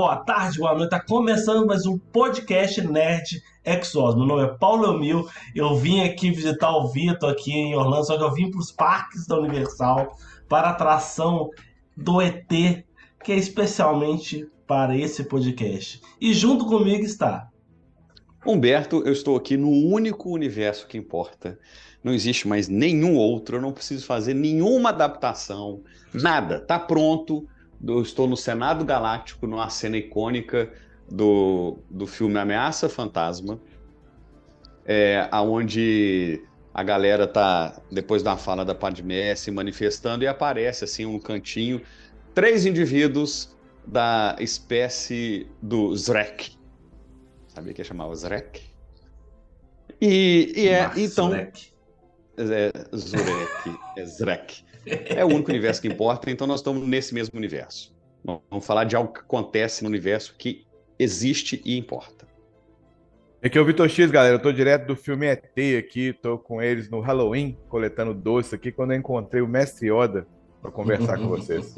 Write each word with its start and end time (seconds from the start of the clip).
Boa 0.00 0.16
tarde, 0.16 0.58
boa 0.58 0.74
noite. 0.74 0.88
Tá 0.88 0.98
começando 0.98 1.66
mais 1.66 1.84
um 1.84 1.98
podcast 1.98 2.80
Nerd 2.80 3.42
Exos. 3.62 4.16
Meu 4.16 4.24
nome 4.24 4.44
é 4.44 4.46
Paulo 4.46 4.94
Emil. 4.94 5.28
Eu 5.54 5.76
vim 5.76 6.00
aqui 6.00 6.30
visitar 6.30 6.74
o 6.74 6.88
Vitor 6.88 7.28
aqui 7.28 7.52
em 7.52 7.76
Orlando, 7.76 8.06
só 8.06 8.16
que 8.16 8.24
eu 8.24 8.32
vim 8.32 8.50
para 8.50 8.60
os 8.60 8.72
parques 8.72 9.26
da 9.26 9.38
Universal 9.38 10.16
para 10.48 10.68
a 10.68 10.70
atração 10.70 11.50
do 11.94 12.18
ET, 12.22 12.48
que 13.22 13.30
é 13.30 13.36
especialmente 13.36 14.48
para 14.66 14.96
esse 14.96 15.22
podcast. 15.24 16.00
E 16.18 16.32
junto 16.32 16.64
comigo 16.64 17.04
está 17.04 17.50
Humberto, 18.46 19.02
eu 19.04 19.12
estou 19.12 19.36
aqui 19.36 19.58
no 19.58 19.68
único 19.68 20.30
universo 20.30 20.86
que 20.86 20.96
importa. 20.96 21.58
Não 22.02 22.14
existe 22.14 22.48
mais 22.48 22.68
nenhum 22.68 23.16
outro, 23.16 23.58
eu 23.58 23.60
não 23.60 23.70
preciso 23.70 24.06
fazer 24.06 24.32
nenhuma 24.32 24.88
adaptação, 24.88 25.82
nada. 26.14 26.58
Tá 26.58 26.78
pronto 26.78 27.46
eu 27.86 28.02
estou 28.02 28.26
no 28.26 28.36
Senado 28.36 28.84
Galáctico, 28.84 29.46
numa 29.46 29.68
cena 29.70 29.96
icônica 29.96 30.70
do, 31.10 31.78
do 31.88 32.06
filme 32.06 32.38
Ameaça 32.38 32.88
Fantasma, 32.88 33.60
é, 34.84 35.28
onde 35.32 36.42
a 36.72 36.82
galera 36.82 37.26
tá, 37.26 37.80
depois 37.90 38.22
da 38.22 38.36
fala 38.36 38.64
da 38.64 38.74
Padmé, 38.74 39.34
se 39.34 39.50
manifestando 39.50 40.24
e 40.24 40.26
aparece 40.26 40.84
assim 40.84 41.06
um 41.06 41.18
cantinho, 41.18 41.82
três 42.34 42.64
indivíduos 42.64 43.56
da 43.86 44.36
espécie 44.38 45.46
do 45.60 45.94
Zrek. 45.96 46.56
Sabia 47.48 47.74
que 47.74 47.82
chamava 47.82 48.14
Zrek? 48.14 48.62
E, 50.00 50.52
e 50.56 50.68
é, 50.68 50.90
então... 50.96 51.28
Zurek. 51.28 51.70
É, 52.38 52.96
Zurek, 52.96 53.78
é 53.96 54.04
Zrek. 54.06 54.64
É 54.86 55.24
o 55.24 55.28
único 55.28 55.50
universo 55.50 55.82
que 55.82 55.88
importa, 55.88 56.30
então 56.30 56.46
nós 56.46 56.60
estamos 56.60 56.86
nesse 56.86 57.14
mesmo 57.14 57.38
universo. 57.38 57.94
Vamos 58.24 58.66
falar 58.66 58.84
de 58.84 58.96
algo 58.96 59.12
que 59.12 59.20
acontece 59.20 59.82
no 59.82 59.88
universo 59.88 60.34
que 60.36 60.66
existe 60.98 61.60
e 61.64 61.76
importa. 61.76 62.28
Aqui 63.42 63.56
é 63.56 63.60
o 63.60 63.64
Vitor 63.64 63.88
X, 63.88 64.10
galera. 64.10 64.34
Eu 64.34 64.42
tô 64.42 64.52
direto 64.52 64.86
do 64.86 64.94
filme 64.94 65.26
ET 65.26 65.56
aqui, 65.78 66.12
tô 66.12 66.38
com 66.38 66.60
eles 66.60 66.90
no 66.90 67.00
Halloween, 67.00 67.56
coletando 67.68 68.12
doce 68.12 68.54
aqui, 68.54 68.70
quando 68.70 68.92
eu 68.92 68.98
encontrei 68.98 69.40
o 69.40 69.48
Mestre 69.48 69.90
Yoda 69.90 70.26
para 70.60 70.70
conversar 70.70 71.16
com 71.16 71.28
vocês. 71.28 71.74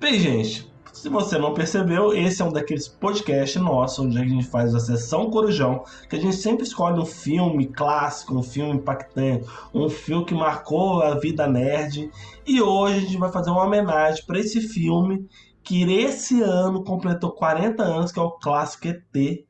Bem, 0.00 0.18
gente, 0.18 0.69
se 0.92 1.08
você 1.08 1.38
não 1.38 1.54
percebeu, 1.54 2.12
esse 2.12 2.42
é 2.42 2.44
um 2.44 2.52
daqueles 2.52 2.88
podcasts 2.88 3.60
nossos 3.60 3.98
onde 3.98 4.18
a 4.18 4.24
gente 4.24 4.44
faz 4.44 4.74
a 4.74 4.80
sessão 4.80 5.30
Corujão, 5.30 5.84
que 6.08 6.16
a 6.16 6.20
gente 6.20 6.36
sempre 6.36 6.64
escolhe 6.64 7.00
um 7.00 7.06
filme 7.06 7.66
clássico, 7.66 8.36
um 8.36 8.42
filme 8.42 8.72
impactante, 8.72 9.46
um 9.72 9.88
filme 9.88 10.24
que 10.24 10.34
marcou 10.34 11.02
a 11.02 11.14
vida 11.14 11.46
nerd. 11.46 12.10
E 12.46 12.60
hoje 12.60 12.98
a 12.98 13.00
gente 13.00 13.16
vai 13.16 13.30
fazer 13.30 13.50
uma 13.50 13.64
homenagem 13.64 14.24
para 14.26 14.38
esse 14.38 14.60
filme 14.60 15.26
que 15.62 15.82
esse 15.92 16.42
ano 16.42 16.82
completou 16.82 17.30
40 17.30 17.82
anos, 17.82 18.12
que 18.12 18.18
é 18.18 18.22
o 18.22 18.32
clássico 18.32 18.88
ET, 18.88 19.44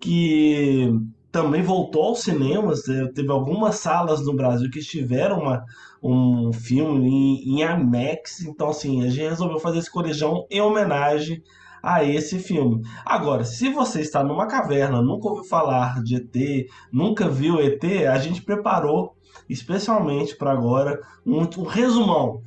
que 0.00 0.92
também 1.34 1.62
voltou 1.62 2.04
aos 2.04 2.20
cinemas. 2.22 2.86
eh, 2.88 3.08
Teve 3.12 3.32
algumas 3.32 3.74
salas 3.80 4.24
no 4.24 4.36
Brasil 4.36 4.70
que 4.70 4.78
tiveram 4.78 5.40
uma, 5.40 5.64
um 6.00 6.52
filme 6.52 7.08
em, 7.08 7.60
em 7.60 7.62
IMAX. 7.62 8.42
Então, 8.42 8.68
assim, 8.68 9.02
a 9.04 9.10
gente 9.10 9.28
resolveu 9.30 9.58
fazer 9.58 9.80
esse 9.80 9.90
corujão 9.90 10.46
em 10.48 10.60
homenagem 10.60 11.42
a 11.82 12.04
esse 12.04 12.38
filme. 12.38 12.82
Agora, 13.04 13.44
se 13.44 13.68
você 13.68 14.00
está 14.00 14.22
numa 14.22 14.46
caverna, 14.46 15.02
nunca 15.02 15.28
ouviu 15.28 15.42
falar 15.44 16.00
de 16.04 16.14
ET, 16.16 16.68
nunca 16.92 17.28
viu 17.28 17.60
ET, 17.60 17.82
a 18.08 18.18
gente 18.18 18.40
preparou 18.40 19.16
especialmente 19.48 20.36
para 20.36 20.52
agora 20.52 21.00
um, 21.26 21.40
um 21.40 21.64
resumão 21.64 22.42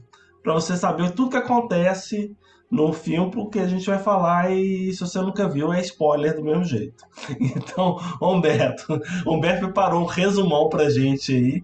para 0.48 0.54
você 0.54 0.78
saber 0.78 1.12
tudo 1.12 1.32
que 1.32 1.36
acontece 1.36 2.34
no 2.72 2.94
filme, 2.94 3.30
porque 3.32 3.60
a 3.60 3.68
gente 3.68 3.86
vai 3.86 4.00
falar 4.00 4.50
e 4.54 4.94
se 4.94 5.00
você 5.02 5.20
nunca 5.20 5.46
viu, 5.48 5.74
é 5.74 5.82
spoiler 5.82 6.34
do 6.36 6.42
mesmo 6.44 6.64
jeito. 6.64 7.04
Então, 7.38 7.98
Humberto, 8.22 8.98
Humberto 9.26 9.66
preparou 9.66 10.04
um 10.04 10.06
resumão 10.06 10.70
pra 10.70 10.90
gente 10.90 11.34
aí, 11.34 11.64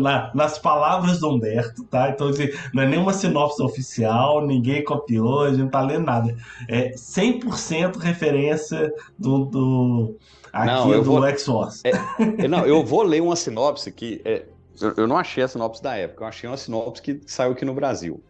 na- 0.00 0.30
nas 0.34 0.58
palavras 0.58 1.20
do 1.20 1.30
Humberto, 1.30 1.84
tá? 1.84 2.10
Então, 2.10 2.28
assim, 2.28 2.48
não 2.74 2.82
é 2.82 2.86
nenhuma 2.86 3.14
sinopse 3.14 3.62
oficial, 3.62 4.46
ninguém 4.46 4.84
copiou, 4.84 5.44
a 5.44 5.48
gente 5.50 5.60
não 5.60 5.68
tá 5.70 5.80
lendo 5.80 6.04
nada. 6.04 6.36
É 6.68 6.90
100% 6.94 7.96
referência 7.96 8.92
do, 9.18 9.46
do 9.46 10.16
aqui 10.52 10.66
Não, 10.66 10.90
do 10.90 11.02
vou- 11.02 11.26
X-Force. 11.28 11.80
É, 11.84 12.46
Não, 12.46 12.66
eu 12.66 12.84
vou 12.84 13.02
ler 13.02 13.22
uma 13.22 13.36
sinopse 13.36 13.90
que 13.90 14.20
é, 14.24 14.44
eu, 14.80 14.94
eu 14.96 15.06
não 15.06 15.16
achei 15.16 15.42
a 15.42 15.48
sinopse 15.48 15.82
da 15.82 15.96
época, 15.96 16.24
eu 16.24 16.28
achei 16.28 16.48
uma 16.48 16.56
sinopse 16.56 17.02
que 17.02 17.20
saiu 17.26 17.52
aqui 17.52 17.64
no 17.64 17.74
Brasil. 17.74 18.22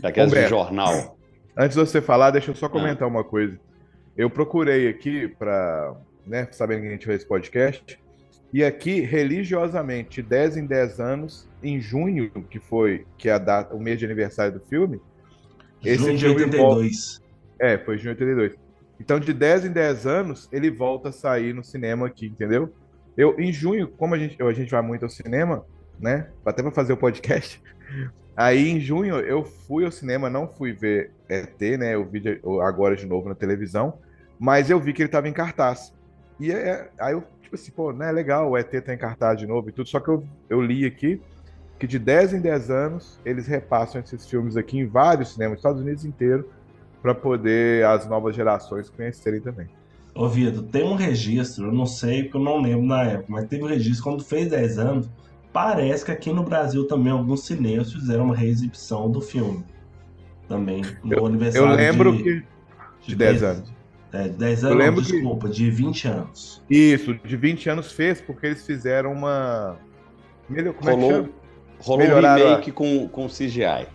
Daquelas 0.00 0.30
de 0.30 0.36
Humberto. 0.36 0.50
jornal. 0.50 1.18
Antes 1.56 1.76
de 1.76 1.86
você 1.86 2.02
falar, 2.02 2.30
deixa 2.30 2.50
eu 2.50 2.54
só 2.54 2.68
comentar 2.68 3.08
uma 3.08 3.24
coisa. 3.24 3.58
Eu 4.16 4.28
procurei 4.28 4.88
aqui 4.88 5.28
para, 5.28 5.94
né, 6.26 6.48
sabendo 6.50 6.82
que 6.82 6.88
a 6.88 6.90
gente 6.90 7.06
fez 7.06 7.20
esse 7.20 7.28
podcast, 7.28 7.98
e 8.52 8.64
aqui, 8.64 9.00
religiosamente, 9.00 10.22
de 10.22 10.28
10 10.28 10.56
em 10.58 10.66
10 10.66 11.00
anos, 11.00 11.48
em 11.62 11.80
junho, 11.80 12.30
que 12.48 12.58
foi 12.58 13.06
que 13.18 13.28
é 13.28 13.32
a 13.32 13.38
data, 13.38 13.74
o 13.74 13.80
mês 13.80 13.98
de 13.98 14.04
aniversário 14.04 14.52
do 14.54 14.60
filme, 14.60 15.00
esse 15.84 16.04
Junho 16.04 16.16
de 16.16 16.24
filme 16.24 16.44
82. 16.44 17.20
É, 17.58 17.78
foi 17.78 17.98
junho 17.98 18.14
de 18.14 18.24
82. 18.24 18.54
Então, 18.98 19.20
de 19.20 19.32
10 19.32 19.66
em 19.66 19.72
10 19.72 20.06
anos, 20.06 20.48
ele 20.50 20.70
volta 20.70 21.10
a 21.10 21.12
sair 21.12 21.54
no 21.54 21.62
cinema 21.62 22.06
aqui, 22.06 22.26
entendeu? 22.26 22.72
Eu, 23.16 23.38
em 23.40 23.52
junho, 23.52 23.88
como 23.88 24.14
a 24.14 24.18
gente, 24.18 24.40
a 24.42 24.52
gente 24.52 24.70
vai 24.70 24.82
muito 24.82 25.04
ao 25.04 25.08
cinema, 25.08 25.64
né? 25.98 26.28
Até 26.44 26.62
para 26.62 26.72
fazer 26.72 26.92
o 26.92 26.96
podcast. 26.96 27.62
Aí, 28.36 28.68
em 28.68 28.78
junho, 28.78 29.16
eu 29.16 29.44
fui 29.44 29.84
ao 29.84 29.90
cinema, 29.90 30.28
não 30.28 30.46
fui 30.46 30.72
ver 30.72 31.10
ET, 31.28 31.78
né? 31.78 31.96
Vi 32.04 32.20
de- 32.20 32.40
agora 32.62 32.94
de 32.94 33.06
novo 33.06 33.28
na 33.30 33.34
televisão, 33.34 33.98
mas 34.38 34.68
eu 34.68 34.78
vi 34.78 34.92
que 34.92 35.02
ele 35.02 35.08
tava 35.08 35.26
em 35.26 35.32
cartaz. 35.32 35.94
E 36.38 36.52
é, 36.52 36.90
aí 36.98 37.14
eu, 37.14 37.24
tipo 37.40 37.54
assim, 37.54 37.72
pô, 37.72 37.92
né? 37.92 38.12
Legal, 38.12 38.50
o 38.50 38.58
ET 38.58 38.70
tá 38.82 38.92
em 38.92 38.98
cartaz 38.98 39.38
de 39.38 39.46
novo 39.46 39.70
e 39.70 39.72
tudo. 39.72 39.88
Só 39.88 40.00
que 40.00 40.08
eu, 40.08 40.22
eu 40.50 40.60
li 40.60 40.84
aqui 40.84 41.18
que 41.78 41.86
de 41.86 41.98
10 41.98 42.34
em 42.34 42.40
10 42.40 42.70
anos 42.70 43.18
eles 43.24 43.46
repassam 43.46 44.00
esses 44.00 44.28
filmes 44.28 44.56
aqui 44.56 44.78
em 44.78 44.86
vários 44.86 45.32
cinemas, 45.32 45.58
Estados 45.58 45.80
Unidos 45.80 46.04
inteiro, 46.04 46.48
para 47.02 47.14
poder 47.14 47.84
as 47.86 48.06
novas 48.06 48.34
gerações 48.34 48.90
conhecerem 48.90 49.40
também. 49.40 49.68
Ô, 50.16 50.28
Vitor, 50.28 50.62
tem 50.64 50.82
um 50.84 50.94
registro, 50.94 51.66
eu 51.66 51.72
não 51.72 51.84
sei, 51.86 52.22
porque 52.24 52.38
eu 52.38 52.42
não 52.42 52.60
lembro 52.62 52.86
na 52.86 53.02
época, 53.02 53.26
mas 53.28 53.44
teve 53.48 53.62
um 53.62 53.66
registro 53.66 54.02
quando 54.04 54.24
fez 54.24 54.48
10 54.50 54.78
anos. 54.78 55.10
Parece 55.52 56.04
que 56.04 56.10
aqui 56.10 56.32
no 56.32 56.42
Brasil 56.42 56.86
também 56.86 57.12
alguns 57.12 57.44
cinemas 57.44 57.92
fizeram 57.92 58.24
uma 58.24 58.34
reexibição 58.36 59.10
do 59.10 59.20
filme. 59.20 59.64
Também, 60.48 60.82
no 61.04 61.12
Eu 61.14 61.26
aniversário 61.26 61.74
lembro 61.76 62.16
de, 62.16 62.22
que 62.22 62.42
de 63.08 63.14
10 63.16 63.42
anos. 63.42 63.72
É, 64.12 64.28
10 64.28 64.62
Eu 64.62 64.68
anos, 64.70 64.78
não, 64.78 64.86
lembro 64.86 65.04
que- 65.04 65.12
desculpa, 65.12 65.48
de 65.48 65.70
20 65.70 66.08
anos. 66.08 66.62
Isso, 66.70 67.14
de 67.14 67.36
20 67.36 67.68
anos 67.68 67.92
fez 67.92 68.20
porque 68.20 68.46
eles 68.46 68.64
fizeram 68.64 69.12
uma. 69.12 69.76
Melhor, 70.48 70.72
como 70.74 70.88
é 70.90 70.94
que 70.94 71.00
Rolou, 71.00 71.16
chama? 71.16 71.28
rolou 71.80 72.06
um 72.06 72.26
a- 72.26 72.34
remake 72.36 72.72
com, 72.72 73.08
com 73.08 73.26
CGI. 73.28 73.86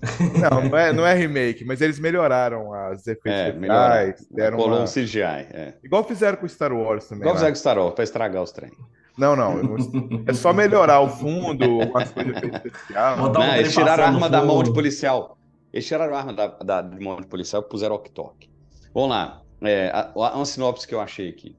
Não, 0.50 0.68
não 0.70 0.78
é, 0.78 0.92
não 0.92 1.06
é 1.06 1.14
remake, 1.14 1.64
mas 1.64 1.80
eles 1.80 1.98
melhoraram 1.98 2.72
as 2.72 3.06
efeitos 3.06 3.38
É, 3.40 3.48
especiais, 3.50 4.26
deram 4.30 4.56
Rolou 4.56 4.76
uma... 4.78 4.84
um 4.84 4.86
CGI. 4.86 5.20
É. 5.22 5.74
Igual 5.84 6.04
fizeram 6.04 6.38
com 6.38 6.48
Star 6.48 6.72
Wars 6.72 7.04
também. 7.06 7.20
Igual 7.20 7.34
lá. 7.34 7.38
fizeram 7.38 7.52
com 7.52 7.58
Star 7.60 7.78
Wars, 7.78 7.94
pra 7.94 8.04
estragar 8.04 8.42
os 8.42 8.50
trem. 8.50 8.70
Não, 9.18 9.36
não. 9.36 9.76
É 10.26 10.32
só 10.32 10.52
melhorar 10.54 11.00
o 11.00 11.08
fundo, 11.10 11.64
algumas 11.64 12.10
coisas 12.10 12.34
um 12.36 13.32
Não, 13.32 13.54
eles 13.56 13.74
tiraram 13.74 14.04
a 14.04 14.06
arma 14.06 14.30
da 14.30 14.42
mão 14.42 14.62
de 14.62 14.72
policial. 14.72 15.36
Eles 15.72 15.86
tiraram 15.86 16.14
a 16.14 16.18
arma 16.18 16.32
da, 16.32 16.46
da- 16.46 16.82
de 16.82 17.04
mão 17.04 17.20
de 17.20 17.26
policial 17.26 17.60
e 17.62 17.68
puseram 17.68 17.96
ok-tok. 17.96 18.48
Vamos 18.94 19.10
lá. 19.10 19.42
É, 19.62 19.90
a, 19.92 20.10
a, 20.14 20.36
uma 20.36 20.46
sinopse 20.46 20.86
que 20.88 20.94
eu 20.94 21.00
achei 21.00 21.28
aqui. 21.28 21.54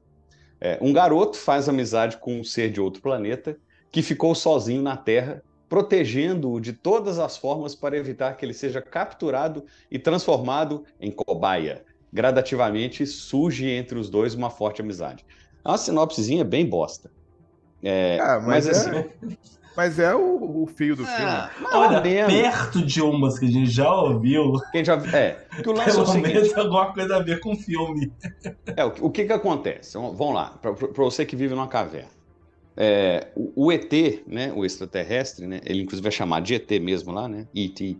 É, 0.60 0.78
um 0.80 0.92
garoto 0.92 1.36
faz 1.36 1.68
amizade 1.68 2.16
com 2.16 2.40
um 2.40 2.44
ser 2.44 2.70
de 2.70 2.80
outro 2.80 3.00
planeta 3.00 3.56
que 3.92 4.02
ficou 4.02 4.34
sozinho 4.34 4.82
na 4.82 4.96
Terra, 4.96 5.42
protegendo-o 5.72 6.60
de 6.60 6.74
todas 6.74 7.18
as 7.18 7.38
formas 7.38 7.74
para 7.74 7.96
evitar 7.96 8.36
que 8.36 8.44
ele 8.44 8.52
seja 8.52 8.82
capturado 8.82 9.64
e 9.90 9.98
transformado 9.98 10.84
em 11.00 11.10
cobaia. 11.10 11.82
Gradativamente 12.12 13.06
surge 13.06 13.70
entre 13.70 13.98
os 13.98 14.10
dois 14.10 14.34
uma 14.34 14.50
forte 14.50 14.82
amizade. 14.82 15.24
É 15.64 15.68
uma 15.70 15.78
sinopsezinha 15.78 16.44
bem 16.44 16.66
bosta. 16.66 17.10
É, 17.82 18.18
ah, 18.20 18.38
mas, 18.38 18.66
mas, 18.66 18.68
assim, 18.68 18.90
é, 18.90 19.10
mas 19.74 19.98
é 19.98 20.14
o, 20.14 20.62
o 20.62 20.66
fio 20.66 20.94
do 20.94 21.04
ah, 21.04 21.48
filme. 21.50 21.68
Olha, 21.72 22.02
perto 22.02 22.84
de 22.84 23.00
umas 23.00 23.38
que 23.38 23.46
a 23.46 23.50
gente 23.50 23.70
já 23.70 23.94
ouviu. 23.94 24.52
Quem 24.72 24.84
já, 24.84 24.96
é, 25.16 25.42
que 25.62 25.70
o 25.70 25.72
lance 25.72 25.92
Pelo 25.92 26.00
é 26.00 26.02
o 26.02 26.06
seguinte, 26.06 26.34
menos 26.34 26.54
alguma 26.54 26.92
coisa 26.92 27.16
a 27.16 27.22
ver 27.22 27.40
com 27.40 27.56
filme. 27.56 28.12
É, 28.76 28.84
o, 28.84 29.06
o 29.06 29.10
que 29.10 29.24
que 29.24 29.32
acontece? 29.32 29.94
Vamos 29.94 30.34
lá, 30.34 30.50
para 30.60 30.72
você 31.02 31.24
que 31.24 31.34
vive 31.34 31.54
numa 31.54 31.66
caverna. 31.66 32.21
É, 32.76 33.28
o, 33.36 33.66
o, 33.66 33.72
ET, 33.72 33.92
né, 34.26 34.52
o 34.54 34.64
extraterrestre, 34.64 35.46
né, 35.46 35.60
ele 35.64 35.82
inclusive 35.82 36.08
é 36.08 36.10
chamado 36.10 36.44
de 36.44 36.54
ET 36.54 36.70
mesmo 36.80 37.12
lá, 37.12 37.28
né, 37.28 37.46
ET, 37.54 37.96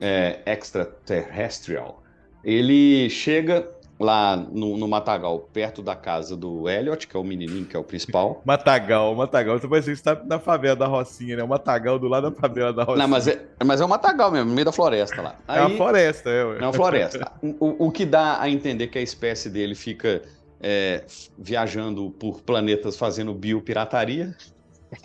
é, 0.00 0.40
extraterrestrial, 0.46 2.02
ele 2.42 3.10
chega 3.10 3.68
lá 3.98 4.36
no, 4.36 4.76
no, 4.76 4.86
Matagal, 4.86 5.40
perto 5.52 5.82
da 5.82 5.96
casa 5.96 6.36
do 6.36 6.68
Elliot, 6.68 7.06
que 7.06 7.16
é 7.16 7.20
o 7.20 7.24
menininho, 7.24 7.64
que 7.64 7.76
é 7.76 7.78
o 7.78 7.82
principal. 7.82 8.40
Matagal, 8.46 9.14
Matagal. 9.14 9.58
Você 9.58 9.66
vai 9.66 9.82
que 9.82 9.90
está 9.90 10.14
na 10.24 10.38
favela 10.38 10.76
da 10.76 10.86
Rocinha, 10.86 11.36
né? 11.36 11.42
O 11.42 11.48
Matagal 11.48 11.98
do 11.98 12.06
lado 12.06 12.30
da 12.30 12.36
favela 12.36 12.72
da 12.72 12.84
Rocinha. 12.84 13.02
Não, 13.02 13.08
mas 13.08 13.26
é, 13.26 13.44
mas 13.64 13.80
é 13.80 13.84
o 13.84 13.88
Matagal 13.88 14.30
mesmo, 14.30 14.48
no 14.48 14.54
meio 14.54 14.64
da 14.64 14.72
floresta 14.72 15.20
lá. 15.20 15.34
Aí, 15.48 15.58
é 15.58 15.62
uma 15.62 15.76
floresta, 15.76 16.30
é. 16.30 16.40
É 16.40 16.62
uma 16.62 16.72
floresta. 16.72 17.32
o, 17.42 17.86
o 17.86 17.90
que 17.90 18.06
dá 18.06 18.40
a 18.40 18.48
entender 18.48 18.86
que 18.86 18.98
a 18.98 19.02
espécie 19.02 19.50
dele 19.50 19.74
fica 19.74 20.22
é, 20.60 21.04
viajando 21.38 22.10
por 22.10 22.42
planetas 22.42 22.96
fazendo 22.96 23.34
biopirataria. 23.34 24.34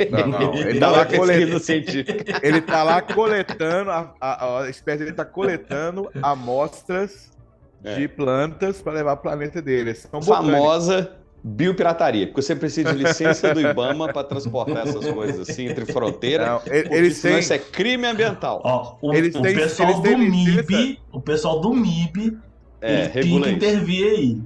Não, 0.10 0.28
não. 0.28 0.54
Ele 0.64 0.72
está 0.72 0.92
lá, 0.92 1.06
coletando, 1.06 1.62
ele 2.42 2.62
tá 2.62 2.84
lá 2.84 3.02
coletando, 3.02 3.92
a, 3.92 4.16
a, 4.20 4.62
a 4.62 4.70
espécie 4.70 5.00
dele 5.00 5.12
está 5.12 5.26
coletando 5.26 6.10
amostras 6.22 7.30
é. 7.84 7.96
de 7.96 8.08
plantas 8.08 8.82
para 8.82 8.94
levar 8.94 9.18
para 9.18 9.32
o 9.32 9.36
planeta 9.36 9.62
dele. 9.62 9.94
São 9.94 10.22
Famosa 10.22 11.18
biopirataria, 11.44 12.28
porque 12.28 12.42
você 12.42 12.56
precisa 12.56 12.94
de 12.94 13.04
licença 13.04 13.54
do 13.54 13.60
IBAMA 13.60 14.14
para 14.14 14.24
transportar 14.24 14.88
essas 14.88 15.06
coisas 15.12 15.50
assim 15.50 15.68
entre 15.68 15.86
fronteiras. 15.86 16.62
Eles 16.66 17.22
têm... 17.22 17.40
Isso 17.40 17.52
é 17.52 17.60
crime 17.60 18.08
ambiental. 18.08 18.62
Ó, 18.64 18.96
o, 19.02 19.14
eles 19.14 19.36
o 19.36 19.42
têm, 19.42 19.54
pessoal 19.54 19.90
eles 19.90 20.02
do 20.02 20.18
MIB, 20.18 21.00
o 21.12 21.20
pessoal 21.20 21.60
do 21.60 21.74
MIB, 21.74 22.38
é, 22.80 23.10
tinha 23.10 23.42
que 23.42 23.50
intervir 23.50 24.08
aí. 24.08 24.42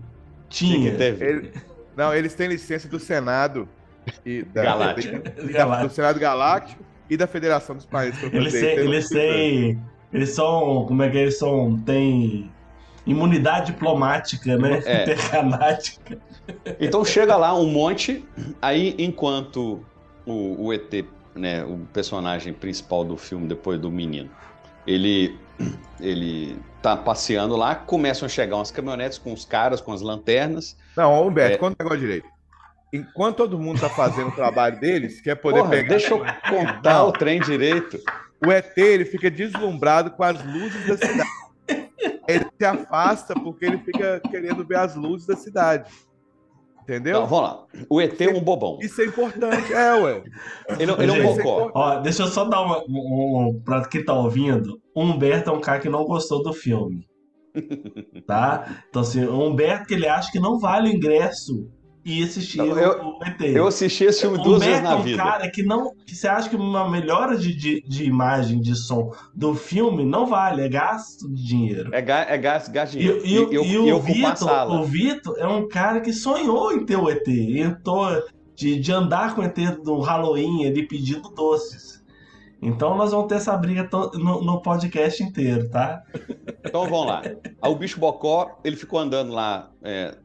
Tinha. 0.50 0.92
Ele... 0.92 1.52
Não, 1.96 2.14
eles 2.14 2.34
têm 2.34 2.48
licença 2.48 2.88
do 2.88 3.00
Senado 3.00 3.68
e 4.26 4.44
da, 4.44 4.64
Galáctico. 4.64 5.18
Da, 5.52 5.84
do 5.84 5.90
Senado 5.90 6.20
Galáctico 6.20 6.84
e 7.10 7.18
da 7.18 7.28
Federação 7.28 7.76
dos 7.76 7.86
Países. 7.86 8.22
Eles, 8.32 8.54
têm, 8.54 8.78
eles 8.78 9.10
têm, 9.10 9.80
eles 10.14 10.30
são, 10.30 10.86
como 10.88 11.04
é 11.04 11.10
que 11.10 11.18
eles 11.18 11.38
são? 11.38 11.78
Tem 11.86 12.52
imunidade 13.06 13.68
diplomática, 13.68 14.58
né? 14.58 14.82
É. 14.86 15.04
Intercanática. 15.14 16.18
Então 16.80 17.04
chega 17.04 17.36
lá 17.36 17.58
um 17.58 17.68
monte, 17.68 18.26
aí 18.62 18.96
enquanto 18.98 19.84
o, 20.26 20.66
o 20.66 20.74
ET, 20.74 21.06
né, 21.36 21.64
o 21.64 21.80
personagem 21.94 22.54
principal 22.54 23.04
do 23.04 23.18
filme 23.18 23.48
depois 23.48 23.80
do 23.80 23.90
menino, 23.90 24.30
ele 24.86 25.38
ele 26.00 26.58
tá 26.82 26.96
passeando 26.96 27.56
lá, 27.56 27.76
começam 27.76 28.26
a 28.26 28.30
chegar 28.30 28.56
umas 28.56 28.72
caminhonetes 28.72 29.18
com 29.18 29.34
os 29.34 29.46
caras, 29.46 29.82
com 29.82 29.92
as 29.92 30.02
lanternas. 30.02 30.78
Não, 30.96 31.28
Humberto, 31.28 31.56
é... 31.56 31.58
conta 31.58 31.76
o 31.80 31.84
negócio 31.84 32.00
direito. 32.00 32.28
Enquanto 32.94 33.38
todo 33.38 33.60
mundo 33.60 33.82
tá 33.82 33.90
fazendo 33.90 34.30
o 34.30 34.36
trabalho 34.36 34.80
deles, 34.80 35.20
quer 35.20 35.36
poder 35.36 35.60
Porra, 35.60 35.72
pegar. 35.72 35.90
Deixa 35.90 36.14
eu 36.14 36.20
contar 36.50 37.04
o 37.04 37.12
trem 37.12 37.42
direito. 37.42 38.00
O 38.46 38.52
ET 38.52 38.78
ele 38.78 39.04
fica 39.04 39.30
deslumbrado 39.30 40.12
com 40.12 40.24
as 40.24 40.44
luzes 40.46 40.88
da 40.88 40.98
cidade 40.98 41.30
ele 42.28 42.46
se 42.58 42.66
afasta 42.66 43.34
porque 43.34 43.66
ele 43.66 43.78
fica 43.80 44.22
querendo 44.30 44.66
ver 44.66 44.78
as 44.78 44.96
luzes 44.96 45.26
da 45.26 45.36
cidade. 45.36 45.90
Entendeu? 46.88 47.18
Então, 47.18 47.28
vamos 47.28 47.50
lá. 47.50 47.66
O 47.90 48.00
ET 48.00 48.22
é 48.22 48.30
um 48.30 48.40
bobão. 48.40 48.80
Isso 48.82 49.02
é 49.02 49.06
importante, 49.06 49.74
é, 49.74 49.94
ué. 49.96 50.24
Ele, 50.80 50.92
ele 50.94 51.12
é 51.12 51.28
um 51.28 51.36
bocó. 51.36 51.70
Ó, 51.76 52.00
deixa 52.00 52.24
eu 52.24 52.28
só 52.28 52.46
dar 52.46 52.62
uma, 52.62 52.80
um, 52.88 53.50
um, 53.50 53.62
pra 53.62 53.86
quem 53.86 54.06
tá 54.06 54.14
ouvindo. 54.14 54.80
O 54.96 55.04
Humberto 55.04 55.50
é 55.50 55.54
um 55.54 55.60
cara 55.60 55.80
que 55.80 55.90
não 55.90 56.06
gostou 56.06 56.42
do 56.42 56.54
filme. 56.54 57.06
tá? 58.26 58.84
Então, 58.88 59.02
assim, 59.02 59.26
o 59.26 59.42
Humberto, 59.42 59.94
ele 59.94 60.08
acha 60.08 60.32
que 60.32 60.40
não 60.40 60.60
vale 60.60 60.90
o 60.90 60.94
ingresso 60.94 61.70
e 62.08 62.24
assistir 62.24 62.60
eu, 62.60 62.70
o 62.70 63.20
ET. 63.22 63.42
Eu 63.42 63.68
assisti 63.68 64.06
esse 64.06 64.22
filme 64.22 64.42
duas 64.42 64.64
vezes 64.64 64.82
na 64.82 64.96
vida. 64.96 65.22
é 65.22 65.26
um 65.26 65.28
cara 65.28 65.52
que 65.52 65.62
não. 65.62 65.94
que 66.06 66.16
você 66.16 66.26
acha 66.26 66.50
que 66.50 66.56
uma 66.56 66.90
melhora 66.90 67.38
de, 67.38 67.54
de, 67.54 67.82
de, 67.82 68.06
imagem, 68.06 68.62
de 68.62 68.76
som 68.76 69.12
do 69.36 69.54
filme 69.54 70.06
não 70.06 70.26
vale, 70.26 70.62
é 70.62 70.70
gasto 70.70 71.28
de 71.28 71.46
dinheiro. 71.46 71.94
É, 71.94 72.02
ga, 72.02 72.20
é 72.22 72.38
gasto, 72.38 72.72
gasto 72.72 72.94
de 72.94 73.00
dinheiro. 73.00 73.22
E, 73.26 73.56
e, 73.56 73.58
e, 73.58 73.88
e 73.90 73.92
o, 73.92 74.00
Vitor, 74.00 74.72
o 74.72 74.84
Vitor 74.86 75.36
é 75.38 75.46
um 75.46 75.68
cara 75.68 76.00
que 76.00 76.14
sonhou 76.14 76.72
em 76.72 76.86
ter 76.86 76.96
o 76.96 77.10
ET. 77.10 77.28
Entrou 77.28 78.24
de, 78.56 78.80
de 78.80 78.92
andar 78.94 79.36
com 79.36 79.42
o 79.42 79.44
ET 79.44 79.58
do 79.84 80.00
Halloween 80.00 80.66
ali 80.66 80.88
pedindo 80.88 81.28
doces. 81.30 82.02
Então 82.62 82.96
nós 82.96 83.12
vamos 83.12 83.28
ter 83.28 83.36
essa 83.36 83.56
briga 83.58 83.88
no, 84.14 84.42
no, 84.42 84.62
podcast 84.62 85.22
inteiro, 85.22 85.70
tá? 85.70 86.02
Então 86.64 86.90
vamos 86.90 87.06
lá. 87.06 87.22
O 87.62 87.76
bicho 87.76 88.00
Bocó, 88.00 88.60
ele 88.64 88.76
ficou 88.76 88.98
andando 88.98 89.32
lá 89.32 89.70
é, 89.84 90.18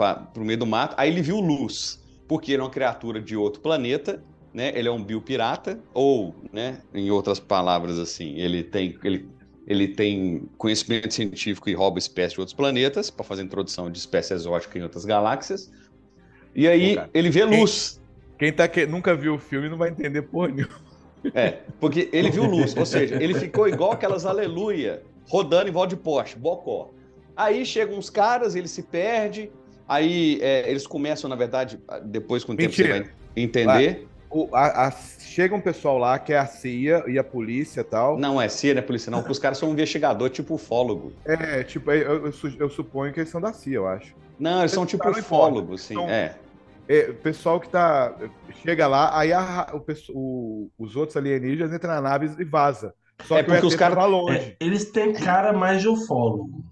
para 0.00 0.42
o 0.42 0.44
meio 0.44 0.58
do 0.58 0.66
mato. 0.66 0.94
Aí 0.96 1.10
ele 1.10 1.20
viu 1.20 1.38
luz, 1.38 2.02
porque 2.26 2.52
ele 2.52 2.62
é 2.62 2.64
uma 2.64 2.70
criatura 2.70 3.20
de 3.20 3.36
outro 3.36 3.60
planeta, 3.60 4.22
né? 4.52 4.72
Ele 4.74 4.88
é 4.88 4.90
um 4.90 5.04
biopirata, 5.04 5.78
ou, 5.92 6.34
né, 6.52 6.80
em 6.94 7.10
outras 7.10 7.38
palavras 7.38 7.98
assim, 7.98 8.36
ele 8.36 8.64
tem, 8.64 8.98
ele, 9.04 9.28
ele 9.66 9.88
tem 9.88 10.48
conhecimento 10.56 11.12
científico 11.12 11.68
e 11.68 11.74
rouba 11.74 11.98
espécies 11.98 12.32
de 12.32 12.40
outros 12.40 12.54
planetas 12.54 13.10
para 13.10 13.24
fazer 13.24 13.42
introdução 13.42 13.90
de 13.90 13.98
espécies 13.98 14.32
exóticas 14.32 14.76
em 14.76 14.82
outras 14.82 15.04
galáxias. 15.04 15.70
E 16.54 16.66
aí 16.66 16.96
Pô, 16.96 17.02
ele 17.12 17.30
vê 17.30 17.44
luz. 17.44 18.00
Quem, 18.38 18.48
quem 18.48 18.56
tá 18.56 18.66
que, 18.66 18.86
nunca 18.86 19.14
viu 19.14 19.34
o 19.34 19.38
filme 19.38 19.68
não 19.68 19.76
vai 19.76 19.90
entender 19.90 20.22
porra 20.22 20.48
nenhuma. 20.48 20.90
É, 21.34 21.58
porque 21.78 22.08
ele 22.12 22.30
viu 22.30 22.44
luz, 22.48 22.74
ou 22.74 22.86
seja, 22.86 23.22
ele 23.22 23.34
ficou 23.34 23.68
igual 23.68 23.92
aquelas 23.92 24.24
aleluia 24.24 25.02
rodando 25.28 25.68
em 25.68 25.72
volta 25.72 25.94
de 25.94 26.02
Porsche, 26.02 26.36
bocó. 26.36 26.90
Aí 27.36 27.64
chegam 27.64 27.96
uns 27.96 28.10
caras, 28.10 28.54
ele 28.54 28.68
se 28.68 28.82
perde, 28.82 29.50
Aí 29.90 30.38
é, 30.40 30.70
eles 30.70 30.86
começam, 30.86 31.28
na 31.28 31.34
verdade, 31.34 31.76
depois 32.04 32.44
com 32.44 32.52
o 32.52 32.56
tempo 32.56 32.72
você 32.72 32.86
vai 32.86 33.10
entender. 33.34 34.06
O, 34.30 34.48
a, 34.54 34.86
a, 34.86 34.90
chega 34.92 35.52
um 35.52 35.60
pessoal 35.60 35.98
lá 35.98 36.16
que 36.16 36.32
é 36.32 36.38
a 36.38 36.46
CIA 36.46 37.02
e 37.08 37.18
a 37.18 37.24
polícia 37.24 37.80
e 37.80 37.84
tal. 37.84 38.16
Não 38.16 38.40
é 38.40 38.48
CIA, 38.48 38.74
não 38.74 38.78
é 38.78 38.82
polícia, 38.82 39.10
não, 39.10 39.18
porque 39.18 39.32
os 39.32 39.40
caras 39.40 39.58
são 39.58 39.68
um 39.68 39.72
investigador 39.72 40.30
tipo 40.30 40.54
ufólogo. 40.54 41.12
É, 41.24 41.64
tipo, 41.64 41.90
eu, 41.90 42.26
eu, 42.26 42.32
eu, 42.60 42.70
suponho 42.70 43.12
que 43.12 43.18
eles 43.18 43.30
são 43.30 43.40
da 43.40 43.52
CIA, 43.52 43.74
eu 43.74 43.88
acho. 43.88 44.14
Não, 44.38 44.60
eles, 44.60 44.62
eles 44.62 44.72
são 44.74 44.86
tipo 44.86 45.10
ufólogos, 45.10 45.82
sim, 45.82 45.94
então, 45.94 46.08
é. 46.08 46.36
é. 46.88 47.10
O 47.10 47.14
pessoal 47.14 47.58
que 47.58 47.68
tá. 47.68 48.14
Chega 48.62 48.86
lá, 48.86 49.18
aí 49.18 49.32
a, 49.32 49.72
o, 49.74 49.84
o, 50.14 50.70
os 50.78 50.94
outros 50.94 51.16
alienígenas 51.16 51.74
entram 51.74 51.94
na 51.94 52.00
nave 52.00 52.30
e 52.38 52.44
vaza. 52.44 52.94
Só 53.24 53.38
é 53.38 53.42
que 53.42 53.50
porque 53.50 53.66
os 53.66 53.74
caras. 53.74 53.98
longe. 54.08 54.38
É, 54.38 54.56
eles 54.60 54.84
têm 54.92 55.12
cara 55.12 55.52
mais 55.52 55.82
de 55.82 55.88
ufólogo. 55.88 56.69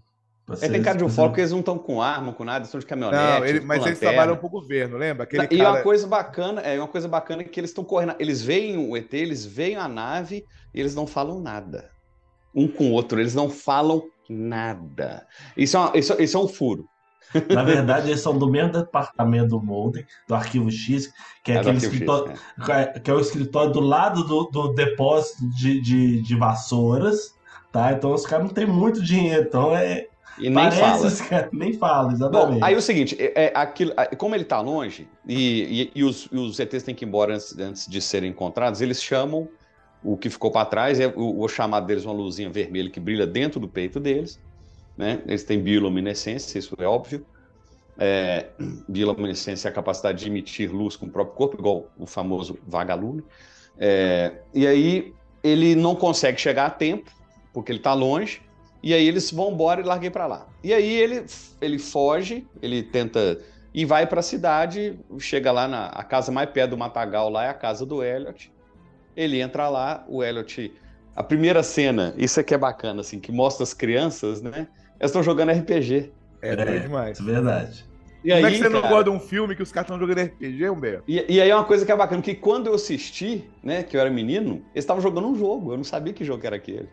É, 0.62 0.69
tem 0.69 0.83
cara 0.83 0.97
de 0.97 1.05
ufólogo 1.05 1.33
porque 1.33 1.43
eles 1.43 1.52
não 1.52 1.61
estão 1.61 1.78
com 1.78 2.00
arma, 2.00 2.33
com 2.33 2.43
nada, 2.43 2.64
estão 2.64 2.81
de 2.81 2.87
caminhonete. 2.87 3.40
Não, 3.40 3.47
ele, 3.47 3.61
mas 3.61 3.85
eles 3.85 3.99
trabalham 3.99 4.37
para 4.37 4.47
o 4.47 4.50
governo, 4.50 4.97
lembra? 4.97 5.25
Aquele 5.25 5.45
e 5.45 5.59
cara... 5.59 5.71
uma 5.71 5.83
coisa 5.83 6.07
bacana, 6.07 6.62
é 6.62 6.78
uma 6.78 6.88
coisa 6.88 7.07
bacana 7.07 7.45
que 7.45 7.61
eles 7.61 7.71
estão 7.71 7.85
correndo. 7.85 8.14
Eles 8.19 8.40
veem 8.40 8.78
o 8.78 8.97
ET, 8.97 9.12
eles 9.12 9.45
veem 9.45 9.76
a 9.76 9.87
nave 9.87 10.47
e 10.73 10.81
eles 10.81 10.95
não 10.95 11.07
falam 11.07 11.40
nada. 11.40 11.90
Um 12.55 12.67
com 12.67 12.85
o 12.88 12.93
outro, 12.93 13.21
eles 13.21 13.35
não 13.35 13.50
falam 13.50 14.05
nada. 14.28 15.26
Isso 15.55 15.76
é, 15.76 15.81
uma, 15.81 15.99
isso, 15.99 16.17
isso 16.19 16.37
é 16.37 16.40
um 16.40 16.49
furo. 16.49 16.88
Na 17.55 17.62
verdade, 17.62 18.09
eles 18.09 18.21
são 18.21 18.38
do 18.38 18.50
mesmo 18.50 18.73
departamento 18.73 19.49
do 19.49 19.62
Molden, 19.62 20.07
do 20.26 20.35
Arquivo 20.35 20.71
X, 20.71 21.12
que 21.45 21.52
é, 21.52 21.57
é 21.57 21.59
aquele 21.59 21.76
escritório, 21.76 22.33
X, 22.33 22.69
é. 22.71 23.00
que 23.00 23.11
é 23.11 23.14
o 23.14 23.21
escritório 23.21 23.71
do 23.71 23.81
lado 23.81 24.25
do, 24.25 24.45
do 24.45 24.73
depósito 24.73 25.47
de, 25.50 25.78
de, 25.81 26.23
de 26.23 26.37
vassouras, 26.37 27.35
tá? 27.71 27.93
Então 27.93 28.14
os 28.14 28.26
caras 28.26 28.47
não 28.47 28.55
têm 28.55 28.67
muito 28.67 29.02
dinheiro, 29.02 29.47
então 29.47 29.76
é, 29.76 30.07
e 30.38 30.50
nem 30.50 30.54
Parece, 30.54 30.80
fala. 30.80 31.28
Cara, 31.28 31.49
nem 31.52 31.73
fala, 31.73 32.12
exatamente. 32.12 32.59
Bom, 32.61 32.64
aí 32.64 32.75
é 32.75 32.76
o 32.76 32.83
seguinte, 32.83 33.16
é, 33.18 33.45
é 33.45 33.52
aquilo, 33.54 33.92
como 34.16 34.35
ele 34.35 34.45
está 34.45 34.61
longe, 34.61 35.09
e, 35.26 35.90
e, 35.95 36.00
e, 36.00 36.04
os, 36.04 36.28
e, 36.30 36.37
os, 36.37 36.59
ETs 36.59 36.83
têm 36.83 36.95
que 36.95 37.04
ir 37.04 37.09
embora 37.09 37.35
antes, 37.35 37.59
antes, 37.59 37.87
de 37.87 38.00
serem 38.00 38.30
encontrados, 38.30 38.80
eles 38.80 39.02
chamam 39.02 39.49
o 40.02 40.16
que 40.16 40.30
ficou 40.30 40.50
para 40.50 40.64
trás, 40.66 41.00
é 41.00 41.07
o, 41.09 41.40
o, 41.40 41.49
chamado 41.49 41.87
deles 41.87 42.04
uma 42.04 42.14
luzinha 42.14 42.49
vermelha 42.49 42.90
que 42.90 43.00
brilha 43.00 43.26
dentro 43.26 43.59
do 43.59 43.68
peito 43.68 43.99
deles. 43.99 44.40
Né? 44.97 45.23
Eles 45.26 45.45
têm 45.45 45.61
bioluminescência, 45.61 46.59
isso 46.59 46.75
é 46.78 46.87
óbvio. 46.87 47.25
É, 47.97 48.47
bioluminescência 48.88 49.68
é 49.68 49.71
a 49.71 49.75
capacidade 49.75 50.18
de 50.18 50.28
emitir 50.28 50.73
luz 50.73 50.97
com 50.97 51.07
o 51.07 51.11
próprio 51.11 51.37
corpo, 51.37 51.57
igual 51.59 51.90
o 51.99 52.07
famoso 52.07 52.59
vagalume. 52.66 53.25
É, 53.78 54.33
e 54.54 54.66
aí 54.66 55.14
ele 55.42 55.75
não 55.75 55.95
consegue 55.95 56.40
chegar 56.40 56.66
a 56.66 56.71
tempo, 56.71 57.11
porque 57.52 57.73
ele 57.73 57.78
está 57.78 57.95
longe, 57.95 58.40
E 58.82 58.94
aí 58.94 59.06
eles 59.06 59.30
vão 59.30 59.52
embora 59.52 59.80
e 59.80 59.85
larguei 59.85 60.11
para 60.11 60.26
lá. 60.26 60.47
E 60.62 60.73
aí 60.73 60.92
ele, 60.92 61.25
ele 61.61 61.78
foge, 61.78 62.47
ele 62.62 62.82
tenta 62.82 63.38
e 63.75 63.85
vai 63.85 64.06
para 64.06 64.20
a 64.20 64.23
cidade, 64.23 64.99
chega 65.18 65.52
lá 65.52 65.68
na 65.68 65.87
a 65.87 66.02
casa 66.02 66.32
mais 66.32 66.50
perto 66.50 66.70
do 66.70 66.78
Matagal, 66.78 67.28
lá 67.28 67.44
é 67.44 67.49
a 67.49 67.54
casa 67.54 67.85
do 67.85 68.02
Elliot. 68.02 68.52
Ele 69.16 69.40
entra 69.40 69.68
lá, 69.68 70.04
o 70.08 70.23
Elliot. 70.23 70.73
A 71.14 71.23
primeira 71.23 71.62
cena, 71.62 72.14
isso 72.16 72.38
aqui 72.38 72.54
é 72.54 72.58
bacana, 72.58 73.00
assim, 73.00 73.18
que 73.18 73.32
mostra 73.32 73.64
as 73.64 73.75
crianças, 73.75 74.40
né? 74.40 74.68
Elas 74.99 75.11
estão 75.11 75.23
jogando 75.23 75.50
RPG. 75.50 76.12
É, 76.40 76.52
é 76.52 76.78
demais. 76.78 77.20
É 77.20 77.23
verdade. 77.23 77.85
E 78.25 78.30
Como 78.30 78.35
aí, 78.35 78.44
é 78.44 78.50
que 78.50 78.56
você 78.56 78.70
cara, 78.70 78.82
não 78.82 78.88
gosta 78.88 79.04
de 79.04 79.11
um 79.11 79.20
filme 79.20 79.54
que 79.54 79.62
os 79.62 79.70
caras 79.70 79.87
estão 79.87 79.99
jogando 79.99 80.26
RPG, 80.26 80.70
Humberto? 80.70 81.04
E, 81.06 81.25
e, 81.28 81.40
aí 81.40 81.50
é 81.50 81.54
uma 81.54 81.64
coisa 81.64 81.85
que 81.85 81.92
é 81.92 81.97
bacana, 81.97 82.20
que 82.20 82.35
quando 82.35 82.66
eu 82.66 82.75
assisti, 82.75 83.49
né, 83.62 83.82
que 83.82 83.97
eu 83.97 84.00
era 84.00 84.11
menino, 84.11 84.54
eles 84.75 84.85
estavam 84.85 85.02
jogando 85.02 85.28
um 85.28 85.37
jogo, 85.37 85.73
eu 85.73 85.76
não 85.76 85.85
sabia 85.85 86.12
que 86.12 86.25
jogo 86.25 86.44
era 86.44 86.56
aquele. 86.56 86.88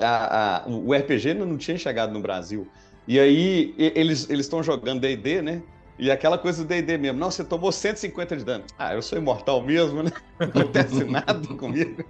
A, 0.00 0.64
a, 0.64 0.68
o 0.68 0.94
RPG 0.94 1.34
não 1.34 1.56
tinha 1.56 1.78
chegado 1.78 2.12
no 2.12 2.20
Brasil. 2.20 2.66
E 3.06 3.18
aí 3.18 3.74
eles 3.78 4.28
estão 4.28 4.62
jogando 4.62 5.00
D&D, 5.00 5.42
né? 5.42 5.62
E 6.00 6.10
aquela 6.10 6.38
coisa 6.38 6.64
do 6.64 6.68
D&D 6.68 6.96
mesmo. 6.96 7.18
Não, 7.18 7.30
você 7.30 7.44
tomou 7.44 7.70
150 7.70 8.34
de 8.34 8.42
dano. 8.42 8.64
Ah, 8.78 8.94
eu 8.94 9.02
sou 9.02 9.18
imortal 9.18 9.62
mesmo, 9.62 10.02
né? 10.02 10.10
Não 10.40 10.46
acontece 10.48 11.04
nada 11.04 11.46
comigo. 11.56 12.02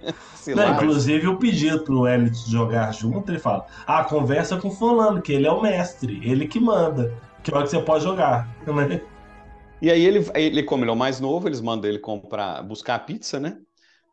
Não, 0.47 0.75
inclusive, 0.75 1.25
eu 1.25 1.37
pedi 1.37 1.77
pro 1.83 2.07
Elliot 2.07 2.49
jogar 2.49 2.93
junto, 2.93 3.29
ele 3.29 3.39
fala, 3.39 3.65
ah, 3.85 4.05
conversa 4.05 4.55
com 4.55 4.71
fulano, 4.71 5.21
que 5.21 5.33
ele 5.33 5.45
é 5.45 5.51
o 5.51 5.61
mestre, 5.61 6.21
ele 6.23 6.47
que 6.47 6.57
manda. 6.57 7.13
Que 7.43 7.53
hora 7.53 7.65
que 7.65 7.71
você 7.71 7.81
pode 7.81 8.05
jogar, 8.05 8.47
né? 8.65 9.01
E 9.81 9.91
aí 9.91 10.05
ele, 10.05 10.25
ele, 10.35 10.63
como 10.63 10.85
ele 10.85 10.91
é 10.91 10.93
o 10.93 10.97
mais 10.97 11.19
novo, 11.19 11.49
eles 11.49 11.59
mandam 11.59 11.89
ele 11.89 11.99
comprar, 11.99 12.63
buscar 12.63 12.99
pizza, 12.99 13.41
né? 13.41 13.57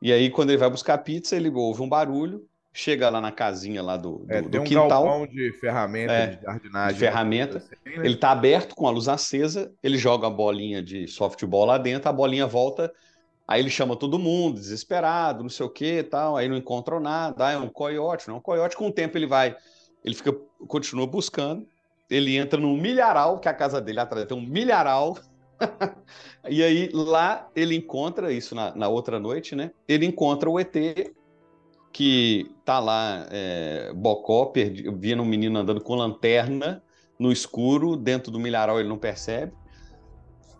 E 0.02 0.12
aí, 0.12 0.28
quando 0.30 0.50
ele 0.50 0.58
vai 0.58 0.70
buscar 0.70 0.98
pizza, 0.98 1.36
ele 1.36 1.50
ouve 1.50 1.82
um 1.82 1.88
barulho, 1.88 2.42
chega 2.78 3.10
lá 3.10 3.20
na 3.20 3.32
casinha 3.32 3.82
lá 3.82 3.96
do, 3.96 4.18
do, 4.18 4.32
é, 4.32 4.40
tem 4.40 4.50
do 4.50 4.60
um 4.60 4.64
quintal. 4.64 4.88
galpão 4.88 5.26
de 5.26 5.52
ferramenta, 5.54 6.12
é, 6.12 6.26
de 6.28 6.42
jardinagem. 6.42 6.92
De 6.94 7.00
ferramenta. 7.00 7.58
Assim, 7.58 7.98
né? 7.98 8.06
Ele 8.06 8.16
tá 8.16 8.30
aberto 8.30 8.76
com 8.76 8.86
a 8.86 8.90
luz 8.92 9.08
acesa, 9.08 9.72
ele 9.82 9.98
joga 9.98 10.28
a 10.28 10.30
bolinha 10.30 10.80
de 10.80 11.08
softball 11.08 11.64
lá 11.64 11.76
dentro, 11.76 12.08
a 12.08 12.12
bolinha 12.12 12.46
volta, 12.46 12.92
aí 13.48 13.60
ele 13.60 13.68
chama 13.68 13.96
todo 13.96 14.16
mundo, 14.16 14.60
desesperado, 14.60 15.42
não 15.42 15.50
sei 15.50 15.66
o 15.66 15.68
que 15.68 16.04
tal, 16.04 16.36
aí 16.36 16.48
não 16.48 16.56
encontram 16.56 17.00
nada, 17.00 17.48
ah, 17.48 17.50
é 17.50 17.58
um 17.58 17.68
coiote, 17.68 18.28
não 18.28 18.36
é 18.36 18.38
um 18.38 18.40
coiote, 18.42 18.76
com 18.76 18.86
o 18.86 18.92
tempo 18.92 19.18
ele 19.18 19.26
vai, 19.26 19.56
ele 20.04 20.14
fica, 20.14 20.32
continua 20.68 21.04
buscando, 21.04 21.66
ele 22.08 22.36
entra 22.36 22.60
num 22.60 22.76
milharal, 22.76 23.40
que 23.40 23.48
é 23.48 23.50
a 23.50 23.54
casa 23.54 23.80
dele 23.80 23.98
atrás 23.98 24.24
tem 24.24 24.38
um 24.38 24.40
milharal. 24.40 25.18
e 26.48 26.62
aí 26.62 26.88
lá 26.92 27.48
ele 27.56 27.74
encontra, 27.74 28.32
isso 28.32 28.54
na, 28.54 28.72
na, 28.76 28.86
outra 28.86 29.18
noite, 29.18 29.56
né? 29.56 29.72
Ele 29.88 30.06
encontra 30.06 30.48
o 30.48 30.60
ET 30.60 30.72
que 31.92 32.50
tá 32.64 32.78
lá, 32.78 33.26
é, 33.30 33.92
Bocó, 33.94 34.46
perdi, 34.46 34.88
vendo 34.90 35.22
um 35.22 35.26
menino 35.26 35.58
andando 35.58 35.80
com 35.80 35.94
lanterna 35.94 36.82
no 37.18 37.32
escuro, 37.32 37.96
dentro 37.96 38.30
do 38.30 38.38
milharal 38.38 38.78
ele 38.78 38.88
não 38.88 38.98
percebe. 38.98 39.52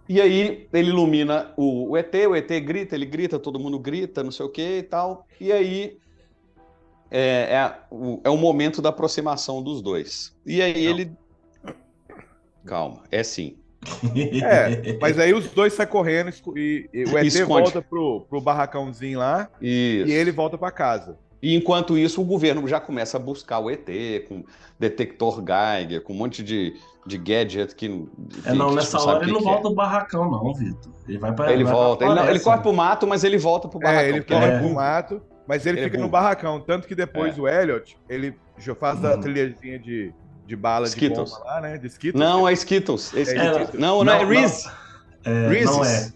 E 0.08 0.20
aí 0.20 0.66
ele 0.72 0.88
ilumina 0.88 1.52
o, 1.56 1.90
o 1.90 1.96
ET, 1.96 2.14
o 2.26 2.34
ET 2.34 2.48
grita, 2.64 2.94
ele 2.94 3.04
grita, 3.04 3.38
todo 3.38 3.58
mundo 3.58 3.78
grita, 3.78 4.22
não 4.24 4.32
sei 4.32 4.46
o 4.46 4.48
que 4.48 4.78
e 4.78 4.82
tal. 4.82 5.26
E 5.40 5.52
aí 5.52 5.98
é, 7.10 7.20
é, 7.20 7.78
o, 7.90 8.20
é 8.24 8.30
o 8.30 8.36
momento 8.36 8.80
da 8.80 8.88
aproximação 8.88 9.62
dos 9.62 9.82
dois. 9.82 10.34
E 10.46 10.62
aí 10.62 10.84
não. 10.84 10.90
ele 10.90 11.12
Calma, 12.68 13.02
é 13.10 13.22
sim. 13.22 13.56
É, 14.44 14.98
mas 15.00 15.18
aí 15.18 15.32
os 15.32 15.46
dois 15.50 15.72
saem 15.72 15.88
correndo 15.88 16.30
e, 16.56 16.88
e 16.92 17.04
o 17.04 17.18
ET 17.18 17.26
Esconde. 17.26 17.46
volta 17.46 17.82
pro, 17.82 18.26
pro 18.28 18.40
barracãozinho 18.40 19.18
lá 19.18 19.48
isso. 19.60 20.10
e 20.10 20.12
ele 20.12 20.32
volta 20.32 20.58
para 20.58 20.70
casa. 20.70 21.16
E 21.40 21.54
enquanto 21.54 21.96
isso, 21.96 22.20
o 22.20 22.24
governo 22.24 22.66
já 22.66 22.80
começa 22.80 23.16
a 23.16 23.20
buscar 23.20 23.60
o 23.60 23.70
ET 23.70 23.88
com 24.28 24.44
detector 24.78 25.42
Geiger, 25.44 26.02
com 26.02 26.12
um 26.12 26.16
monte 26.16 26.42
de, 26.42 26.74
de 27.06 27.16
gadget 27.16 27.74
que. 27.74 27.88
que 27.88 28.48
é, 28.48 28.52
não, 28.52 28.70
que 28.70 28.74
nessa 28.76 29.00
hora 29.00 29.22
ele 29.22 29.32
não 29.32 29.40
volta 29.40 29.60
é. 29.60 29.62
pro 29.62 29.74
barracão, 29.74 30.30
não, 30.30 30.52
Vitor. 30.52 30.92
Ele 31.08 31.18
vai 31.18 31.32
para 31.32 31.52
Ele 31.52 31.64
vai 31.64 31.72
volta. 31.72 32.04
Ele, 32.04 32.14
não, 32.14 32.28
ele 32.28 32.40
corre 32.40 32.60
pro 32.60 32.72
mato, 32.72 33.06
mas 33.06 33.22
ele 33.22 33.38
volta 33.38 33.68
pro 33.68 33.78
barracão. 33.78 34.02
É, 34.02 34.08
ele 34.08 34.22
corre 34.22 34.46
é. 34.46 34.58
pro 34.58 34.74
mato, 34.74 35.22
mas 35.46 35.64
ele, 35.64 35.78
ele 35.78 35.86
fica 35.86 35.96
é 35.96 36.00
no 36.00 36.08
barracão. 36.08 36.60
Tanto 36.60 36.88
que 36.88 36.94
depois 36.94 37.38
é. 37.38 37.40
o 37.40 37.48
Elliot, 37.48 37.96
ele 38.08 38.34
faz 38.80 39.04
a 39.04 39.16
trilhazinha 39.16 39.78
de 39.78 40.12
de 40.48 40.56
bala 40.56 40.86
Skittles. 40.86 41.30
de 41.30 41.36
bomba 41.36 41.44
lá, 41.44 41.60
né? 41.60 41.78
De 41.78 41.86
Skittles. 41.86 42.20
Não, 42.20 42.48
é 42.48 42.52
Skittles. 42.54 43.14
É 43.14 43.20
Skittles. 43.20 43.74
É, 43.74 43.78
não, 43.78 44.02
não, 44.02 44.12
é 44.14 44.24
Reese. 44.24 44.68
É, 45.22 45.64
não 45.64 45.84
é. 45.84 46.12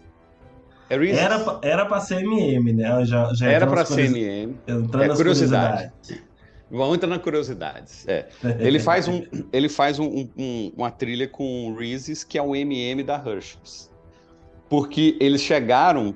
É 0.89 0.97
Reese's. 0.97 1.19
Era, 1.19 1.59
era 1.61 1.85
pra 1.85 1.99
ser 1.99 2.23
MM, 2.23 2.73
né? 2.73 3.05
Já, 3.05 3.31
já 3.33 3.47
era 3.47 3.67
pra 3.67 3.85
ser 3.85 4.05
MM. 4.05 4.57
Entrando 4.67 5.13
é 5.13 5.15
curiosidade. 5.15 5.91
Vamos 6.69 6.95
entrar 6.95 7.09
na 7.09 7.19
curiosidades. 7.19 8.07
É. 8.07 8.27
Ele 8.59 8.79
faz, 8.79 9.07
um, 9.07 9.23
ele 9.53 9.69
faz 9.69 9.99
um, 9.99 10.27
um, 10.35 10.71
uma 10.75 10.89
trilha 10.89 11.27
com 11.27 11.75
Reese's, 11.77 12.23
que 12.23 12.35
é 12.35 12.41
o 12.41 12.55
MM 12.55 13.03
da 13.03 13.15
Hershey's. 13.15 13.91
Porque 14.67 15.15
eles 15.21 15.41
chegaram 15.41 16.11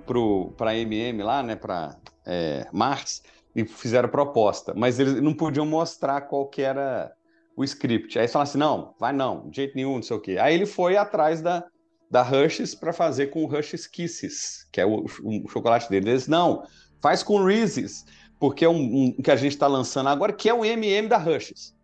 para 0.57 0.71
a 0.71 0.75
MM 0.75 1.21
lá, 1.21 1.43
né, 1.43 1.55
para 1.55 1.95
é, 2.25 2.65
Mars, 2.73 3.21
e 3.55 3.65
fizeram 3.65 4.09
proposta, 4.09 4.73
mas 4.75 4.99
eles 4.99 5.21
não 5.21 5.33
podiam 5.33 5.65
mostrar 5.65 6.21
qual 6.21 6.47
que 6.47 6.63
era 6.63 7.11
o 7.57 7.63
script. 7.63 8.17
Aí 8.17 8.23
eles 8.23 8.31
falaram 8.31 8.49
assim: 8.49 8.59
não, 8.59 8.93
vai 8.99 9.11
não, 9.11 9.49
de 9.49 9.55
jeito 9.55 9.75
nenhum, 9.75 9.95
não 9.95 10.03
sei 10.03 10.15
o 10.15 10.21
quê. 10.21 10.37
Aí 10.39 10.53
ele 10.53 10.67
foi 10.67 10.95
atrás 10.95 11.41
da, 11.41 11.65
da 12.09 12.21
Hershey's 12.21 12.75
para 12.75 12.93
fazer 12.93 13.27
com 13.27 13.43
o 13.43 13.53
Hershey's 13.53 13.87
Kisses, 13.87 14.67
que 14.71 14.79
é 14.79 14.85
o, 14.85 15.05
o 15.23 15.49
chocolate 15.49 15.89
dele. 15.89 16.11
Eles, 16.11 16.27
não, 16.27 16.63
faz 17.01 17.23
com 17.23 17.43
Reese's, 17.43 18.05
porque 18.39 18.63
é 18.63 18.69
um, 18.69 19.07
um 19.07 19.11
que 19.11 19.31
a 19.31 19.35
gente 19.35 19.53
está 19.53 19.65
lançando 19.65 20.07
agora, 20.07 20.31
que 20.31 20.47
é 20.47 20.53
o 20.53 20.63
MM 20.63 21.07
da 21.07 21.17
Hershey's. 21.17 21.75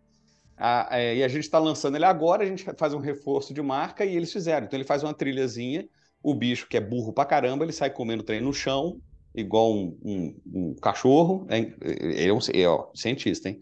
A, 0.56 0.88
é, 0.92 1.16
e 1.16 1.24
a 1.24 1.28
gente 1.28 1.42
está 1.42 1.58
lançando 1.58 1.96
ele 1.96 2.04
agora, 2.04 2.44
a 2.44 2.46
gente 2.46 2.64
faz 2.78 2.94
um 2.94 3.00
reforço 3.00 3.52
de 3.52 3.60
marca 3.60 4.04
e 4.04 4.16
eles 4.16 4.32
fizeram. 4.32 4.66
Então 4.66 4.78
ele 4.78 4.86
faz 4.86 5.02
uma 5.02 5.12
trilhazinha, 5.12 5.84
o 6.22 6.32
bicho 6.32 6.68
que 6.68 6.76
é 6.76 6.80
burro 6.80 7.12
pra 7.12 7.24
caramba, 7.24 7.64
ele 7.64 7.72
sai 7.72 7.90
comendo 7.90 8.22
trem 8.22 8.40
no 8.40 8.54
chão, 8.54 9.00
igual 9.34 9.74
um, 9.74 9.98
um, 10.04 10.40
um 10.46 10.74
cachorro. 10.76 11.44
Ele 11.50 12.28
é 12.28 12.32
um 12.32 12.38
é, 12.54 12.68
ó, 12.68 12.86
cientista, 12.94 13.48
hein? 13.48 13.58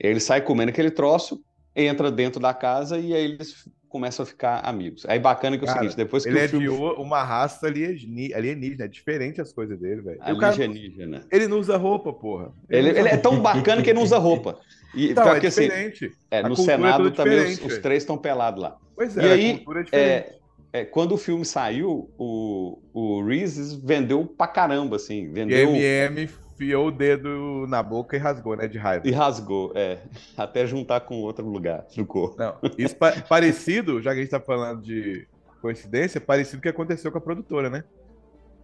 Ele 0.00 0.18
sai 0.18 0.42
comendo 0.42 0.70
aquele 0.70 0.90
troço, 0.90 1.40
entra 1.74 2.10
dentro 2.10 2.40
da 2.40 2.52
casa 2.52 2.98
e 2.98 3.14
aí 3.14 3.24
eles 3.24 3.68
começam 3.88 4.22
a 4.22 4.26
ficar 4.26 4.60
amigos. 4.60 5.04
Aí 5.06 5.18
bacana 5.18 5.58
que 5.58 5.66
é 5.66 5.68
o 5.68 5.72
seguinte, 5.72 5.94
depois 5.94 6.22
que 6.22 6.30
ele 6.30 6.38
o 6.38 6.42
é 6.42 6.48
filme... 6.48 6.66
de 6.66 6.72
uma 6.72 7.22
raça 7.22 7.66
alienígena, 7.66 8.84
é 8.84 8.88
diferente 8.88 9.40
as 9.40 9.52
coisas 9.52 9.78
dele, 9.78 10.00
velho. 10.00 10.18
Alienígena. 10.20 11.18
Cara, 11.20 11.28
ele 11.30 11.46
não 11.46 11.58
usa 11.58 11.76
roupa, 11.76 12.12
porra. 12.12 12.52
Ele, 12.70 12.88
ele, 12.88 12.98
ele 13.00 13.08
é 13.08 13.16
tão 13.18 13.40
bacana 13.40 13.82
que 13.82 13.90
ele 13.90 13.98
não 13.98 14.02
usa 14.02 14.16
roupa. 14.16 14.58
E, 14.94 15.10
então, 15.10 15.28
é 15.28 15.38
assim, 15.38 15.62
diferente. 15.62 16.06
Assim, 16.06 16.16
é, 16.30 16.42
no 16.42 16.54
é 16.54 16.56
Senado 16.56 17.10
também 17.10 17.52
os, 17.52 17.64
os, 17.64 17.78
três 17.78 18.02
estão 18.02 18.16
pelados 18.16 18.62
lá. 18.62 18.76
Pois 18.96 19.16
é, 19.16 19.22
e 19.22 19.30
aí, 19.30 19.64
é, 19.92 20.36
é, 20.72 20.84
quando 20.84 21.12
o 21.12 21.18
filme 21.18 21.44
saiu, 21.44 22.10
o, 22.18 22.78
o 22.94 23.24
Reeses 23.24 23.74
vendeu 23.74 24.24
pra 24.24 24.46
caramba, 24.46 24.96
assim. 24.96 25.30
Vendeu... 25.30 25.74
E 25.74 25.82
MM 25.82 26.28
enfiou 26.54 26.88
o 26.88 26.90
dedo 26.90 27.66
na 27.68 27.82
boca 27.82 28.16
e 28.16 28.18
rasgou, 28.18 28.56
né? 28.56 28.68
De 28.68 28.78
raiva. 28.78 29.06
E 29.06 29.10
rasgou, 29.10 29.72
é. 29.74 29.98
Até 30.36 30.66
juntar 30.66 31.00
com 31.00 31.16
outro 31.16 31.46
lugar 31.46 31.86
do 31.96 32.06
corpo. 32.06 32.36
Não, 32.38 32.56
isso 32.78 32.96
pa 32.96 33.12
parecido, 33.28 34.00
já 34.00 34.12
que 34.12 34.18
a 34.18 34.22
gente 34.22 34.30
tá 34.30 34.40
falando 34.40 34.82
de 34.82 35.26
coincidência, 35.60 36.20
parecido 36.20 36.56
com 36.56 36.60
o 36.60 36.62
que 36.62 36.68
aconteceu 36.68 37.10
com 37.10 37.18
a 37.18 37.20
produtora, 37.20 37.70
né? 37.70 37.84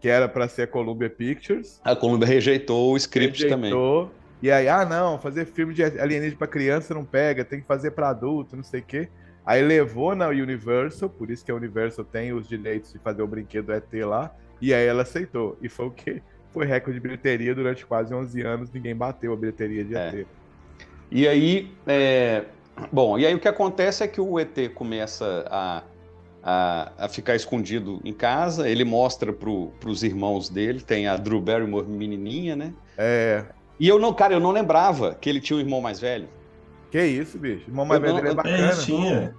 Que 0.00 0.09
era 0.09 0.28
para 0.28 0.49
ser 0.49 0.62
a 0.62 0.66
Columbia 0.66 1.11
Pictures. 1.11 1.80
A 1.85 1.97
Columbia 1.97 2.26
rejeitou 2.26 2.92
o 2.92 2.97
script 2.97 3.42
rejeitou, 3.42 4.07
também. 4.07 4.18
E 4.40 4.50
aí, 4.50 4.68
ah, 4.68 4.85
não, 4.85 5.18
fazer 5.18 5.47
filme 5.47 5.75
de 5.75 5.83
alienígena 5.83 6.37
para 6.37 6.47
criança 6.47 6.95
não 6.95 7.04
pega, 7.04 7.45
tem 7.45 7.61
que 7.61 7.66
fazer 7.66 7.90
para 7.90 8.09
adulto, 8.11 8.54
não 8.54 8.62
sei 8.62 8.80
o 8.80 8.85
quê. 8.85 9.09
Aí 9.45 9.62
levou 9.62 10.14
na 10.14 10.28
Universal, 10.28 11.09
por 11.09 11.30
isso 11.30 11.45
que 11.45 11.50
a 11.50 11.54
Universal 11.54 12.04
tem 12.04 12.33
os 12.33 12.47
direitos 12.47 12.92
de 12.92 12.99
fazer 12.99 13.23
o 13.23 13.26
brinquedo 13.26 13.73
ET 13.73 13.92
lá, 14.04 14.33
e 14.61 14.75
aí 14.75 14.87
ela 14.87 15.02
aceitou. 15.02 15.57
E 15.62 15.68
foi 15.68 15.87
o 15.87 15.90
quê? 15.90 16.23
Foi 16.59 16.67
recorde 16.67 16.99
de 16.99 17.00
bilheteria 17.00 17.55
durante 17.55 17.87
quase 17.87 18.12
11 18.12 18.41
anos, 18.43 18.71
ninguém 18.73 18.95
bateu 18.95 19.33
a 19.33 19.37
bilheteria 19.37 19.85
de 19.85 19.95
ET. 19.95 20.15
É. 20.15 20.27
E 21.09 21.29
aí, 21.29 21.71
é... 21.87 22.45
bom, 22.93 23.17
e 23.17 23.25
aí 23.25 23.33
o 23.33 23.38
que 23.38 23.47
acontece 23.47 24.03
é 24.03 24.09
que 24.09 24.21
o 24.21 24.41
ET 24.41 24.75
começa 24.75 25.47
a, 25.49 25.83
a, 26.43 26.93
a 26.99 27.09
ficar 27.09 27.37
escondido 27.37 28.00
em 28.05 28.12
casa, 28.12 28.69
ele 28.69 28.85
mostra 28.85 29.33
para 29.33 29.49
os 29.88 30.03
irmãos 30.03 30.49
dele, 30.49 30.81
tem 30.81 31.07
a 31.07 31.17
Drew 31.17 31.41
Barrymore 31.41 31.87
menininha, 31.87 32.57
né? 32.57 32.75
É. 32.97 33.45
E 33.79 33.87
eu 33.87 34.00
não, 34.00 34.12
cara, 34.12 34.35
eu 34.35 34.41
não 34.41 34.50
lembrava 34.50 35.15
que 35.15 35.31
ele 35.31 35.41
tinha 35.41 35.57
um 35.57 35.61
irmão 35.61 35.81
mais 35.81 36.00
velho. 36.00 36.29
Que 36.91 37.00
isso, 37.05 37.38
bicho? 37.38 37.67
O 37.69 37.71
irmão 37.71 37.87
mais 37.87 38.03
eu 38.03 38.07
velho 38.09 38.25
não, 38.25 38.31
é 38.33 38.35
bacana. 38.35 38.75
tinha. 38.75 39.35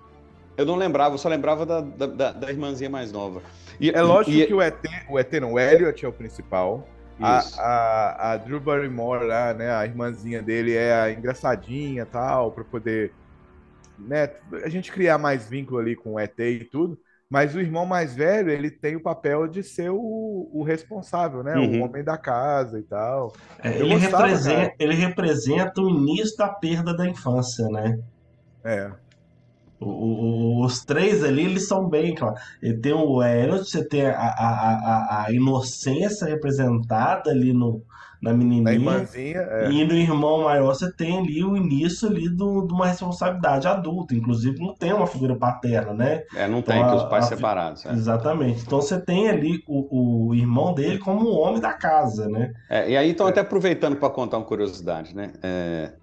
Eu 0.55 0.65
não 0.65 0.75
lembrava, 0.77 1.15
eu 1.15 1.17
só 1.17 1.27
lembrava 1.27 1.65
da, 1.65 1.81
da, 1.81 2.05
da, 2.05 2.31
da 2.31 2.49
irmãzinha 2.49 2.89
mais 2.89 3.11
nova. 3.11 3.41
E, 3.79 3.89
é 3.89 4.01
lógico 4.01 4.37
e, 4.37 4.45
que 4.45 4.53
o 4.53 4.61
ET, 4.61 4.75
o 5.09 5.19
ET 5.19 5.33
não, 5.33 5.53
o 5.53 5.59
Elliot 5.59 6.05
é 6.05 6.07
o 6.07 6.13
principal. 6.13 6.87
A, 7.21 7.39
a, 7.57 8.31
a, 8.31 8.37
Drew 8.37 8.59
Barrymore 8.59 9.25
lá, 9.25 9.53
né, 9.53 9.71
a 9.71 9.85
irmãzinha 9.85 10.41
dele 10.41 10.73
é 10.73 10.93
a 10.93 11.11
engraçadinha 11.11 12.05
tal, 12.05 12.51
para 12.51 12.63
poder 12.63 13.13
né, 13.97 14.29
a 14.63 14.69
gente 14.69 14.91
criar 14.91 15.17
mais 15.17 15.49
vínculo 15.49 15.79
ali 15.79 15.95
com 15.95 16.13
o 16.13 16.19
ET 16.19 16.39
e 16.39 16.63
tudo. 16.63 16.99
Mas 17.29 17.53
o 17.53 17.59
irmão 17.59 17.85
mais 17.85 18.15
velho, 18.15 18.49
ele 18.49 18.71
tem 18.71 18.95
o 18.95 19.03
papel 19.03 19.47
de 19.47 19.61
ser 19.61 19.91
o, 19.91 20.49
o 20.51 20.63
responsável, 20.63 21.43
né? 21.43 21.55
Uhum. 21.55 21.81
O 21.81 21.85
homem 21.85 22.03
da 22.03 22.17
casa 22.17 22.79
e 22.79 22.81
tal. 22.81 23.33
É, 23.63 23.77
ele, 23.77 23.93
gostava, 23.93 24.25
representa, 24.25 24.61
cara. 24.61 24.75
ele 24.79 24.95
representa 24.95 25.81
o 25.81 25.89
início 25.89 26.35
da 26.35 26.49
perda 26.49 26.91
da 26.91 27.07
infância, 27.07 27.67
né? 27.67 27.99
É. 28.63 28.91
O- 29.79 29.85
o- 30.61 30.65
os 30.65 30.83
três 30.83 31.23
ali, 31.23 31.45
eles 31.45 31.67
são 31.67 31.87
bem, 31.87 32.13
claro. 32.13 32.35
Ele 32.61 32.77
tem 32.77 32.93
o 32.93 33.23
Elliot, 33.23 33.63
você 33.69 33.83
tem 33.87 34.05
a, 34.05 34.11
a, 34.13 35.23
a, 35.23 35.25
a- 35.25 35.31
inocência 35.33 36.27
representada 36.27 37.29
ali 37.31 37.53
no, 37.53 37.81
na 38.21 38.33
menininha. 38.33 38.73
irmãzinha, 38.73 39.37
é. 39.39 39.71
E 39.71 39.85
no 39.85 39.93
irmão 39.93 40.43
maior 40.43 40.75
você 40.75 40.91
tem 40.91 41.17
ali 41.19 41.43
o 41.43 41.55
início 41.55 42.09
ali 42.09 42.27
do, 42.29 42.67
de 42.67 42.73
uma 42.73 42.87
responsabilidade 42.87 43.67
adulta. 43.67 44.13
Inclusive 44.13 44.59
não 44.59 44.75
tem 44.75 44.91
uma 44.91 45.07
figura 45.07 45.35
paterna, 45.37 45.93
né? 45.93 46.23
É, 46.35 46.45
não 46.47 46.59
Então, 46.59 46.75
tem, 46.75 46.83
que 46.85 46.91
a- 46.91 46.95
os 46.95 47.03
pais 47.05 47.25
a- 47.25 47.27
separados. 47.29 47.85
é. 47.85 47.93
Exatamente. 47.93 48.61
Então 48.65 48.81
você 48.81 48.99
tem 48.99 49.29
ali 49.29 49.63
o, 49.65 50.27
o 50.29 50.35
irmão 50.35 50.73
dele 50.73 50.97
como 50.99 51.25
o 51.29 51.37
homem 51.39 51.61
da 51.61 51.71
casa, 51.73 52.27
né? 52.27 52.51
É, 52.69 52.91
e 52.91 52.97
aí, 52.97 53.09
então, 53.09 53.25
até 53.27 53.39
aproveitando 53.39 53.95
para 53.95 54.09
contar 54.09 54.37
uma 54.37 54.45
curiosidade, 54.45 55.15
né? 55.15 55.31
É, 55.41 55.93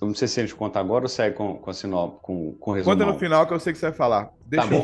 eu 0.00 0.08
não 0.08 0.14
sei 0.14 0.26
se 0.28 0.40
a 0.40 0.42
gente 0.42 0.54
conta 0.54 0.80
agora 0.80 1.04
ou 1.04 1.08
segue 1.08 1.36
com, 1.36 1.54
com 1.58 1.72
sinop, 1.72 2.20
com, 2.22 2.54
com 2.58 2.70
o 2.70 2.74
resumão. 2.74 2.96
Conta 2.98 3.12
no 3.12 3.18
final 3.18 3.46
que 3.46 3.52
eu 3.52 3.60
sei 3.60 3.72
que 3.72 3.78
você 3.78 3.86
vai 3.86 3.94
falar. 3.96 4.30
Deixa 4.44 4.66
Tá 4.68 4.74
eu, 4.74 4.80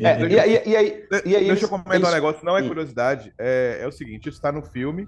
É, 0.00 0.16
deixa 0.16 0.34
e, 0.34 0.38
aí, 0.40 0.62
e 0.66 0.76
aí, 0.76 0.76
e 0.76 0.76
aí 0.76 1.06
Deixa 1.22 1.36
eles- 1.36 1.62
eu 1.62 1.68
comentar 1.68 1.96
eles- 1.96 2.08
um 2.08 2.12
negócio, 2.12 2.44
não 2.44 2.56
é 2.56 2.62
Hum. 2.62 2.68
curiosidade, 2.68 3.32
é, 3.38 3.78
é 3.82 3.86
o 3.86 3.92
seguinte, 3.92 4.28
isso 4.28 4.36
está 4.38 4.50
no 4.50 4.62
filme. 4.62 5.06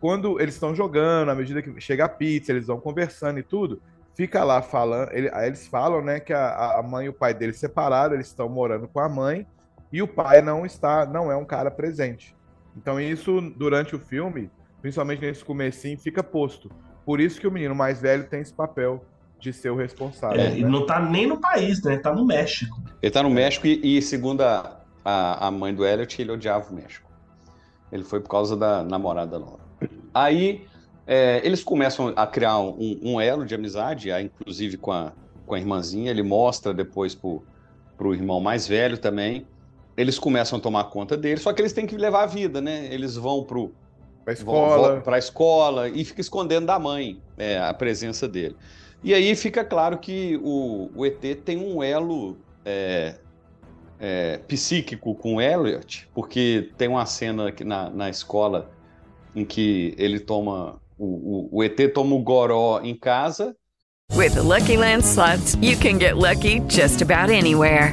Quando 0.00 0.40
eles 0.40 0.54
estão 0.54 0.74
jogando, 0.74 1.30
à 1.30 1.34
medida 1.34 1.62
que 1.62 1.80
chega 1.80 2.04
a 2.04 2.08
pizza, 2.08 2.52
eles 2.52 2.66
vão 2.66 2.78
conversando 2.80 3.38
e 3.38 3.42
tudo, 3.42 3.80
fica 4.16 4.44
lá 4.44 4.60
falando, 4.62 5.10
ele- 5.12 5.30
aí 5.32 5.46
eles 5.48 5.66
falam, 5.66 6.02
né, 6.02 6.20
que 6.20 6.32
a, 6.32 6.78
a 6.78 6.82
mãe 6.82 7.06
e 7.06 7.08
o 7.08 7.12
pai 7.14 7.32
deles 7.34 7.58
separaram, 7.58 8.14
eles 8.14 8.28
estão 8.28 8.48
morando 8.48 8.86
com 8.88 9.00
a 9.00 9.08
mãe 9.08 9.46
e 9.92 10.02
o 10.02 10.08
pai 10.08 10.42
não 10.42 10.64
está, 10.66 11.06
não 11.06 11.30
é 11.32 11.36
um 11.36 11.44
cara 11.44 11.70
presente. 11.70 12.34
Então 12.76 13.00
isso 13.00 13.40
durante 13.56 13.94
o 13.94 13.98
filme, 13.98 14.50
principalmente 14.82 15.20
nesse 15.22 15.44
comecinho, 15.44 15.98
fica 15.98 16.22
posto. 16.22 16.68
Por 17.04 17.20
isso 17.20 17.40
que 17.40 17.46
o 17.46 17.50
menino 17.50 17.74
mais 17.74 18.00
velho 18.00 18.24
tem 18.24 18.40
esse 18.40 18.52
papel 18.52 19.04
de 19.38 19.52
ser 19.52 19.70
o 19.70 19.76
responsável. 19.76 20.40
É, 20.40 20.50
né? 20.50 20.58
e 20.58 20.64
não 20.64 20.86
tá 20.86 20.98
nem 20.98 21.26
no 21.26 21.38
país, 21.38 21.82
né? 21.82 21.98
Tá 21.98 22.12
no 22.12 22.24
México. 22.24 22.80
Ele 23.02 23.12
tá 23.12 23.22
no 23.22 23.30
México 23.30 23.66
e, 23.66 23.98
e 23.98 24.00
segundo 24.00 24.40
a, 24.40 24.80
a, 25.04 25.48
a 25.48 25.50
mãe 25.50 25.74
do 25.74 25.84
Elliot, 25.84 26.20
ele 26.20 26.32
odiava 26.32 26.70
o 26.70 26.74
México. 26.74 27.10
Ele 27.92 28.02
foi 28.02 28.20
por 28.20 28.28
causa 28.30 28.56
da 28.56 28.82
namorada 28.82 29.38
nova. 29.38 29.60
Aí 30.14 30.66
é, 31.06 31.40
eles 31.44 31.62
começam 31.62 32.12
a 32.16 32.26
criar 32.26 32.58
um, 32.58 32.98
um 33.02 33.20
elo 33.20 33.44
de 33.44 33.54
amizade, 33.54 34.10
inclusive 34.10 34.78
com 34.78 34.90
a, 34.90 35.12
com 35.46 35.54
a 35.54 35.58
irmãzinha. 35.58 36.10
Ele 36.10 36.22
mostra 36.22 36.72
depois 36.72 37.14
pro, 37.14 37.42
pro 37.96 38.14
irmão 38.14 38.40
mais 38.40 38.66
velho 38.66 38.96
também. 38.96 39.46
Eles 39.96 40.18
começam 40.18 40.58
a 40.58 40.62
tomar 40.62 40.84
conta 40.84 41.16
dele, 41.16 41.38
só 41.38 41.52
que 41.52 41.60
eles 41.60 41.72
têm 41.72 41.86
que 41.86 41.96
levar 41.96 42.24
a 42.24 42.26
vida, 42.26 42.60
né? 42.60 42.88
Eles 42.90 43.14
vão 43.14 43.44
pro, 43.44 43.72
Pra 44.24 44.32
escola. 44.32 45.00
para 45.02 45.16
a 45.16 45.18
escola 45.18 45.88
e 45.88 46.04
fica 46.04 46.20
escondendo 46.20 46.66
da 46.66 46.78
mãe 46.78 47.20
é, 47.36 47.58
a 47.58 47.74
presença 47.74 48.26
dele. 48.26 48.56
E 49.02 49.12
aí 49.12 49.36
fica 49.36 49.62
claro 49.62 49.98
que 49.98 50.40
o, 50.42 50.90
o 50.96 51.04
ET 51.04 51.20
tem 51.44 51.58
um 51.58 51.82
elo 51.82 52.38
é, 52.64 53.16
é, 54.00 54.38
psíquico 54.48 55.14
com 55.14 55.36
o 55.36 55.40
Elliot, 55.40 56.08
porque 56.14 56.70
tem 56.78 56.88
uma 56.88 57.04
cena 57.04 57.48
aqui 57.48 57.64
na, 57.64 57.90
na 57.90 58.08
escola 58.08 58.70
em 59.34 59.44
que 59.44 59.94
ele 59.98 60.18
toma. 60.18 60.80
O, 60.98 61.04
o, 61.04 61.58
o 61.58 61.62
ET 61.62 61.76
toma 61.92 62.14
o 62.14 62.20
goró 62.20 62.80
em 62.82 62.94
casa. 62.94 63.54
With 64.12 64.34
the 64.34 64.42
Lucky 64.42 64.76
Land 64.76 65.04
slots, 65.04 65.56
you 65.60 65.76
can 65.76 65.98
get 65.98 66.16
lucky 66.16 66.60
just 66.68 67.02
about 67.02 67.30
anywhere. 67.30 67.92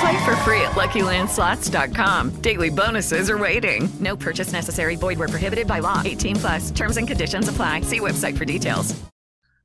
Play 0.00 0.24
for 0.24 0.36
free 0.44 0.60
at 0.60 0.72
LuckyLandSlots.com. 0.72 2.42
Daily 2.42 2.70
bonuses 2.70 3.30
are 3.30 3.38
waiting. 3.38 3.88
No 3.98 4.16
purchase 4.16 4.52
necessary. 4.52 4.96
Void 4.96 5.18
where 5.18 5.28
prohibited 5.28 5.66
by 5.66 5.78
law. 5.78 6.02
18 6.04 6.36
plus 6.36 6.70
terms 6.70 6.96
and 6.96 7.08
conditions 7.08 7.48
apply. 7.48 7.82
See 7.82 8.00
website 8.00 8.36
for 8.36 8.44
details. 8.44 8.94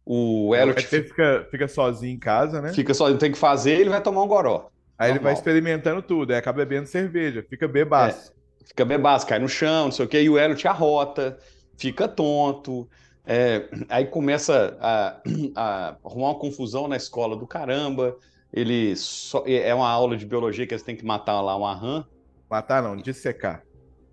O 0.06 0.56
Elliot 0.56 0.82
fica, 0.82 1.48
fica 1.52 1.67
sozinho 1.67 2.15
em 2.15 2.20
casa, 2.20 2.62
né? 2.62 2.74
fica 2.74 2.94
só, 2.94 3.08
ele 3.08 3.20
tem 3.20 3.32
que 3.32 3.38
fazer, 3.38 3.80
ele 3.80 3.89
vai 3.89 4.02
tomar 4.02 4.24
um 4.24 4.28
goró. 4.28 4.70
Aí 4.98 5.12
ele 5.12 5.20
vai 5.20 5.32
normal. 5.32 5.34
experimentando 5.34 6.02
tudo, 6.02 6.32
aí 6.32 6.38
acaba 6.38 6.58
bebendo 6.65 6.88
cerveja, 6.88 7.46
fica 7.48 7.67
bebaço. 7.67 8.34
Fica 8.65 8.84
bebaço, 8.84 9.28
cai 9.28 9.38
no 9.39 9.48
chão, 9.48 9.86
não 9.86 9.91
sei 9.91 10.06
o 10.06 10.08
quê, 10.08 10.24
e 10.24 10.30
o 10.30 10.39
Elliot 10.39 10.67
arrota, 10.67 11.38
fica 11.78 12.08
tonto. 12.08 12.89
é, 13.26 13.70
aí 13.89 14.06
começa 14.06 14.76
a, 14.82 15.22
a 15.56 15.96
arrumar 16.04 16.30
uma 16.30 16.39
confusão 16.39 16.88
na 16.88 16.98
escola 16.98 17.38
do 17.38 17.46
caramba. 17.46 18.17
Ele 18.54 18.96
só- 18.96 19.44
é 19.48 19.74
uma 19.74 19.90
aula 19.90 20.18
de 20.18 20.26
biologia 20.26 20.68
que 20.68 20.74
eles 20.74 20.84
têm 20.84 20.96
que 20.96 21.06
matar 21.06 21.40
lá 21.42 21.56
uma 21.56 21.74
rã. 21.74 22.04
Matar 22.50 22.84
não, 22.84 22.98
dissecar. 22.98 23.64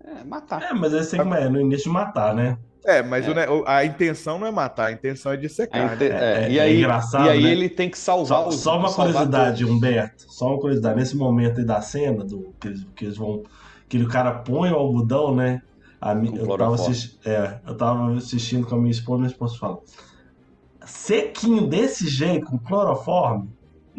É, 0.01 0.23
matar. 0.23 0.61
É, 0.61 0.73
mas 0.73 0.93
esse 0.93 1.17
tem 1.17 1.29
que 1.29 1.35
é 1.37 1.49
no 1.49 1.59
início 1.59 1.85
de 1.85 1.89
matar, 1.89 2.33
né? 2.33 2.57
É, 2.85 3.03
mas 3.03 3.27
ne- 3.27 3.45
o- 3.47 3.65
a 3.67 3.83
intenção 3.83 4.39
não 4.39 4.47
é 4.47 4.51
matar, 4.51 4.85
a 4.87 4.91
intenção 4.93 5.33
é 5.33 5.37
dissecar. 5.37 5.91
Aí 5.91 5.97
te- 5.97 6.07
né? 6.09 6.15
é, 6.15 6.43
é- 6.45 6.51
e 6.51 6.57
é 6.57 6.61
aí, 6.61 6.77
engraçado, 6.77 7.25
e 7.25 7.29
aí 7.29 7.43
né? 7.43 7.51
ele 7.51 7.67
tem 7.69 7.89
que 7.89 7.97
salvar 7.97 8.43
Só, 8.43 8.47
os 8.47 8.55
só 8.55 8.79
uma 8.79 8.91
curiosidade, 8.93 9.59
todos. 9.65 9.75
Humberto. 9.75 10.23
Só 10.31 10.47
uma 10.47 10.59
curiosidade. 10.59 10.97
Nesse 10.97 11.17
momento 11.17 11.59
aí 11.59 11.65
da 11.65 11.81
cena, 11.81 12.23
do, 12.23 12.53
que, 12.59 12.69
eles, 12.69 12.87
que 12.95 13.05
eles 13.05 13.17
vão. 13.17 13.43
Que 13.89 13.97
o 13.97 14.07
cara 14.07 14.31
põe 14.31 14.71
o 14.71 14.75
algodão, 14.75 15.35
né? 15.35 15.61
A, 15.99 16.13
eu, 16.13 16.57
tava 16.57 16.75
assisti- 16.75 17.19
é, 17.25 17.59
eu 17.67 17.75
tava 17.75 18.13
assistindo 18.15 18.65
com 18.65 18.75
a 18.75 18.77
minha 18.77 18.91
esposa, 18.91 19.17
minha 19.17 19.31
esposa 19.31 19.57
fala. 19.57 19.79
Sequinho 20.85 21.67
desse 21.67 22.07
jeito, 22.07 22.45
com 22.47 22.57
cloroforme? 22.57 23.49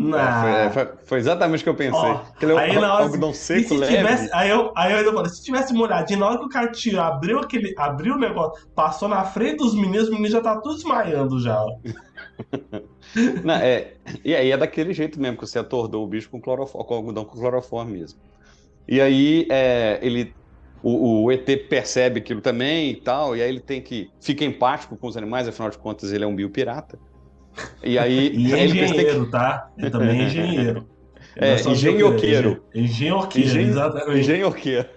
Não. 0.01 0.19
É, 0.19 0.71
foi, 0.71 0.85
foi- 0.87 0.97
foi 1.05 1.19
exatamente 1.19 1.61
o 1.61 1.65
que 1.65 1.69
eu 1.69 1.77
pensei. 1.77 2.01
Ó, 2.01 2.17
Aquele 2.17 2.53
aí 2.53 2.75
na 2.79 2.95
hora, 2.95 3.05
algodão 3.05 3.35
seco, 3.35 3.69
se 3.69 3.77
leve. 3.77 3.97
tivesse, 3.97 4.31
aí 4.33 4.51
eu, 4.51 4.73
aí 4.77 4.93
eu 4.93 4.99
ainda 4.99 5.13
falei, 5.13 5.31
se 5.31 5.43
tivesse 5.43 5.75
molhadinho, 5.75 6.21
na 6.21 6.27
hora 6.29 6.39
que 6.39 6.45
o 6.47 6.49
cara 6.49 6.73
tirou, 6.73 7.01
abriu 7.03 7.39
aquele, 7.39 7.75
abriu 7.77 8.15
o 8.15 8.19
negócio, 8.19 8.67
passou 8.75 9.09
na 9.09 9.25
frente 9.25 9.57
dos 9.59 9.75
meninos, 9.75 10.05
os 10.05 10.11
meninos 10.11 10.33
já 10.33 10.41
tá 10.41 10.59
tudo 10.61 10.75
desmaiando 10.77 11.39
já. 11.41 11.63
Não, 13.45 13.55
é, 13.55 13.97
e 14.25 14.35
aí 14.35 14.51
é 14.51 14.57
daquele 14.57 14.93
jeito 14.93 15.21
mesmo, 15.21 15.37
que 15.39 15.47
você 15.47 15.59
atordou 15.59 16.05
o 16.05 16.09
bicho 16.09 16.31
com, 16.31 16.41
cloroforme, 16.41 16.87
com 16.87 16.95
algodão 16.95 17.25
com 17.25 17.39
cloroforme 17.39 17.93
mesmo. 17.99 18.19
E 18.89 19.01
aí 19.01 19.47
é, 19.51 19.99
ele, 20.03 20.37
o, 20.83 21.25
o 21.27 21.33
ET 21.33 21.57
percebe 21.69 22.21
aquilo 22.21 22.43
também 22.43 22.93
e 22.93 23.03
tal, 23.03 23.37
e 23.37 23.43
aí 23.43 23.49
ele 23.49 23.61
tem 23.63 23.83
que, 23.83 24.13
fica 24.23 24.45
empático 24.45 24.99
com 24.99 25.09
os 25.09 25.17
animais, 25.17 25.49
afinal 25.49 25.71
de 25.71 25.79
contas 25.79 26.13
ele 26.13 26.25
é 26.25 26.27
um 26.27 26.37
biopirata. 26.37 27.01
E 27.83 27.99
aí 27.99 28.35
E 28.35 28.53
é 28.53 28.65
ele 28.65 28.73
tem 28.73 28.85
que- 28.87 28.93
engenheiro, 28.95 29.31
tá? 29.31 29.71
Ele 29.79 29.91
também 29.91 30.21
é 30.21 30.25
engenheiro. 30.27 30.87
É, 31.37 31.57
só 31.59 31.71
engenhoqueiro. 31.71 32.17
engenheiro, 32.17 32.65
Engenhoqueiro, 32.75 33.49
Engen- 33.49 33.69
exatamente. 33.69 34.19
Engenhoqueiro. 34.21 34.89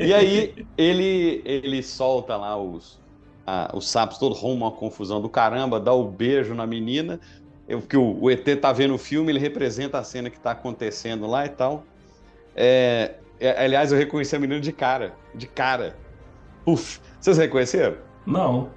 E 0.00 0.12
aí 0.12 0.66
ele, 0.76 1.40
ele 1.44 1.82
solta 1.82 2.36
lá 2.36 2.56
os, 2.60 3.00
ah, 3.46 3.70
os 3.74 3.88
sapos, 3.88 4.18
todo 4.18 4.34
rumo 4.34 4.64
uma 4.64 4.72
confusão 4.72 5.20
do 5.20 5.28
caramba, 5.28 5.78
dá 5.78 5.92
o 5.92 6.04
beijo 6.04 6.54
na 6.54 6.66
menina. 6.66 7.20
Eu, 7.68 7.80
que 7.80 7.96
o, 7.96 8.18
o 8.22 8.30
ET 8.30 8.44
tá 8.60 8.72
vendo 8.72 8.94
o 8.94 8.98
filme, 8.98 9.30
ele 9.30 9.38
representa 9.38 9.98
a 9.98 10.04
cena 10.04 10.28
que 10.28 10.40
tá 10.40 10.50
acontecendo 10.50 11.26
lá 11.26 11.46
e 11.46 11.50
tal. 11.50 11.84
É, 12.56 13.14
é, 13.38 13.64
aliás, 13.64 13.92
eu 13.92 13.98
reconheci 13.98 14.34
a 14.34 14.38
menina 14.38 14.60
de 14.60 14.72
cara. 14.72 15.14
De 15.34 15.46
cara. 15.46 15.96
Uf, 16.66 16.98
vocês 17.20 17.38
reconheceram? 17.38 17.96
Não. 18.26 18.70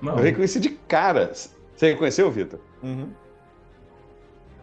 Não. 0.00 0.16
Eu 0.18 0.22
reconheci 0.22 0.60
de 0.60 0.68
cara. 0.70 1.32
Você 1.82 1.94
reconheceu, 1.94 2.30
Vitor? 2.30 2.60
Uhum. 2.80 3.12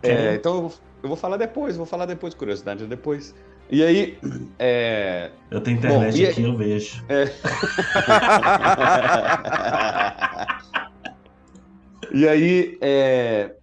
É, 0.02 0.36
então 0.36 0.72
eu 1.04 1.10
vou- 1.10 1.18
falar 1.18 1.36
depois, 1.36 1.76
vou 1.76 1.86
falar 1.86 2.06
depois, 2.06 2.34
curiosidade 2.34 2.88
depois. 2.88 3.34
E 3.70 3.84
aí, 3.84 4.18
é, 4.58 5.30
Eu 5.52 5.62
tenho 5.62 5.80
internet 5.80 6.24
Bom, 6.24 6.30
aqui, 6.30 6.42
eu 6.44 6.56
vejo. 6.56 7.06
e 12.14 12.26
aí, 12.26 12.78
é, 12.82 13.54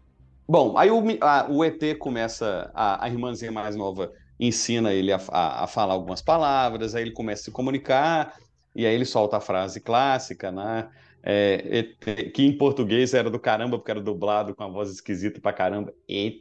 Bom, 0.47 0.77
aí 0.77 0.91
o, 0.91 1.03
a- 1.23 1.47
o 1.51 1.65
ET 1.65 1.95
começa, 1.97 2.71
a, 2.75 3.07
a 3.07 3.09
irmãzinha 3.09 3.51
mais 3.51 3.75
nova 3.75 4.13
ensina 4.39 4.93
ele 4.93 5.15
a, 5.15 5.21
a- 5.33 5.65
a 5.65 5.67
falar 5.67 5.95
algumas 5.95 6.21
palavras, 6.21 6.95
aí 6.95 7.05
ele 7.05 7.13
começa 7.13 7.41
a 7.41 7.45
se 7.47 7.51
comunicar, 7.53 8.35
e 8.75 8.85
aí 8.85 8.95
ele 8.95 9.07
solta 9.07 9.39
a 9.39 9.41
frase 9.41 9.81
clássica, 9.81 10.53
né? 10.53 10.91
É, 11.29 11.79
ET, 11.79 12.31
que 12.31 12.45
em 12.45 12.57
português 12.57 13.13
era 13.13 13.29
do 13.29 13.41
caramba, 13.41 13.77
porque 13.77 13.91
era 13.91 14.01
dublado 14.01 14.55
com 14.55 14.63
a 14.63 14.69
voz 14.69 14.91
esquisita 14.91 15.41
pra 15.41 15.53
caramba. 15.53 15.93
ET, 16.09 16.41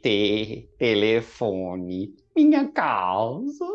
telefone, 0.78 2.14
minha 2.36 2.68
causa. 2.68 3.66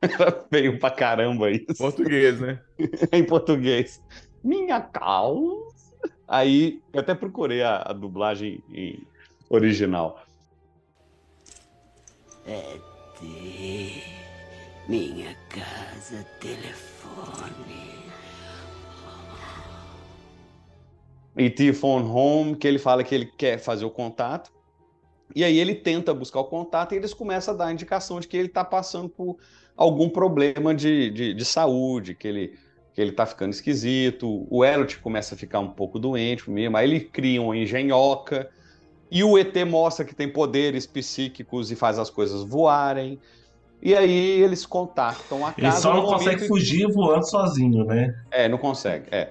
Era 0.00 0.30
feio 0.48 0.78
pra 0.78 0.92
caramba 0.92 1.50
isso 1.50 1.76
Português, 1.76 2.40
né? 2.40 2.60
em 3.12 3.24
português. 3.24 4.00
Minha 4.44 4.80
causa. 4.80 5.74
Aí 6.28 6.80
eu 6.92 7.00
até 7.00 7.12
procurei 7.12 7.62
a, 7.62 7.82
a 7.84 7.92
dublagem 7.92 8.62
em 8.72 9.04
original. 9.50 10.24
É 12.46 12.78
minha 14.88 15.34
casa, 15.48 16.24
telefone. 16.40 18.01
E.T. 21.36 21.72
Phone 21.72 22.08
Home, 22.08 22.56
que 22.56 22.66
ele 22.66 22.78
fala 22.78 23.02
que 23.02 23.14
ele 23.14 23.26
quer 23.26 23.58
fazer 23.58 23.84
o 23.84 23.90
contato. 23.90 24.52
E 25.34 25.42
aí 25.42 25.58
ele 25.58 25.74
tenta 25.74 26.12
buscar 26.12 26.40
o 26.40 26.44
contato 26.44 26.92
e 26.92 26.96
eles 26.96 27.14
começam 27.14 27.54
a 27.54 27.56
dar 27.56 27.66
a 27.66 27.72
indicação 27.72 28.20
de 28.20 28.28
que 28.28 28.36
ele 28.36 28.48
está 28.48 28.64
passando 28.64 29.08
por 29.08 29.38
algum 29.76 30.08
problema 30.08 30.74
de, 30.74 31.10
de, 31.10 31.34
de 31.34 31.44
saúde, 31.44 32.14
que 32.14 32.28
ele 32.28 32.58
que 32.94 33.00
ele 33.00 33.12
tá 33.12 33.24
ficando 33.24 33.52
esquisito. 33.52 34.46
O 34.50 34.64
Elliot 34.64 34.98
começa 34.98 35.34
a 35.34 35.38
ficar 35.38 35.60
um 35.60 35.70
pouco 35.70 35.98
doente 35.98 36.50
mesmo. 36.50 36.76
Aí 36.76 36.88
ele 36.88 37.00
cria 37.00 37.40
uma 37.40 37.56
engenhoca. 37.56 38.50
E 39.10 39.24
o 39.24 39.38
ET 39.38 39.54
mostra 39.66 40.04
que 40.04 40.14
tem 40.14 40.28
poderes 40.28 40.86
psíquicos 40.86 41.70
e 41.70 41.76
faz 41.76 41.98
as 41.98 42.10
coisas 42.10 42.42
voarem. 42.42 43.18
E 43.82 43.96
aí 43.96 44.40
eles 44.40 44.64
contactam 44.64 45.44
a 45.44 45.52
casa. 45.52 45.66
Ele 45.66 45.72
só 45.72 45.92
não 45.92 46.06
consegue 46.06 46.46
fugir 46.46 46.86
voando 46.86 47.28
sozinho, 47.28 47.84
né? 47.84 48.14
é, 48.30 48.48
não 48.48 48.56
consegue. 48.56 49.06
É. 49.10 49.28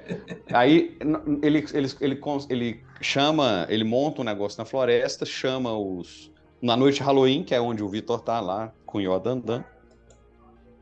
Aí 0.51 0.97
ele, 1.41 1.65
ele, 1.73 1.87
ele, 2.01 2.19
ele 2.49 2.83
chama, 2.99 3.65
ele 3.69 3.85
monta 3.85 4.19
um 4.19 4.25
negócio 4.25 4.59
na 4.59 4.65
floresta, 4.65 5.25
chama 5.25 5.71
os. 5.77 6.29
Na 6.61 6.75
noite 6.75 6.97
de 6.97 7.03
Halloween, 7.03 7.43
que 7.43 7.55
é 7.55 7.61
onde 7.61 7.81
o 7.81 7.87
Vitor 7.87 8.19
tá 8.19 8.39
lá 8.41 8.71
com 8.85 8.97
o 8.97 9.01
Yoda 9.01 9.31
andando. 9.31 9.63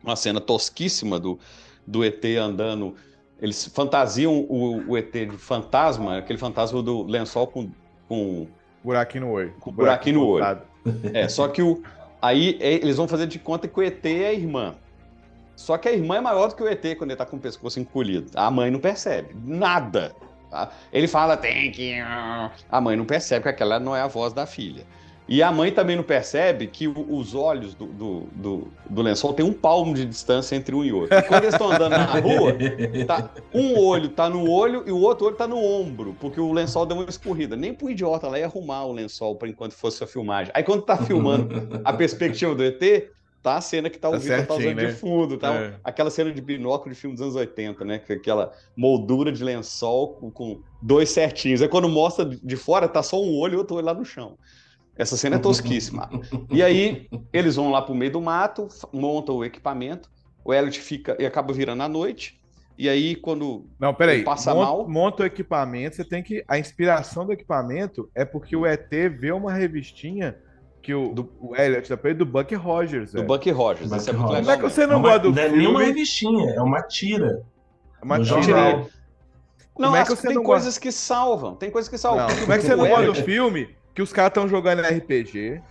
Uma 0.03 0.15
cena 0.15 0.41
tosquíssima 0.41 1.19
do, 1.19 1.38
do 1.86 2.03
ET 2.03 2.25
andando. 2.41 2.95
Eles 3.39 3.65
fantasiam 3.65 4.34
o, 4.49 4.89
o 4.89 4.97
ET 4.97 5.12
de 5.12 5.38
fantasma, 5.38 6.17
aquele 6.17 6.39
fantasma 6.39 6.82
do 6.82 7.03
lençol 7.03 7.45
com. 7.45 7.69
com 8.08 8.47
Buraquinho 8.84 9.25
no 9.25 9.32
olho. 9.32 9.53
Com 9.60 9.71
buraquinho 9.71 10.15
no 10.15 10.27
olho. 10.27 10.62
é, 11.13 11.29
só 11.29 11.47
que 11.47 11.62
o. 11.62 11.84
Aí 12.21 12.58
é, 12.60 12.73
eles 12.73 12.97
vão 12.97 13.08
fazer 13.08 13.27
de 13.27 13.39
conta 13.39 13.67
que 13.67 13.79
o 13.79 13.84
ET 13.84 14.05
é 14.05 14.27
a 14.27 14.34
irmã. 14.34 14.75
Só 15.55 15.77
que 15.77 15.89
a 15.89 15.91
irmã 15.91 16.17
é 16.17 16.21
maior 16.21 16.47
do 16.47 16.55
que 16.55 16.63
o 16.63 16.67
ET 16.67 16.82
quando 16.97 17.12
ele 17.12 17.17
tá 17.17 17.25
com 17.25 17.38
o 17.38 17.39
pescoço 17.39 17.79
encolhido. 17.79 18.32
A 18.34 18.49
mãe 18.49 18.71
não 18.71 18.79
percebe. 18.79 19.36
Nada. 19.43 20.15
tá? 20.49 20.71
Ele 20.91 21.08
fala, 21.08 21.36
tem 21.36 21.71
que. 21.71 21.99
A 21.99 22.82
mãe 22.82 22.95
não 22.95 23.05
percebe 23.05 23.43
que 23.43 23.49
aquela 23.49 23.79
não 23.79 23.95
é 23.95 24.01
a 24.01 24.08
voz 24.08 24.34
da 24.34 24.45
filha. 24.45 24.86
E 25.29 25.43
a 25.43 25.51
mãe 25.51 25.71
também 25.71 25.95
não 25.95 26.03
percebe 26.03 26.65
que 26.65 26.87
os 26.87 27.35
olhos 27.35 27.75
do, 27.75 27.85
do, 27.85 28.19
do, 28.33 28.67
do 28.89 29.01
lençol 29.03 29.31
tem 29.33 29.45
um 29.45 29.53
palmo 29.53 29.93
de 29.93 30.03
distância 30.03 30.55
entre 30.55 30.73
um 30.73 30.83
e 30.83 30.91
outro. 30.91 31.15
E 31.17 31.21
quando 31.21 31.43
eles 31.43 31.53
estão 31.53 31.71
andando 31.71 31.91
na 31.91 32.05
rua, 32.19 32.53
tá, 33.05 33.29
um 33.53 33.77
olho 33.79 34.09
tá 34.09 34.27
no 34.27 34.49
olho 34.49 34.83
e 34.87 34.91
o 34.91 34.99
outro 34.99 35.27
olho 35.27 35.35
tá 35.35 35.47
no 35.47 35.57
ombro, 35.63 36.15
porque 36.19 36.41
o 36.41 36.51
lençol 36.51 36.85
deu 36.85 36.97
uma 36.97 37.05
escorrida. 37.07 37.55
Nem 37.55 37.73
pro 37.73 37.89
idiota 37.91 38.27
lá 38.27 38.39
ia 38.39 38.45
arrumar 38.45 38.85
o 38.85 38.91
lençol 38.91 39.35
para 39.35 39.47
enquanto 39.47 39.73
fosse 39.73 40.03
a 40.03 40.07
filmagem. 40.07 40.51
Aí 40.55 40.63
quando 40.63 40.81
tá 40.81 40.97
filmando 40.97 41.79
a 41.83 41.93
perspectiva 41.93 42.55
do 42.55 42.63
ET, 42.63 42.81
tá 43.43 43.55
a 43.57 43.61
cena 43.61 43.89
que 43.89 43.97
tá 43.99 44.09
o 44.09 44.13
Tá 44.13 44.17
Vitor 44.17 44.45
tá 44.47 44.53
usando 44.55 44.75
né? 44.75 44.85
de 44.87 44.93
fundo, 44.93 45.37
tá? 45.37 45.53
É. 45.53 45.73
Aquela 45.83 46.09
cena 46.09 46.31
de 46.31 46.41
binóculo 46.41 46.93
de 46.93 46.99
filme 46.99 47.15
dos 47.15 47.21
anos 47.21 47.35
80, 47.35 47.85
né? 47.85 47.99
Que- 47.99 48.13
Aquela 48.13 48.51
moldura 48.75 49.31
de 49.31 49.43
lençol 49.43 50.15
com, 50.15 50.31
com 50.31 50.59
dois 50.81 51.09
certinhos. 51.11 51.61
Aí 51.61 51.67
quando 51.69 51.87
mostra 51.87 52.25
de 52.25 52.55
fora, 52.57 52.87
tá 52.87 53.03
só 53.03 53.21
um 53.21 53.37
olho 53.37 53.53
e 53.53 53.57
outro 53.57 53.77
olho 53.77 53.85
lá 53.85 53.93
no 53.93 54.03
chão. 54.03 54.37
Essa 54.99 55.15
cena 55.17 55.38
é 55.38 55.39
tosquíssima. 55.39 56.09
E 56.51 56.62
aí, 56.62 57.07
eles 57.33 57.55
vão 57.55 57.71
lá 57.71 57.81
pro 57.81 57.95
meio 57.95 58.12
do 58.12 58.21
mato, 58.21 58.67
montam 58.93 59.38
o 59.38 59.45
equipamento, 59.45 60.09
o 60.43 60.53
Elliot 60.53 60.79
fica 60.81 61.15
e 61.17 61.25
acaba 61.25 61.53
virando 61.53 61.81
à 61.81 61.88
noite. 61.88 62.38
E 62.77 62.88
aí, 62.89 63.15
quando 63.15 63.65
Não, 63.79 63.93
peraí. 63.93 64.23
passa 64.23 64.53
monta, 64.53 64.65
mal, 64.65 64.88
monta 64.89 65.23
o 65.23 65.25
equipamento, 65.25 65.95
você 65.95 66.03
tem 66.03 66.21
que. 66.21 66.43
A 66.47 66.59
inspiração 66.59 67.25
do 67.25 67.31
equipamento 67.31 68.09
é 68.13 68.23
porque 68.25 68.55
o 68.55 68.65
ET 68.65 68.89
vê 69.17 69.31
uma 69.31 69.53
revistinha 69.53 70.35
que 70.81 70.93
o, 70.93 71.13
Do- 71.13 71.31
o 71.39 71.55
Elliot 71.55 71.89
da 71.89 72.13
do 72.13 72.25
Buck 72.25 72.53
Rogers. 72.55 73.12
do 73.12 73.15
velho. 73.17 73.27
Bucky 73.27 73.51
Rogers, 73.51 73.89
Bucky 73.89 74.01
isso 74.01 74.09
é 74.09 74.13
muito 74.13 74.25
Rogers. 74.27 74.47
legal. 74.47 74.55
Como 74.57 74.67
é 74.67 74.69
que 74.69 74.75
você 74.75 74.85
não 74.88 74.95
Não, 74.95 75.01
gosta 75.01 75.19
do 75.19 75.31
não 75.31 75.41
é 75.41 75.49
nenhuma 75.49 75.83
revistinha, 75.83 76.51
é 76.51 76.62
uma 76.62 76.81
tira. 76.83 77.41
Uma 78.01 78.17
do 78.19 78.25
tira-. 78.25 78.75
Não, 78.77 78.89
Como 79.73 79.95
é 79.95 80.03
que 80.03 80.09
você 80.09 80.27
tem 80.27 80.35
não 80.35 80.43
coisas 80.43 80.77
que 80.77 80.91
salvam, 80.91 81.55
tem 81.55 81.69
coisas 81.71 81.89
que 81.89 81.97
salvam. 81.97 82.19
Não, 82.21 82.27
Porque 82.27 82.41
como 82.41 82.53
é 82.53 82.57
que 82.57 82.65
você 82.65 82.75
não 82.75 82.88
gosta 82.89 83.05
do 83.05 83.15
filme? 83.15 83.78
Que 83.93 84.02
os 84.02 84.13
caras 84.13 84.30
estão 84.32 84.47
jogando 84.47 84.82
RPG. 84.82 85.62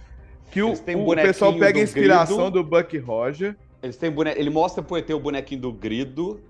Que 0.51 0.63
o, 0.63 0.71
um 0.71 1.09
o 1.09 1.15
pessoal 1.15 1.57
pega 1.59 1.79
a 1.79 1.83
inspiração 1.83 2.51
Grido. 2.51 2.63
do 2.63 2.65
Buck 2.65 2.97
Roger. 2.99 3.57
Eles 3.83 3.97
têm 3.97 4.11
bone... 4.11 4.31
Ele 4.31 4.51
mostra 4.51 4.83
pro 4.83 4.97
ET 4.97 5.09
o 5.11 5.21
bonequinho 5.21 5.61
do 5.61 5.73
Grido, 5.73 6.41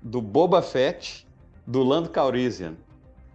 do 0.00 0.20
Boba 0.20 0.62
Fett, 0.62 1.26
do 1.66 1.82
Lando 1.82 2.08
Calrissian. 2.08 2.74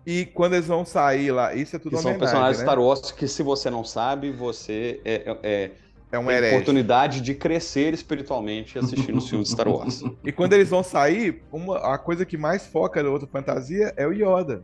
E 0.06 0.26
quando 0.26 0.54
eles 0.54 0.68
vão 0.68 0.86
sair 0.86 1.32
lá, 1.32 1.54
isso 1.54 1.76
é 1.76 1.80
tudo 1.80 1.98
Que 1.98 2.02
são 2.02 2.18
personagens 2.18 2.60
né? 2.60 2.64
Star 2.64 2.80
Wars 2.80 3.12
que, 3.12 3.28
se 3.28 3.44
você 3.44 3.70
não 3.70 3.84
sabe, 3.84 4.32
você 4.32 5.02
é, 5.04 5.38
é, 5.44 5.72
É 6.12 6.18
um 6.18 6.26
tem 6.26 6.36
herege. 6.36 6.56
oportunidade 6.56 7.20
de 7.20 7.36
crescer 7.36 7.94
espiritualmente 7.94 8.80
assistindo 8.80 9.18
os 9.18 9.30
filmes 9.30 9.50
de 9.50 9.54
Star 9.54 9.68
Wars. 9.68 10.04
E 10.24 10.32
quando 10.32 10.54
eles 10.54 10.70
vão 10.70 10.82
sair, 10.82 11.44
uma, 11.52 11.78
a 11.94 11.98
coisa 11.98 12.26
que 12.26 12.38
mais 12.38 12.66
foca 12.66 13.04
na 13.04 13.10
outra 13.10 13.28
fantasia 13.28 13.94
é 13.98 14.08
o 14.08 14.14
Yoda. 14.14 14.64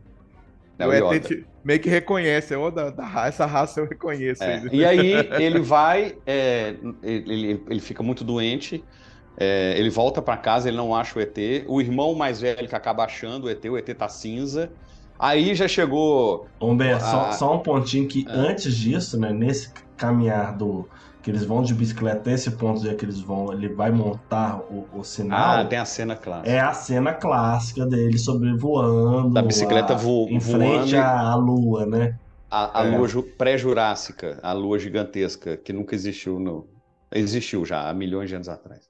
É 0.78 0.86
o 0.86 1.08
o 1.08 1.14
ET 1.14 1.44
meio 1.64 1.80
que 1.80 1.88
reconhece, 1.88 2.52
é 2.52 2.58
o 2.58 2.70
da, 2.70 2.90
da 2.90 3.04
raça, 3.06 3.28
essa 3.28 3.46
raça 3.46 3.80
eu 3.80 3.86
reconheço. 3.88 4.42
É. 4.44 4.62
E 4.72 4.84
aí 4.84 5.12
ele 5.40 5.60
vai, 5.60 6.16
é, 6.26 6.74
ele, 7.02 7.62
ele- 7.68 7.80
fica 7.80 8.02
muito 8.02 8.22
doente, 8.22 8.84
é, 9.36 9.74
ele 9.78 9.88
volta 9.90 10.20
pra 10.20 10.36
casa, 10.36 10.68
ele 10.68 10.76
não 10.76 10.94
acha 10.94 11.18
o 11.18 11.22
ET. 11.22 11.36
O 11.66 11.80
irmão 11.80 12.14
mais 12.14 12.40
velho 12.40 12.68
que 12.68 12.74
acaba 12.74 13.04
achando 13.04 13.44
o 13.44 13.50
ET, 13.50 13.64
o 13.64 13.78
ET 13.78 13.94
tá 13.94 14.08
cinza. 14.08 14.70
Aí 15.18 15.54
já 15.54 15.66
chegou. 15.68 16.48
Humberto, 16.60 17.04
só, 17.04 17.26
Ah. 17.28 17.32
só 17.32 17.54
um 17.54 17.60
pontinho 17.60 18.06
que 18.06 18.24
antes 18.28 18.74
disso, 18.76 19.18
né, 19.18 19.32
nesse 19.32 19.70
caminhar 19.96 20.56
do 20.56 20.88
que 21.24 21.30
eles 21.30 21.44
vão 21.44 21.62
de 21.62 21.74
bicicleta 21.74 22.18
até 22.20 22.32
esse 22.34 22.50
ponto 22.56 22.80
de 22.82 22.94
que 22.96 23.04
eles 23.04 23.20
vão, 23.20 23.52
ele 23.52 23.74
vai 23.74 23.90
montar 23.90 24.60
o, 24.70 24.88
o 25.00 25.04
sinal. 25.04 25.60
Ah, 25.60 25.64
tem 25.64 25.78
a 25.78 25.84
cena 25.84 26.16
clássica. 26.16 26.50
É 26.50 26.60
a 26.60 26.72
cena 26.74 27.14
clássica 27.14 27.86
dele 27.86 28.18
sobrevoando. 28.18 29.34
Da 29.34 29.42
bicicleta 29.42 29.94
a- 29.94 29.96
vo- 29.96 30.26
Em 30.28 30.38
voando 30.38 30.90
frente 30.90 30.94
e- 30.94 30.96
à, 30.96 31.32
à 31.32 31.34
lua, 31.36 31.86
né? 31.86 32.18
A, 32.50 32.80
a 32.80 32.82
É. 32.82 32.88
lua 32.98 33.08
ju- 33.08 33.22
pré-jurássica, 33.36 34.38
a 34.42 34.52
lua 34.52 34.78
gigantesca, 34.78 35.56
que 35.56 35.72
nunca 35.72 35.94
existiu 35.94 36.38
no. 36.38 36.70
Existiu 37.12 37.64
já 37.64 37.88
há 37.88 37.94
milhões 37.94 38.28
de 38.28 38.36
anos 38.36 38.48
atrás. 38.48 38.88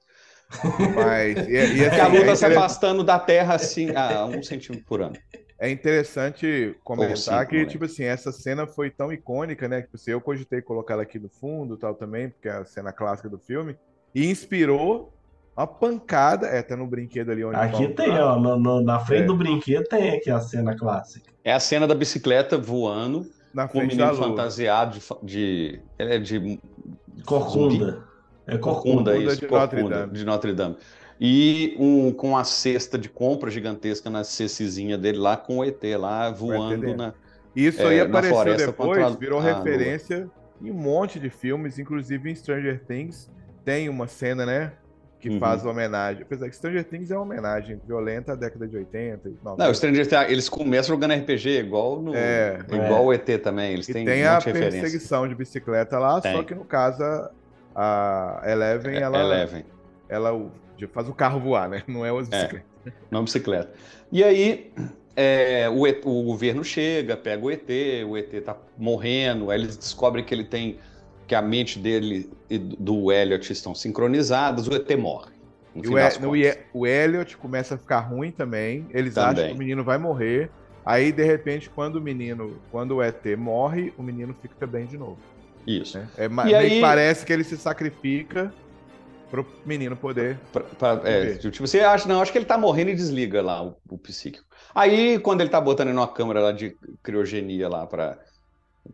Mas, 0.93 1.47
e, 1.47 1.51
e 1.79 1.85
Porque 1.87 1.99
a 2.01 2.07
assim, 2.07 2.07
lua 2.07 2.23
é, 2.23 2.25
tá 2.25 2.35
se 2.35 2.45
afastando 2.45 3.03
da 3.03 3.19
Terra 3.19 3.55
assim 3.55 3.93
a 3.95 4.25
um 4.25 4.41
centímetro 4.43 4.85
por 4.85 5.01
ano. 5.01 5.19
É 5.59 5.69
interessante 5.69 6.75
comentar 6.83 7.47
que, 7.47 7.57
né? 7.59 7.65
tipo 7.65 7.85
assim, 7.85 8.03
essa 8.03 8.31
cena 8.31 8.67
foi 8.67 8.89
tão 8.89 9.11
icônica, 9.11 9.67
né? 9.67 9.77
Que 9.81 9.87
tipo 9.87 9.95
assim, 9.97 10.11
eu 10.11 10.21
cogitei 10.21 10.61
colocar 10.61 10.95
ela 10.95 11.03
aqui 11.03 11.17
no 11.19 11.29
fundo 11.29 11.77
tal 11.77 11.93
também, 11.95 12.29
porque 12.29 12.47
é 12.49 12.51
a 12.53 12.65
cena 12.65 12.91
clássica 12.91 13.29
do 13.29 13.39
filme, 13.39 13.75
e 14.13 14.29
inspirou 14.29 15.13
uma 15.55 15.65
pancada, 15.65 16.47
é, 16.47 16.61
tá 16.61 16.75
no 16.75 16.85
brinquedo 16.85 17.31
ali 17.31 17.43
onde 17.45 17.55
Aqui 17.55 17.87
tem, 17.89 18.11
ó, 18.19 18.37
no- 18.37 18.59
no- 18.59 18.81
na 18.81 18.99
frente 18.99 19.23
É. 19.23 19.25
do 19.25 19.35
brinquedo 19.37 19.85
tem 19.87 20.11
aqui 20.17 20.29
a 20.29 20.39
cena 20.41 20.75
clássica. 20.77 21.31
É 21.45 21.53
a 21.53 21.59
cena 21.61 21.87
da 21.87 21.95
bicicleta 21.95 22.57
voando 22.57 23.25
na 23.53 23.65
com 23.67 23.77
o 23.77 23.81
da 23.81 23.87
menino 23.87 24.11
lua. 24.11 24.15
fantasiado 24.27 24.99
de, 24.99 25.25
de. 25.25 25.81
Ele 25.97 26.13
é 26.15 26.19
de. 26.19 26.59
Corcunda. 27.25 28.03
É 28.47 28.57
Corcunda, 28.57 29.11
corcunda. 29.11 29.15
isso, 29.31 29.39
de 29.41 29.47
Corcunda, 29.47 29.81
Notre 29.81 29.89
Dame. 29.89 30.13
de 30.13 30.25
Notre 30.25 30.53
Dame. 30.53 30.77
E 31.19 31.75
um, 31.79 32.11
com 32.11 32.35
a 32.35 32.43
cesta 32.43 32.97
de 32.97 33.07
compra 33.09 33.49
gigantesca 33.49 34.09
na 34.09 34.23
cestezinha 34.23 34.97
dele 34.97 35.17
lá, 35.17 35.37
com 35.37 35.59
o 35.59 35.63
ET 35.63 35.81
lá 35.97 36.29
voando 36.29 36.95
na. 36.95 37.13
Isso 37.55 37.81
é, 37.81 37.85
aí 37.87 37.99
apareceu 38.01 38.57
depois, 38.57 39.01
contra 39.01 39.17
virou 39.17 39.39
a 39.39 39.43
lua. 39.43 39.53
referência 39.53 40.29
em 40.61 40.71
um 40.71 40.73
monte 40.73 41.19
de 41.19 41.29
filmes, 41.29 41.79
inclusive 41.79 42.29
em 42.29 42.35
Stranger 42.35 42.81
Things 42.85 43.29
tem 43.63 43.87
uma 43.89 44.07
cena, 44.07 44.45
né? 44.45 44.73
Que 45.19 45.29
Uhum. 45.29 45.39
faz 45.39 45.65
homenagem. 45.65 46.21
Apesar 46.21 46.49
que 46.49 46.55
Stranger 46.55 46.83
Things 46.83 47.09
é 47.09 47.15
uma 47.15 47.23
homenagem 47.23 47.79
violenta 47.87 48.33
à 48.33 48.35
década 48.35 48.67
de 48.67 48.75
80 48.77 49.29
e 49.29 49.31
90. 49.43 49.63
Não, 49.63 49.71
o 49.71 49.73
Stranger 49.73 50.05
Things, 50.05 50.29
eles 50.29 50.49
começam 50.49 50.93
jogando 50.93 51.13
RPG 51.13 51.59
igual 51.61 51.99
no. 52.01 52.13
É, 52.13 52.59
igual 52.71 53.05
o 53.05 53.13
ET 53.13 53.25
também. 53.41 53.73
Eles 53.73 53.87
E 53.89 53.93
têm 53.93 54.05
tem 54.05 54.25
a 54.25 54.39
perseguição 54.39 55.27
de 55.27 55.33
bicicleta 55.33 55.97
lá, 55.97 56.15
só 56.15 56.21
Tem. 56.21 56.43
que 56.43 56.53
no 56.53 56.65
caso 56.65 57.01
a, 57.03 57.31
a 57.73 58.51
Eleven, 58.51 58.97
É, 58.97 59.01
ela, 59.01 59.19
Eleven. 59.19 59.65
Ela 60.09 60.49
faz 60.91 61.07
o 61.09 61.13
carro 61.13 61.39
voar, 61.39 61.69
né? 61.69 61.83
Não 61.87 62.05
é 62.05 62.09
as 62.09 62.31
É. 62.31 62.41
bicicletas. 62.41 62.75
Não 63.09 63.23
bicicleta. 63.23 63.73
E 64.11 64.23
aí, 64.23 64.71
é, 65.15 65.69
o, 65.69 65.87
ET 65.87 66.05
o, 66.05 66.23
governo 66.23 66.63
chega, 66.63 67.15
pega 67.15 67.43
o 67.43 67.49
ET, 67.49 67.69
o 68.07 68.17
ET 68.17 68.43
tá 68.43 68.55
morrendo, 68.77 69.49
aí 69.49 69.59
eles 69.59 69.77
descobrem 69.77 70.23
que 70.23 70.33
ele 70.33 70.43
tem 70.43 70.77
que 71.27 71.33
a 71.33 71.41
mente 71.41 71.79
dele 71.79 72.29
e 72.49 72.57
do 72.57 73.11
Elliot 73.11 73.51
estão 73.51 73.73
sincronizadas, 73.73 74.67
o 74.67 74.75
ET 74.75 74.89
morre. 74.95 75.33
E 75.75 75.87
o, 75.89 76.35
e, 76.35 76.57
o 76.73 76.87
Elliot 76.87 77.35
começa 77.37 77.75
a 77.75 77.77
ficar 77.77 77.99
ruim 77.99 78.31
também. 78.31 78.85
Eles 78.91 79.13
também. 79.13 79.31
acham 79.31 79.47
que 79.49 79.55
o 79.55 79.57
menino 79.57 79.83
vai 79.83 79.97
morrer. 79.97 80.49
Aí, 80.85 81.11
de 81.11 81.23
repente, 81.23 81.69
quando 81.69 81.97
o 81.97 82.01
menino, 82.01 82.57
quando 82.71 82.95
o 82.95 83.03
ET 83.03 83.25
morre, 83.37 83.91
o 83.97 84.03
menino 84.03 84.33
fica 84.41 84.65
bem 84.65 84.85
de 84.85 84.97
novo. 84.97 85.17
Isso. 85.67 85.97
Né? 85.97 86.07
É, 86.17 86.29
e 86.47 86.55
aí... 86.55 86.81
parece 86.81 87.25
que 87.25 87.33
ele 87.33 87.43
se 87.43 87.57
sacrifica 87.57 88.53
pro 89.43 89.55
menino 89.65 89.95
poder. 89.95 90.39
Pra, 90.51 90.61
pra, 90.61 91.01
é, 91.09 91.35
tipo, 91.35 91.67
você 91.67 91.81
acha, 91.81 92.07
não, 92.07 92.21
acho 92.21 92.31
que 92.31 92.37
ele 92.37 92.45
tá 92.45 92.57
morrendo 92.57 92.91
e 92.91 92.95
desliga 92.95 93.41
lá 93.41 93.63
o, 93.63 93.75
o 93.89 93.97
psíquico. 93.97 94.45
Aí, 94.73 95.19
quando 95.19 95.41
ele 95.41 95.49
tá 95.49 95.59
botando 95.59 95.89
numa 95.89 96.07
câmera 96.07 96.41
lá 96.41 96.51
de 96.51 96.75
criogenia 97.03 97.67
lá 97.67 97.85
para 97.85 98.17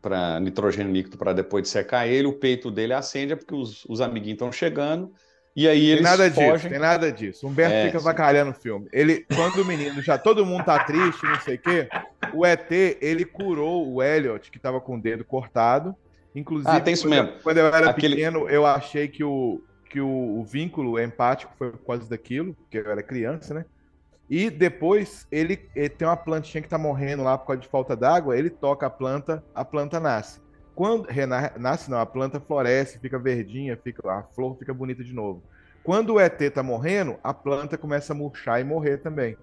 para 0.01 0.39
nitrogênio 0.39 0.93
líquido 0.93 1.17
para 1.17 1.33
depois 1.33 1.63
de 1.63 1.69
secar 1.69 2.07
ele, 2.07 2.25
o 2.25 2.33
peito 2.33 2.71
dele 2.71 2.93
acende, 2.93 3.33
é 3.33 3.35
porque 3.35 3.53
os, 3.53 3.83
os 3.89 3.99
amiguinhos 3.99 4.35
estão 4.35 4.51
chegando. 4.51 5.11
E 5.53 5.67
aí 5.67 5.89
eles 5.89 6.03
tem 6.07 6.17
nada 6.17 6.31
fogem. 6.31 6.53
disso, 6.53 6.69
tem 6.69 6.79
nada 6.79 7.11
disso. 7.11 7.47
Humberto 7.47 7.75
é, 7.75 7.85
fica 7.87 7.99
vacalhando 7.99 8.51
o 8.51 8.53
filme. 8.53 8.87
Ele, 8.93 9.25
quando 9.35 9.61
o 9.61 9.65
menino 9.65 10.01
já 10.01 10.17
todo 10.17 10.45
mundo 10.45 10.63
tá 10.63 10.81
triste, 10.85 11.25
não 11.25 11.41
sei 11.41 11.55
o 11.55 11.59
quê, 11.59 11.89
o 12.33 12.45
ET, 12.45 12.71
ele 12.71 13.25
curou 13.25 13.93
o 13.93 14.01
Elliot, 14.01 14.49
que 14.49 14.59
tava 14.59 14.79
com 14.79 14.95
o 14.95 15.01
dedo 15.01 15.25
cortado. 15.25 15.93
Inclusive, 16.33 16.71
ah, 16.71 16.79
tem 16.79 16.93
isso 16.93 17.03
quando, 17.03 17.25
mesmo. 17.25 17.39
quando 17.43 17.57
eu 17.57 17.67
era 17.67 17.89
Aquele... 17.89 18.15
pequeno, 18.15 18.47
eu 18.47 18.65
achei 18.65 19.09
que 19.09 19.25
o, 19.25 19.61
que 19.91 19.99
o, 19.99 20.39
o 20.39 20.43
vínculo 20.45 20.97
empático 20.97 21.53
foi 21.57 21.71
por 21.71 21.85
causa 21.85 22.09
daquilo, 22.09 22.53
porque 22.53 22.77
eu 22.77 22.89
era 22.89 23.03
criança, 23.03 23.53
né? 23.53 23.65
E 24.29 24.49
depois 24.49 25.27
ele, 25.29 25.69
ele, 25.75 25.89
tem 25.89 26.07
uma 26.07 26.15
plantinha 26.15 26.61
que 26.61 26.69
tá 26.69 26.77
morrendo 26.77 27.21
lá 27.21 27.37
por 27.37 27.47
causa 27.47 27.61
de 27.61 27.67
falta 27.67 27.93
d'água, 27.93 28.37
ele 28.37 28.49
toca 28.49 28.85
a 28.85 28.89
planta, 28.89 29.43
a 29.53 29.65
planta 29.65 29.99
nasce. 29.99 30.39
Quando 30.73 31.05
nasce 31.59 31.91
não, 31.91 31.99
a 31.99 32.05
planta 32.05 32.39
floresce, 32.39 32.99
fica 32.99 33.19
verdinha, 33.19 33.75
fica 33.75 34.09
a 34.09 34.23
flor 34.23 34.57
fica 34.57 34.73
bonita 34.73 35.03
de 35.03 35.13
novo. 35.13 35.43
Quando 35.83 36.13
o 36.13 36.19
ET 36.19 36.39
tá 36.53 36.63
morrendo, 36.63 37.17
a 37.21 37.33
planta 37.33 37.77
começa 37.77 38.13
a 38.13 38.15
murchar 38.15 38.61
e 38.61 38.63
morrer 38.63 38.99
também. 38.99 39.35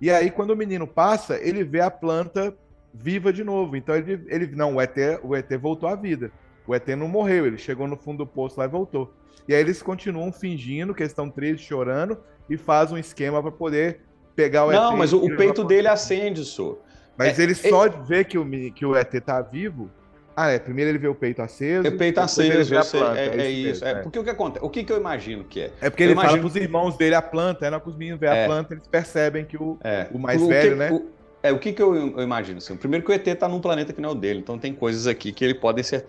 E 0.00 0.08
aí 0.08 0.30
quando 0.30 0.50
o 0.50 0.56
menino 0.56 0.86
passa, 0.86 1.36
ele 1.42 1.64
vê 1.64 1.80
a 1.80 1.90
planta 1.90 2.56
viva 2.94 3.32
de 3.32 3.42
novo. 3.42 3.74
Então 3.74 3.96
ele, 3.96 4.24
ele 4.28 4.46
não, 4.54 4.76
o 4.76 4.80
ET, 4.80 4.96
o 5.24 5.34
ET 5.34 5.50
voltou 5.60 5.88
à 5.88 5.96
vida. 5.96 6.30
O 6.64 6.72
ET 6.72 6.86
não 6.90 7.08
morreu, 7.08 7.46
ele 7.46 7.58
chegou 7.58 7.88
no 7.88 7.96
fundo 7.96 8.18
do 8.18 8.26
poço 8.28 8.60
lá 8.60 8.66
e 8.66 8.68
voltou. 8.68 9.12
E 9.50 9.54
aí 9.54 9.62
eles 9.62 9.82
continuam 9.82 10.30
fingindo 10.30 10.94
que 10.94 11.02
estão 11.02 11.28
tristes, 11.28 11.66
chorando 11.66 12.16
e 12.48 12.56
faz 12.56 12.92
um 12.92 12.96
esquema 12.96 13.42
para 13.42 13.50
poder 13.50 13.98
pegar 14.36 14.64
o 14.64 14.70
não, 14.70 14.78
ET. 14.78 14.90
Não, 14.92 14.96
mas 14.96 15.12
o, 15.12 15.24
o 15.24 15.36
peito 15.36 15.64
dele 15.64 15.88
acende, 15.88 16.44
só. 16.44 16.78
Mas 17.18 17.36
é, 17.36 17.42
ele 17.42 17.56
só 17.56 17.86
é... 17.86 17.88
vê 17.88 18.22
que 18.22 18.38
o, 18.38 18.48
que 18.70 18.86
o 18.86 18.96
ET 18.96 19.12
tá 19.20 19.42
vivo. 19.42 19.90
Ah, 20.36 20.50
é. 20.50 20.58
Primeiro 20.60 20.92
ele 20.92 20.98
vê 20.98 21.08
o 21.08 21.16
peito 21.16 21.42
aceso. 21.42 21.88
O 21.88 21.98
peito 21.98 22.20
aceso, 22.20 22.72
eu 22.72 22.82
sei, 22.84 23.02
é, 23.02 23.42
é, 23.42 23.50
isso. 23.50 23.84
É, 23.84 23.94
porque 23.96 24.20
o 24.20 24.22
que 24.22 24.30
acontece? 24.30 24.64
O 24.64 24.70
que, 24.70 24.84
que 24.84 24.92
eu 24.92 24.96
imagino 24.96 25.42
que 25.42 25.62
é? 25.62 25.72
É 25.80 25.90
porque 25.90 26.04
ele 26.04 26.12
imagino... 26.12 26.30
fala 26.30 26.42
pros 26.42 26.54
irmãos 26.54 26.96
dele 26.96 27.16
a 27.16 27.22
planta, 27.22 27.66
é 27.66 27.70
na 27.70 27.80
que 27.80 27.88
os 27.88 27.96
meninos 27.96 28.20
veem 28.20 28.44
a 28.44 28.46
planta, 28.46 28.74
eles 28.74 28.86
percebem 28.86 29.44
que 29.44 29.56
o, 29.56 29.76
o 30.12 30.18
mais 30.20 30.40
o 30.40 30.46
velho, 30.46 30.70
que, 30.70 30.76
né? 30.76 30.92
O, 30.92 31.10
é, 31.42 31.52
o 31.52 31.58
que, 31.58 31.72
que 31.72 31.82
eu, 31.82 31.94
eu 31.94 32.22
imagino? 32.22 32.58
Assim, 32.58 32.76
primeiro 32.76 33.04
que 33.04 33.10
o 33.10 33.14
ET 33.14 33.26
está 33.26 33.48
num 33.48 33.60
planeta 33.60 33.92
que 33.92 34.00
não 34.00 34.10
é 34.10 34.12
o 34.12 34.14
dele, 34.14 34.40
então 34.40 34.58
tem 34.58 34.74
coisas 34.74 35.06
aqui 35.06 35.32
que 35.32 35.44
ele 35.44 35.54
podem 35.54 35.82
ser 35.82 36.04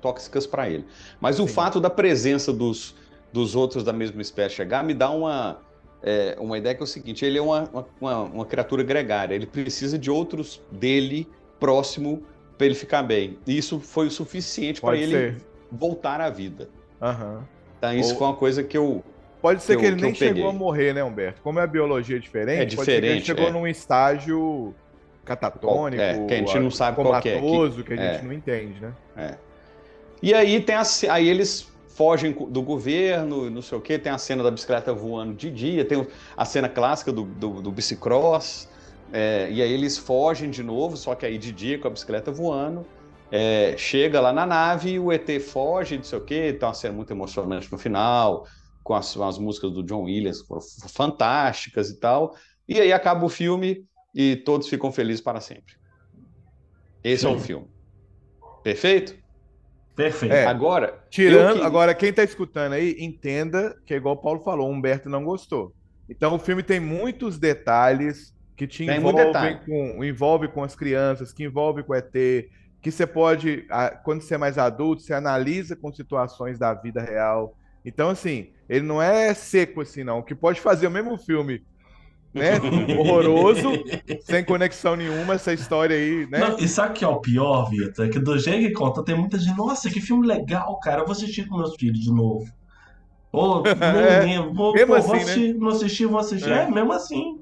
tóxicas 0.00 0.46
para 0.46 0.68
ele. 0.68 0.84
Mas 1.20 1.36
Sim. 1.36 1.42
o 1.42 1.46
fato 1.46 1.80
da 1.80 1.88
presença 1.88 2.52
dos, 2.52 2.94
dos 3.32 3.54
outros 3.54 3.82
da 3.82 3.92
mesma 3.92 4.20
espécie 4.20 4.56
chegar 4.56 4.84
me 4.84 4.92
dá 4.92 5.10
uma, 5.10 5.58
é, 6.02 6.36
uma 6.38 6.58
ideia 6.58 6.74
que 6.74 6.82
é 6.82 6.84
o 6.84 6.86
seguinte: 6.86 7.24
ele 7.24 7.38
é 7.38 7.42
uma, 7.42 7.86
uma, 8.00 8.22
uma 8.22 8.44
criatura 8.44 8.82
gregária, 8.82 9.34
ele 9.34 9.46
precisa 9.46 9.98
de 9.98 10.10
outros 10.10 10.60
dele 10.70 11.26
próximo 11.58 12.22
para 12.58 12.66
ele 12.66 12.74
ficar 12.74 13.02
bem. 13.02 13.38
E 13.46 13.56
isso 13.56 13.80
foi 13.80 14.06
o 14.06 14.10
suficiente 14.10 14.80
para 14.80 14.96
ele 14.96 15.36
voltar 15.70 16.20
à 16.20 16.30
vida. 16.30 16.68
Uhum. 17.00 17.42
Então, 17.78 17.94
isso 17.94 18.12
Ou... 18.12 18.18
foi 18.18 18.26
uma 18.28 18.36
coisa 18.36 18.62
que 18.62 18.76
eu. 18.76 19.02
Pode 19.44 19.62
ser 19.62 19.76
que, 19.76 19.82
que 19.82 19.86
ele 19.88 20.00
nem 20.00 20.14
chegou 20.14 20.48
a 20.48 20.52
morrer, 20.54 20.94
né, 20.94 21.04
Humberto? 21.04 21.42
Como 21.42 21.60
a 21.60 21.66
biologia 21.66 22.16
é 22.16 22.18
diferente, 22.18 22.62
é 22.62 22.64
diferente. 22.64 23.06
ele 23.06 23.20
chegou 23.20 23.48
é. 23.48 23.50
num 23.50 23.66
estágio 23.66 24.74
catatônico, 25.22 26.00
é, 26.00 26.24
que 26.24 26.32
a 26.32 26.36
gente 26.38 26.58
não 26.60 26.70
sabe 26.70 26.96
qual 26.96 27.20
que 27.20 27.28
é. 27.28 27.38
Que, 27.38 27.82
que 27.82 27.92
a 27.92 27.96
gente 27.96 28.20
é. 28.20 28.22
não 28.22 28.32
entende, 28.32 28.80
né? 28.80 28.94
É. 29.14 29.34
E 30.22 30.32
aí 30.32 30.62
tem 30.62 30.76
a, 30.76 30.82
aí 31.10 31.28
eles 31.28 31.70
fogem 31.88 32.32
do 32.32 32.62
governo, 32.62 33.50
não 33.50 33.60
sei 33.60 33.76
o 33.76 33.82
quê, 33.82 33.98
tem 33.98 34.10
a 34.10 34.16
cena 34.16 34.42
da 34.42 34.50
bicicleta 34.50 34.94
voando 34.94 35.34
de 35.34 35.50
dia, 35.50 35.84
tem 35.84 36.06
a 36.34 36.44
cena 36.46 36.66
clássica 36.66 37.12
do, 37.12 37.24
do, 37.24 37.60
do 37.60 37.70
bicicross, 37.70 38.66
é, 39.12 39.48
e 39.50 39.60
aí 39.60 39.70
eles 39.70 39.98
fogem 39.98 40.48
de 40.48 40.62
novo, 40.62 40.96
só 40.96 41.14
que 41.14 41.26
aí 41.26 41.36
de 41.36 41.52
dia 41.52 41.78
com 41.78 41.86
a 41.86 41.90
bicicleta 41.90 42.32
voando, 42.32 42.86
é, 43.30 43.74
chega 43.76 44.22
lá 44.22 44.32
na 44.32 44.46
nave, 44.46 44.98
o 44.98 45.12
ET 45.12 45.28
foge, 45.40 45.98
não 45.98 46.04
sei 46.04 46.18
o 46.18 46.22
quê, 46.22 46.56
tem 46.58 46.66
uma 46.66 46.72
cena 46.72 46.94
muito 46.94 47.12
emocionante 47.12 47.70
no 47.70 47.76
final, 47.76 48.46
com 48.84 48.94
as, 48.94 49.16
as 49.16 49.38
músicas 49.38 49.72
do 49.72 49.82
John 49.82 50.04
Williams, 50.04 50.44
fantásticas 50.92 51.90
e 51.90 51.98
tal, 51.98 52.36
e 52.68 52.80
aí 52.80 52.92
acaba 52.92 53.24
o 53.24 53.28
filme 53.28 53.84
e 54.14 54.36
todos 54.36 54.68
ficam 54.68 54.92
felizes 54.92 55.22
para 55.22 55.40
sempre. 55.40 55.74
Esse 57.02 57.22
Sim. 57.22 57.32
é 57.32 57.36
o 57.36 57.40
filme. 57.40 57.66
Perfeito? 58.62 59.16
Perfeito. 59.96 60.32
É, 60.32 60.46
agora, 60.46 61.02
tirando, 61.08 61.60
que... 61.60 61.66
agora 61.66 61.94
quem 61.94 62.10
está 62.10 62.22
escutando 62.22 62.74
aí, 62.74 62.96
entenda 62.98 63.76
que 63.86 63.94
é 63.94 63.96
igual 63.96 64.14
o 64.14 64.22
Paulo 64.22 64.42
falou, 64.44 64.68
o 64.68 64.72
Humberto 64.72 65.08
não 65.08 65.24
gostou. 65.24 65.74
Então 66.08 66.34
o 66.34 66.38
filme 66.38 66.62
tem 66.62 66.78
muitos 66.78 67.38
detalhes 67.38 68.34
que 68.56 68.66
te 68.66 68.84
envolvem 68.84 69.58
com, 69.64 70.04
envolve 70.04 70.48
com 70.48 70.62
as 70.62 70.76
crianças, 70.76 71.32
que 71.32 71.44
envolve 71.44 71.82
com 71.82 71.92
o 71.92 71.96
ET, 71.96 72.12
que 72.80 72.90
você 72.90 73.06
pode, 73.06 73.66
quando 74.04 74.20
você 74.20 74.34
é 74.34 74.38
mais 74.38 74.58
adulto, 74.58 75.02
você 75.02 75.14
analisa 75.14 75.74
com 75.74 75.92
situações 75.92 76.58
da 76.58 76.74
vida 76.74 77.00
real. 77.00 77.56
Então, 77.84 78.08
assim, 78.08 78.48
ele 78.68 78.84
não 78.84 79.00
é 79.00 79.34
seco 79.34 79.80
assim, 79.80 80.04
não. 80.04 80.18
O 80.20 80.22
que 80.22 80.34
pode 80.34 80.60
fazer 80.60 80.86
o 80.86 80.90
mesmo 80.90 81.18
filme 81.18 81.62
né? 82.34 82.58
Horroroso, 82.98 83.70
sem 84.24 84.44
conexão 84.44 84.96
nenhuma, 84.96 85.34
essa 85.34 85.52
história 85.52 85.96
aí, 85.96 86.26
né? 86.28 86.40
Não, 86.40 86.58
e 86.58 86.68
sabe 86.68 86.90
o 86.90 86.94
que 86.94 87.04
é 87.04 87.08
o 87.08 87.20
pior, 87.20 87.70
Vitor? 87.70 88.06
É 88.06 88.08
que 88.08 88.18
do 88.18 88.36
jeito 88.38 88.66
que 88.66 88.72
conta, 88.72 89.04
tem 89.04 89.16
muita 89.16 89.38
gente, 89.38 89.56
nossa, 89.56 89.88
que 89.88 90.00
filme 90.00 90.26
legal, 90.26 90.78
cara, 90.80 91.02
eu 91.02 91.06
vou 91.06 91.12
assistir 91.12 91.46
com 91.46 91.56
meus 91.56 91.76
filhos 91.76 92.00
de 92.00 92.12
novo. 92.12 92.44
Ou, 93.32 93.64
é, 93.66 94.38
vou, 94.52 94.72
mesmo 94.74 94.88
pô, 94.88 94.94
assim, 94.94 95.06
vou 95.08 95.16
assistir, 95.16 95.54
né? 95.54 95.58
não 95.58 95.68
assisti, 95.68 96.06
vou 96.06 96.18
assistir. 96.18 96.52
É, 96.52 96.62
é 96.62 96.70
mesmo 96.70 96.92
assim. 96.92 97.40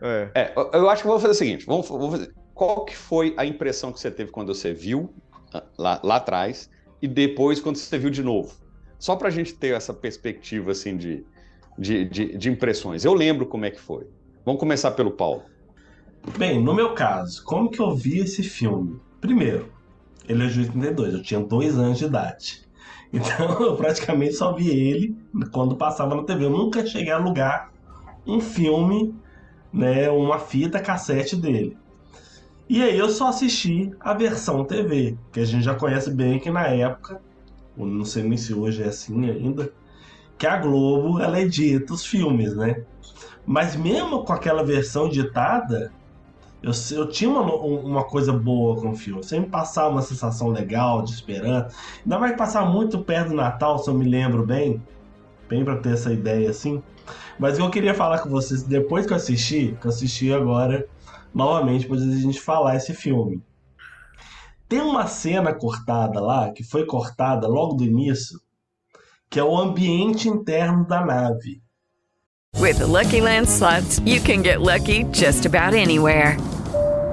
É. 0.00 0.30
é. 0.34 0.52
eu 0.72 0.88
acho 0.88 1.02
que 1.02 1.08
vou 1.08 1.18
fazer 1.18 1.32
o 1.32 1.34
seguinte, 1.34 1.66
vamos, 1.66 1.88
vamos 1.88 2.10
fazer. 2.10 2.32
Qual 2.54 2.84
que 2.84 2.96
foi 2.96 3.34
a 3.36 3.44
impressão 3.44 3.92
que 3.92 3.98
você 3.98 4.12
teve 4.12 4.30
quando 4.30 4.54
você 4.54 4.72
viu 4.72 5.12
ah, 5.52 5.64
lá, 5.76 6.00
lá 6.04 6.16
atrás 6.16 6.70
e 7.02 7.08
depois 7.08 7.60
quando 7.60 7.76
você 7.76 7.98
viu 7.98 8.10
de 8.10 8.22
novo? 8.22 8.54
Só 9.04 9.14
pra 9.16 9.28
gente 9.28 9.52
ter 9.52 9.74
essa 9.74 9.92
perspectiva, 9.92 10.70
assim, 10.70 10.96
de, 10.96 11.26
de, 11.78 12.06
de, 12.06 12.38
de 12.38 12.48
impressões. 12.50 13.04
Eu 13.04 13.12
lembro 13.12 13.44
como 13.44 13.66
é 13.66 13.70
que 13.70 13.78
foi. 13.78 14.06
Vamos 14.46 14.58
começar 14.58 14.92
pelo 14.92 15.10
Paulo. 15.10 15.42
Bem, 16.38 16.58
no 16.58 16.72
meu 16.72 16.94
caso, 16.94 17.44
como 17.44 17.68
que 17.68 17.82
eu 17.82 17.94
vi 17.94 18.20
esse 18.20 18.42
filme? 18.42 18.98
Primeiro, 19.20 19.70
ele 20.26 20.44
é 20.44 20.46
de 20.46 20.60
82, 20.60 21.12
eu 21.12 21.22
tinha 21.22 21.38
dois 21.38 21.78
anos 21.78 21.98
de 21.98 22.06
idade. 22.06 22.64
Então 23.12 23.60
eu 23.60 23.76
praticamente 23.76 24.32
só 24.32 24.54
vi 24.54 24.70
ele 24.70 25.14
quando 25.52 25.76
passava 25.76 26.14
na 26.14 26.24
TV. 26.24 26.46
Eu 26.46 26.50
nunca 26.50 26.84
cheguei 26.86 27.12
a 27.12 27.16
alugar 27.16 27.70
um 28.26 28.40
filme, 28.40 29.14
né, 29.70 30.08
uma 30.08 30.38
fita 30.38 30.80
cassete 30.80 31.36
dele. 31.36 31.76
E 32.70 32.82
aí 32.82 32.98
eu 32.98 33.10
só 33.10 33.28
assisti 33.28 33.92
a 34.00 34.14
versão 34.14 34.64
TV, 34.64 35.18
que 35.30 35.40
a 35.40 35.44
gente 35.44 35.62
já 35.62 35.74
conhece 35.74 36.10
bem 36.10 36.40
que 36.40 36.50
na 36.50 36.66
época, 36.68 37.20
não 37.76 38.04
sei 38.04 38.22
nem 38.22 38.36
se 38.36 38.54
hoje 38.54 38.82
é 38.82 38.86
assim 38.86 39.28
ainda, 39.28 39.72
que 40.38 40.46
a 40.46 40.56
Globo 40.56 41.20
ela 41.20 41.40
edita 41.40 41.92
os 41.92 42.04
filmes, 42.04 42.54
né? 42.54 42.84
Mas 43.46 43.76
mesmo 43.76 44.24
com 44.24 44.32
aquela 44.32 44.64
versão 44.64 45.08
ditada, 45.08 45.92
eu, 46.62 46.72
eu 46.96 47.08
tinha 47.08 47.28
uma, 47.28 47.42
uma 47.54 48.04
coisa 48.04 48.32
boa 48.32 48.80
com 48.80 48.90
o 48.90 48.96
filme. 48.96 49.22
Sempre 49.22 49.50
passava 49.50 49.90
uma 49.90 50.02
sensação 50.02 50.48
legal, 50.48 51.02
de 51.02 51.12
esperança. 51.12 51.76
Ainda 52.02 52.18
mais 52.18 52.36
passar 52.36 52.64
muito 52.64 52.98
perto 53.00 53.28
do 53.28 53.34
Natal, 53.34 53.78
se 53.78 53.88
eu 53.88 53.94
me 53.94 54.08
lembro 54.08 54.46
bem. 54.46 54.82
Bem 55.48 55.62
para 55.62 55.76
ter 55.76 55.92
essa 55.92 56.10
ideia 56.12 56.48
assim. 56.48 56.82
Mas 57.38 57.58
eu 57.58 57.68
queria 57.68 57.92
falar 57.92 58.20
com 58.20 58.30
vocês, 58.30 58.62
depois 58.62 59.06
que 59.06 59.12
eu 59.12 59.16
assisti, 59.16 59.76
que 59.78 59.86
eu 59.86 59.90
assisti 59.90 60.32
agora, 60.32 60.86
novamente, 61.34 61.82
depois 61.82 62.00
a 62.00 62.06
gente 62.06 62.40
falar 62.40 62.76
esse 62.76 62.94
filme. 62.94 63.42
Tem 64.68 64.80
uma 64.80 65.06
cena 65.06 65.52
cortada 65.52 66.20
lá, 66.20 66.50
que 66.50 66.64
foi 66.64 66.86
cortada 66.86 67.46
logo 67.46 67.74
do 67.74 67.84
início, 67.84 68.40
que 69.28 69.38
é 69.38 69.44
o 69.44 69.56
ambiente 69.56 70.28
interno 70.28 70.86
da 70.86 71.04
nave. 71.04 71.62
With 72.58 72.78
the 72.78 72.86
Lucky 72.86 73.20
Land 73.20 73.48
slots, 73.48 74.00
you 74.06 74.20
can 74.20 74.42
get 74.42 74.60
lucky 74.60 75.04
just 75.12 75.44
about 75.44 75.74
anywhere. 75.74 76.36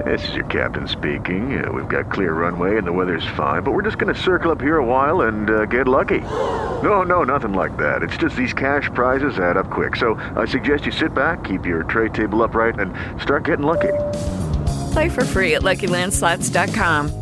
This 0.04 0.26
is 0.28 0.34
your 0.34 0.46
captain 0.46 0.88
speaking. 0.88 1.62
Uh, 1.62 1.70
we've 1.70 1.88
got 1.88 2.10
clear 2.10 2.32
runway 2.32 2.78
and 2.78 2.86
the 2.86 2.92
weather's 2.92 3.26
fine, 3.36 3.62
but 3.62 3.72
we're 3.72 3.82
just 3.82 3.98
going 3.98 4.12
to 4.12 4.20
circle 4.20 4.50
up 4.50 4.60
here 4.60 4.78
a 4.78 4.84
while 4.84 5.22
and 5.22 5.50
uh, 5.50 5.66
get 5.66 5.86
lucky. 5.86 6.20
No, 6.82 7.02
no, 7.02 7.22
nothing 7.22 7.52
like 7.52 7.76
that. 7.76 8.02
It's 8.02 8.16
just 8.16 8.34
these 8.34 8.52
cash 8.54 8.88
prizes 8.94 9.38
add 9.38 9.56
up 9.56 9.70
quick. 9.70 9.96
So 9.96 10.14
I 10.36 10.46
suggest 10.46 10.86
you 10.86 10.92
sit 10.92 11.14
back, 11.14 11.44
keep 11.44 11.66
your 11.66 11.84
tray 11.84 12.08
table 12.08 12.42
upright, 12.42 12.78
and 12.80 12.94
start 13.20 13.44
getting 13.44 13.66
lucky. 13.66 13.92
Play 14.92 15.08
for 15.08 15.24
free 15.24 15.54
at 15.54 15.62
LuckyLandSlots.com. 15.62 17.21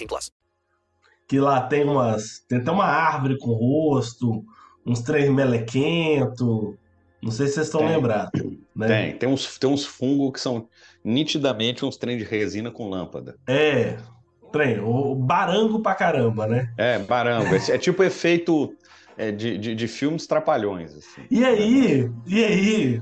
plus. 0.07 0.31
Que 1.27 1.39
lá 1.39 1.61
tem 1.61 1.83
umas. 1.85 2.39
Tem 2.47 2.59
até 2.59 2.71
uma 2.71 2.85
árvore 2.85 3.37
com 3.39 3.51
rosto, 3.53 4.43
uns 4.85 5.01
três 5.01 5.29
melequento. 5.29 6.77
Não 7.21 7.31
sei 7.31 7.47
se 7.47 7.53
vocês 7.53 7.67
estão 7.67 7.85
lembrados. 7.85 8.31
Né? 8.73 8.87
Tem, 8.87 9.17
tem 9.17 9.29
uns, 9.29 9.59
tem 9.59 9.69
uns 9.69 9.83
fungos 9.85 10.31
que 10.31 10.39
são 10.39 10.65
nitidamente 11.03 11.83
uns 11.83 11.97
trem 11.97 12.17
de 12.17 12.23
resina 12.23 12.71
com 12.71 12.89
lâmpada. 12.89 13.35
É. 13.45 13.97
Trem, 14.49 14.79
o 14.79 15.13
barango 15.13 15.81
pra 15.81 15.93
caramba, 15.93 16.47
né? 16.47 16.73
É, 16.77 16.97
baramba. 16.99 17.53
É 17.69 17.77
tipo 17.77 18.01
efeito 18.01 18.73
é, 19.17 19.29
de, 19.29 19.57
de, 19.57 19.75
de 19.75 19.87
filmes 19.89 20.25
trapalhões. 20.25 20.95
assim. 20.95 21.21
E 21.29 21.43
aí, 21.43 22.09
e 22.25 22.43
aí? 22.45 23.01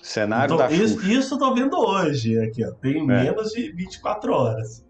Cenário 0.00 0.54
Então, 0.54 0.68
da 0.68 0.72
isso, 0.72 1.00
Xuxa. 1.00 1.12
isso 1.12 1.34
eu 1.34 1.38
tô 1.38 1.52
vendo 1.52 1.76
hoje, 1.76 2.38
aqui, 2.40 2.64
ó. 2.64 2.70
Tem 2.74 3.04
menos 3.04 3.50
de 3.50 3.72
24 3.72 4.32
horas. 4.32 4.84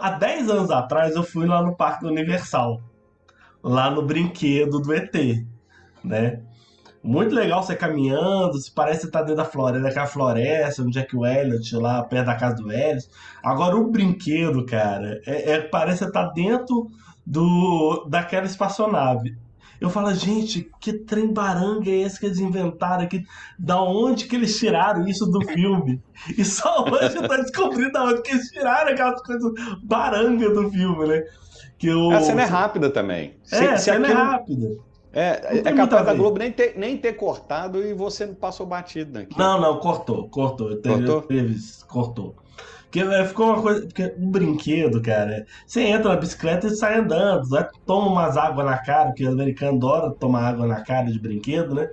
Há 0.00 0.10
10 0.10 0.50
anos 0.50 0.70
atrás 0.70 1.16
eu 1.16 1.22
fui 1.22 1.46
lá 1.46 1.62
no 1.62 1.74
Parque 1.74 2.04
Universal. 2.06 2.80
Lá 3.62 3.90
no 3.90 4.02
brinquedo 4.02 4.80
do 4.80 4.92
ET, 4.92 5.14
né? 6.04 6.42
Muito 7.02 7.34
legal 7.34 7.62
você 7.62 7.74
caminhando, 7.74 8.60
se 8.60 8.72
parece 8.72 9.02
você 9.02 9.10
tá 9.10 9.20
dentro 9.20 9.36
da 9.36 9.44
floresta, 9.44 9.88
daquela 9.88 10.06
floresta, 10.06 10.82
onde 10.82 10.98
é 10.98 11.02
que 11.02 11.16
o 11.16 11.26
Elliot, 11.26 11.74
lá 11.76 12.02
perto 12.04 12.26
da 12.26 12.36
casa 12.36 12.56
do 12.56 12.70
Elliot. 12.70 13.08
Agora 13.42 13.76
o 13.76 13.90
brinquedo, 13.90 14.64
cara, 14.64 15.20
é, 15.26 15.52
é- 15.52 15.60
parece 15.60 16.04
você 16.04 16.12
tá 16.12 16.28
dentro 16.28 16.88
do, 17.26 18.06
daquela 18.08 18.46
espaçonave. 18.46 19.36
Eu 19.82 19.90
falo, 19.90 20.14
gente, 20.14 20.70
que 20.80 20.92
trem 20.92 21.32
baranga 21.32 21.90
é 21.90 22.02
esse 22.02 22.20
que 22.20 22.26
eles 22.26 22.38
inventaram 22.38 23.02
aqui? 23.02 23.24
Da 23.58 23.82
onde 23.82 24.26
que 24.26 24.36
eles 24.36 24.56
tiraram 24.56 25.06
isso 25.08 25.26
do 25.26 25.44
filme? 25.48 26.00
E 26.38 26.44
só 26.44 26.84
hoje 26.84 27.16
eu 27.16 27.26
tô 27.26 27.36
descobrindo 27.36 27.90
da 27.90 28.04
onde 28.04 28.22
que 28.22 28.30
eles 28.30 28.48
tiraram 28.48 28.92
aquelas 28.92 29.20
coisas 29.22 29.52
baranga 29.82 30.48
do 30.50 30.70
filme, 30.70 31.08
né? 31.08 31.24
Que 31.76 31.90
o... 31.90 32.12
A 32.12 32.20
cena 32.20 32.42
é 32.42 32.44
rápida 32.44 32.90
também. 32.90 33.34
É, 33.50 33.66
a 33.66 33.76
cena 33.76 34.06
é 34.06 34.12
rápida. 34.12 34.68
É, 35.12 35.42
Não 35.42 35.48
é 35.48 35.52
muito 35.54 35.76
capaz 35.76 36.06
da. 36.06 36.14
Globo 36.14 36.38
nem 36.38 36.52
ter, 36.52 36.78
nem 36.78 36.96
ter 36.96 37.14
cortado 37.14 37.84
e 37.84 37.92
você 37.92 38.24
não 38.24 38.34
passou 38.34 38.64
batido 38.64 39.12
naquilo. 39.12 39.38
Não, 39.38 39.60
não, 39.60 39.78
cortou, 39.78 40.28
cortou. 40.28 40.76
Teve, 40.76 40.94
Cortou? 40.94 41.22
teve 41.22 41.56
cortou. 41.86 42.36
Porque 42.92 43.00
é, 43.00 43.24
ficou 43.24 43.46
uma 43.46 43.62
coisa. 43.62 43.86
Porque 43.86 44.14
um 44.18 44.30
brinquedo, 44.30 45.00
cara. 45.00 45.46
Você 45.66 45.80
entra 45.80 46.10
na 46.10 46.16
bicicleta 46.16 46.66
e 46.66 46.76
sai 46.76 46.98
andando, 46.98 47.48
né? 47.48 47.66
toma 47.86 48.08
umas 48.08 48.36
águas 48.36 48.66
na 48.66 48.76
cara, 48.76 49.06
porque 49.06 49.26
o 49.26 49.32
americano 49.32 49.78
adora 49.78 50.10
tomar 50.10 50.48
água 50.48 50.66
na 50.66 50.82
cara 50.82 51.10
de 51.10 51.18
brinquedo, 51.18 51.74
né? 51.74 51.88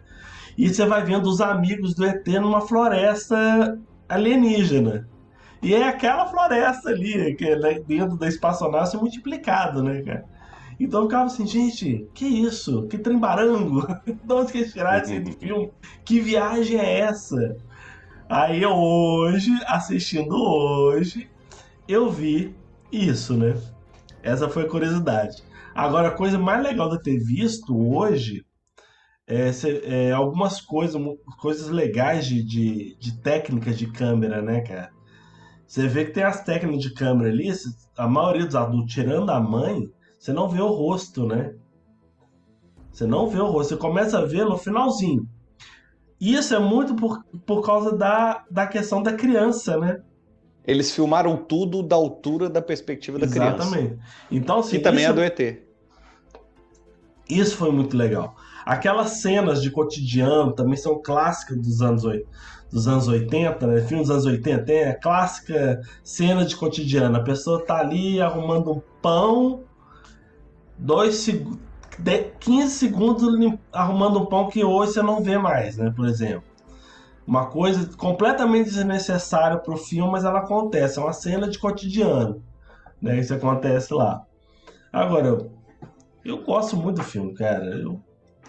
E 0.58 0.68
você 0.68 0.86
vai 0.86 1.02
vendo 1.06 1.30
os 1.30 1.40
amigos 1.40 1.96
do 1.96 2.06
ET 2.06 2.28
numa 2.28 2.60
floresta 2.60 3.80
alienígena. 4.10 5.08
E 5.62 5.74
é 5.74 5.88
aquela 5.88 6.26
floresta 6.28 6.90
ali, 6.90 7.34
que 7.36 7.46
é 7.46 7.58
né, 7.58 7.80
dentro 7.88 8.18
da 8.18 8.28
espaçonave 8.28 8.98
multiplicado, 8.98 9.82
né, 9.82 10.02
cara? 10.02 10.26
Então 10.78 11.02
eu 11.02 11.06
ficava 11.06 11.26
assim, 11.26 11.48
gente, 11.48 12.08
que 12.14 12.26
isso? 12.26 12.88
Que 12.88 12.98
trem 12.98 13.18
barango? 13.18 13.88
De 14.06 14.34
onde 14.34 14.52
que 14.52 14.58
eles 14.58 14.74
tiraram 14.74 15.24
do 15.24 15.32
filme? 15.32 15.72
Que 16.04 16.20
viagem 16.20 16.78
é 16.78 17.00
essa? 17.00 17.56
Aí 18.30 18.64
hoje, 18.64 19.50
assistindo 19.66 20.36
hoje, 20.36 21.28
eu 21.88 22.12
vi 22.12 22.56
isso, 22.92 23.36
né? 23.36 23.60
Essa 24.22 24.48
foi 24.48 24.66
a 24.66 24.70
curiosidade. 24.70 25.44
Agora, 25.74 26.10
a 26.10 26.16
coisa 26.16 26.38
mais 26.38 26.62
legal 26.62 26.90
de 26.90 26.98
eu 26.98 27.02
ter 27.02 27.18
visto 27.18 27.76
hoje 27.76 28.46
é, 29.26 29.50
é 29.84 30.12
algumas 30.12 30.62
coisas, 30.62 31.02
coisas 31.42 31.70
legais 31.70 32.28
de, 32.28 32.44
de, 32.44 32.96
de 33.00 33.18
técnicas 33.20 33.76
de 33.80 33.92
câmera, 33.92 34.44
né, 34.44 34.62
cara? 34.62 34.92
Você 35.66 35.88
vê 35.88 36.06
que 36.06 36.12
tem 36.12 36.24
as 36.24 36.44
técnicas 36.44 36.84
de 36.84 36.94
câmera 36.94 37.32
ali, 37.32 37.52
a 37.98 38.08
maioria 38.08 38.46
dos 38.46 38.56
adultos, 38.56 38.94
tirando 38.94 39.32
a 39.32 39.40
mãe, 39.40 39.92
você 40.20 40.32
não 40.32 40.48
vê 40.48 40.62
o 40.62 40.68
rosto, 40.68 41.26
né? 41.26 41.56
Você 42.92 43.08
não 43.08 43.28
vê 43.28 43.40
o 43.40 43.48
rosto, 43.48 43.70
você 43.70 43.78
começa 43.78 44.20
a 44.20 44.26
ver 44.26 44.46
no 44.46 44.56
finalzinho. 44.56 45.28
Isso 46.20 46.54
é 46.54 46.60
muito 46.60 46.96
por, 46.96 47.24
por 47.46 47.62
causa 47.66 47.96
da, 47.96 48.44
da 48.52 48.68
questão 48.68 49.02
da 49.02 49.14
criança, 49.14 49.78
né? 49.78 50.02
Eles 50.68 50.92
filmaram 50.92 51.38
tudo 51.38 51.82
da 51.82 51.96
altura 51.96 52.50
da 52.50 52.62
perspectiva 52.62 53.18
da 53.18 53.28
criança. 53.28 53.56
Exatamente. 53.64 54.00
Então, 54.30 54.60
assim, 54.60 54.78
Que 54.78 54.80
também 54.80 55.04
isso, 55.04 55.12
é 55.12 55.14
do 55.16 55.22
ET. 55.24 55.64
isso 57.30 57.56
foi 57.56 57.72
muito 57.72 57.96
legal. 57.96 58.36
Aquelas 58.66 59.22
cenas 59.22 59.62
de 59.62 59.72
cotidiano 59.72 60.52
também 60.54 60.76
são 60.76 61.02
clássicas 61.02 61.58
dos 61.58 61.82
anos, 61.82 62.04
oi- 62.04 62.26
dos 62.72 62.88
anos 62.88 63.08
80, 63.08 63.66
né? 63.66 63.82
Filmes 63.82 64.08
dos 64.08 64.12
anos 64.18 64.26
80 64.26 64.64
tem 64.66 64.84
a 64.84 65.00
clássica 65.00 65.82
cena 66.04 66.46
de 66.46 66.56
cotidiano. 66.56 67.16
A 67.18 67.24
pessoa 67.24 67.66
tá 67.66 67.78
ali 67.80 68.22
arrumando 68.22 68.72
um 68.72 68.82
pão, 69.02 69.64
dois 70.78 71.16
segundos, 72.04 72.32
15 72.40 72.72
segundos 72.74 73.54
arrumando 73.72 74.20
um 74.20 74.26
pão 74.26 74.48
que 74.50 74.64
hoje 74.64 74.94
você 74.94 75.02
não 75.02 75.22
vê 75.22 75.38
mais, 75.38 75.78
né? 75.78 75.92
Por 75.96 76.08
exemplo. 76.08 76.44
Uma 77.28 77.46
coisa 77.46 77.96
completamente 77.96 78.72
desnecessária 78.72 79.58
pro 79.58 79.78
filme, 79.78 80.12
mas 80.12 80.24
ela 80.24 80.40
acontece. 80.40 80.98
É 80.98 81.02
uma 81.02 81.14
cena 81.14 81.48
de 81.48 81.60
cotidiano. 81.60 82.42
Né? 83.00 83.20
Isso 83.20 83.34
acontece 83.34 83.94
lá. 83.94 84.24
Agora, 84.92 85.48
eu 86.26 86.44
gosto 86.44 86.76
muito 86.76 86.98
do 86.98 87.04
filme, 87.04 87.36
cara. 87.36 87.66
Eu, 87.66 88.02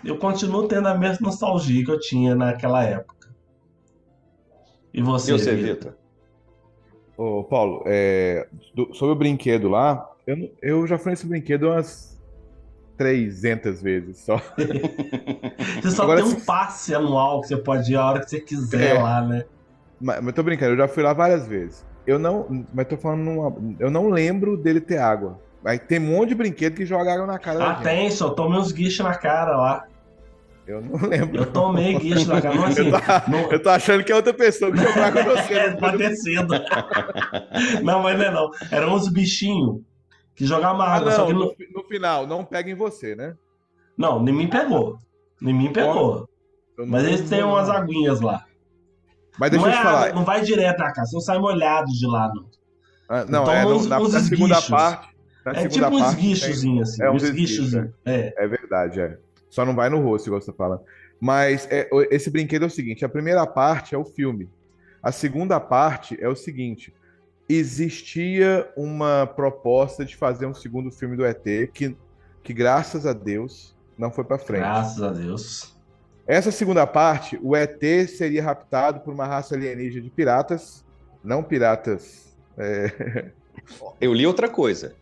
eu 0.03 0.17
continuo 0.17 0.67
tendo 0.67 0.89
a 0.89 0.95
mesma 0.97 1.27
nostalgia 1.27 1.85
que 1.85 1.91
eu 1.91 2.01
tinha 2.01 2.35
naquela 2.35 2.83
época. 2.83 3.29
E 4.95 5.03
você, 5.03 5.33
E 5.35 5.39
você, 5.39 5.55
Vitor? 5.55 5.95
Ô, 7.19 7.45
Paulo, 7.45 7.83
é, 7.87 8.49
do- 8.75 8.95
sobre 8.95 9.13
o 9.13 9.19
brinquedo 9.19 9.69
lá, 9.69 10.11
eu, 10.27 10.51
eu 10.63 10.87
já 10.87 10.97
fui 10.97 11.11
nesse 11.11 11.27
brinquedo 11.27 11.65
umas 11.69 12.10
300 13.05 13.81
vezes 13.81 14.19
só. 14.19 14.37
Você 15.83 15.91
só 15.91 16.03
Agora, 16.03 16.21
tem 16.23 16.31
um 16.31 16.35
se- 16.39 16.45
passe 16.45 16.95
anual 16.95 17.41
que 17.41 17.49
você 17.49 17.57
pode 17.57 17.91
ir 17.91 17.97
a 17.97 18.05
hora 18.05 18.21
que 18.21 18.29
você 18.29 18.41
quiser 18.41 18.97
É. 18.97 19.01
lá, 19.03 19.23
né? 19.23 19.45
Mas, 19.99 20.23
mas 20.23 20.35
tô 20.35 20.43
brincando, 20.43 20.73
eu 20.73 20.77
já 20.77 20.87
fui 20.87 21.03
lá 21.03 21.15
várias 21.15 21.47
vezes. 21.49 21.83
Eu 22.07 22.19
não, 22.19 22.67
mas 22.75 22.87
tô 22.87 22.99
falando, 22.99 23.21
numa- 23.23 23.57
eu 23.79 23.91
não 23.91 24.11
lembro 24.11 24.55
dele 24.55 24.83
ter 24.83 24.99
água. 24.99 25.39
Mas 25.65 25.81
tem 25.81 25.99
um 25.99 26.15
monte 26.15 26.29
de 26.31 26.35
brinquedo 26.35 26.75
que 26.75 26.85
joga 26.85 27.15
água 27.15 27.27
na 27.27 27.39
cara 27.39 27.71
Ah, 27.71 27.75
tem, 27.77 28.11
só 28.11 28.29
tomei 28.31 28.59
uns 28.59 28.71
guichos 28.71 29.01
na 29.05 29.15
cara 29.15 29.57
lá. 29.57 29.85
Eu 30.67 30.83
não 30.83 30.97
lembro. 31.09 31.39
Eu 31.39 31.47
tomei 31.47 31.99
guicho 31.99 32.29
na 32.29 32.43
cara. 32.43 32.67
Assim, 32.67 32.83
Eu 32.87 32.91
tô, 32.93 33.31
não- 33.31 33.51
eu 33.53 33.63
tô 33.63 33.71
achando 33.71 34.05
que 34.05 34.13
é 34.13 34.15
outra 34.17 34.35
pessoa 34.35 34.71
que 34.71 34.77
jogou 34.77 35.03
água 35.03 35.25
com 35.25 35.31
você. 35.31 35.55
É, 35.55 35.71
pode 35.71 35.97
ter 35.97 36.15
sido. 36.17 36.49
Não, 37.83 38.03
mas 38.03 38.19
não 38.19 38.25
é 38.27 38.31
não. 38.31 38.51
Eram 38.71 38.95
uns 38.95 39.09
bichinhos 39.09 39.81
que 40.35 40.45
jogavam 40.47 40.81
Ah, 40.83 40.95
água, 40.95 41.13
só 41.13 41.19
não, 41.21 41.27
que 41.27 41.33
no, 41.33 41.41
não... 41.41 41.83
no 41.83 41.89
final, 41.89 42.27
não 42.27 42.45
pega 42.45 42.71
em 42.71 42.75
você, 42.75 43.15
né? 43.15 43.37
Não, 43.97 44.23
nem 44.23 44.35
mim 44.35 44.49
pegou. 44.49 44.99
Nem 45.41 45.55
mim 45.55 45.73
pegou. 45.73 46.29
Não- 46.79 46.87
Mas 46.87 47.05
eles 47.05 47.29
têm 47.29 47.41
não- 47.41 47.51
umas 47.51 47.69
aguinhas 47.69 48.21
lá. 48.21 48.45
Mas 49.39 49.51
deixa 49.51 49.67
não 49.67 49.73
eu 49.73 49.77
te 49.79 49.81
é 49.81 49.85
falar. 49.85 50.15
não 50.15 50.25
vai 50.25 50.41
direto 50.43 50.79
na 50.79 50.93
casa, 50.93 51.11
não 51.13 51.21
sai 51.21 51.39
molhado 51.39 51.91
de 51.93 52.07
lá, 52.07 52.33
não. 52.35 52.47
Ah, 53.09 53.25
não, 53.25 53.51
é, 53.51 53.65
no- 53.65 53.75
uns- 53.77 53.87
na, 53.87 54.01
uns 54.01 54.13
na 54.13 54.21
segunda 54.21 54.63
parte. 54.63 55.15
na 55.45 55.53
É 55.53 55.55
segunda 55.69 55.87
tipo 55.87 55.97
uns 55.97 56.03
parte 56.03 56.21
guichozinhos, 56.21 56.89
assim. 56.91 57.03
É 57.03 57.11
uns 57.11 57.15
uns 57.17 57.23
esguichos, 57.25 57.57
guichozinhos. 57.67 57.95
É. 58.05 58.35
É 58.45 58.49
verdade, 58.49 59.01
é. 59.01 59.19
Só 59.49 59.65
não 59.65 59.75
vai 59.75 59.91
no 59.91 60.01
rosto, 60.01 60.27
igual 60.29 60.41
você 60.41 60.53
falando. 60.53 60.83
Mas 61.21 61.67
é, 61.71 61.89
esse 62.11 62.31
brinquedo 62.31 62.63
é 62.63 62.67
o 62.67 62.71
seguinte: 62.71 63.05
a 63.05 63.09
primeira 63.09 63.47
parte 63.47 63.95
é 63.95 63.99
o 63.99 64.05
filme. 64.05 64.49
A 65.03 65.11
segunda 65.13 65.59
parte 65.61 66.17
é 66.21 66.29
o 66.29 66.37
seguinte: 66.37 66.95
existia 67.57 68.71
uma 68.77 69.27
proposta 69.27 70.05
de 70.05 70.17
fazer 70.17 70.47
um 70.47 70.55
segundo 70.55 70.91
filme 70.91 71.17
do 71.17 71.25
ET 71.25 71.43
que, 71.73 71.97
que 72.43 72.53
graças 72.53 73.07
a 73.07 73.13
Deus, 73.13 73.75
não 73.99 74.11
foi 74.11 74.25
pra 74.25 74.39
frente. 74.39 74.61
Graças 74.61 75.03
a 75.03 75.11
Deus. 75.11 75.75
Essa 76.27 76.51
segunda 76.53 76.87
parte, 76.87 77.39
o 77.43 77.57
ET 77.57 77.81
seria 78.09 78.43
raptado 78.43 79.01
por 79.01 79.13
uma 79.13 79.27
raça 79.27 79.55
alienígena 79.55 80.03
de 80.05 80.11
piratas, 80.11 80.85
não 81.25 81.43
piratas 81.43 82.29
é, 82.57 83.31
Eu 84.01 84.15
li 84.15 84.27
outra 84.27 84.49
coisa. 84.49 84.95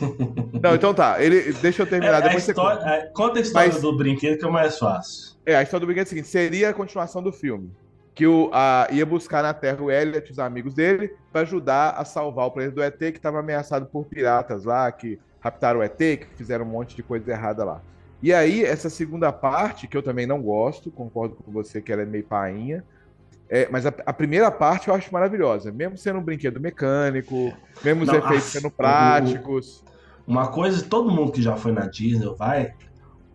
Não, 0.60 0.74
então 0.74 0.92
tá. 0.94 1.22
Ele, 1.22 1.52
deixa 1.54 1.82
eu 1.82 1.86
terminar. 1.86 2.14
É, 2.14 2.16
a 2.16 2.20
depois 2.20 2.42
você 2.44 2.50
história- 2.52 2.78
conta. 2.78 2.90
é, 2.90 3.06
conta 3.08 3.38
a 3.38 3.42
história 3.42 3.72
Mas- 3.72 3.80
do 3.82 3.96
brinquedo 3.96 4.38
que 4.38 4.44
é 4.44 4.48
mais 4.50 4.78
fácil. 4.78 5.36
É, 5.44 5.54
a 5.54 5.62
história 5.62 5.80
do 5.80 5.86
brinquedo 5.86 6.04
é 6.04 6.06
a 6.06 6.08
seguinte: 6.08 6.28
seria 6.28 6.70
a 6.70 6.74
continuação 6.74 7.22
do 7.22 7.30
filme. 7.32 7.70
Que 8.16 8.26
o, 8.26 8.50
a, 8.52 8.88
ia 8.90 9.06
buscar 9.06 9.42
na 9.42 9.54
Terra 9.54 9.80
o 9.80 9.90
Elliot 9.90 10.28
e 10.28 10.32
os 10.32 10.38
amigos 10.40 10.74
dele 10.74 11.14
para 11.30 11.42
ajudar 11.42 11.90
a 11.90 12.04
salvar 12.04 12.46
o 12.46 12.50
planeta 12.50 12.74
do 12.74 12.82
ET, 12.82 12.98
que 12.98 13.18
estava 13.18 13.38
ameaçado 13.38 13.86
por 13.86 14.06
piratas 14.06 14.64
lá, 14.64 14.90
que 14.90 15.20
raptaram 15.38 15.78
o 15.78 15.82
ET, 15.82 15.96
que 15.96 16.26
fizeram 16.34 16.64
um 16.64 16.68
monte 16.68 16.96
de 16.96 17.02
coisa 17.02 17.30
errada 17.30 17.62
lá. 17.62 17.80
E 18.22 18.32
aí, 18.32 18.64
essa 18.64 18.90
segunda 18.90 19.30
parte, 19.30 19.86
que 19.86 19.96
eu 19.96 20.02
também 20.02 20.26
não 20.26 20.42
gosto, 20.42 20.90
concordo 20.90 21.36
com 21.36 21.52
você 21.52 21.80
que 21.80 21.92
ela 21.92 22.02
é 22.02 22.06
meio 22.06 22.24
painha, 22.24 22.82
é, 23.48 23.68
mas 23.70 23.86
a, 23.86 23.92
a 24.04 24.12
primeira 24.12 24.50
parte 24.50 24.88
eu 24.88 24.94
acho 24.94 25.12
maravilhosa, 25.12 25.70
mesmo 25.70 25.96
sendo 25.96 26.18
um 26.18 26.22
brinquedo 26.22 26.58
mecânico, 26.58 27.52
mesmo 27.84 28.02
os 28.02 28.08
Não, 28.08 28.16
efeitos 28.16 28.46
sendo 28.46 28.70
práticos. 28.70 29.84
Uma 30.26 30.48
coisa, 30.48 30.84
todo 30.84 31.10
mundo 31.10 31.30
que 31.30 31.40
já 31.40 31.56
foi 31.56 31.70
na 31.70 31.86
Disney 31.86 32.26
vai, 32.36 32.74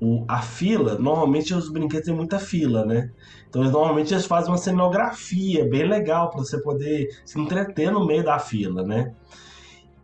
o, 0.01 0.25
a 0.27 0.41
fila, 0.41 0.97
normalmente 0.97 1.53
os 1.53 1.69
brinquedos 1.69 2.07
têm 2.07 2.15
muita 2.15 2.39
fila, 2.39 2.83
né? 2.83 3.11
Então 3.47 3.61
eles, 3.61 3.71
normalmente 3.71 4.11
eles 4.13 4.25
fazem 4.25 4.49
uma 4.49 4.57
cenografia 4.57 5.63
bem 5.69 5.87
legal 5.87 6.31
para 6.31 6.39
você 6.39 6.59
poder 6.59 7.07
se 7.23 7.39
entreter 7.39 7.91
no 7.91 8.05
meio 8.05 8.23
da 8.23 8.39
fila, 8.39 8.81
né? 8.83 9.13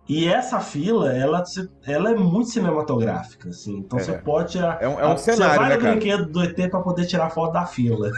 E 0.08 0.26
essa 0.28 0.60
fila, 0.60 1.12
ela, 1.12 1.44
ela 1.86 2.12
é 2.12 2.16
muito 2.16 2.50
cinematográfica, 2.50 3.50
assim. 3.50 3.78
Então 3.80 3.98
É. 4.00 4.04
você 4.04 4.14
pode 4.14 4.52
tirar. 4.54 4.78
É 4.82 4.88
um- 4.88 5.00
é 5.00 5.06
um 5.08 5.18
você 5.18 5.34
cenário, 5.34 5.60
vai 5.60 5.70
né, 5.70 5.76
no 5.78 5.82
brinquedo 5.82 6.26
do 6.28 6.44
ET 6.44 6.70
para 6.70 6.80
poder 6.80 7.06
tirar 7.08 7.30
foto 7.32 7.54
da 7.54 7.66
fila. 7.66 8.12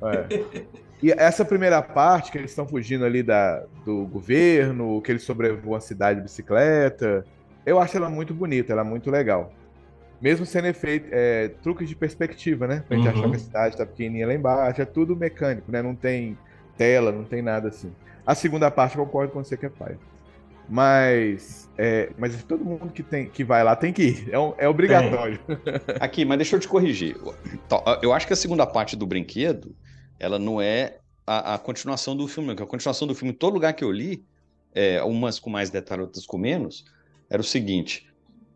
É. 0.00 0.64
E 1.02 1.12
essa 1.12 1.44
primeira 1.44 1.82
parte, 1.82 2.30
que 2.32 2.38
eles 2.38 2.50
estão 2.50 2.66
fugindo 2.66 3.04
ali 3.04 3.22
da, 3.22 3.62
do 3.84 4.06
governo, 4.06 5.02
que 5.02 5.12
eles 5.12 5.22
sobrevoam 5.22 5.76
a 5.76 5.80
cidade 5.80 6.18
de 6.20 6.24
bicicleta, 6.24 7.24
eu 7.66 7.78
acho 7.78 7.96
ela 7.96 8.08
muito 8.08 8.32
bonita, 8.32 8.72
ela 8.72 8.82
é 8.82 8.84
muito 8.84 9.10
legal. 9.10 9.52
Mesmo 10.20 10.44
sendo 10.44 10.66
efeito, 10.66 11.08
é, 11.12 11.48
truques 11.62 11.88
de 11.88 11.94
perspectiva, 11.94 12.66
né? 12.66 12.84
Pra 12.86 12.96
gente 12.96 13.06
Uhum. 13.06 13.14
achar 13.14 13.28
que 13.30 13.36
a 13.36 13.38
cidade 13.38 13.76
tá 13.76 13.86
pequenininha 13.86 14.26
lá 14.26 14.34
embaixo, 14.34 14.82
é 14.82 14.84
tudo 14.84 15.14
mecânico, 15.16 15.70
né? 15.70 15.80
Não 15.80 15.94
tem 15.94 16.36
tela, 16.76 17.12
não 17.12 17.24
tem 17.24 17.40
nada 17.42 17.68
assim. 17.68 17.92
A 18.26 18.34
segunda 18.34 18.70
parte 18.70 18.96
eu 18.98 19.04
concordo 19.06 19.32
com 19.32 19.42
você 19.44 19.56
que 19.56 19.66
é 19.66 19.68
pai. 19.70 19.96
Mas, 20.68 21.68
é, 21.78 22.10
mas 22.18 22.42
todo 22.44 22.64
mundo 22.64 22.92
que, 22.92 23.02
tem, 23.02 23.26
que 23.26 23.42
vai 23.42 23.64
lá 23.64 23.74
tem 23.74 23.92
que 23.92 24.02
ir, 24.02 24.28
é, 24.30 24.38
um- 24.38 24.54
é 24.58 24.68
obrigatório. 24.68 25.40
Aqui, 25.98 26.24
mas 26.24 26.36
deixa 26.38 26.56
eu 26.56 26.60
te 26.60 26.68
corrigir. 26.68 27.16
Tó, 27.68 27.82
Eu 28.02 28.12
acho 28.12 28.26
que 28.26 28.32
a 28.32 28.36
segunda 28.36 28.66
parte 28.66 28.94
do 28.94 29.06
brinquedo, 29.06 29.74
ela 30.20 30.38
não 30.38 30.60
é 30.60 30.98
a, 31.26 31.54
a 31.54 31.58
continuação 31.58 32.14
do 32.16 32.28
filme, 32.28 32.52
a 32.52 32.66
continuação 32.66 33.08
do 33.08 33.14
filme, 33.14 33.32
em 33.32 33.36
todo 33.36 33.54
lugar 33.54 33.72
que 33.72 33.82
eu 33.82 33.90
li, 33.90 34.24
é, 34.74 35.02
umas 35.02 35.38
com 35.40 35.48
mais 35.48 35.70
detalhe, 35.70 36.02
outras 36.02 36.26
com 36.26 36.36
menos, 36.36 36.84
era 37.30 37.40
o 37.40 37.44
seguinte: 37.44 38.06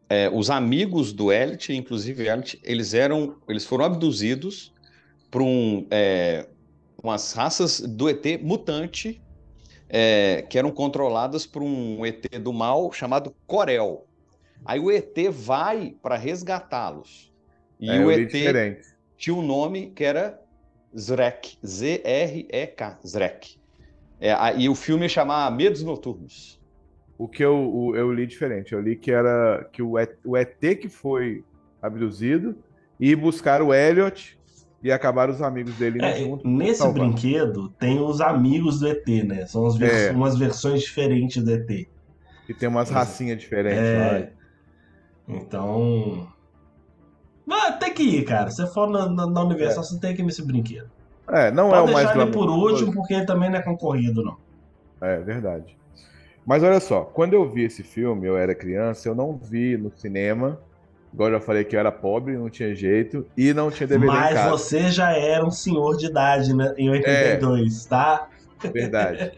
é, 0.09 0.29
os 0.31 0.51
amigos 0.51 1.13
do 1.13 1.33
Elliot, 1.33 1.73
inclusive 1.73 2.27
Elliot, 2.27 2.61
eles 2.63 2.95
eram, 2.95 3.37
eles 3.49 3.65
foram 3.65 3.85
abduzidos 3.85 4.73
por 5.31 5.43
um, 5.43 5.87
é, 5.91 6.47
umas 7.03 7.33
raças 7.33 7.81
do 7.81 8.09
ET 8.09 8.25
mutante 8.43 9.23
é, 9.89 10.45
que 10.49 10.59
eram 10.59 10.71
controladas 10.71 11.45
por 11.45 11.63
um 11.63 12.05
ET 12.07 12.27
do 12.41 12.53
mal 12.53 12.91
chamado 12.93 13.35
Corel. 13.47 14.07
Aí 14.65 14.79
o 14.81 14.91
ET 14.91 15.17
vai 15.31 15.97
para 16.03 16.17
resgatá-los. 16.17 17.33
E 17.81 17.91
É, 17.91 18.05
o 18.05 18.11
ET 18.11 18.31
diferente. 18.31 18.87
tinha 19.17 19.35
um 19.35 19.43
nome 19.43 19.91
que 19.91 20.05
era 20.05 20.41
Zrek, 20.99 21.59
Z-R-E-K, 21.65 22.99
Zrek. 23.07 23.57
É, 24.21 24.35
e 24.57 24.69
o 24.69 24.75
filme 24.75 25.05
ia 25.05 25.09
chamar 25.09 25.51
Medos 25.51 25.83
Noturnos. 25.83 26.62
O 27.23 27.29
que 27.29 27.45
eu, 27.45 27.93
eu 27.95 28.13
li 28.13 28.27
diferente. 28.27 28.73
Eu 28.73 28.81
li 28.81 28.97
que 28.97 29.13
era 29.13 29.65
que 29.73 29.81
o 29.81 29.97
ET, 29.97 30.11
o 30.25 30.37
ET 30.37 30.59
que 30.81 30.89
foi 30.89 31.45
abduzido 31.81 32.57
e 32.99 33.15
buscar 33.15 33.63
o 33.63 33.73
Elliot 33.73 34.37
e 34.83 34.91
acabaram 34.91 35.33
os 35.33 35.41
amigos 35.41 35.73
dele 35.77 36.05
É, 36.05 36.17
junto. 36.17 36.49
nesse 36.49 36.87
brinquedo 36.93 37.69
tem 37.79 38.01
os 38.01 38.21
amigos 38.21 38.81
do 38.81 38.89
ET, 38.89 39.07
né? 39.25 39.47
São 39.47 39.65
as 39.67 39.77
vers- 39.77 40.09
É. 40.09 40.11
umas 40.11 40.37
versões 40.37 40.81
diferentes 40.81 41.41
do 41.45 41.53
ET. 41.53 41.89
E 42.49 42.55
tem 42.55 42.69
umas 42.69 42.91
racinhas 42.91 43.39
diferentes 43.39 43.79
É. 43.79 44.33
lá. 45.29 45.37
Então. 45.37 46.27
Mas 47.47 47.77
tem 47.79 47.95
que 47.95 48.03
ir, 48.03 48.25
cara. 48.25 48.51
Se 48.51 48.57
você 48.57 48.67
for 48.75 48.91
na, 48.91 49.09
na, 49.09 49.27
na 49.29 49.45
Universal, 49.45 49.85
você 49.85 50.01
tem 50.01 50.13
que 50.17 50.23
ir 50.23 50.25
nesse 50.25 50.45
brinquedo. 50.45 50.91
É, 51.29 51.53
não 51.53 51.71
Pode 51.71 51.79
é 51.79 51.83
o 51.83 51.93
mais 51.95 52.07
deixar 52.09 52.23
ele 52.23 52.33
por 52.33 52.51
último, 52.51 52.93
porque 52.93 53.15
ele 53.15 53.27
também 53.27 53.49
não 53.49 53.59
é 53.59 53.63
concorrido, 53.63 54.25
não. 54.25 54.37
É 55.01 55.19
verdade. 55.21 55.81
Mas 56.45 56.63
olha 56.63 56.81
só, 56.81 57.03
quando 57.05 57.35
eu 57.35 57.49
vi 57.49 57.65
esse 57.65 57.83
filme, 57.83 58.27
eu 58.27 58.37
era 58.37 58.55
criança, 58.55 59.09
eu 59.09 59.15
não 59.15 59.37
vi 59.37 59.77
no 59.77 59.91
cinema. 59.97 60.61
Agora 61.13 61.37
eu 61.37 61.41
falei 61.41 61.65
que 61.65 61.77
eu 61.77 61.81
era 61.81 61.93
pobre, 61.93 62.37
não 62.37 62.49
tinha 62.49 62.75
jeito, 62.75 63.27
e 63.37 63.53
não 63.53 63.71
tinha 63.71 63.87
DVD 63.87 64.07
em 64.07 64.11
Mas 64.17 64.35
casa. 64.35 64.51
você 64.51 64.91
já 64.91 65.13
era 65.17 65.45
um 65.45 65.51
senhor 65.51 65.97
de 65.97 66.07
idade 66.07 66.55
né, 66.57 66.73
em 66.79 66.89
82, 66.91 67.85
tá? 67.85 68.29
Verdade. 68.73 69.31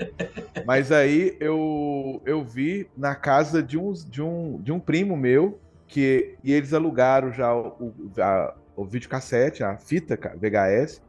Mas 0.66 0.92
aí 0.92 1.36
eu, 1.40 2.22
eu 2.24 2.44
vi 2.44 2.88
na 2.96 3.14
casa 3.14 3.62
de 3.62 3.76
um, 3.76 3.92
de 3.92 4.22
um, 4.22 4.60
de 4.62 4.72
um 4.72 4.78
primo 4.78 5.16
meu, 5.16 5.58
que, 5.88 6.36
e 6.44 6.52
eles 6.52 6.72
alugaram 6.72 7.32
já 7.32 7.54
o, 7.54 7.92
a- 8.18 8.54
o 8.76 8.84
videocassete, 8.84 9.62
a 9.62 9.76
fita 9.76 10.16
VHS, 10.36 11.02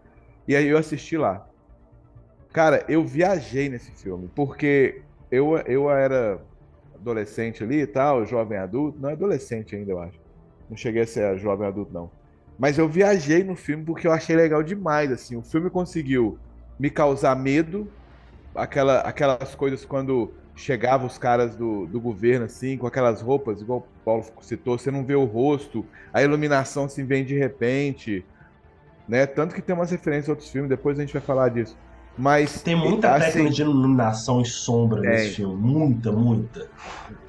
e 0.48 0.56
aí 0.56 0.68
eu 0.68 0.78
assisti 0.78 1.18
lá. 1.18 1.48
Cara, 2.54 2.86
eu 2.88 3.04
viajei 3.04 3.70
nesse 3.70 3.92
filme, 3.92 4.30
porque 4.34 5.05
eu, 5.32 5.58
eu 5.66 5.90
era 5.90 6.40
adolescente 6.94 7.64
ali 7.64 7.82
e 7.82 7.88
tal, 7.88 8.26
jovem 8.26 8.58
adulto, 8.58 9.00
não 9.00 9.10
adolescente 9.10 9.76
ainda, 9.76 9.92
eu 9.92 10.02
acho. 10.02 10.20
Não 10.70 10.78
cheguei 10.78 11.04
a 11.04 11.08
ser 11.08 11.38
jovem 11.38 11.68
adulto, 11.68 11.94
não. 11.94 12.10
Mas 12.58 12.78
eu 12.78 12.88
viajei 12.88 13.44
no 13.44 13.56
filme 13.56 13.84
porque 13.84 14.08
eu 14.08 14.12
achei 14.12 14.36
legal 14.36 14.64
demais, 14.64 15.12
assim. 15.12 15.36
O 15.36 15.44
filme 15.44 15.70
conseguiu 15.70 16.40
me 16.80 16.90
causar 16.90 17.36
medo, 17.36 17.88
aquela, 18.56 19.02
aquelas 19.02 19.54
coisas 19.56 19.86
quando 19.86 20.34
chegavam 20.56 21.06
os 21.06 21.18
caras 21.18 21.56
do, 21.56 21.86
do 21.86 22.00
governo, 22.00 22.46
assim, 22.46 22.78
com 22.78 22.88
aquelas 22.88 23.22
roupas, 23.22 23.62
igual 23.62 23.80
o 23.80 24.04
Paulo 24.06 24.26
citou, 24.42 24.78
você 24.78 24.90
não 24.90 25.04
vê 25.04 25.16
o 25.16 25.26
rosto, 25.26 25.86
a 26.14 26.24
iluminação 26.24 26.86
assim 26.86 27.06
vem 27.06 27.26
de 27.26 27.38
repente, 27.38 28.26
né? 29.08 29.26
Tanto 29.26 29.54
que 29.54 29.62
tem 29.62 29.76
umas 29.76 29.92
referências 29.92 30.30
a 30.30 30.32
outros 30.32 30.50
filmes, 30.50 30.70
depois 30.70 30.98
a 30.98 31.02
gente 31.02 31.14
vai 31.14 31.22
falar 31.22 31.50
disso. 31.50 31.78
Mas 32.18 32.62
Tem 32.62 32.76
muita 32.76 33.14
assim, 33.14 33.26
técnica 33.26 33.50
de 33.52 33.62
iluminação 33.62 34.42
e 34.42 34.46
sombra 34.46 35.02
Tem. 35.02 35.10
nesse 35.12 35.36
filme. 35.36 35.56
Muita, 35.56 36.12
muita. 36.12 36.68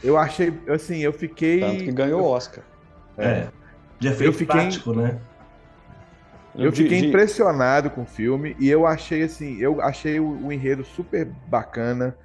Eu 0.02 0.16
achei, 0.16 0.52
assim, 0.68 0.98
eu 1.00 1.12
fiquei. 1.12 1.60
Tanto 1.60 1.84
que 1.84 1.90
ganhou 1.92 2.22
o 2.22 2.24
Oscar. 2.26 2.62
É. 3.18 3.48
De 3.98 4.08
efeito 4.08 4.28
Eu 4.28 4.32
fiquei- 4.32 4.46
prático, 4.60 4.92
né? 4.94 5.18
Eu 6.54 6.70
De- 6.70 6.82
fiquei 6.84 7.00
de- 7.00 7.08
impressionado 7.08 7.90
com 7.90 8.02
o 8.02 8.06
filme 8.06 8.56
e 8.58 8.68
eu 8.70 8.86
achei 8.86 9.22
assim, 9.22 9.58
eu 9.60 9.80
achei 9.80 10.18
o, 10.20 10.46
o 10.46 10.52
enredo 10.52 10.84
super 10.84 11.26
bacana. 11.48 12.16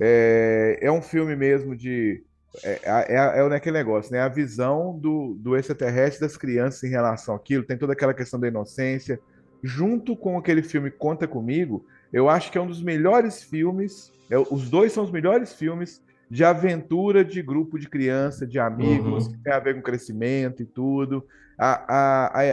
É, 0.00 0.78
é 0.82 0.90
um 0.90 1.00
filme 1.02 1.36
mesmo 1.36 1.76
de 1.76 2.22
é, 2.64 2.80
é, 3.08 3.40
é 3.40 3.48
naquele 3.48 3.76
negócio, 3.76 4.10
né? 4.12 4.20
A 4.20 4.28
visão 4.28 4.98
do, 4.98 5.34
do 5.38 5.54
extraterrestre 5.56 6.20
das 6.22 6.36
crianças 6.36 6.82
em 6.84 6.88
relação 6.88 7.34
àquilo, 7.34 7.62
tem 7.64 7.76
toda 7.76 7.92
aquela 7.92 8.14
questão 8.14 8.40
da 8.40 8.48
inocência. 8.48 9.20
Junto 9.62 10.16
com 10.16 10.38
aquele 10.38 10.62
filme 10.62 10.90
Conta 10.90 11.26
Comigo, 11.26 11.84
eu 12.12 12.28
acho 12.28 12.50
que 12.52 12.58
é 12.58 12.60
um 12.60 12.66
dos 12.66 12.82
melhores 12.82 13.42
filmes. 13.42 14.12
é, 14.30 14.36
os 14.38 14.68
dois 14.68 14.92
são 14.92 15.04
os 15.04 15.10
melhores 15.10 15.52
filmes 15.54 16.02
de 16.28 16.42
aventura 16.44 17.24
de 17.24 17.40
grupo 17.40 17.78
de 17.78 17.88
criança, 17.88 18.44
de 18.46 18.58
amigos, 18.58 19.26
Uhum. 19.26 19.32
que 19.32 19.38
tem 19.38 19.52
a 19.52 19.60
ver 19.60 19.74
com 19.76 19.82
crescimento 19.82 20.62
e 20.62 20.66
tudo. 20.66 21.24
A, 21.56 21.94
a, 21.94 22.40
a, 22.40 22.44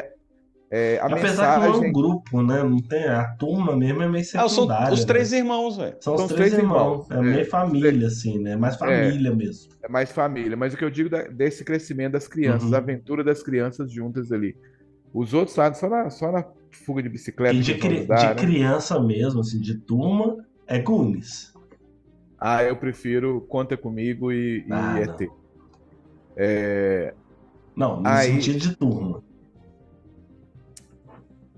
é, 0.72 0.99
a 0.99 1.06
Apesar 1.08 1.56
que 1.56 1.60
não 1.60 1.66
é 1.66 1.68
mensagem. 1.70 1.89
um 1.89 1.91
grupo, 1.93 2.41
né? 2.43 2.62
Não 2.64 2.78
tem, 2.80 3.06
a 3.06 3.26
turma 3.36 3.76
mesmo 3.76 4.01
é 4.04 4.08
meio 4.08 4.24
Ah, 4.24 4.39
são 4.39 4.49
secundária. 4.49 4.93
os 4.93 4.99
né? 5.01 5.06
três 5.08 5.34
irmãos, 5.34 5.78
velho. 5.78 5.95
São 5.99 6.14
os 6.14 6.20
são 6.20 6.26
os 6.28 6.34
três, 6.34 6.49
três 6.51 6.64
irmãos. 6.64 7.06
irmãos. 7.10 7.12
É 7.12 7.16
É. 7.16 7.34
meio 7.36 7.49
família, 7.49 8.08
assim, 8.08 8.38
né? 8.39 8.56
Mais 8.56 8.76
família 8.76 9.34
mesmo. 9.36 9.72
É 9.84 9.88
mais 9.89 10.12
família. 10.12 10.56
Mas 10.56 10.74
o 10.74 10.78
que 10.78 10.86
eu 10.86 10.89
digo 10.91 11.10
da- 11.10 11.28
desse 11.28 11.64
crescimento 11.66 12.14
das 12.14 12.28
crianças, 12.28 12.70
Uhum. 12.70 12.76
a 12.76 12.78
aventura 12.78 13.24
das 13.24 13.41
crianças 13.43 13.91
juntas 13.91 14.32
ali. 14.32 14.56
Os 15.14 15.34
outros 15.34 15.56
lados 15.58 15.80
só 15.80 15.89
na, 15.89 16.10
só 16.12 16.32
na 16.32 16.45
fuga 16.78 17.01
de 17.03 17.09
bicicleta. 17.09 17.55
E 17.55 17.61
de, 17.61 17.76
cri- 17.76 17.97
ajudar, 17.99 18.15
de 18.15 18.26
né? 18.28 18.36
criança 18.36 18.99
mesmo, 18.99 19.41
assim, 19.41 19.59
de 19.59 19.76
turma, 19.78 20.45
é 20.67 20.80
Goonies. 20.80 21.53
Ah, 22.39 22.63
eu 22.63 22.76
prefiro 22.76 23.41
Conta 23.47 23.78
Comigo 23.78 24.32
e, 24.32 24.65
e 24.67 24.71
Ah, 24.71 24.99
ET. 24.99 25.30
É, 26.36 27.13
Não, 27.76 28.01
no 28.01 28.07
Aí- 28.07 28.32
sentido 28.34 28.59
de 28.59 28.76
turma. 28.76 29.24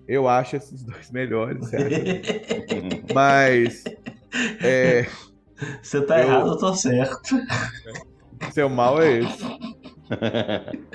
eu 0.08 0.28
acho 0.28 0.56
esses 0.56 0.84
dois 0.84 1.10
melhores, 1.12 1.66
certo? 1.68 1.96
Mas 3.14 3.84
é, 4.62 5.08
Você 5.82 6.02
tá 6.06 6.20
Eu- 6.22 6.28
errado, 6.28 6.48
eu 6.50 6.58
tô 6.58 6.74
certo. 6.76 7.36
seu 8.52 8.70
mal 8.70 9.02
é 9.02 9.20
esse. 9.20 9.44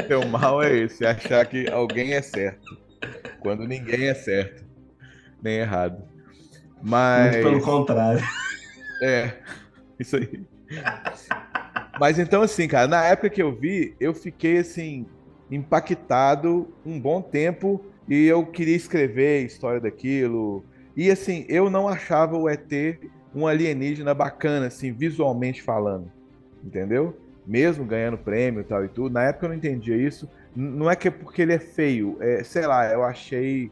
Seu 0.06 0.28
mal 0.28 0.62
é 0.62 0.76
esse, 0.78 1.04
achar 1.04 1.44
que 1.46 1.68
alguém 1.68 2.12
é 2.12 2.22
certo. 2.22 2.78
Quando 3.41 3.66
ninguém 3.66 4.09
é 4.09 4.14
certo, 4.14 4.64
nem 5.43 5.59
errado. 5.59 6.03
Mas. 6.82 7.36
Muito 7.36 7.49
pelo 7.49 7.62
contrário. 7.62 8.22
É, 9.03 9.32
isso 9.99 10.16
aí. 10.16 10.45
Mas 11.99 12.18
então, 12.18 12.43
assim, 12.43 12.68
cara, 12.68 12.86
na 12.86 13.03
época 13.03 13.30
que 13.30 13.43
eu 13.43 13.51
vi, 13.51 13.95
eu 13.99 14.12
fiquei, 14.12 14.59
assim, 14.59 15.07
impactado 15.51 16.68
um 16.84 17.01
bom 17.01 17.22
tempo 17.22 17.82
e 18.07 18.26
eu 18.26 18.45
queria 18.45 18.76
escrever 18.76 19.47
história 19.47 19.80
daquilo. 19.80 20.62
E, 20.95 21.11
assim, 21.11 21.47
eu 21.49 21.70
não 21.70 21.88
achava 21.88 22.36
o 22.36 22.47
ET 22.47 22.70
um 23.34 23.47
alienígena 23.47 24.12
bacana, 24.12 24.66
assim, 24.66 24.93
visualmente 24.93 25.62
falando. 25.62 26.11
Entendeu? 26.62 27.18
Mesmo 27.47 27.84
ganhando 27.84 28.18
prêmio 28.18 28.61
e 28.61 28.64
tal 28.64 28.84
e 28.84 28.88
tudo. 28.88 29.12
Na 29.12 29.22
época 29.22 29.47
eu 29.47 29.51
não 29.51 29.57
entendia 29.57 29.97
isso. 29.97 30.28
Não 30.55 30.90
é 30.90 30.96
que 30.96 31.09
é 31.09 31.11
porque 31.11 31.42
ele 31.42 31.53
é 31.53 31.59
feio, 31.59 32.16
é, 32.20 32.42
sei 32.42 32.66
lá, 32.66 32.86
eu 32.92 33.03
achei. 33.05 33.70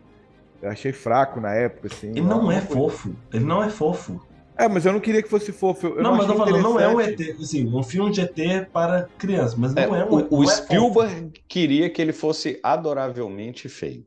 Eu 0.61 0.71
achei 0.71 0.93
fraco 0.93 1.41
na 1.41 1.55
época, 1.55 1.87
assim. 1.87 2.11
Ele 2.11 2.23
não 2.23 2.51
é 2.51 2.61
fofo. 2.61 3.15
Ele 3.33 3.45
não 3.45 3.63
é 3.63 3.71
fofo. 3.71 4.21
É, 4.57 4.67
mas 4.67 4.85
eu 4.85 4.93
não 4.93 4.99
queria 4.99 5.23
que 5.23 5.29
fosse 5.29 5.53
fofo. 5.53 5.87
Eu 5.87 6.03
não, 6.03 6.17
mas 6.17 6.29
eu 6.29 6.37
falando, 6.37 6.61
não 6.61 6.81
é 6.81 6.89
um 6.89 7.01
ET, 7.01 7.21
assim, 7.41 7.73
um 7.73 7.81
filme 7.81 8.11
de 8.11 8.23
ET 8.23 8.69
para 8.73 9.09
criança, 9.17 9.55
mas 9.57 9.73
não 9.73 9.95
é, 9.95 10.05
um 10.05 10.15
o, 10.15 10.39
o 10.41 10.43
é 10.43 10.47
Spielberg 10.49 11.41
queria 11.47 11.89
que 11.89 12.03
ele 12.03 12.13
fosse 12.13 12.59
adoravelmente 12.61 13.69
feio, 13.69 14.05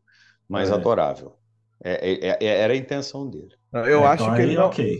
mas 0.49 0.69
É. 0.69 0.74
adorável. 0.74 1.38
É- 1.82 2.28
é- 2.28 2.38
é- 2.45 2.59
era 2.59 2.74
a 2.74 2.76
intenção 2.76 3.30
dele. 3.30 3.55
Não, 3.72 3.86
Eu 3.86 4.01
É, 4.01 4.07
acho 4.07 4.24
então 4.24 4.36
que 4.36 4.41
ele 4.41 4.55
não, 4.55 4.65
ok. 4.65 4.99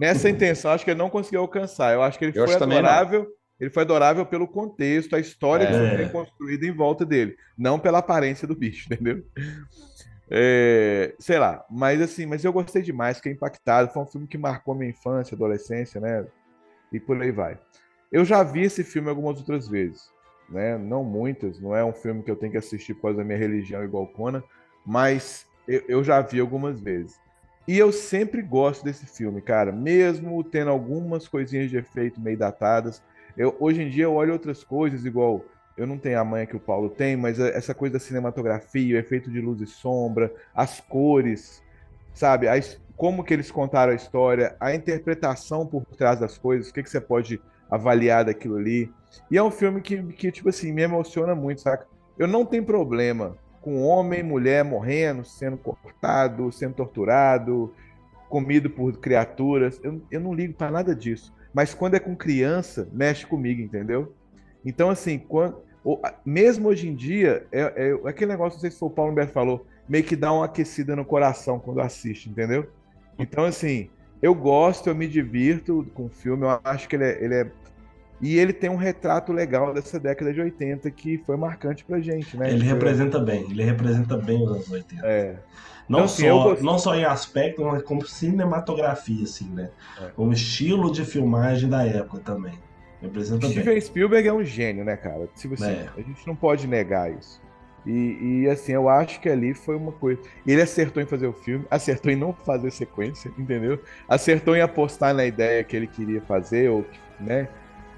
nessa 0.00 0.28
intenção, 0.28 0.72
acho 0.72 0.84
que 0.84 0.90
ele 0.90 0.98
não 0.98 1.08
conseguiu 1.08 1.40
alcançar. 1.40 1.94
Eu 1.94 2.02
acho 2.02 2.18
que 2.18 2.24
ele 2.24 2.36
Eu 2.36 2.46
foi 2.46 2.56
adorável. 2.56 3.28
Ele 3.60 3.70
foi 3.70 3.82
adorável 3.82 4.24
pelo 4.24 4.48
contexto, 4.48 5.14
a 5.14 5.20
história 5.20 5.66
que 5.66 5.74
É. 5.74 5.78
foi 5.78 5.96
bem 5.96 6.08
construída 6.08 6.66
em 6.66 6.72
volta 6.74 7.04
dele, 7.04 7.36
não 7.58 7.78
pela 7.78 7.98
aparência 7.98 8.48
do 8.48 8.56
bicho, 8.56 8.88
entendeu? 8.92 9.22
É, 10.30 11.14
sei 11.18 11.38
lá, 11.38 11.64
mas 11.68 12.00
assim, 12.00 12.24
mas 12.24 12.44
eu 12.44 12.52
gostei 12.52 12.82
demais, 12.82 13.16
fiquei 13.16 13.32
impactado. 13.32 13.92
Foi 13.92 14.02
um 14.02 14.06
filme 14.06 14.26
que 14.28 14.38
marcou 14.38 14.74
minha 14.74 14.90
infância, 14.90 15.34
adolescência, 15.34 16.00
né? 16.00 16.24
E 16.92 17.00
por 17.00 17.20
aí 17.20 17.32
vai. 17.32 17.58
Eu 18.12 18.24
já 18.24 18.42
vi 18.42 18.62
esse 18.62 18.84
filme 18.84 19.08
algumas 19.08 19.38
outras 19.38 19.68
vezes, 19.68 20.08
né? 20.48 20.78
Não 20.78 21.02
muitas, 21.04 21.60
não 21.60 21.74
é 21.74 21.84
um 21.84 21.92
filme 21.92 22.22
que 22.22 22.30
eu 22.30 22.36
tenho 22.36 22.52
que 22.52 22.58
assistir 22.58 22.94
por 22.94 23.02
causa 23.02 23.18
da 23.18 23.24
minha 23.24 23.38
religião 23.38 23.84
igual 23.84 24.06
Conan, 24.06 24.42
mas 24.86 25.46
eu, 25.66 25.82
eu 25.88 26.04
já 26.04 26.20
vi 26.20 26.38
algumas 26.40 26.80
vezes. 26.80 27.18
E 27.66 27.78
eu 27.78 27.92
sempre 27.92 28.40
gosto 28.42 28.84
desse 28.84 29.06
filme, 29.06 29.40
cara, 29.42 29.70
mesmo 29.70 30.42
tendo 30.42 30.70
algumas 30.70 31.28
coisinhas 31.28 31.70
de 31.70 31.76
efeito 31.76 32.20
meio 32.20 32.38
datadas. 32.38 33.02
Eu, 33.40 33.56
hoje 33.58 33.80
em 33.82 33.88
dia 33.88 34.04
eu 34.04 34.12
olho 34.12 34.34
outras 34.34 34.62
coisas, 34.62 35.06
igual 35.06 35.42
eu 35.74 35.86
não 35.86 35.96
tenho 35.96 36.20
a 36.20 36.24
manha 36.24 36.46
que 36.46 36.54
o 36.56 36.60
Paulo 36.60 36.90
tem, 36.90 37.16
mas 37.16 37.40
a- 37.40 37.48
essa 37.48 37.74
coisa 37.74 37.94
da 37.94 37.98
cinematografia, 37.98 38.96
o 38.96 38.98
efeito 38.98 39.30
de 39.30 39.40
luz 39.40 39.62
e 39.62 39.66
sombra, 39.66 40.30
as 40.54 40.78
cores, 40.78 41.62
sabe? 42.12 42.46
A 42.48 42.58
his- 42.58 42.78
como 42.98 43.24
que 43.24 43.32
eles 43.32 43.50
contaram 43.50 43.92
a 43.92 43.96
história, 43.96 44.54
a 44.60 44.74
interpretação 44.74 45.66
por 45.66 45.86
trás 45.96 46.20
das 46.20 46.36
coisas, 46.36 46.68
o 46.68 46.72
que, 46.74 46.82
que 46.82 46.90
você 46.90 47.00
pode 47.00 47.40
avaliar 47.70 48.26
daquilo 48.26 48.58
ali. 48.58 48.92
E 49.30 49.38
é 49.38 49.42
um 49.42 49.50
filme 49.50 49.80
que, 49.80 50.02
que, 50.12 50.30
tipo 50.30 50.50
assim, 50.50 50.70
me 50.70 50.82
emociona 50.82 51.34
muito, 51.34 51.62
saca? 51.62 51.86
Eu 52.18 52.28
não 52.28 52.44
tenho 52.44 52.62
problema 52.66 53.38
com 53.62 53.80
homem 53.82 54.20
e 54.20 54.22
mulher 54.22 54.62
morrendo, 54.64 55.24
sendo 55.24 55.56
cortado, 55.56 56.52
sendo 56.52 56.74
torturado, 56.74 57.72
comido 58.28 58.68
por 58.68 58.98
criaturas. 58.98 59.80
Eu, 59.82 60.02
eu 60.10 60.20
não 60.20 60.34
ligo 60.34 60.52
para 60.54 60.70
nada 60.70 60.94
disso. 60.94 61.32
Mas 61.52 61.74
quando 61.74 61.94
é 61.94 62.00
com 62.00 62.14
criança, 62.14 62.88
mexe 62.92 63.26
comigo, 63.26 63.60
entendeu? 63.60 64.14
Então, 64.64 64.90
assim, 64.90 65.18
quando, 65.18 65.56
mesmo 66.24 66.68
hoje 66.68 66.88
em 66.88 66.94
dia, 66.94 67.46
é, 67.50 67.92
é 68.04 68.08
aquele 68.08 68.30
negócio, 68.32 68.56
não 68.56 68.60
sei 68.60 68.70
se 68.70 68.84
o 68.84 68.90
Paulo 68.90 69.12
Humberto 69.12 69.32
falou, 69.32 69.66
meio 69.88 70.04
que 70.04 70.14
dá 70.14 70.32
uma 70.32 70.44
aquecida 70.44 70.94
no 70.94 71.04
coração 71.04 71.58
quando 71.58 71.80
assiste, 71.80 72.28
entendeu? 72.28 72.68
Então, 73.18 73.44
assim, 73.44 73.90
eu 74.22 74.34
gosto, 74.34 74.88
eu 74.88 74.94
me 74.94 75.08
divirto 75.08 75.86
com 75.94 76.06
o 76.06 76.10
filme, 76.10 76.44
eu 76.44 76.60
acho 76.62 76.88
que 76.88 76.96
ele 76.96 77.04
é, 77.04 77.24
ele 77.24 77.34
é- 77.34 77.50
E 78.20 78.38
ele 78.38 78.52
tem 78.52 78.68
um 78.68 78.76
retrato 78.76 79.32
legal 79.32 79.72
dessa 79.72 79.98
década 79.98 80.32
de 80.32 80.40
80 80.40 80.90
que 80.90 81.18
foi 81.18 81.36
marcante 81.36 81.84
pra 81.84 82.00
gente, 82.00 82.36
né? 82.36 82.50
Ele 82.50 82.58
Foi- 82.60 82.68
representa 82.68 83.18
bem, 83.18 83.50
ele 83.50 83.62
representa 83.64 84.16
bem 84.16 84.42
os 84.42 84.50
anos 84.50 84.70
80. 84.70 85.06
É. 85.06 85.36
Não, 85.88 86.00
Então, 86.00 86.04
assim, 86.04 86.28
só, 86.28 86.42
gost- 86.44 86.62
não 86.62 86.78
só 86.78 86.94
em 86.94 87.04
aspecto, 87.04 87.64
mas 87.64 87.82
como 87.82 88.06
cinematografia, 88.06 89.24
assim, 89.24 89.48
né? 89.50 89.70
É. 90.00 90.06
Como 90.14 90.32
estilo 90.32 90.92
de 90.92 91.04
filmagem 91.04 91.68
da 91.68 91.84
época 91.86 92.18
também. 92.20 92.54
Representa 93.00 93.40
bem. 93.46 93.50
Steven 93.50 93.80
Spielberg 93.80 94.28
é 94.28 94.32
um 94.32 94.44
gênio, 94.44 94.84
né, 94.84 94.96
cara? 94.96 95.26
Tipo 95.36 95.54
assim, 95.54 95.64
É. 95.70 95.88
a 95.96 96.00
gente 96.00 96.26
não 96.26 96.36
pode 96.36 96.66
negar 96.66 97.10
isso. 97.10 97.40
E, 97.86 98.42
e, 98.42 98.48
assim, 98.50 98.72
eu 98.72 98.90
acho 98.90 99.18
que 99.20 99.28
ali 99.30 99.54
foi 99.54 99.74
uma 99.74 99.90
coisa. 99.90 100.20
Ele 100.46 100.60
acertou 100.60 101.02
em 101.02 101.06
fazer 101.06 101.26
o 101.26 101.32
filme, 101.32 101.64
acertou 101.70 102.12
em 102.12 102.16
não 102.16 102.34
fazer 102.34 102.70
sequência, 102.70 103.32
entendeu? 103.38 103.80
Acertou 104.06 104.54
em 104.54 104.60
apostar 104.60 105.14
na 105.14 105.24
ideia 105.24 105.64
que 105.64 105.74
ele 105.74 105.86
queria 105.86 106.20
fazer, 106.20 106.68
ou, 106.70 106.84
né? 107.18 107.48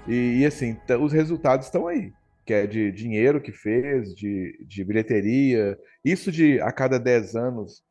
E, 0.07 0.39
e, 0.41 0.45
assim, 0.45 0.77
os 0.99 1.13
resultados 1.13 1.67
estão 1.67 1.87
aí. 1.87 2.11
Que 2.45 2.53
é 2.53 2.67
de 2.67 2.91
dinheiro 2.91 3.39
que 3.39 3.51
fez, 3.51 4.13
de, 4.13 4.57
de 4.67 4.83
bilheteria. 4.83 5.77
Isso 6.03 6.31
de 6.31 6.59
a 6.59 6.71
cada 6.71 6.99
10 6.99 7.35
anos. 7.35 7.83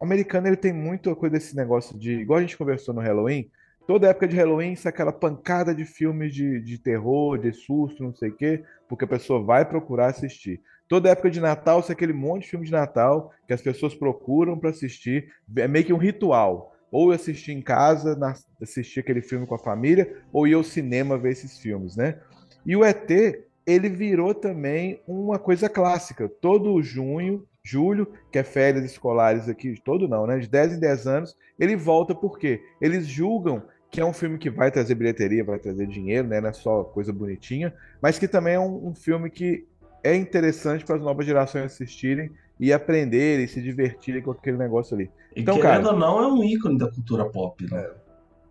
O 0.00 0.04
americano 0.04 0.46
ele 0.46 0.56
tem 0.56 0.72
muito 0.72 1.10
a 1.10 1.16
coisa 1.16 1.34
desse 1.34 1.54
negócio 1.54 1.98
de. 1.98 2.12
Igual 2.12 2.38
a 2.38 2.42
gente 2.42 2.56
conversou 2.56 2.94
no 2.94 3.00
Halloween, 3.00 3.50
toda 3.86 4.08
época 4.08 4.28
de 4.28 4.36
Halloween 4.36 4.72
isso 4.72 4.88
é 4.88 4.90
aquela 4.90 5.12
pancada 5.12 5.74
de 5.74 5.84
filmes 5.84 6.34
de, 6.34 6.60
de 6.60 6.78
terror, 6.78 7.36
de 7.36 7.52
susto, 7.52 8.02
não 8.02 8.14
sei 8.14 8.30
o 8.30 8.34
quê, 8.34 8.62
porque 8.88 9.04
a 9.04 9.08
pessoa 9.08 9.42
vai 9.42 9.64
procurar 9.64 10.06
assistir. 10.06 10.60
Toda 10.88 11.10
época 11.10 11.30
de 11.30 11.40
Natal 11.40 11.80
isso 11.80 11.92
é 11.92 11.94
aquele 11.94 12.14
monte 12.14 12.44
de 12.44 12.50
filme 12.50 12.64
de 12.64 12.72
Natal 12.72 13.30
que 13.46 13.52
as 13.52 13.60
pessoas 13.60 13.94
procuram 13.94 14.58
para 14.58 14.70
assistir. 14.70 15.32
É 15.56 15.68
meio 15.68 15.84
que 15.84 15.92
um 15.92 15.98
ritual. 15.98 16.74
Ou 16.90 17.12
eu 17.12 17.18
em 17.48 17.60
casa, 17.60 18.16
na- 18.16 18.34
assistir 18.62 19.00
aquele 19.00 19.20
filme 19.20 19.46
com 19.46 19.54
a 19.54 19.58
família, 19.58 20.16
ou 20.32 20.46
ir 20.46 20.54
ao 20.54 20.64
cinema 20.64 21.18
ver 21.18 21.32
esses 21.32 21.58
filmes, 21.58 21.96
né? 21.96 22.18
E 22.64 22.76
o 22.76 22.84
ET, 22.84 23.44
ele 23.66 23.88
virou 23.88 24.34
também 24.34 25.00
uma 25.06 25.38
coisa 25.38 25.68
clássica. 25.68 26.28
Todo 26.28 26.82
junho, 26.82 27.46
julho, 27.62 28.10
que 28.32 28.38
é 28.38 28.42
férias 28.42 28.84
escolares 28.84 29.48
aqui, 29.48 29.74
todo 29.84 30.08
não, 30.08 30.26
né? 30.26 30.38
De 30.38 30.48
10 30.48 30.72
em 30.72 30.80
10 30.80 31.06
anos, 31.06 31.36
ele 31.58 31.76
volta 31.76 32.14
por 32.14 32.38
quê? 32.38 32.60
Eles 32.80 33.06
julgam 33.06 33.62
que 33.90 34.00
é 34.00 34.04
um 34.04 34.12
filme 34.12 34.38
que 34.38 34.50
vai 34.50 34.70
trazer 34.70 34.94
bilheteria, 34.94 35.44
vai 35.44 35.58
trazer 35.58 35.86
dinheiro, 35.86 36.28
né? 36.28 36.40
Não 36.40 36.48
é 36.48 36.52
só 36.52 36.84
coisa 36.84 37.12
bonitinha, 37.12 37.74
mas 38.02 38.18
que 38.18 38.28
também 38.28 38.54
é 38.54 38.60
um, 38.60 38.88
um 38.88 38.94
filme 38.94 39.30
que 39.30 39.66
é 40.02 40.14
interessante 40.14 40.84
para 40.84 40.96
as 40.96 41.02
novas 41.02 41.26
gerações 41.26 41.64
assistirem 41.64 42.30
e 42.60 42.72
aprenderem, 42.72 43.46
se 43.46 43.62
divertirem 43.62 44.22
com 44.22 44.30
aquele 44.30 44.56
negócio 44.56 44.94
ali. 44.94 45.10
E 45.34 45.42
Então, 45.42 45.56
querendo 45.56 45.84
cara, 45.84 45.94
ou 45.94 45.98
não, 45.98 46.22
é 46.22 46.26
um 46.26 46.44
ícone 46.44 46.78
da 46.78 46.90
cultura 46.90 47.24
pop, 47.26 47.64
né? 47.70 47.90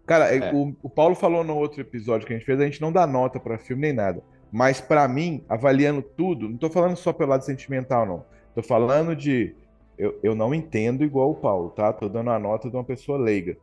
Cara, 0.06 0.34
É. 0.34 0.54
o, 0.54 0.76
o 0.82 0.90
Paulo 0.90 1.16
falou 1.16 1.44
no 1.44 1.56
outro 1.56 1.82
episódio 1.82 2.26
que 2.26 2.34
a 2.34 2.38
gente 2.38 2.46
fez, 2.46 2.60
a 2.60 2.66
gente 2.66 2.82
não 2.82 2.92
dá 2.92 3.06
nota 3.06 3.40
pra 3.40 3.58
filme 3.58 3.82
nem 3.84 3.94
nada. 3.94 4.24
Mas 4.52 4.80
pra 4.80 5.08
mim, 5.08 5.44
avaliando 5.50 6.02
tudo, 6.02 6.48
não 6.48 6.58
tô 6.58 6.70
falando 6.70 6.96
só 6.96 7.12
pelo 7.12 7.32
lado 7.32 7.44
sentimental, 7.44 8.06
não. 8.06 8.26
Tô 8.56 8.64
falando 8.64 9.16
de. 9.16 9.54
Eu, 9.98 10.18
eu 10.24 10.36
não 10.36 10.54
entendo 10.54 11.04
igual 11.04 11.32
o 11.32 11.36
Paulo, 11.36 11.70
tá? 11.72 11.92
Tô 11.92 12.08
dando 12.08 12.30
a 12.30 12.40
nota 12.40 12.70
de 12.70 12.76
uma 12.76 12.84
pessoa 12.84 13.18
leiga. 13.18 13.58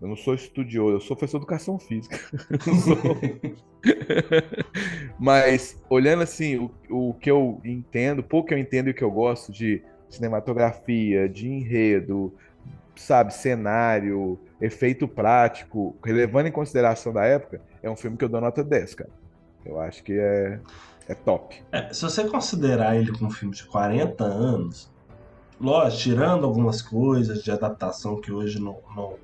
Eu 0.00 0.08
não 0.08 0.16
sou 0.16 0.34
estudioso, 0.34 0.96
eu 0.96 1.00
sou 1.00 1.16
professor 1.16 1.38
de 1.38 1.44
educação 1.44 1.78
física. 1.78 2.18
Mas, 5.18 5.80
olhando 5.88 6.22
assim, 6.22 6.56
o, 6.56 6.70
o 6.90 7.14
que 7.14 7.30
eu 7.30 7.60
entendo, 7.64 8.22
pouco 8.22 8.48
que 8.48 8.54
eu 8.54 8.58
entendo 8.58 8.88
e 8.88 8.90
o 8.90 8.94
que 8.94 9.04
eu 9.04 9.10
gosto 9.10 9.52
de 9.52 9.82
cinematografia, 10.08 11.28
de 11.28 11.48
enredo, 11.48 12.32
sabe, 12.96 13.32
cenário, 13.34 14.38
efeito 14.60 15.06
prático, 15.06 15.96
levando 16.04 16.46
em 16.46 16.52
consideração 16.52 17.12
da 17.12 17.24
época, 17.24 17.60
é 17.82 17.90
um 17.90 17.96
filme 17.96 18.16
que 18.16 18.24
eu 18.24 18.28
dou 18.28 18.40
nota 18.40 18.64
10, 18.64 18.94
cara. 18.94 19.10
Eu 19.64 19.80
acho 19.80 20.02
que 20.02 20.12
é, 20.18 20.60
é 21.08 21.14
top. 21.14 21.62
É, 21.72 21.92
se 21.92 22.02
você 22.02 22.24
considerar 22.24 22.96
ele 22.96 23.12
como 23.12 23.26
um 23.26 23.30
filme 23.30 23.54
de 23.54 23.64
40 23.64 24.24
anos, 24.24 24.90
lógico, 25.60 26.02
tirando 26.02 26.44
algumas 26.46 26.80
coisas 26.82 27.42
de 27.42 27.50
adaptação 27.50 28.20
que 28.20 28.32
hoje 28.32 28.60
não, 28.60 28.78
não- 28.94 29.14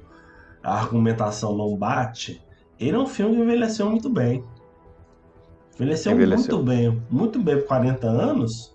a 0.63 0.75
argumentação 0.79 1.57
não 1.57 1.77
bate, 1.77 2.43
ele 2.79 2.97
é 2.97 2.99
um 2.99 3.07
filme 3.07 3.37
que 3.37 3.43
envelheceu 3.43 3.89
muito 3.91 4.09
bem. 4.11 4.45
Envelheceu, 5.77 6.13
Envelheceu. 6.13 6.57
muito 6.57 6.69
bem, 6.71 7.03
muito 7.11 7.39
bem 7.41 7.59
por 7.59 7.67
40 7.67 8.07
anos. 8.07 8.72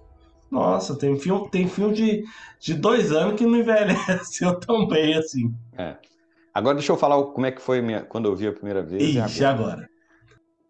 Nossa, 0.50 0.98
tem 0.98 1.18
filme, 1.20 1.50
tem 1.50 1.68
filme 1.68 1.94
de, 1.94 2.24
de 2.60 2.74
dois 2.74 3.12
anos 3.12 3.36
que 3.38 3.46
não 3.46 3.58
envelheceu 3.58 4.58
tão 4.60 4.88
bem 4.88 5.16
assim. 5.16 5.54
É. 5.78 5.98
Agora 6.54 6.76
deixa 6.76 6.92
eu 6.92 6.98
falar 6.98 7.22
como 7.24 7.46
é 7.46 7.52
que 7.52 7.62
foi 7.62 7.82
minha- 7.82 8.04
quando 8.04 8.26
eu 8.28 8.36
vi 8.36 8.48
a 8.48 8.54
primeira 8.54 8.82
vez. 8.82 9.04
e 9.04 9.20
Ixi, 9.20 9.46
agora. 9.46 9.88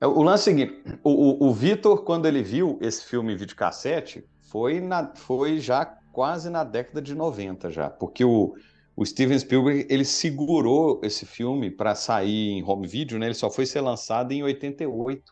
É, 0.02 0.08
O 0.08 0.22
lance 0.22 0.50
é 0.50 0.54
o 0.54 0.58
seguinte: 0.58 0.84
o, 1.04 1.46
o, 1.46 1.50
o 1.50 1.54
Vitor, 1.54 2.04
quando 2.04 2.26
ele 2.28 2.44
viu 2.44 2.78
esse 2.82 3.06
filme 3.06 3.36
videocassete, 3.36 4.26
foi, 4.52 4.80
na, 4.82 5.14
foi 5.16 5.60
já 5.60 5.86
quase 6.12 6.50
na 6.50 6.64
década 6.64 7.02
de 7.02 7.14
90 7.16 7.70
já, 7.70 7.90
porque 7.90 8.26
o, 8.26 8.54
o 8.96 9.06
Steven 9.06 9.38
Spielberg 9.38 9.86
ele 9.90 10.04
segurou 10.04 11.00
esse 11.04 11.26
filme 11.26 11.70
para 11.70 11.94
sair 11.96 12.50
em 12.50 12.64
home 12.64 12.88
video, 12.88 13.20
né? 13.20 13.28
Ele 13.28 13.34
só 13.36 13.50
foi 13.50 13.66
ser 13.66 13.82
lançado 13.82 14.32
em 14.32 14.44
88. 14.44 15.24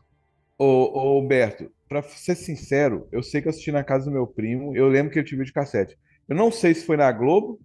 Ô, 0.57 0.63
ô 0.65 1.19
Humberto, 1.19 1.69
pra 1.87 2.01
ser 2.03 2.35
sincero, 2.35 3.07
eu 3.11 3.21
sei 3.23 3.41
que 3.41 3.47
eu 3.47 3.51
assisti 3.51 3.71
na 3.71 3.83
casa 3.83 4.05
do 4.05 4.11
meu 4.11 4.25
primo, 4.27 4.75
eu 4.75 4.87
lembro 4.87 5.11
que 5.11 5.19
ele 5.19 5.27
tinha 5.27 5.37
vídeo 5.39 5.53
cassete. 5.53 5.97
Eu 6.27 6.35
não 6.35 6.51
sei 6.51 6.73
se 6.73 6.85
foi 6.85 6.97
na 6.97 7.11
Globo 7.11 7.59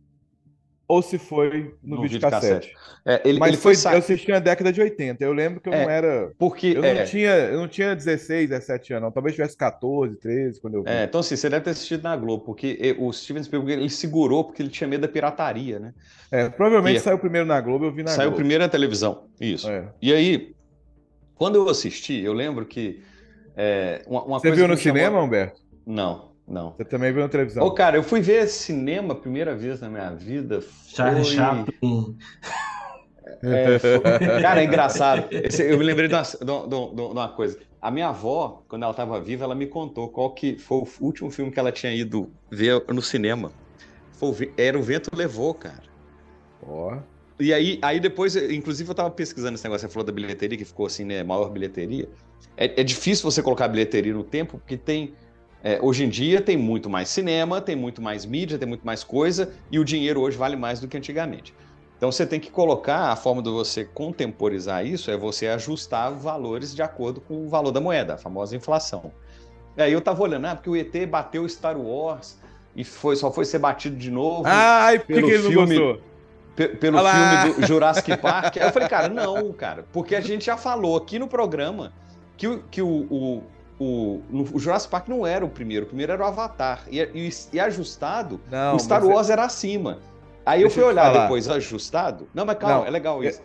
ou 0.86 1.00
se 1.02 1.18
foi 1.18 1.72
no, 1.82 1.96
No 1.98 2.02
videocassete. 2.02 2.66
videocassete. 2.68 3.00
É, 3.06 3.22
ele- 3.24 3.38
Mas 3.38 3.48
ele 3.50 3.56
foi, 3.58 3.76
foi 3.76 3.94
eu 3.94 3.98
assisti 3.98 4.28
na 4.28 4.40
década 4.40 4.72
de 4.72 4.80
80. 4.82 5.24
Eu 5.24 5.32
lembro 5.32 5.60
que 5.60 5.68
eu 5.68 5.72
É, 5.72 5.84
não 5.84 5.90
era. 5.90 6.32
porque, 6.36 6.66
eu, 6.76 6.82
não 6.82 6.88
é. 6.88 7.04
tinha, 7.04 7.30
eu 7.30 7.58
não 7.58 7.68
tinha 7.68 7.94
16, 7.94 8.48
17 8.50 8.92
anos, 8.94 9.04
não. 9.04 9.12
Talvez 9.12 9.36
tivesse 9.36 9.56
14, 9.56 10.16
13 10.18 10.60
quando 10.60 10.74
eu 10.74 10.82
vi. 10.82 10.90
É, 10.90 11.04
então 11.04 11.20
assim, 11.20 11.36
você 11.36 11.48
deve 11.48 11.64
ter 11.64 11.70
assistido 11.70 12.02
na 12.02 12.16
Globo, 12.16 12.44
porque 12.44 12.96
o 12.98 13.12
Steven 13.12 13.42
Spielberg 13.42 13.80
ele 13.82 13.88
segurou 13.88 14.42
porque 14.44 14.60
ele 14.62 14.68
tinha 14.68 14.88
medo 14.88 15.02
da 15.02 15.08
pirataria, 15.08 15.78
né? 15.78 15.94
É, 16.30 16.48
provavelmente 16.48 16.96
E- 16.96 17.00
saiu 17.00 17.18
primeiro 17.20 17.46
na 17.46 17.60
Globo, 17.60 17.84
eu 17.86 17.92
vi 17.92 18.02
na 18.02 18.10
Saiu 18.10 18.30
Globo. 18.30 18.36
primeiro 18.38 18.64
na 18.64 18.68
televisão, 18.68 19.28
isso. 19.40 19.70
É. 19.70 19.88
E 20.02 20.12
aí, 20.12 20.54
quando 21.36 21.54
eu 21.54 21.68
assisti, 21.68 22.20
eu 22.20 22.32
lembro 22.32 22.66
que 22.66 23.00
é, 23.62 24.02
uma, 24.06 24.22
uma 24.24 24.38
Você 24.38 24.48
coisa 24.48 24.56
viu 24.56 24.68
no 24.68 24.74
me 24.74 24.80
chamou- 24.80 24.96
cinema, 24.96 25.22
Humberto? 25.22 25.60
Não, 25.86 26.30
não. 26.48 26.72
Você 26.76 26.84
também 26.84 27.12
viu 27.12 27.22
na 27.22 27.28
televisão? 27.28 27.62
Ô, 27.64 27.72
cara, 27.72 27.96
eu 27.96 28.02
fui 28.02 28.20
ver 28.20 28.46
cinema 28.48 29.12
a 29.12 29.16
primeira 29.16 29.54
vez 29.54 29.80
na 29.80 29.88
minha 29.88 30.10
vida. 30.14 30.60
Charlie 30.86 31.24
foi- 31.24 31.34
Chaplin. 31.34 32.16
É, 33.42 33.78
foi- 33.78 34.00
Cara, 34.42 34.60
é 34.60 34.64
engraçado. 34.64 35.26
Esse- 35.30 35.62
Eu 35.70 35.78
me 35.78 35.84
lembrei 35.84 36.08
de 36.08 36.14
uma, 36.14 36.22
de 36.22 36.44
uma- 36.50 36.68
de 36.68 36.74
uma- 36.74 36.94
de 36.94 37.00
uma 37.12 37.28
coisa. 37.28 37.58
A 37.80 37.90
minha 37.90 38.08
avó, 38.08 38.62
quando 38.68 38.82
ela 38.82 38.90
estava 38.90 39.20
viva, 39.20 39.44
ela 39.44 39.54
me 39.54 39.66
contou 39.66 40.08
qual 40.08 40.30
que 40.34 40.58
foi 40.58 40.78
o 40.78 40.88
último 41.00 41.30
filme 41.30 41.50
que 41.50 41.58
ela 41.58 41.72
tinha 41.72 41.92
ido 41.94 42.30
ver 42.50 42.82
no 42.88 43.00
cinema. 43.02 43.52
Foi 44.12 44.52
Era 44.56 44.78
o 44.78 44.82
Vento 44.82 45.10
Levou, 45.14 45.54
cara. 45.54 45.82
Ó. 46.62 46.98
E 47.38 47.54
aí, 47.54 47.78
aí 47.80 47.98
depois, 47.98 48.36
inclusive 48.36 48.90
eu 48.90 48.94
tava 48.94 49.10
pesquisando 49.10 49.54
esse 49.54 49.64
negócio, 49.64 49.88
você 49.88 49.92
falou 49.92 50.04
da 50.04 50.12
bilheteria, 50.12 50.58
que 50.58 50.64
ficou 50.64 50.84
assim, 50.84 51.04
né, 51.04 51.22
maior 51.22 51.48
bilheteria. 51.48 52.06
É, 52.56 52.80
é 52.80 52.84
difícil 52.84 53.30
você 53.30 53.42
colocar 53.42 53.68
bilheteria 53.68 54.12
no 54.12 54.22
tempo, 54.24 54.58
porque 54.58 54.76
tem, 54.76 55.14
é, 55.62 55.78
hoje 55.80 56.04
em 56.04 56.08
dia 56.08 56.40
tem 56.40 56.56
muito 56.56 56.90
mais 56.90 57.08
cinema, 57.08 57.60
tem 57.60 57.74
muito 57.76 58.02
mais 58.02 58.24
mídia, 58.26 58.58
tem 58.58 58.68
muito 58.68 58.84
mais 58.84 59.02
coisa, 59.02 59.52
e 59.70 59.78
o 59.78 59.84
dinheiro 59.84 60.20
hoje 60.20 60.36
vale 60.36 60.56
mais 60.56 60.80
do 60.80 60.86
que 60.88 60.96
antigamente. 60.96 61.54
Então 61.96 62.10
você 62.10 62.26
tem 62.26 62.40
que 62.40 62.50
colocar, 62.50 63.10
a 63.10 63.16
forma 63.16 63.42
de 63.42 63.50
você 63.50 63.84
contemporizar 63.84 64.84
isso 64.86 65.10
é 65.10 65.16
você 65.16 65.48
ajustar 65.48 66.10
valores 66.12 66.74
de 66.74 66.82
acordo 66.82 67.20
com 67.20 67.44
o 67.44 67.48
valor 67.48 67.70
da 67.72 67.80
moeda, 67.80 68.14
a 68.14 68.16
famosa 68.16 68.56
inflação. 68.56 69.12
E 69.76 69.82
aí 69.82 69.92
eu 69.92 70.00
tava 70.00 70.22
olhando, 70.22 70.46
ah, 70.46 70.54
porque 70.56 70.70
o 70.70 70.76
ET 70.76 71.06
bateu 71.08 71.46
Star 71.48 71.78
Wars 71.78 72.38
e 72.74 72.84
foi, 72.84 73.16
só 73.16 73.30
foi 73.30 73.44
ser 73.44 73.58
batido 73.58 73.96
de 73.96 74.10
novo. 74.10 74.44
Ai, 74.46 74.98
por 74.98 75.06
que 75.06 75.12
ele 75.12 75.38
não 75.38 75.50
filme- 75.50 75.78
gostou? 75.78 76.02
pe- 76.56 76.68
pelo 76.68 76.96
Olha 76.98 77.04
lá. 77.04 77.42
filme 77.44 77.54
do 77.60 77.66
Jurassic 77.66 78.16
Park. 78.16 78.56
Aí 78.56 78.62
eu 78.64 78.72
falei, 78.72 78.88
cara, 78.88 79.08
não, 79.08 79.52
cara, 79.52 79.86
porque 79.92 80.14
a 80.16 80.20
gente 80.20 80.46
já 80.46 80.56
falou 80.56 80.96
aqui 80.96 81.18
no 81.18 81.28
programa 81.28 81.92
que, 82.40 82.48
o- 82.48 82.62
que 82.70 82.80
o, 82.80 82.88
o, 82.88 83.42
o, 83.78 84.22
o 84.54 84.58
Jurassic 84.58 84.90
Park 84.90 85.08
não 85.08 85.26
era 85.26 85.44
o 85.44 85.48
primeiro, 85.50 85.84
o 85.84 85.88
primeiro 85.88 86.10
era 86.12 86.22
o 86.22 86.26
Avatar. 86.26 86.84
E, 86.90 86.98
e- 87.00 87.30
e 87.52 87.60
ajustado, 87.60 88.40
Não, 88.50 88.76
o 88.76 88.80
Star 88.80 89.02
é- 89.02 89.06
Wars 89.06 89.28
era 89.28 89.44
acima. 89.44 89.98
Aí 90.46 90.62
eu 90.62 90.68
Deixa 90.68 90.80
fui 90.80 90.82
eu 90.84 90.94
te 90.94 90.98
olhar 90.98 91.12
depois 91.22 91.48
ajustado. 91.50 92.28
Não, 92.32 92.46
mas 92.46 92.56
calma, 92.56 92.76
Não, 92.78 92.86
é 92.86 92.90
legal 92.90 93.22
isso. 93.22 93.42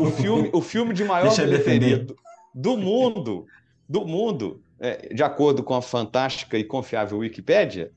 O 0.00 0.06
filme, 0.10 0.48
o 0.50 0.62
filme 0.62 0.94
de 0.94 1.04
maior 1.04 1.30
bilheteria 1.36 1.98
do, 1.98 2.16
do 2.54 2.76
mundo, 2.78 3.44
do 3.86 4.06
mundo, 4.06 4.62
é, 4.80 5.12
de 5.12 5.22
acordo 5.22 5.62
com 5.62 5.74
a 5.74 5.82
fantástica 5.82 6.56
e 6.56 6.64
confiável 6.64 7.18
Wikipédia, 7.18 7.90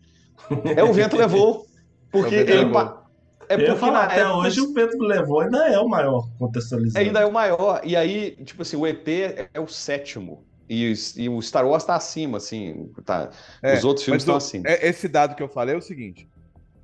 é 0.76 0.84
o 0.84 0.92
Vento 0.92 1.16
Levou. 1.16 1.66
Porque 2.12 2.36
É 2.36 2.40
Vento 2.40 2.52
ele 2.52 2.66
Levou. 2.66 2.74
pa- 2.74 3.01
é 3.54 3.58
porque 3.58 3.76
falar, 3.80 3.92
na 3.94 4.04
até 4.06 4.22
época 4.22 4.36
hoje 4.38 4.62
o 4.62 4.74
Pedro 4.74 5.00
levou 5.00 5.40
ainda 5.42 5.68
é 5.68 5.80
o 5.80 5.88
maior 5.88 6.28
contextualizado. 6.40 7.06
ainda 7.06 7.20
é 7.22 7.26
o 7.26 7.32
maior. 7.32 7.82
E 7.84 7.96
aí, 7.96 8.36
tipo 8.44 8.62
assim, 8.62 8.76
o 8.78 8.86
ET 8.88 9.08
é 9.54 9.60
o 9.60 9.68
sétimo. 9.68 10.44
E, 10.70 10.94
e 11.18 11.28
o 11.28 11.42
Star 11.42 11.68
Wars 11.68 11.84
tá 11.84 11.96
acima, 11.96 12.38
assim. 12.38 12.90
Tá, 13.06 13.30
É, 13.62 13.74
os 13.76 13.84
outros 13.84 14.06
filmes 14.06 14.24
estão 14.24 14.36
acima. 14.36 14.68
é- 14.68 14.88
Esse 14.88 15.08
dado 15.08 15.36
que 15.36 15.44
eu 15.44 15.50
falei 15.50 15.76
é 15.76 15.78
o 15.78 15.82
seguinte: 15.82 16.30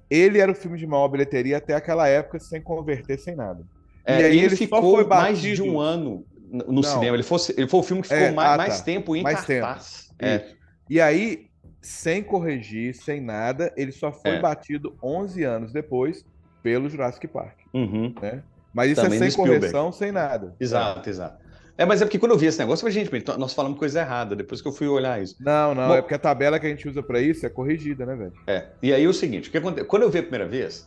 ele 0.10 0.40
era 0.40 0.52
o 0.52 0.56
filme 0.56 0.78
de 0.78 0.86
maior 0.86 1.08
bilheteria 1.08 1.58
até 1.58 1.74
aquela 1.74 2.08
época, 2.08 2.40
sem 2.40 2.62
converter, 2.62 3.18
sem 3.18 3.36
nada. 3.36 3.64
É, 4.06 4.22
e 4.22 4.24
aí 4.26 4.32
ele, 4.38 4.46
ele, 4.48 4.50
só 4.56 4.64
ficou 4.64 4.96
foi 4.96 5.06
mais 5.06 5.40
de 5.40 5.62
um 5.62 5.80
ano 5.80 6.26
no 6.44 6.74
Não. 6.82 6.84
cinema. 6.84 7.16
Ele, 7.16 7.24
fosse, 7.24 7.54
ele 7.58 7.68
foi 7.68 7.80
o 7.80 7.84
filme 7.84 8.02
que 8.02 8.08
ficou 8.10 8.24
É, 8.24 8.32
mais, 8.32 8.52
ah, 8.52 8.58
mais 8.58 8.78
tá. 8.80 8.84
tempo 8.86 9.16
em 9.16 9.22
Mais 9.24 9.46
tempo. 9.46 9.66
cartaz. 9.66 10.10
É. 10.20 10.36
Isso. 10.38 10.56
E 10.90 11.02
aí, 11.02 11.48
sem 11.82 12.24
corrigir, 12.24 12.94
sem 12.94 13.22
nada, 13.22 13.74
ele 13.78 13.92
só 13.92 14.12
foi 14.12 14.32
É. 14.32 14.40
batido 14.40 14.96
11 15.04 15.44
anos 15.44 15.72
depois 15.74 16.26
pelo 16.68 16.90
Jurassic 16.90 17.26
Park, 17.30 17.58
Uhum. 17.74 18.14
né? 18.22 18.44
Mas 18.74 18.92
isso 18.92 19.02
Também 19.02 19.18
é 19.24 19.30
sem 19.30 19.32
correção, 19.46 19.90
sem 19.94 20.12
nada. 20.12 20.54
Exato, 20.60 21.10
exato. 21.10 21.38
É, 21.78 21.86
mas 21.86 22.02
é 22.02 22.06
porque 22.06 22.20
quando 22.20 22.34
eu 22.34 22.38
vi 22.38 22.48
esse 22.48 22.60
negócio, 22.60 22.86
eu 22.86 22.92
falei, 22.92 23.06
gente, 23.06 23.16
então 23.16 23.38
nós 23.38 23.54
falamos 23.54 23.80
coisa 23.80 24.02
errada, 24.02 24.36
depois 24.36 24.62
que 24.62 24.68
eu 24.68 24.72
fui 24.74 24.88
olhar 24.88 25.22
isso. 25.24 25.36
Não, 25.40 25.74
não, 25.74 25.88
Bom- 25.88 25.96
é 25.96 26.02
porque 26.02 26.16
a 26.16 26.20
tabela 26.20 26.60
que 26.60 26.66
a 26.68 26.70
gente 26.70 26.86
usa 26.90 27.02
pra 27.02 27.22
isso 27.22 27.46
é 27.46 27.50
corrigida, 27.50 28.06
né, 28.06 28.16
velho? 28.16 28.34
É. 28.48 28.66
E 28.84 28.94
aí 28.94 29.08
o 29.08 29.14
seguinte, 29.14 29.48
o 29.48 29.52
que 29.52 29.58
aconte- 29.60 29.84
quando 29.86 30.04
eu 30.04 30.10
vi 30.10 30.20
a 30.20 30.24
primeira 30.24 30.46
vez, 30.48 30.86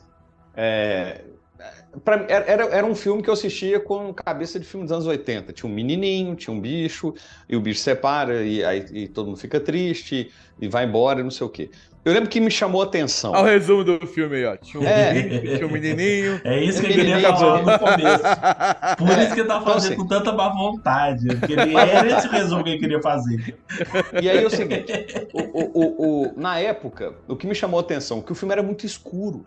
é, 0.54 1.22
pra 2.04 2.26
era, 2.28 2.64
era- 2.64 2.86
um 2.86 2.94
filme 2.94 3.22
que 3.22 3.30
eu 3.30 3.34
assistia 3.34 3.80
com 3.80 4.12
cabeça 4.12 4.58
de 4.60 4.66
filme 4.66 4.84
dos 4.84 4.92
anos 4.92 5.06
80. 5.06 5.52
Tinha 5.52 5.70
um 5.70 5.74
menininho, 5.74 6.34
tinha 6.34 6.52
um 6.54 6.60
bicho, 6.60 7.14
e 7.48 7.56
o 7.56 7.60
bicho 7.60 7.80
separa, 7.80 8.42
e 8.44 8.62
aí 8.64 8.84
e 8.92 9.08
todo 9.08 9.26
mundo 9.28 9.38
fica 9.38 9.58
triste, 9.60 10.30
e 10.60 10.68
vai 10.68 10.84
embora, 10.84 11.20
e 11.20 11.22
não 11.22 11.30
sei 11.30 11.46
o 11.46 11.50
quê. 11.50 11.70
Eu 12.02 12.14
lembro 12.14 12.30
que 12.30 12.40
me 12.40 12.50
chamou 12.50 12.80
a 12.80 12.84
atenção. 12.86 13.32
Olha 13.32 13.42
o 13.42 13.46
resumo 13.46 13.84
do 13.84 14.06
filme 14.06 14.36
aí, 14.36 14.46
ó. 14.46 14.56
Tinha 14.56 14.82
um, 14.82 14.86
É. 14.86 15.12
menininho, 15.12 15.56
tinha 15.56 15.66
um 15.66 15.70
menininho. 15.70 16.40
É 16.44 16.64
isso 16.64 16.80
que 16.80 16.86
É 16.86 16.90
eu 16.90 16.94
queria 16.94 17.20
falar 17.20 17.58
no 17.62 17.78
começo. 17.78 18.22
Por 18.96 19.10
É, 19.10 19.22
isso 19.24 19.34
que 19.34 19.40
ele 19.40 19.48
tá 19.48 19.56
então, 19.58 19.64
fazendo 19.64 19.92
assim- 19.92 19.96
com 20.00 20.06
tanta 20.08 20.32
má 20.32 20.48
vontade. 20.48 21.26
Porque 21.36 21.52
ele 21.52 21.76
era 21.76 22.08
esse 22.18 22.26
resumo 22.28 22.64
que 22.64 22.70
ele 22.70 22.78
queria 22.78 23.02
fazer. 23.02 23.54
E 24.22 24.30
aí 24.30 24.42
é 24.42 24.46
o 24.46 24.50
seguinte, 24.50 24.92
o, 25.34 25.40
o- 25.42 25.70
o- 25.74 26.22
o- 26.28 26.32
na 26.40 26.58
época, 26.58 27.12
o 27.28 27.36
que 27.36 27.46
me 27.46 27.54
chamou 27.54 27.78
a 27.78 27.82
atenção, 27.82 28.22
que 28.22 28.32
o 28.32 28.34
filme 28.34 28.52
era 28.52 28.62
muito 28.62 28.86
escuro. 28.86 29.44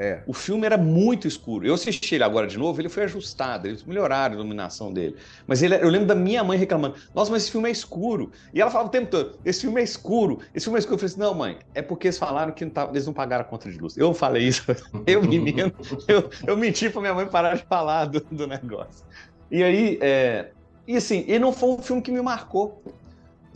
É. 0.00 0.22
O 0.28 0.32
filme 0.32 0.64
era 0.64 0.78
muito 0.78 1.26
escuro. 1.26 1.66
Eu 1.66 1.74
assisti 1.74 2.14
ele 2.14 2.22
agora 2.22 2.46
de 2.46 2.56
novo, 2.56 2.80
ele 2.80 2.88
foi 2.88 3.02
ajustado, 3.02 3.66
eles 3.66 3.84
melhoraram 3.84 4.34
a 4.36 4.38
iluminação 4.38 4.92
dele. 4.92 5.16
Mas 5.46 5.60
ele, 5.60 5.74
eu 5.74 5.88
lembro 5.88 6.06
da 6.06 6.14
minha 6.14 6.44
mãe 6.44 6.56
reclamando: 6.56 6.94
Nossa, 7.12 7.32
mas 7.32 7.42
esse 7.42 7.50
filme 7.52 7.68
é 7.68 7.72
escuro. 7.72 8.30
E 8.54 8.60
ela 8.60 8.70
falava 8.70 8.88
o 8.88 8.92
tempo 8.92 9.10
todo: 9.10 9.36
Esse 9.44 9.62
filme 9.62 9.80
é 9.80 9.84
escuro, 9.84 10.38
esse 10.54 10.64
filme 10.66 10.78
é 10.78 10.80
escuro. 10.80 10.94
Eu 10.96 10.98
falei 11.00 11.12
assim: 11.12 11.20
Não, 11.20 11.34
mãe, 11.34 11.58
é 11.74 11.82
porque 11.82 12.06
eles 12.06 12.18
falaram 12.18 12.52
que 12.54 12.64
não 12.64 12.72
tava- 12.72 12.92
eles 12.92 13.06
não 13.06 13.12
pagaram 13.14 13.42
a 13.44 13.48
conta 13.48 13.68
de 13.70 13.76
luz. 13.78 13.96
Eu 13.96 14.14
falei 14.14 14.46
isso, 14.46 14.62
eu, 15.04 15.20
menino, 15.26 15.72
eu, 16.06 16.30
eu 16.46 16.56
menti 16.56 16.88
pra 16.90 17.00
minha 17.00 17.14
mãe 17.14 17.26
parar 17.28 17.56
de 17.56 17.64
falar 17.66 18.04
do, 18.06 18.20
do 18.30 18.46
negócio. 18.46 19.04
E 19.50 19.62
aí, 19.62 19.98
é, 20.02 20.52
e 20.86 20.96
assim, 20.96 21.24
e 21.26 21.38
não 21.38 21.52
foi 21.52 21.70
um 21.70 21.78
filme 21.82 22.02
que 22.02 22.12
me 22.12 22.20
marcou. 22.22 22.82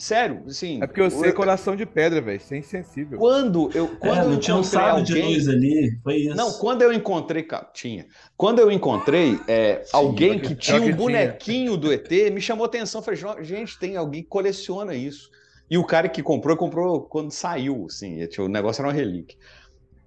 Sério, 0.02 0.42
assim. 0.48 0.82
É 0.82 0.86
porque 0.88 1.00
eu 1.00 1.08
sei 1.10 1.30
eu- 1.30 1.34
coração 1.34 1.76
de 1.76 1.86
pedra, 1.86 2.20
velho. 2.20 2.40
Sem 2.40 2.58
insensível. 2.58 3.16
Quando 3.18 3.70
eu. 3.72 3.86
Quando 3.98 4.18
É, 4.18 4.24
eu 4.24 4.28
não 4.30 4.38
tinha 4.40 4.56
um 4.56 4.64
sábio 4.64 5.04
de 5.04 5.12
alguém- 5.12 5.34
luz 5.34 5.48
ali. 5.48 5.96
Foi 6.02 6.16
isso. 6.16 6.34
não, 6.36 6.52
quando 6.54 6.82
eu 6.82 6.92
encontrei. 6.92 7.46
Tinha. 7.72 8.06
Quando 8.36 8.58
eu 8.58 8.68
encontrei 8.72 9.38
é, 9.46 9.84
alguém 9.92 10.40
que 10.40 10.48
pior 10.48 10.56
tinha 10.56 10.78
que 10.78 10.82
um 10.82 10.86
tinha. 10.86 10.96
bonequinho 10.96 11.76
do 11.76 11.92
ET, 11.92 12.10
me 12.32 12.40
chamou 12.40 12.64
a 12.64 12.66
atenção. 12.66 13.00
Falei, 13.00 13.20
"Jo- 13.20 13.40
gente, 13.42 13.78
tem 13.78 13.96
alguém 13.96 14.22
que 14.24 14.28
coleciona 14.28 14.92
isso. 14.94 15.30
E 15.70 15.78
o 15.78 15.84
cara 15.84 16.08
que 16.08 16.20
comprou, 16.20 16.56
comprou 16.56 17.02
quando 17.02 17.30
saiu, 17.30 17.86
assim. 17.88 18.18
O 18.40 18.48
negócio 18.48 18.80
era 18.82 18.88
uma 18.88 18.92
relíquia. 18.94 19.38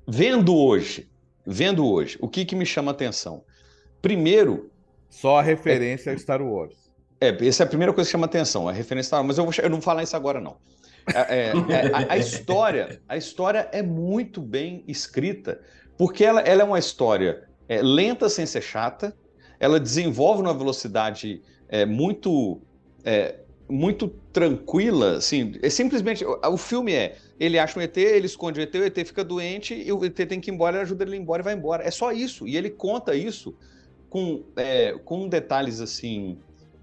Vendo 0.06 0.54
hoje, 0.56 1.10
vendo 1.48 1.88
hoje, 1.90 2.18
o 2.20 2.28
que, 2.28 2.44
que 2.44 2.54
me 2.56 2.66
chama 2.66 2.92
a 2.92 2.94
atenção? 2.94 3.44
Primeiro, 4.02 4.70
Só 5.10 5.38
a 5.40 5.42
referência 5.42 6.12
ao 6.12 6.18
Star 6.20 6.42
Wars. 6.42 6.85
É, 7.28 7.48
essa 7.48 7.64
é 7.64 7.66
a 7.66 7.68
primeira 7.68 7.94
coisa 7.94 8.08
que 8.08 8.12
chama 8.12 8.26
atenção, 8.26 8.68
a 8.68 8.72
referência. 8.72 9.22
Mas 9.24 9.38
eu, 9.38 9.46
vou, 9.46 9.54
eu 9.58 9.70
não 9.70 9.78
vou 9.78 9.84
falar 9.84 10.04
isso 10.04 10.16
agora, 10.16 10.40
não. 10.40 10.58
É, 11.14 11.20
é, 11.20 11.52
é, 11.52 11.92
a, 11.94 12.14
a 12.14 12.18
história, 12.18 13.00
a 13.08 13.16
história 13.16 13.70
é 13.72 13.84
muito 13.84 14.42
bem 14.42 14.84
escrita, 14.88 15.62
porque 15.98 16.24
ela, 16.24 16.42
ela 16.42 16.62
é 16.62 16.66
uma 16.66 16.80
história 16.80 17.44
é, 17.70 17.82
lenta 17.82 18.28
sem 18.28 18.46
ser 18.46 18.62
chata, 18.62 19.16
ela 19.60 19.80
desenvolve 19.80 20.42
numa 20.42 20.54
velocidade 20.54 21.42
é, 21.70 21.86
muito 21.86 22.60
é, 23.04 23.36
muito 23.68 24.08
tranquila, 24.32 25.18
assim, 25.18 25.54
é 25.62 25.70
simplesmente 25.70 26.24
o, 26.24 26.58
filme 26.58 26.94
é 26.94 27.18
ele 27.40 27.58
acha 27.58 27.80
um 27.80 27.82
ET, 27.82 27.98
ele 27.98 28.28
esconde 28.28 28.60
o 28.60 28.64
ET, 28.64 28.74
o 28.76 28.84
ET 28.84 28.96
fica 29.08 29.24
doente 29.24 29.74
e 29.74 29.92
o 29.92 30.06
ET 30.06 30.16
tem 30.16 30.40
que 30.40 30.52
ir 30.52 30.54
embora, 30.54 30.78
ele 30.78 30.84
ajuda 30.84 31.04
ele 31.04 31.18
embora 31.18 31.42
e 31.42 31.44
vai 31.44 31.54
embora. 31.56 31.84
É 31.84 31.90
só 31.90 32.12
isso. 32.12 32.48
E 32.48 32.56
ele 32.56 32.70
conta 32.70 33.16
isso 33.16 33.56
com, 34.08 34.44
com 35.04 35.28
detalhes 35.28 35.82
assim 35.82 36.38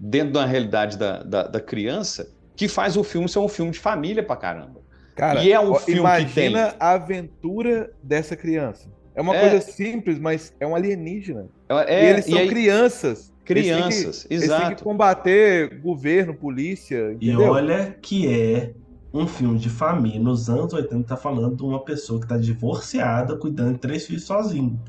dentro 0.05 0.33
da 0.33 0.45
realidade 0.45 0.97
da, 0.97 1.23
da, 1.23 1.43
da 1.43 1.59
criança 1.61 2.27
que 2.55 2.67
faz 2.67 2.97
o 2.97 3.03
filme 3.03 3.27
ser 3.29 3.39
um 3.39 3.47
filme 3.47 3.71
de 3.71 3.79
família 3.79 4.21
pra 4.21 4.35
caramba. 4.35 4.81
Cara, 5.15 5.43
e 5.43 5.51
é 5.51 5.59
um 5.59 5.71
ó, 5.71 5.75
filme 5.75 5.99
imagina 6.01 6.27
que 6.27 6.33
tem. 6.71 6.77
a 6.79 6.91
aventura 6.91 7.91
dessa 8.01 8.35
criança. 8.35 8.89
É 9.15 9.21
uma 9.21 9.35
É. 9.35 9.49
coisa 9.49 9.61
simples, 9.71 10.19
mas 10.19 10.53
é 10.59 10.65
um 10.67 10.75
alienígena. 10.75 11.47
É, 11.87 12.03
e 12.05 12.09
eles 12.09 12.25
são 12.25 12.35
e 12.35 12.41
aí- 12.41 12.47
crianças. 12.49 13.31
Crianças, 13.45 13.91
eles 13.93 14.21
têm 14.21 14.27
que, 14.29 14.33
Eles 14.33 14.47
têm 14.47 14.57
exato. 14.57 14.75
que 14.77 14.83
combater 14.83 15.79
governo, 15.81 16.33
polícia, 16.33 17.11
E 17.19 17.29
entendeu? 17.29 17.51
olha 17.51 17.95
que 18.01 18.25
é 18.27 18.71
um 19.13 19.27
filme 19.27 19.59
de 19.59 19.69
família. 19.69 20.19
Nos 20.19 20.49
anos 20.49 20.71
80 20.73 21.07
tá 21.09 21.17
falando 21.17 21.55
de 21.57 21.61
uma 21.63 21.83
pessoa 21.83 22.19
que 22.21 22.27
tá 22.27 22.37
divorciada, 22.37 23.35
cuidando 23.37 23.73
de 23.73 23.79
três 23.79 24.05
filhos 24.05 24.23
sozinho. 24.23 24.79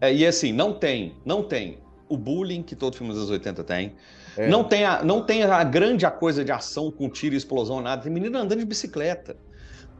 É, 0.00 0.14
e 0.14 0.24
assim, 0.26 0.52
não 0.52 0.72
tem, 0.72 1.14
não 1.24 1.42
tem 1.42 1.78
o 2.08 2.16
bullying 2.16 2.62
que 2.62 2.76
todo 2.76 2.94
filme 2.96 3.12
dos 3.12 3.18
anos 3.22 3.30
80 3.32 3.64
tem. 3.64 3.94
É. 4.38 4.48
Não, 4.48 4.62
tem 4.62 4.84
a, 4.84 5.02
não 5.02 5.22
tem 5.22 5.42
a 5.42 5.64
grande 5.64 6.06
a 6.06 6.10
coisa 6.10 6.44
de 6.44 6.52
ação 6.52 6.90
com 6.90 7.08
tiro 7.10 7.34
e 7.34 7.38
explosão, 7.38 7.80
nada. 7.80 8.02
Tem 8.02 8.12
menino 8.12 8.38
andando 8.38 8.60
de 8.60 8.64
bicicleta. 8.64 9.36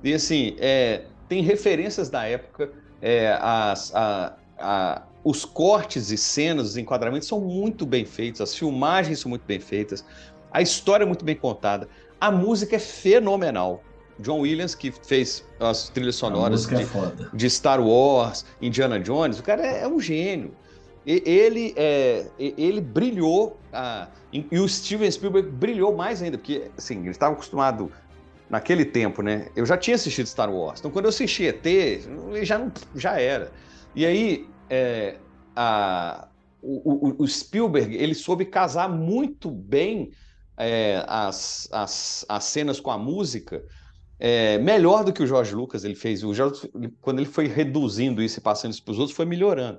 E 0.03 0.14
assim, 0.14 0.57
é, 0.61 1.03
tem 1.28 1.43
referências 1.43 2.09
da 2.09 2.24
época, 2.24 2.70
é, 3.03 3.36
as- 3.41 3.93
a, 3.95 4.36
a, 4.59 5.03
os 5.24 5.45
cortes 5.45 6.11
e 6.11 6.16
cenas, 6.16 6.68
os 6.68 6.76
enquadramentos 6.76 7.26
são 7.26 7.41
muito 7.41 7.84
bem 7.84 8.05
feitos, 8.05 8.41
as 8.41 8.55
filmagens 8.55 9.18
são 9.20 9.28
muito 9.28 9.45
bem 9.45 9.59
feitas, 9.59 10.05
a 10.53 10.62
história 10.62 11.03
é 11.05 11.07
muito 11.07 11.24
bem 11.24 11.34
contada, 11.34 11.89
a 12.20 12.30
música 12.30 12.76
é 12.76 12.78
fenomenal. 12.78 13.82
John 14.20 14.41
Williams, 14.41 14.74
que 14.74 14.91
fez 14.91 15.45
as 15.61 15.89
trilhas 15.91 16.16
sonoras 16.16 16.70
é 16.72 16.76
de, 16.76 16.84
foda. 16.86 17.30
de 17.32 17.51
Star 17.51 17.80
Wars, 17.80 18.45
Indiana 18.61 18.99
Jones, 18.99 19.39
o 19.39 19.43
cara 19.43 19.64
é, 19.64 19.82
é 19.82 19.89
um 19.89 20.01
gênio. 20.01 20.55
Ele, 21.11 21.73
é, 21.75 22.27
ele 22.39 22.83
brilhou, 22.83 23.59
ah, 23.73 24.09
e 24.31 24.59
o 24.59 24.69
Steven 24.69 25.11
Spielberg 25.11 25.49
brilhou 25.49 25.97
mais 25.97 26.21
ainda, 26.23 26.37
porque 26.37 26.71
assim, 26.77 26.99
ele 27.01 27.09
estava 27.11 27.33
acostumado 27.33 27.91
naquele 28.51 28.85
tempo, 28.85 29.23
né? 29.23 29.49
Eu 29.57 29.65
já 29.65 29.79
tinha 29.79 29.95
assistido 29.95 30.27
Star 30.27 30.53
Wars, 30.53 30.81
então 30.81 30.91
quando 30.91 31.07
eu 31.07 31.09
assisti 31.09 31.45
ET, 31.47 31.65
ele 31.65 32.45
já, 32.45 32.59
não, 32.59 32.71
já 32.95 33.19
era. 33.19 33.51
E 33.95 34.05
aí, 34.05 34.47
é, 34.69 35.17
a- 35.57 36.29
o, 36.61 37.09
o- 37.09 37.23
o 37.23 37.27
Spielberg, 37.27 37.97
ele 37.97 38.15
soube 38.15 38.45
casar 38.45 38.87
muito 38.89 39.51
bem 39.51 40.11
é, 40.59 41.03
as, 41.07 41.69
as, 41.73 42.27
as 42.29 42.45
cenas 42.45 42.81
com 42.81 42.91
a 42.91 42.99
música, 42.99 43.63
é, 44.21 44.59
melhor 44.59 45.05
do 45.05 45.13
que 45.13 45.23
o 45.23 45.27
George 45.27 45.55
Lucas 45.55 45.85
ele 45.85 45.95
fez. 45.95 46.23
O 46.23 46.33
quando 47.01 47.21
ele 47.21 47.29
foi 47.29 47.47
reduzindo 47.47 48.21
isso 48.23 48.41
e 48.41 48.43
passando 48.43 48.73
isso 48.73 48.85
para 48.85 48.93
os 48.93 48.99
outros, 48.99 49.17
foi 49.17 49.25
melhorando. 49.25 49.79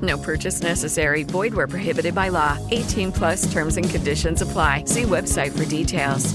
No 0.00 0.18
purchase 0.18 0.62
necessary. 0.62 1.24
Void 1.24 1.54
where 1.54 1.66
prohibited 1.66 2.14
by 2.14 2.28
law. 2.30 2.56
18 2.70 3.10
plus 3.12 3.52
terms 3.52 3.76
and 3.76 3.88
conditions 3.90 4.42
apply. 4.42 4.84
See 4.86 5.04
website 5.04 5.52
for 5.52 5.64
details. 5.64 6.34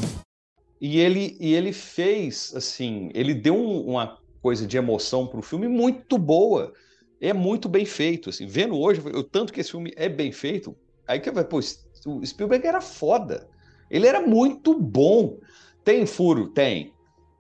E 0.82 1.00
ele, 1.00 1.38
e 1.40 1.54
ele 1.54 1.72
fez, 1.72 2.54
assim, 2.56 3.10
ele 3.14 3.34
deu 3.34 3.56
um- 3.56 3.86
uma 3.92 4.18
coisa 4.42 4.68
de 4.68 4.76
emoção 4.76 5.26
para 5.26 5.40
o 5.40 5.42
filme 5.42 5.68
muito 5.70 6.18
boa. 6.18 6.74
É 7.22 7.32
muito 7.32 7.70
bem 7.70 7.86
feito, 7.86 8.30
assim. 8.30 8.46
Vendo 8.46 8.78
hoje, 8.78 9.00
o 9.00 9.24
tanto 9.24 9.54
que 9.54 9.62
esse 9.62 9.72
filme 9.72 9.94
é 9.96 10.10
bem 10.10 10.34
feito, 10.34 10.76
aí 11.08 11.22
que 11.22 11.32
vai, 11.32 11.46
pô, 11.46 11.60
o 12.06 12.26
Spielberg 12.26 12.68
era 12.68 12.82
foda. 12.82 13.48
Ele 13.90 14.06
era 14.08 14.20
muito 14.20 14.78
bom. 14.78 15.38
Tem 15.86 16.06
furo? 16.06 16.50
Tem. 16.50 16.92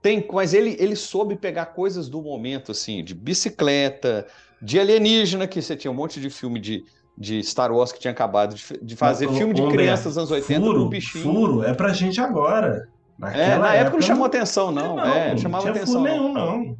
Tem, 0.01 0.25
mas 0.31 0.53
ele, 0.53 0.77
ele 0.79 0.95
soube 0.95 1.35
pegar 1.35 1.67
coisas 1.67 2.07
do 2.07 2.21
momento, 2.21 2.71
assim, 2.71 3.03
de 3.03 3.13
bicicleta, 3.13 4.25
de 4.63 4.79
alienígena, 4.79 5.45
que 5.47 5.61
você 5.61 5.75
tinha 5.75 5.91
um 5.91 5.93
monte 5.93 6.19
de 6.21 6.29
filme 6.29 6.59
de, 6.59 6.85
de 7.17 7.43
Star 7.43 7.71
Wars 7.71 7.91
que 7.91 7.99
tinha 7.99 8.11
acabado 8.11 8.55
de, 8.55 8.63
de 8.81 8.95
fazer 8.95 9.27
filme 9.29 9.53
de 9.53 9.61
ô, 9.61 9.69
crianças 9.69 10.05
dos 10.05 10.17
anos 10.17 10.31
80 10.31 10.61
furo, 10.65 10.83
com 10.83 10.89
bichinho. 10.89 11.23
Furo 11.23 11.63
é 11.63 11.73
pra 11.73 11.91
gente 11.91 12.21
agora. 12.21 12.87
É, 13.33 13.57
na 13.57 13.75
época 13.75 13.97
não 13.97 14.01
chamou 14.01 14.19
não- 14.21 14.25
atenção, 14.25 14.71
não. 14.71 14.95
Não, 14.95 15.05
é, 15.05 15.25
não 15.25 15.29
não 15.31 15.37
chamava 15.37 15.63
tinha 15.63 15.73
atenção. 15.75 16.01
furo 16.01 16.13
não. 16.13 16.17
nenhum, 16.19 16.33
não. 16.33 16.77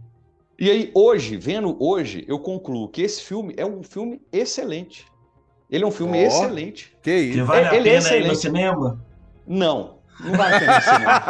E 0.60 0.70
aí, 0.70 0.92
hoje, 0.96 1.36
vendo 1.36 1.76
hoje, 1.84 2.24
eu 2.28 2.40
concluo 2.40 2.88
que 2.88 3.02
esse 3.02 3.22
filme 3.22 3.54
é 3.58 3.66
um 3.66 3.84
filme 3.84 4.22
excelente. 4.32 5.06
Ele 5.70 5.84
é 5.84 5.88
um 5.88 5.92
filme 5.92 6.18
Ó, 6.24 6.28
excelente. 6.28 6.96
Que 7.02 7.12
isso? 7.16 7.38
Que 7.40 7.44
vale 7.44 7.68
a 7.68 7.76
ele 7.76 7.90
é 7.90 8.00
pena 8.00 8.08
ir 8.16 8.26
no 8.28 8.32
excelente. 8.34 8.38
cinema? 8.38 9.06
Não, 9.46 9.98
não 10.20 10.34
vai 10.36 10.60
ter 10.60 10.68
no 10.68 10.82
cinema. 10.82 11.24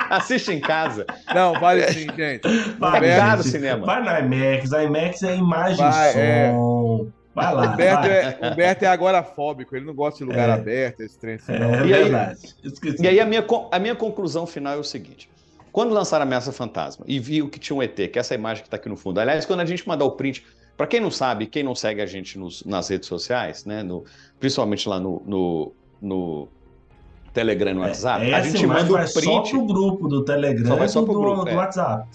Assiste 0.10 0.52
em 0.52 0.60
casa. 0.60 1.06
Não, 1.34 1.54
vale 1.60 1.82
sim, 1.92 2.06
gente. 2.16 2.42
Vai, 2.78 3.04
É 3.08 3.16
caro 3.16 3.40
o 3.40 3.44
cinema. 3.44 3.86
Vai 3.86 4.02
na 4.02 4.20
IMAX. 4.20 4.72
A 4.72 4.84
IMAX 4.84 5.22
é 5.22 5.36
imagem 5.36 5.76
Vai, 5.76 6.14
e 6.16 6.18
é. 6.18 6.50
som. 6.52 7.08
Vai 7.34 7.54
lá. 7.54 7.72
Humberto 7.72 8.02
vai. 8.08 8.10
é, 8.12 8.38
Humberto 8.52 8.84
é 8.84 8.88
agorafóbico, 8.88 9.76
ele 9.76 9.86
não 9.86 9.94
gosta 9.94 10.18
de 10.18 10.24
lugar 10.24 10.48
É. 10.48 10.52
aberto, 10.52 11.00
esse 11.00 11.18
trem 11.18 11.36
assim, 11.36 11.52
É, 11.52 11.58
não. 11.58 11.86
E 11.86 11.94
aí- 11.94 12.02
verdade. 12.02 12.38
Esqueci. 12.64 13.02
E 13.02 13.08
aí, 13.08 13.20
a 13.20 13.24
minha, 13.26 13.44
a 13.70 13.78
minha 13.78 13.94
conclusão 13.94 14.46
final 14.46 14.74
é 14.74 14.76
o 14.76 14.84
seguinte. 14.84 15.30
Quando 15.72 15.94
lançaram 15.94 16.24
Ameaça 16.24 16.50
Fantasma 16.50 17.04
e 17.06 17.20
viu 17.20 17.48
que 17.48 17.60
tinha 17.60 17.76
um 17.76 17.82
ET, 17.82 17.94
que 17.94 18.18
é 18.18 18.20
essa 18.20 18.34
imagem 18.34 18.62
que 18.62 18.66
está 18.66 18.76
aqui 18.76 18.88
no 18.88 18.96
fundo. 18.96 19.20
Aliás, 19.20 19.46
quando 19.46 19.60
a 19.60 19.64
gente 19.64 19.86
mandar 19.86 20.04
o 20.04 20.10
print, 20.12 20.44
para 20.76 20.88
quem 20.88 20.98
não 20.98 21.10
sabe, 21.12 21.46
quem 21.46 21.62
não 21.62 21.76
segue 21.76 22.00
a 22.02 22.06
gente 22.06 22.36
nos- 22.36 22.64
nas 22.64 22.88
redes 22.88 23.06
sociais, 23.08 23.64
né, 23.64 23.80
no- 23.84 24.04
principalmente 24.40 24.88
lá 24.88 24.98
no, 24.98 25.22
no, 25.24 25.72
no 26.02 26.48
Telegram 27.32 27.70
e 27.70 27.74
no 27.74 27.80
WhatsApp, 27.80 28.32
a 28.34 28.38
Essa 28.38 28.50
gente 28.50 28.66
manda 28.66 28.84
vai 28.84 29.04
o 29.04 29.08
só 29.08 29.20
print. 29.20 29.50
pro 29.50 29.64
grupo 29.66 30.08
do 30.08 30.24
Telegram 30.24 30.66
Só 30.66 30.76
vai 30.76 30.88
só 30.88 31.02
pro 31.02 31.12
do, 31.14 31.20
grupo, 31.20 31.44
do 31.44 31.50
é. 31.50 31.54
WhatsApp. 31.54 32.08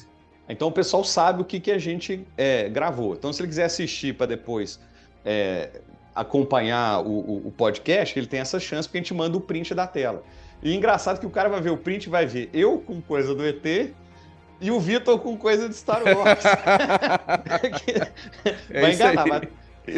Então 0.50 0.68
o 0.68 0.72
pessoal 0.72 1.04
sabe 1.04 1.42
o 1.42 1.46
que, 1.46 1.60
que 1.60 1.72
a 1.72 1.78
gente 1.80 2.26
é, 2.38 2.70
gravou. 2.70 3.14
Então, 3.14 3.32
se 3.34 3.42
ele 3.42 3.48
quiser 3.48 3.66
assistir 3.66 4.14
para 4.16 4.28
depois 4.28 4.80
é, 5.24 5.70
acompanhar 6.14 7.00
o, 7.02 7.08
o- 7.10 7.48
o 7.48 7.52
podcast, 7.52 8.18
ele 8.20 8.28
tem 8.28 8.40
essa 8.40 8.60
chance, 8.60 8.88
porque 8.88 9.00
a 9.00 9.02
gente 9.02 9.14
manda 9.14 9.38
o 9.38 9.42
print 9.42 9.74
da 9.74 9.88
tela. 9.88 10.24
E 10.62 10.76
engraçado 10.76 11.20
que 11.20 11.26
o 11.26 11.30
cara 11.30 11.50
vai 11.50 11.62
ver 11.62 11.72
o 11.72 11.78
print 11.78 12.06
e 12.06 12.10
vai 12.10 12.26
ver 12.26 12.50
eu 12.54 12.80
com 12.80 13.02
coisa 13.02 13.34
do 13.34 13.46
ET 13.46 13.66
e 14.62 14.72
o 14.72 14.80
Vitor 14.80 15.20
com 15.20 15.36
coisa 15.38 15.68
de 15.68 15.76
Star 15.76 16.02
Wars. 16.04 16.44
É 18.70 18.82
vai 18.82 18.94
enganar. 18.94 19.28
mas- 19.28 19.42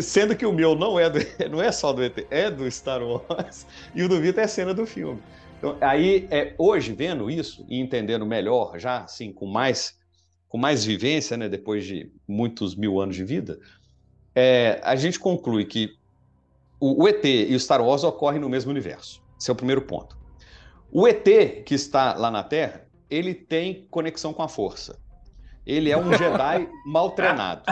Sendo 0.01 0.35
que 0.35 0.45
o 0.45 0.51
meu 0.51 0.75
não 0.75 0.99
é, 0.99 1.09
do, 1.09 1.19
não 1.49 1.61
é 1.61 1.71
só 1.71 1.93
do 1.93 2.03
ET, 2.03 2.27
é 2.29 2.49
do 2.49 2.69
Star 2.69 3.01
Wars. 3.01 3.65
E 3.95 4.03
o 4.03 4.09
do 4.09 4.19
Vitor 4.19 4.43
é 4.43 4.47
cena 4.47 4.73
do 4.73 4.85
filme. 4.85 5.21
Então, 5.57 5.75
aí, 5.81 6.27
é, 6.29 6.53
hoje, 6.57 6.93
vendo 6.93 7.29
isso 7.31 7.65
e 7.67 7.79
entendendo 7.79 8.25
melhor, 8.25 8.77
já 8.77 8.99
assim, 8.99 9.31
com 9.31 9.47
mais, 9.47 9.97
com 10.47 10.57
mais 10.57 10.85
vivência, 10.85 11.35
né, 11.35 11.49
depois 11.49 11.85
de 11.85 12.11
muitos 12.27 12.75
mil 12.75 12.99
anos 12.99 13.15
de 13.15 13.23
vida, 13.23 13.59
é, 14.35 14.79
a 14.83 14.95
gente 14.95 15.19
conclui 15.19 15.65
que 15.65 15.95
o, 16.79 17.03
o 17.03 17.07
ET 17.07 17.25
e 17.25 17.55
o 17.55 17.59
Star 17.59 17.83
Wars 17.83 18.03
ocorrem 18.03 18.39
no 18.39 18.49
mesmo 18.49 18.69
universo. 18.69 19.21
Esse 19.39 19.49
é 19.49 19.53
o 19.53 19.55
primeiro 19.55 19.81
ponto. 19.81 20.15
O 20.91 21.07
ET 21.07 21.23
que 21.65 21.73
está 21.73 22.13
lá 22.13 22.29
na 22.29 22.43
Terra, 22.43 22.87
ele 23.09 23.33
tem 23.33 23.87
conexão 23.89 24.33
com 24.33 24.43
a 24.43 24.47
Força. 24.47 24.99
Ele 25.65 25.89
é 25.89 25.97
um 25.97 26.13
Jedi 26.17 26.69
mal 26.85 27.11
treinado. 27.11 27.63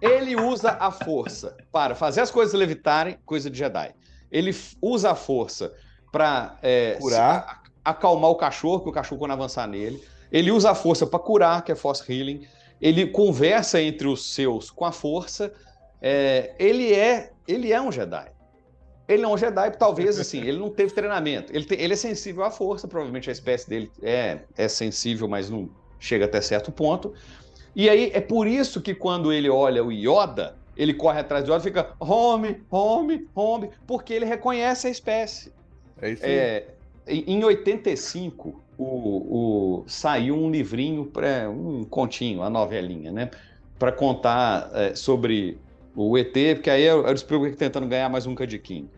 Ele 0.00 0.36
usa 0.36 0.76
a 0.78 0.90
Força 0.90 1.56
para 1.72 1.94
fazer 1.94 2.20
as 2.20 2.30
coisas 2.30 2.54
levitarem, 2.54 3.18
coisa 3.24 3.48
de 3.50 3.58
Jedi. 3.58 3.94
Ele 4.30 4.54
usa 4.82 5.10
a 5.12 5.14
Força 5.14 5.72
para 6.12 6.58
Curar. 7.00 7.62
acalmar 7.84 8.30
o 8.30 8.34
cachorro, 8.36 8.80
que 8.82 8.88
o 8.88 8.92
cachorro 8.92 9.18
quando 9.18 9.32
avançar 9.32 9.66
nele. 9.66 10.02
Ele 10.30 10.50
usa 10.50 10.70
a 10.70 10.74
Força 10.74 11.06
para 11.06 11.18
curar, 11.18 11.62
que 11.64 11.72
é 11.72 11.74
Force 11.74 12.02
Healing. 12.10 12.46
Ele 12.80 13.06
conversa 13.06 13.80
entre 13.80 14.06
os 14.06 14.34
seus 14.34 14.70
com 14.70 14.84
a 14.84 14.92
Força. 14.92 15.52
É, 16.02 16.54
ele 16.58 16.92
é 16.92 17.32
ele 17.48 17.72
é 17.72 17.80
um 17.80 17.90
Jedi. 17.92 18.26
Ele 19.08 19.22
é 19.24 19.28
um 19.28 19.38
Jedi, 19.38 19.70
talvez 19.78 20.18
assim, 20.18 20.40
ele 20.40 20.58
não 20.58 20.68
teve 20.68 20.92
treinamento. 20.92 21.54
Ele, 21.54 21.64
tem- 21.64 21.80
ele 21.80 21.92
é 21.92 21.96
sensível 21.96 22.42
à 22.42 22.50
força, 22.50 22.88
provavelmente 22.88 23.28
a 23.30 23.32
espécie 23.32 23.68
dele 23.68 23.90
é, 24.02 24.40
é 24.56 24.66
sensível, 24.66 25.28
mas 25.28 25.48
não 25.48 25.70
chega 26.00 26.24
até 26.24 26.40
certo 26.40 26.72
ponto. 26.72 27.14
E 27.76 27.90
aí 27.90 28.10
é 28.14 28.20
por 28.22 28.46
isso 28.46 28.80
que 28.80 28.94
quando 28.94 29.30
ele 29.30 29.50
olha 29.50 29.84
o 29.84 29.92
Yoda, 29.92 30.56
ele 30.74 30.94
corre 30.94 31.20
atrás 31.20 31.44
do 31.44 31.52
Yoda 31.52 31.60
e 31.60 31.64
fica 31.64 31.90
home, 32.00 32.62
home, 32.70 33.28
home, 33.34 33.68
porque 33.86 34.14
ele 34.14 34.24
reconhece 34.24 34.86
a 34.86 34.90
espécie. 34.90 35.52
É 36.00 36.10
isso 36.10 36.24
aí. 36.24 36.32
É, 36.32 36.68
em 37.06 37.34
em 37.38 37.44
85, 37.44 38.62
o, 38.78 38.84
o- 38.84 39.84
saiu 39.86 40.34
um 40.36 40.50
livrinho, 40.50 41.04
pra, 41.04 41.48
um 41.50 41.84
continho, 41.84 42.40
uma 42.40 42.50
novelinha, 42.50 43.12
né? 43.12 43.30
Para 43.78 43.92
contar 43.92 44.70
é, 44.72 44.94
sobre 44.94 45.58
o 45.94 46.16
ET, 46.16 46.32
porque 46.54 46.70
aí 46.70 46.84
era 46.84 47.12
o 47.12 47.16
Spielberg 47.16 47.56
tentando 47.56 47.86
ganhar 47.86 48.08
mais 48.08 48.26
um 48.26 48.34
cadiquinho. 48.34 48.88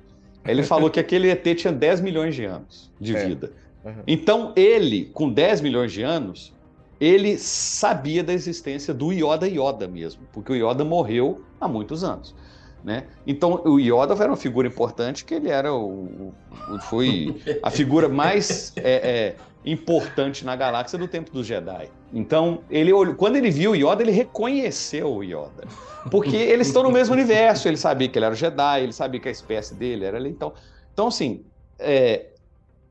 Ele 0.47 0.63
falou 0.63 0.89
que 0.89 0.99
aquele 1.01 1.29
ET 1.31 1.45
tinha 1.57 1.73
10 1.73 2.01
milhões 2.01 2.35
de 2.35 2.45
anos 2.45 2.91
de 3.01 3.17
É. 3.17 3.27
vida. 3.27 3.53
Uhum. 3.85 4.03
Então, 4.07 4.53
ele, 4.57 5.07
com 5.07 5.29
10 5.31 5.61
milhões 5.61 5.93
de 5.93 6.03
anos, 6.03 6.53
ele 7.01 7.39
sabia 7.39 8.25
da 8.25 8.33
existência 8.33 8.93
do 8.93 9.13
Yoda 9.13 9.47
Yoda 9.47 9.87
mesmo, 9.87 10.23
porque 10.33 10.53
o 10.53 10.57
Yoda 10.57 10.85
morreu 10.85 11.43
há 11.61 11.69
muitos 11.69 12.03
anos. 12.03 12.35
Né? 12.83 13.07
Então 13.27 13.63
o 13.65 13.79
Yoda 13.79 14.15
era 14.15 14.29
uma 14.29 14.37
figura 14.37 14.67
importante, 14.67 15.25
que 15.25 15.35
ele 15.35 15.49
era 15.49 15.73
o, 15.73 16.33
o 16.71 16.79
foi 16.83 17.41
a 17.63 17.71
figura 17.71 18.09
mais 18.09 18.73
é, 18.77 19.35
é, 19.35 19.37
importante 19.65 20.45
na 20.45 20.57
galáxia 20.57 20.99
do 20.99 21.07
tempo 21.07 21.31
dos 21.31 21.47
Jedi. 21.47 21.89
Então 22.13 22.61
ele 22.71 22.93
olhou, 22.93 23.15
quando 23.15 23.37
ele 23.37 23.51
viu 23.51 23.73
o 23.73 23.77
Yoda, 23.77 24.03
ele 24.03 24.13
reconheceu 24.13 25.13
o 25.13 25.23
Yoda, 25.23 25.67
porque 26.11 26.37
eles 26.37 26.69
estão 26.69 26.83
no 26.83 26.91
mesmo 26.91 27.15
universo. 27.15 27.69
Ele 27.69 27.77
sabia 27.77 28.09
que 28.09 28.19
ele 28.19 28.27
era 28.27 28.35
Jedi, 28.35 28.83
ele 28.83 28.93
sabia 28.93 29.21
que 29.21 29.29
a 29.29 29.33
espécie 29.33 29.75
dele 29.75 30.05
era 30.05 30.17
ali. 30.17 30.31
Então, 30.31 30.53
então 30.93 31.09
assim, 31.09 31.45
é, 31.79 32.27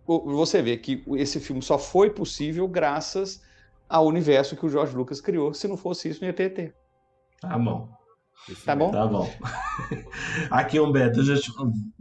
você 0.05 0.62
vê 0.62 0.78
que 0.78 1.03
esse 1.16 1.39
filme 1.39 1.62
só 1.62 1.78
foi 1.78 2.10
possível 2.10 2.68
graças 2.68 3.41
ao 3.90 4.06
universo 4.06 4.56
que 4.56 4.66
o 4.66 4.70
George 4.70 4.96
Lucas 4.96 5.22
criou. 5.22 5.54
Se 5.54 5.68
não 5.68 5.78
fosse 5.78 6.10
isso, 6.10 6.22
não 6.22 6.28
ia 6.28 6.34
ter 6.34 6.60
ET. 6.60 6.74
Tá 7.42 7.58
bom. 7.58 7.90
Tá 8.66 8.76
bom? 8.76 8.92
Tá 8.92 9.06
bom. 9.08 9.30
Aqui, 10.50 10.80
Humberto, 10.80 11.24
já 11.24 11.36
te... 11.36 11.52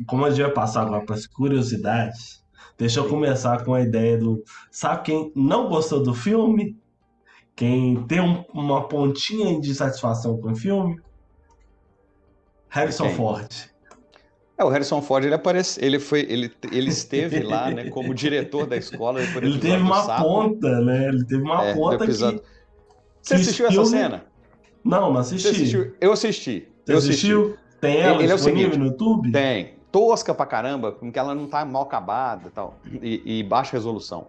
como 0.07 0.24
a 0.24 0.30
gente 0.30 0.43
vai 0.43 0.53
passar 0.53 0.82
agora 0.82 1.05
para 1.05 1.14
as 1.14 1.26
curiosidades, 1.26 2.45
deixa 2.76 3.01
eu 3.01 3.09
começar 3.09 3.64
com 3.64 3.74
a 3.74 3.80
ideia 3.80 4.18
do. 4.18 4.43
Sabe 4.70 5.03
quem 5.03 5.32
não 5.34 5.68
gostou 5.68 6.03
do 6.03 6.14
filme? 6.14 6.78
Quem 7.55 8.07
tem 8.07 8.20
um, 8.20 8.45
uma 8.53 8.87
pontinha 8.87 9.59
de 9.59 9.74
satisfação 9.74 10.39
com 10.39 10.53
o 10.53 10.57
filme? 10.57 11.01
Harrison? 12.68 13.09
Ford. 13.11 13.70
É, 14.59 14.64
o 14.64 14.68
Harrison 14.68 15.02
Ford, 15.02 15.24
ele 15.24 15.34
aparece, 15.34 15.78
ele 15.84 15.98
foi, 15.98 16.20
ele, 16.20 16.50
ele 16.72 16.88
esteve 16.88 17.42
lá, 17.42 17.70
né, 17.70 17.90
como 17.90 18.14
diretor 18.14 18.66
da 18.66 18.76
escola. 18.76 19.20
Ele 19.20 19.59
teve 19.59 19.76
uma 19.76 20.16
ponta, 20.18 20.80
né? 20.80 21.09
Ele 21.09 21.24
teve 21.24 21.42
uma 21.42 21.62
É, 21.64 21.74
ponta 21.74 22.04
episódio- 22.04 22.40
que. 22.40 22.46
Você 23.20 23.34
assistiu 23.34 23.66
essa 23.66 23.84
cena? 23.84 24.24
Não, 24.82 25.12
não 25.12 25.20
assisti. 25.20 25.48
assistiu? 25.48 25.94
Eu 26.00 26.12
assisti. 26.12 26.68
Você 26.84 26.92
eu 26.92 26.98
assistiu? 26.98 27.42
assisti. 27.42 27.61
Tem 27.80 28.00
ela 28.00 28.14
Ele- 28.22 28.32
é 28.32 28.34
disponível 28.34 28.62
seguinte, 28.72 28.78
no 28.78 28.86
YouTube? 28.86 29.30
Tem. 29.32 29.74
Tosca 29.92 30.34
pra 30.34 30.46
caramba, 30.46 30.92
porque 30.92 31.18
ela 31.18 31.34
não 31.34 31.46
tá 31.46 31.64
mal 31.64 31.82
acabada 31.82 32.48
e 32.48 32.50
tal. 32.50 32.78
E, 33.02 33.40
e 33.40 33.42
baixa 33.42 33.72
resolução. 33.72 34.28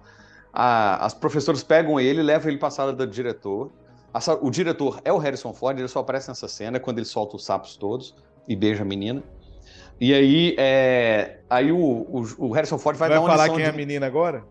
A- 0.52 1.06
as 1.06 1.14
professoras 1.14 1.64
pegam 1.64 2.00
ele 2.00 2.22
levam 2.22 2.50
ele 2.50 2.58
pra 2.58 2.70
sala 2.70 2.92
do 2.92 3.06
diretor. 3.08 3.72
A 4.14 4.20
o 4.42 4.50
diretor 4.50 5.00
é 5.06 5.14
o 5.14 5.18
Harrison 5.18 5.54
Ford, 5.54 5.78
ele 5.78 5.88
só 5.88 6.00
aparece 6.00 6.28
nessa 6.30 6.48
cena 6.48 6.80
quando 6.80 6.98
ele 6.98 7.06
solta 7.06 7.36
os 7.36 7.46
sapos 7.46 7.78
todos 7.78 8.16
e 8.48 8.56
beija 8.56 8.82
a 8.82 8.86
menina. 8.86 9.22
E 10.00 10.14
aí, 10.14 10.56
é, 10.58 11.40
aí 11.50 11.72
o, 11.72 11.78
o- 11.78 12.26
o 12.48 12.52
Harrison 12.52 12.78
Ford 12.78 12.98
vai, 12.98 13.10
Vai 13.10 13.18
dar 13.18 13.22
uma 13.24 13.30
falar 13.32 13.44
lição 13.46 13.56
quem 13.56 13.66
é 13.66 13.68
a 13.68 13.72
de... 13.72 13.78
menina 13.78 14.06
agora? 14.06 14.44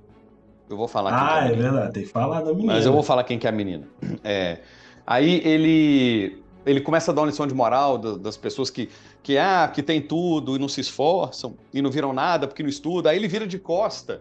Eu 0.68 0.76
vou 0.76 0.88
falar 0.88 1.10
quem 1.12 1.18
que 1.20 1.24
é 1.24 1.26
a 1.28 1.36
Ah, 1.36 1.44
é 1.46 1.48
menina. 1.50 1.70
verdade. 1.70 1.92
Tem 1.92 2.02
que 2.02 2.08
falar 2.08 2.40
da 2.42 2.52
menina. 2.52 2.72
Mas 2.74 2.86
eu 2.86 2.92
vou 2.92 3.02
falar 3.02 3.24
quem 3.24 3.38
que 3.38 3.46
é 3.46 3.50
a 3.50 3.52
menina. 3.52 3.86
É, 4.24 4.58
aí 5.06 5.40
ele 5.44 6.42
ele 6.64 6.80
começa 6.80 7.12
a 7.12 7.14
dar 7.14 7.20
uma 7.20 7.28
lição 7.28 7.46
de 7.46 7.54
moral 7.54 7.96
da- 7.96 8.16
das 8.16 8.36
pessoas 8.36 8.70
que 8.70 8.90
que 9.22 9.38
ah, 9.38 9.70
que 9.72 9.82
tem 9.84 10.00
tudo 10.02 10.56
e 10.56 10.58
não 10.58 10.68
se 10.68 10.80
esforçam 10.80 11.56
e 11.72 11.80
não 11.80 11.90
viram 11.92 12.12
nada 12.12 12.48
porque 12.48 12.62
não 12.62 12.68
estudam. 12.70 13.10
Aí 13.12 13.16
ele 13.16 13.28
vira 13.28 13.46
de 13.46 13.58
costa 13.58 14.20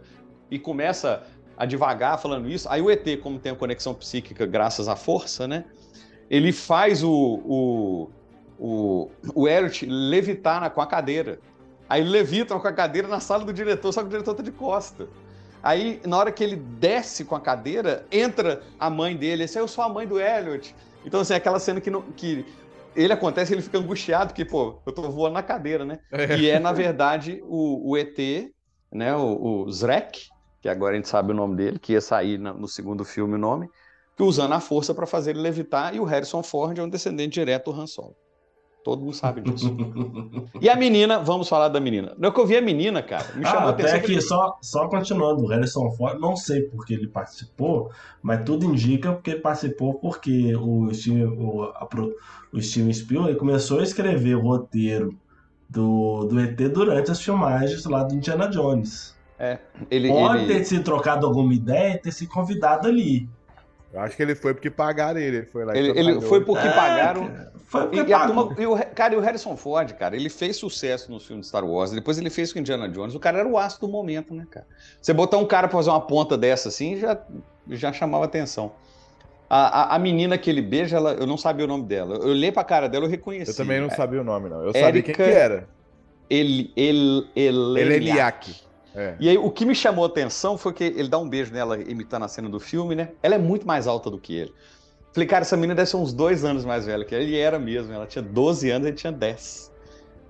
e 0.52 0.60
começa 0.60 1.24
a 1.58 1.66
devagar 1.66 2.20
falando 2.20 2.48
isso. 2.48 2.70
Aí 2.70 2.82
o 2.82 2.92
ET, 2.92 3.18
como 3.18 3.40
tem 3.40 3.52
a 3.52 3.56
conexão 3.56 3.96
psíquica 3.96 4.46
graças 4.46 4.88
à 4.88 4.96
força, 4.96 5.48
né? 5.48 5.66
Ele 6.30 6.52
faz 6.52 7.04
o 7.04 7.12
o, 7.12 8.15
o, 8.60 9.10
o 9.34 9.48
Elliot 9.48 9.86
levitar 9.86 10.62
na- 10.62 10.70
com 10.70 10.82
a 10.82 10.88
cadeira. 10.88 11.40
Aí 11.90 12.02
ele 12.02 12.10
levita 12.10 12.58
com 12.60 12.68
a 12.68 12.74
cadeira 12.74 13.08
na 13.08 13.20
sala 13.20 13.44
do 13.46 13.54
diretor, 13.54 13.92
só 13.94 14.02
que 14.02 14.08
o 14.08 14.10
diretor 14.10 14.34
tá 14.34 14.42
de 14.44 14.52
costa. 14.52 15.08
Aí, 15.62 16.00
na 16.06 16.18
hora 16.18 16.32
que 16.32 16.44
ele 16.44 16.56
desce 16.56 17.26
com 17.26 17.36
a 17.36 17.40
cadeira, 17.40 18.06
entra 18.12 18.62
a 18.80 18.90
mãe 18.90 19.16
dele. 19.16 19.44
Esse 19.44 19.58
aí 19.58 19.64
eu 19.64 19.68
sou 19.68 19.84
a 19.84 19.90
mãe 19.90 20.08
do 20.08 20.20
Elliot. 20.20 20.76
Então, 21.04 21.22
assim, 21.22 21.34
aquela 21.34 21.60
cena 21.60 21.82
que, 21.82 21.90
não- 21.90 22.02
que 22.04 22.46
ele 22.96 23.12
acontece, 23.14 23.54
ele 23.54 23.62
fica 23.62 23.78
angustiado, 23.78 24.28
porque, 24.28 24.46
pô, 24.46 24.80
eu 24.86 24.92
tô 24.92 25.04
voando 25.10 25.34
na 25.34 25.44
cadeira, 25.44 25.84
né? 25.86 26.00
É. 26.12 26.38
E 26.38 26.50
é, 26.50 26.60
na 26.60 26.72
verdade, 26.72 27.42
o, 27.46 27.92
o 27.92 27.98
ET, 27.98 28.18
né? 28.92 29.16
O, 29.16 29.64
o 29.66 29.72
Zrek, 29.72 30.28
que 30.62 30.70
agora 30.70 30.94
a 30.94 30.96
gente 30.96 31.10
sabe 31.10 31.32
o 31.32 31.36
nome 31.36 31.56
dele, 31.56 31.78
que 31.80 31.94
ia 31.94 32.02
sair 32.02 32.38
na- 32.40 32.54
no 32.54 32.68
segundo 32.68 33.04
filme 33.04 33.36
o 33.36 33.40
nome, 33.40 33.68
que 34.16 34.24
usando 34.24 34.54
a 34.54 34.60
força 34.60 34.94
para 34.94 35.06
fazer 35.06 35.32
ele 35.32 35.42
levitar, 35.42 35.94
e 35.96 36.00
o 36.00 36.04
Harrison 36.06 36.42
Ford 36.42 36.78
é 36.78 36.82
um 36.84 36.90
descendente 36.90 37.34
direto 37.34 37.72
do 37.72 37.80
Han 37.82 37.88
Solo. 37.88 38.16
Todo 38.86 39.02
mundo 39.02 39.14
sabe 39.16 39.42
disso. 39.42 39.76
e 40.62 40.70
a 40.70 40.76
menina, 40.76 41.18
vamos 41.18 41.50
falar 41.50 41.70
da 41.70 41.80
menina. 41.80 42.14
No 42.20 42.32
que 42.32 42.40
eu 42.40 42.46
vi 42.46 42.56
a 42.56 42.62
menina, 42.62 43.02
cara, 43.02 43.26
me 43.36 43.44
chamou 43.44 43.62
Ah, 43.62 43.66
a 43.66 43.70
até 43.72 43.84
atenção. 43.90 43.98
aqui, 44.00 44.22
só, 44.22 44.58
só 44.62 44.88
continuando, 44.88 45.44
o 45.44 45.48
Harrison 45.48 45.90
Ford, 45.94 46.20
não 46.20 46.36
sei 46.36 46.62
porque 46.62 46.94
ele 46.94 47.08
participou, 47.08 47.90
mas 48.22 48.44
tudo 48.46 48.64
indica 48.64 49.12
porque 49.12 49.32
ele 49.32 49.40
participou 49.40 49.96
porque 49.96 50.56
o 50.56 50.94
Steven, 50.94 51.26
o, 51.26 51.64
a 51.64 51.88
o 52.54 52.62
Steven 52.62 52.94
Spielberg 52.94 53.40
começou 53.40 53.80
a 53.80 53.84
escrever 53.84 54.36
o 54.36 54.42
roteiro 54.42 55.18
do, 55.68 56.26
do 56.26 56.40
ET 56.40 56.56
durante 56.72 57.10
as 57.10 57.20
filmagens 57.20 57.84
lá 57.86 58.04
do 58.04 58.14
Indiana 58.14 58.48
Jones. 58.48 59.16
É, 59.40 59.58
ele, 59.90 60.10
Pode 60.10 60.44
ele- 60.44 60.54
ter 60.54 60.64
se 60.64 60.80
trocado 60.82 61.26
alguma 61.26 61.56
ideia 61.56 61.96
e 61.96 61.98
ter 61.98 62.12
se 62.12 62.28
convidado 62.28 62.88
ali. 62.88 63.28
Eu 63.96 64.02
acho 64.02 64.16
que 64.18 64.22
ele 64.22 64.36
foi 64.36 64.54
porque 64.54 64.70
pagaram 64.70 65.20
ele. 65.20 65.38
Ele 65.38 65.46
foi 65.46 65.64
lá 65.64 65.76
Ele, 65.76 65.98
ele 65.98 66.20
foi 66.22 66.44
porque 66.44 66.68
É, 66.68 66.72
pagaram. 66.72 67.28
cara, 67.28 67.52
foi 67.66 67.82
porque 67.84 67.98
E, 67.98 68.02
e 68.02 68.10
pagou. 68.10 68.54
e 68.60 68.68
o, 68.68 68.78
cara, 68.94 69.14
e 69.14 69.18
o 69.18 69.22
Harrison 69.22 69.56
Ford, 69.56 69.92
cara, 69.94 70.16
ele 70.18 70.30
fez 70.30 70.58
sucesso 70.58 71.10
nos 71.10 71.26
filmes 71.26 71.46
de 71.46 71.50
Star 71.50 71.64
Wars, 71.66 71.92
depois 71.92 72.18
ele 72.18 72.30
fez 72.30 72.52
com 72.52 72.60
Indiana 72.60 72.90
Jones. 72.90 73.16
O 73.16 73.20
cara 73.20 73.40
era 73.40 73.48
o 73.48 73.58
aço 73.58 73.80
do 73.80 73.88
momento, 73.88 74.34
né, 74.34 74.46
cara? 74.52 74.68
Você 75.02 75.14
botar 75.14 75.38
um 75.38 75.46
cara 75.46 75.68
pra 75.70 75.78
fazer 75.78 75.90
uma 75.92 76.02
ponta 76.02 76.38
dessa 76.38 76.68
assim 76.68 76.98
já, 76.98 77.18
já 77.70 77.94
chamava 77.94 78.26
atenção. 78.26 78.74
A, 79.50 79.94
a, 79.94 79.96
a 79.96 80.00
menina 80.00 80.38
que 80.38 80.50
ele 80.50 80.62
beija, 80.62 80.98
ela, 80.98 81.14
eu 81.14 81.26
não 81.26 81.38
sabia 81.38 81.64
o 81.64 81.68
nome 81.68 81.86
dela. 81.86 82.16
Eu 82.16 82.30
olhei 82.32 82.52
pra 82.52 82.64
cara 82.64 82.90
dela, 82.90 83.06
eu 83.06 83.10
reconheci. 83.10 83.52
Eu 83.52 83.56
também 83.56 83.80
não 83.80 83.90
sabia 83.92 84.20
o 84.20 84.24
nome, 84.24 84.50
não. 84.50 84.62
Eu 84.64 84.74
sabia 84.74 85.02
quem 85.02 85.14
que 85.16 85.22
Érica- 85.22 85.40
era. 85.40 85.68
Ele, 86.30 86.74
ele, 86.76 87.28
Eleniak. 87.36 88.56
É. 88.96 89.16
E 89.20 89.30
aí, 89.30 89.38
o 89.38 89.52
que 89.52 89.66
me 89.66 89.76
chamou 89.76 90.06
a 90.06 90.08
atenção 90.08 90.58
foi 90.58 90.74
que 90.74 90.84
ele 90.84 91.08
dá 91.10 91.18
um 91.18 91.28
beijo 91.28 91.52
nela, 91.54 91.78
imitando 91.82 92.24
a 92.24 92.28
cena 92.28 92.50
do 92.50 92.60
filme, 92.60 92.96
né? 92.96 93.10
Ela 93.22 93.36
é 93.36 93.38
muito 93.38 93.68
mais 93.68 93.88
alta 93.88 94.10
do 94.10 94.18
que 94.20 94.34
ele. 94.36 94.54
Falei, 95.14 95.28
cara, 95.28 95.42
essa 95.44 95.56
menina 95.56 95.76
deve 95.76 95.90
ser 95.90 95.98
uns 95.98 96.14
dois 96.14 96.44
anos 96.44 96.66
mais 96.66 96.86
velha 96.86 97.04
que 97.06 97.14
ele. 97.16 97.32
E 97.32 97.38
era 97.38 97.58
mesmo, 97.60 97.94
ela 97.94 98.06
tinha 98.06 98.22
12 98.22 98.70
anos, 98.70 98.88
ele 98.88 98.98
tinha 98.98 99.12
10. 99.14 99.72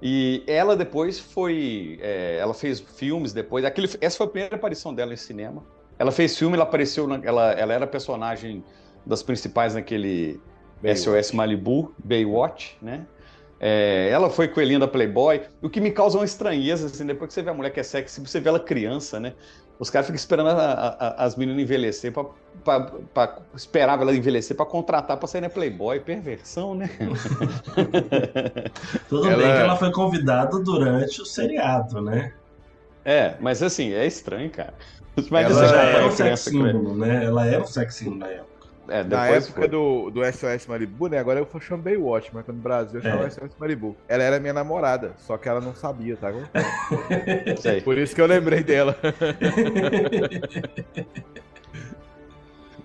E 0.01 0.43
ela 0.45 0.75
depois 0.75 1.19
foi. 1.19 1.97
é, 2.01 2.37
ela 2.39 2.53
fez 2.53 2.79
filmes 2.79 3.33
depois. 3.33 3.65
Aquele, 3.65 3.89
essa 4.01 4.17
foi 4.17 4.25
a 4.27 4.29
primeira 4.29 4.55
aparição 4.55 4.93
dela 4.93 5.13
em 5.13 5.17
cinema. 5.17 5.63
Ela 5.97 6.11
fez 6.11 6.37
filme, 6.37 6.55
ela 6.55 6.63
apareceu. 6.63 7.07
na- 7.07 7.21
ela, 7.23 7.51
ela 7.53 7.73
era 7.73 7.87
personagem 7.87 8.63
das 9.05 9.23
principais 9.23 9.73
naquele 9.75 10.39
Baywatch. 10.81 10.99
SOS 11.01 11.31
Malibu, 11.31 11.93
Baywatch, 12.03 12.77
né? 12.81 13.07
É, 13.59 14.09
ela 14.11 14.29
foi 14.29 14.47
coelhinha 14.49 14.79
da 14.79 14.87
Playboy, 14.87 15.41
o 15.61 15.69
que 15.69 15.79
me 15.79 15.91
causa 15.91 16.17
uma 16.17 16.25
estranheza, 16.25 16.87
assim, 16.87 17.05
depois 17.05 17.29
que 17.29 17.33
você 17.33 17.41
vê 17.41 17.49
a 17.49 17.53
mulher 17.53 17.69
que 17.69 17.79
é 17.79 17.83
sexy, 17.83 18.19
você 18.19 18.39
vê 18.39 18.49
ela 18.49 18.59
criança, 18.59 19.19
né? 19.19 19.33
Os 19.79 19.89
caras 19.89 20.07
ficam 20.07 20.15
esperando 20.15 20.47
a- 20.49 20.53
a- 20.53 21.07
a- 21.07 21.25
as 21.25 21.35
meninas 21.35 21.61
envelhecer 21.61 22.11
pra, 22.13 22.25
pra, 22.63 22.79
pra- 23.13 23.37
esperava 23.53 24.03
ela 24.03 24.15
envelhecer 24.15 24.55
pra 24.55 24.65
contratar 24.65 25.17
pra 25.17 25.27
sair 25.27 25.41
na 25.41 25.49
Playboy. 25.49 25.99
Perversão, 25.99 26.73
né? 26.75 26.89
Tudo 29.09 29.27
Ela- 29.27 29.37
bem 29.37 29.47
que 29.53 29.61
ela 29.61 29.75
foi 29.75 29.91
convidada 29.91 30.59
durante 30.59 31.21
o 31.21 31.25
seriado, 31.25 32.01
né? 32.01 32.33
É, 33.03 33.35
mas 33.39 33.61
assim, 33.61 33.93
é 33.93 34.05
estranho, 34.05 34.49
cara. 34.49 34.73
Mas 35.29 35.45
Ela 35.45 35.53
você 35.53 35.67
já 35.67 35.81
era 35.83 36.07
um 36.07 36.11
sex 36.11 36.39
símbolo, 36.41 36.97
né? 36.97 37.25
Ela 37.25 37.45
era 37.45 37.61
um 37.61 37.67
sex 37.67 37.95
símbolo 37.95 38.17
na 38.17 38.27
época. 38.27 38.54
É, 38.87 39.03
Na 39.03 39.27
época 39.27 39.53
foi. 39.61 39.67
do, 39.67 40.09
do 40.11 40.21
SOS 40.23 40.67
Malibu, 40.67 41.07
né? 41.07 41.17
Agora 41.17 41.39
eu 41.39 41.59
chamo 41.61 41.81
Baywatch, 41.83 42.29
mas 42.33 42.45
no 42.47 42.53
Brasil 42.53 42.99
eu 42.99 43.03
chamo 43.03 43.23
É. 43.23 43.29
SOS 43.29 43.55
Malibu. 43.59 43.95
Ela 44.07 44.23
era 44.23 44.39
minha 44.39 44.53
namorada, 44.53 45.13
só 45.17 45.37
que 45.37 45.49
ela 45.49 45.59
não 45.59 45.73
sabia, 45.75 46.15
tá? 46.17 46.31
Sei. 47.61 47.81
Por 47.81 47.97
isso 47.97 48.13
que 48.13 48.21
eu 48.21 48.27
lembrei 48.27 48.63
dela. 48.63 48.95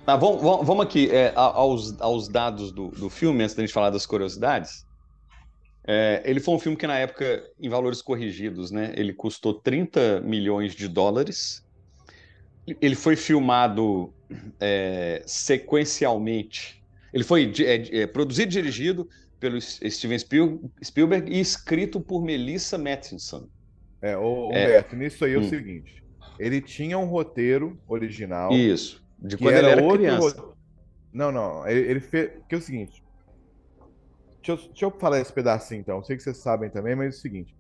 Tá, 0.05 0.17
vamos, 0.17 0.41
vamos- 0.67 0.85
aqui 0.85 1.11
é, 1.11 1.29
a- 1.37 1.41
aos, 1.43 2.01
aos 2.01 2.27
dados 2.29 2.73
do, 2.73 2.89
do 2.89 3.11
filme, 3.11 3.43
antes 3.45 3.55
da 3.55 3.63
gente 3.63 3.73
falar 3.73 3.91
das 3.91 4.07
curiosidades. 4.07 4.85
É, 5.87 6.23
ele 6.25 6.41
foi 6.41 6.55
um 6.55 6.59
filme 6.59 6.77
que, 6.77 6.87
na 6.87 6.99
época, 6.99 7.43
em 7.61 7.69
valores 7.69 8.01
corrigidos, 8.03 8.71
né, 8.71 8.93
ele 8.97 9.13
custou 9.13 9.55
30 9.55 10.21
milhões 10.23 10.75
de 10.75 10.89
dólares. 10.89 11.63
Ele 12.81 12.95
foi 12.95 13.17
filmado 13.17 14.13
é, 14.61 15.23
sequencialmente. 15.27 16.83
Ele 17.13 17.25
foi 17.25 17.53
é, 17.61 18.03
é, 18.03 18.07
produzido 18.07 18.49
e 18.51 18.53
dirigido 18.53 19.09
pelo 19.41 19.61
Steven 19.61 20.19
Spiel- 20.19 20.61
Spielberg 20.85 21.33
e 21.33 21.41
escrito 21.41 22.01
por 22.01 22.23
Melissa 22.23 22.77
Matheson. 22.79 23.49
É, 24.03 24.17
ô, 24.17 24.51
É. 24.53 24.65
Humberto, 24.67 24.97
nisso 24.97 25.25
aí 25.25 25.33
é 25.35 25.37
o 25.39 25.41
Hum. 25.41 25.49
seguinte. 25.49 26.03
Ele 26.39 26.61
tinha 26.61 26.97
um 26.99 27.07
roteiro 27.07 27.79
original. 27.89 28.53
Isso, 28.53 29.03
de 29.19 29.37
quando 29.37 29.57
ele 29.57 29.67
era 29.67 29.83
outro 29.83 29.99
criança. 29.99 30.41
ro- 30.41 30.55
Não, 31.13 31.33
não. 31.33 31.67
Ele, 31.67 31.81
ele 31.91 32.01
fez. 32.01 32.31
Que 32.49 32.55
é 32.55 32.59
o 32.59 32.63
seguinte. 32.63 33.03
Deixa 34.43 34.53
eu, 34.53 34.69
deixa 34.69 34.85
eu 34.87 34.91
falar 34.93 35.21
esse 35.21 35.33
pedacinho 35.33 35.81
então. 35.81 35.97
Eu 35.99 36.05
sei 36.05 36.17
que 36.17 36.23
vocês 36.23 36.39
sabem 36.39 36.71
também, 36.71 36.95
mas 36.95 37.07
é 37.07 37.19
o 37.19 37.21
seguinte. 37.21 37.55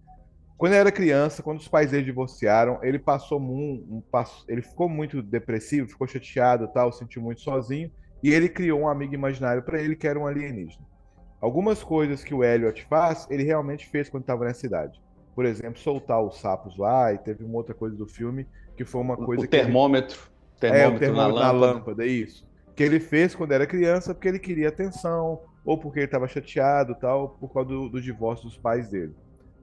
Quando 0.61 0.73
ele 0.73 0.81
era 0.81 0.93
criança, 0.93 1.43
quando 1.43 1.59
os 1.59 1.69
pais 1.69 1.91
dele 1.91 2.05
divorciaram, 2.05 2.79
ele 2.83 2.99
passou 2.99 3.41
um, 3.41 3.83
um 3.89 4.03
passo, 4.13 4.45
ele 4.47 4.61
ficou 4.61 4.91
muito 4.91 5.23
depressivo, 5.23 5.89
ficou 5.89 6.07
chateado, 6.07 6.69
tal, 6.69 6.93
sentiu 6.93 7.23
muito 7.23 7.41
sozinho, 7.41 7.91
e 8.23 8.31
ele 8.31 8.47
criou 8.47 8.81
um 8.81 8.87
amigo 8.87 9.15
imaginário 9.15 9.63
para 9.63 9.81
ele 9.81 9.97
que 9.97 10.07
era 10.07 10.21
um 10.21 10.27
alienígena. 10.27 10.85
Algumas 11.41 11.83
coisas 11.83 12.23
que 12.23 12.35
o 12.35 12.45
Elliot 12.45 12.85
faz, 12.91 13.27
ele 13.31 13.43
realmente 13.43 13.87
fez 13.89 14.11
quando 14.11 14.25
estava 14.25 14.45
nessa 14.45 14.67
idade. 14.67 15.01
Por 15.35 15.47
exemplo, 15.47 15.81
soltar 15.81 16.23
os 16.23 16.39
sapos 16.39 16.77
lá, 16.77 17.11
e 17.11 17.17
teve 17.17 17.43
uma 17.43 17.57
outra 17.57 17.75
coisa 17.75 17.97
do 17.97 18.07
filme 18.07 18.47
que 18.77 18.85
foi 18.85 19.01
uma 19.01 19.17
coisa 19.17 19.47
o 19.47 19.49
que. 19.49 19.57
ele- 19.57 19.65
termômetro, 19.65 20.19
é, 20.61 20.87
o 20.87 20.99
termômetro, 20.99 20.99
termômetro 20.99 21.13
na 21.15 21.23
na 21.23 21.51
lâmpada. 21.53 21.75
lâmpada, 21.79 22.07
isso. 22.07 22.47
Que 22.77 22.83
ele 22.83 23.01
fez 23.01 23.35
quando 23.35 23.53
era 23.53 23.67
criança 23.67 24.13
porque 24.13 24.29
ele 24.29 24.39
queria 24.39 24.69
atenção, 24.69 25.41
ou 25.65 25.79
porque 25.79 26.01
ele 26.01 26.05
estava 26.05 26.29
chateado 26.29 26.95
tal, 27.01 27.31
por 27.31 27.51
causa 27.51 27.71
do, 27.71 27.89
do 27.89 27.99
divórcio 27.99 28.47
dos 28.47 28.59
pais 28.59 28.91
dele, 28.91 29.15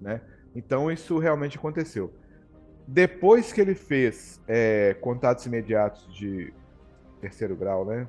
né? 0.02 0.22
Então 0.58 0.91
isso 0.91 1.20
realmente 1.20 1.55
aconteceu. 1.55 2.12
Depois 2.88 3.53
que 3.53 3.62
ele 3.62 3.76
fez 3.76 4.41
é, 4.47 4.95
Contatos 4.99 5.45
Imediatos 5.45 6.12
de 6.12 6.51
terceiro 7.22 7.55
grau, 7.55 7.86
né? 7.86 8.08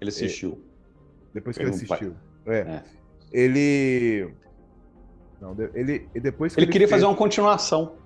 Ele 0.00 0.10
assistiu. 0.10 0.62
Depois 1.34 1.56
que 1.56 1.64
ele 1.64 1.70
assistiu. 1.70 2.14
É. 2.46 2.58
É. 2.58 2.82
Ele. 3.32 4.32
Não, 5.40 5.56
ele, 5.74 6.08
depois 6.14 6.54
que 6.54 6.60
Ele 6.60 6.70
queria 6.70 6.86
fez- 6.86 7.00
fazer 7.00 7.06
uma 7.10 7.16
continuação. 7.16 7.96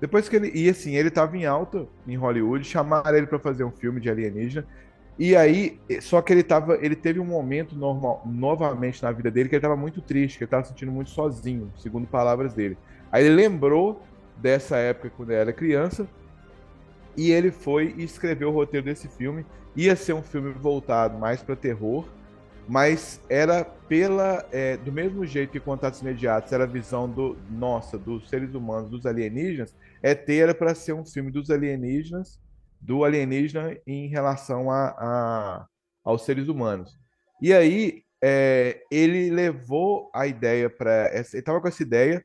Depois 0.00 0.28
que 0.28 0.36
ele. 0.36 0.50
E 0.54 0.70
assim, 0.70 0.96
ele 0.96 1.10
tava 1.10 1.36
em 1.36 1.44
alta 1.44 1.86
em 2.06 2.16
Hollywood, 2.16 2.64
chamaram 2.64 3.14
ele 3.16 3.26
pra 3.26 3.38
fazer 3.38 3.62
um 3.64 3.70
filme 3.70 4.00
de 4.00 4.08
alienígena. 4.08 4.66
E 5.18 5.36
aí, 5.36 5.78
só 6.00 6.22
que 6.22 6.32
ele 6.32 6.42
tava. 6.42 6.78
Ele 6.80 6.96
teve 6.96 7.20
um 7.20 7.24
momento 7.24 7.76
normal, 7.76 8.22
novamente 8.24 9.02
na 9.02 9.12
vida 9.12 9.30
dele 9.30 9.48
que 9.48 9.54
ele 9.54 9.62
tava 9.62 9.76
muito 9.76 10.00
triste, 10.00 10.38
que 10.38 10.44
ele 10.44 10.50
tava 10.50 10.64
se 10.64 10.70
sentindo 10.70 10.90
muito 10.90 11.10
sozinho, 11.10 11.72
segundo 11.76 12.06
palavras 12.06 12.54
dele. 12.54 12.76
Aí 13.10 13.24
ele 13.24 13.34
lembrou 13.34 14.02
dessa 14.36 14.76
época 14.76 15.10
quando 15.10 15.30
ele 15.30 15.40
era 15.40 15.52
criança. 15.52 16.08
E 17.16 17.30
ele 17.30 17.50
foi 17.50 17.94
e 17.98 18.04
escreveu 18.04 18.48
o 18.48 18.52
roteiro 18.52 18.86
desse 18.86 19.06
filme. 19.06 19.44
Ia 19.76 19.94
ser 19.94 20.14
um 20.14 20.22
filme 20.22 20.50
voltado 20.52 21.18
mais 21.18 21.42
para 21.42 21.54
terror, 21.54 22.06
mas 22.66 23.20
era 23.28 23.64
pela 23.64 24.46
é, 24.50 24.76
do 24.76 24.90
mesmo 24.90 25.26
jeito 25.26 25.50
que 25.50 25.60
Contatos 25.60 26.00
Imediatos 26.00 26.52
era 26.52 26.64
a 26.64 26.66
visão 26.66 27.08
do 27.08 27.36
nossa 27.50 27.98
dos 27.98 28.28
seres 28.28 28.54
humanos, 28.54 28.90
dos 28.90 29.04
alienígenas. 29.04 29.74
ET 30.02 30.28
era 30.28 30.54
para 30.54 30.74
ser 30.74 30.94
um 30.94 31.04
filme 31.04 31.30
dos 31.30 31.50
alienígenas, 31.50 32.38
do 32.82 33.04
alienígena 33.04 33.76
em 33.86 34.08
relação 34.08 34.70
a, 34.70 34.88
a- 34.98 35.66
aos 36.04 36.24
seres 36.24 36.48
humanos. 36.48 36.98
E 37.40 37.52
aí 37.52 38.02
é, 38.22 38.82
ele 38.90 39.30
levou 39.30 40.10
a 40.14 40.26
ideia 40.26 40.68
para 40.68 41.10
ele 41.12 41.20
estava 41.32 41.60
com 41.60 41.68
essa 41.68 41.82
ideia, 41.82 42.24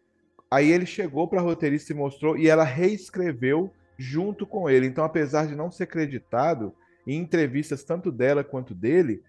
aí 0.50 0.72
ele 0.72 0.86
chegou 0.86 1.28
para 1.28 1.40
a 1.40 1.44
roteirista 1.44 1.94
e 1.94 1.96
mostrou 1.96 2.38
e 2.38 2.48
ela 2.50 2.64
reescreveu 2.64 3.72
junto 3.98 4.46
com 4.46 4.70
ele. 4.70 4.86
Então, 4.88 5.04
apesar 5.04 5.48
de 5.48 5.56
não 5.56 5.72
ser 5.72 5.88
creditado 5.88 6.74
em 7.08 7.18
entrevistas 7.18 7.84
tanto 7.84 8.12
dela 8.12 8.44
quanto 8.44 8.76
dele, 8.76 9.24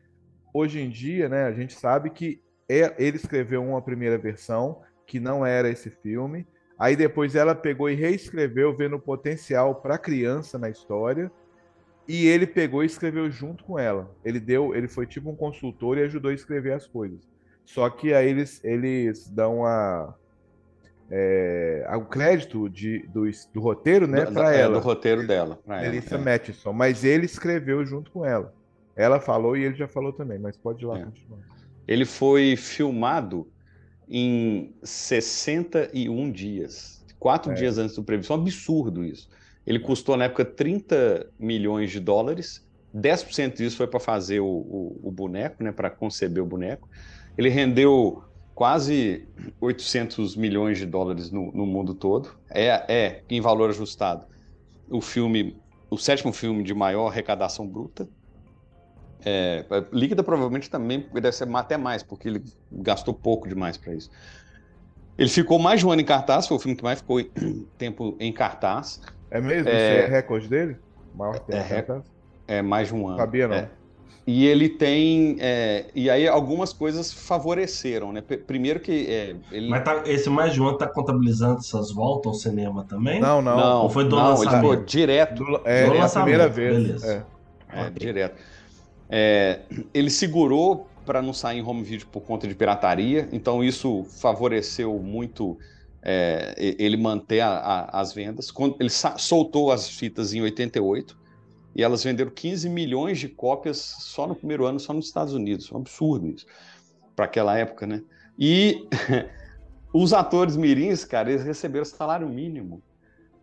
hoje 0.52 0.80
em 0.80 0.90
dia, 0.90 1.28
né, 1.28 1.44
a 1.44 1.52
gente 1.52 1.74
sabe 1.74 2.10
que 2.10 2.42
é- 2.68 2.94
ele 2.98 3.16
escreveu 3.16 3.62
uma 3.64 3.80
primeira 3.80 4.18
versão 4.18 4.82
que 5.06 5.18
não 5.20 5.44
era 5.44 5.70
esse 5.70 5.88
filme. 5.90 6.46
Aí 6.78 6.94
depois 6.94 7.34
ela 7.34 7.54
pegou 7.54 7.90
e 7.90 7.94
reescreveu, 7.94 8.74
vendo 8.76 8.96
o 8.96 9.00
potencial 9.00 9.74
para 9.74 9.96
a 9.96 9.98
criança 9.98 10.58
na 10.58 10.70
história. 10.70 11.30
E 12.06 12.26
ele 12.26 12.46
pegou 12.46 12.82
e 12.82 12.86
escreveu 12.86 13.30
junto 13.30 13.64
com 13.64 13.78
ela. 13.78 14.10
Ele 14.24 14.38
deu, 14.40 14.74
ele 14.74 14.88
foi 14.88 15.06
tipo 15.06 15.28
um 15.28 15.36
consultor 15.36 15.98
e 15.98 16.02
ajudou 16.02 16.30
a 16.30 16.34
escrever 16.34 16.72
as 16.72 16.86
coisas. 16.86 17.20
Só 17.64 17.90
que 17.90 18.14
aí 18.14 18.30
eles, 18.30 18.64
eles 18.64 19.28
dão 19.28 19.66
a, 19.66 20.14
é, 21.10 21.86
o 21.96 22.04
crédito 22.06 22.68
de, 22.68 23.00
do, 23.08 23.28
do 23.52 23.60
roteiro, 23.60 24.06
né, 24.06 24.24
para 24.24 24.54
é, 24.54 24.60
ela. 24.60 24.74
do 24.74 24.80
roteiro 24.80 25.26
dela. 25.26 25.58
pra 25.66 25.82
ela, 25.82 25.90
Melissa 25.90 26.14
é. 26.16 26.72
Mas 26.72 27.04
ele 27.04 27.26
escreveu 27.26 27.84
junto 27.84 28.10
com 28.10 28.24
ela. 28.24 28.54
Ela 28.96 29.20
falou 29.20 29.56
e 29.56 29.64
ele 29.64 29.74
já 29.74 29.86
falou 29.86 30.12
também, 30.12 30.38
mas 30.38 30.56
pode 30.56 30.84
ir 30.84 30.86
lá 30.86 30.98
É. 30.98 31.04
continuar. 31.04 31.40
Ele 31.86 32.04
foi 32.04 32.56
filmado 32.56 33.46
em 34.08 34.74
61 34.82 36.30
dias, 36.32 37.04
quatro 37.18 37.52
É. 37.52 37.54
dias 37.54 37.78
antes 37.78 37.96
do 37.96 38.04
previsto. 38.04 38.32
É 38.32 38.36
um 38.36 38.40
absurdo 38.40 39.04
isso. 39.04 39.28
Ele 39.66 39.78
custou, 39.78 40.16
na 40.16 40.24
época, 40.24 40.44
30 40.44 41.30
milhões 41.38 41.90
de 41.90 42.00
dólares. 42.00 42.62
10% 42.92 43.58
disso 43.58 43.76
foi 43.76 43.86
para 43.86 44.00
fazer 44.00 44.40
o, 44.40 44.46
o- 44.46 45.00
o 45.08 45.12
boneco, 45.12 45.62
né, 45.62 45.72
para 45.72 45.90
conceber 45.90 46.42
o 46.42 46.46
boneco. 46.46 46.88
Ele 47.36 47.48
rendeu 47.50 48.22
quase 48.54 49.28
800 49.60 50.34
milhões 50.36 50.78
de 50.78 50.86
dólares 50.86 51.30
no, 51.30 51.52
no 51.52 51.66
mundo 51.66 51.94
todo. 51.94 52.34
É, 52.50 52.68
é, 52.92 53.24
em 53.28 53.40
valor 53.40 53.70
ajustado, 53.70 54.26
o 54.90 55.00
filme, 55.00 55.62
o 55.90 55.98
sétimo 55.98 56.32
filme 56.32 56.62
de 56.62 56.74
maior 56.74 57.08
arrecadação 57.08 57.68
bruta. 57.68 58.08
É, 59.24 59.64
líquida 59.92 60.22
provavelmente 60.22 60.70
também 60.70 61.08
deve 61.12 61.32
ser 61.32 61.48
até 61.56 61.76
mais, 61.76 62.02
porque 62.02 62.28
ele 62.28 62.42
gastou 62.70 63.12
pouco 63.14 63.48
demais 63.48 63.76
para 63.76 63.94
isso. 63.94 64.08
Ele 65.16 65.28
ficou 65.28 65.58
mais 65.58 65.80
de 65.80 65.86
um 65.86 65.90
ano 65.90 66.00
em 66.00 66.04
cartaz, 66.04 66.46
foi 66.46 66.56
o 66.56 66.60
filme 66.60 66.76
que 66.76 66.84
mais 66.84 67.00
ficou 67.00 67.18
em- 67.20 67.30
tempo 67.76 68.16
em 68.20 68.32
cartaz. 68.32 69.00
É 69.30 69.40
mesmo? 69.40 69.68
É. 69.68 70.04
É 70.04 70.06
recorde 70.06 70.48
dele? 70.48 70.76
Maior 71.12 71.38
tempo, 71.40 71.74
É, 71.74 71.82
tá? 71.82 72.02
É 72.46 72.62
mais 72.62 72.88
de 72.88 72.94
um 72.94 73.08
ano. 73.08 73.18
Sabia, 73.18 73.48
não. 73.48 73.56
É. 73.56 73.70
E 74.26 74.46
ele 74.46 74.68
tem. 74.68 75.38
é, 75.40 75.90
e 75.94 76.10
aí 76.10 76.28
algumas 76.28 76.70
coisas 76.72 77.10
favoreceram, 77.12 78.12
né? 78.12 78.20
P- 78.20 78.36
Primeiro 78.36 78.78
que 78.78 79.06
é, 79.08 79.34
ele. 79.50 79.70
Mas 79.70 79.82
tá- 79.82 80.02
esse 80.06 80.28
mais 80.28 80.52
de 80.52 80.60
um 80.60 80.68
ano 80.68 80.76
tá 80.76 80.86
contabilizando 80.86 81.58
essas 81.60 81.90
voltas 81.92 82.26
ao 82.32 82.34
cinema 82.38 82.86
também? 82.86 83.20
Não, 83.20 83.40
não. 83.40 83.56
não, 83.56 83.82
Ou 83.84 83.90
foi 83.90 84.04
do 84.04 84.16
não, 84.16 84.34
ele 84.34 84.44
lançamento? 84.44 84.60
ficou 84.60 84.84
direto. 84.84 85.44
Do- 85.44 85.62
é, 85.64 85.86
Do 85.86 85.94
é 85.94 85.98
a 85.98 86.02
lançamento, 86.02 86.24
primeira 86.26 86.48
vez. 86.48 86.76
beleza. 86.76 87.26
é. 87.72 87.80
É, 87.86 87.90
direto. 87.90 88.40
É, 89.10 89.60
ele 89.94 90.10
segurou 90.10 90.86
para 91.06 91.22
não 91.22 91.32
sair 91.32 91.58
em 91.58 91.62
home 91.62 91.82
video 91.82 92.06
por 92.08 92.20
conta 92.22 92.46
de 92.46 92.54
pirataria, 92.54 93.28
então 93.32 93.64
isso 93.64 94.04
favoreceu 94.20 94.98
muito 94.98 95.58
é, 96.02 96.54
ele 96.78 96.96
manter 96.96 97.40
a- 97.40 97.58
a- 97.58 98.00
as 98.00 98.12
vendas. 98.14 98.50
Quando 98.50 98.76
ele 98.78 98.88
soltou 98.90 99.72
as 99.72 99.88
fitas 99.90 100.32
em 100.32 100.40
88 100.40 101.18
e 101.74 101.82
elas 101.82 102.04
venderam 102.04 102.30
15 102.30 102.68
milhões 102.68 103.18
de 103.18 103.28
cópias 103.28 103.78
só 104.00 104.26
no 104.26 104.34
primeiro 104.34 104.64
ano, 104.64 104.78
só 104.78 104.92
nos 104.92 105.06
Estados 105.06 105.34
Unidos. 105.34 105.70
Um 105.72 105.78
absurdo 105.78 106.28
isso 106.28 106.46
para 107.16 107.24
aquela 107.24 107.58
época, 107.58 107.86
né? 107.86 108.02
E 108.38 108.86
os 109.92 110.12
atores 110.12 110.56
mirins, 110.56 111.04
cara, 111.04 111.30
eles 111.30 111.44
receberam 111.44 111.84
salário 111.84 112.28
mínimo. 112.28 112.82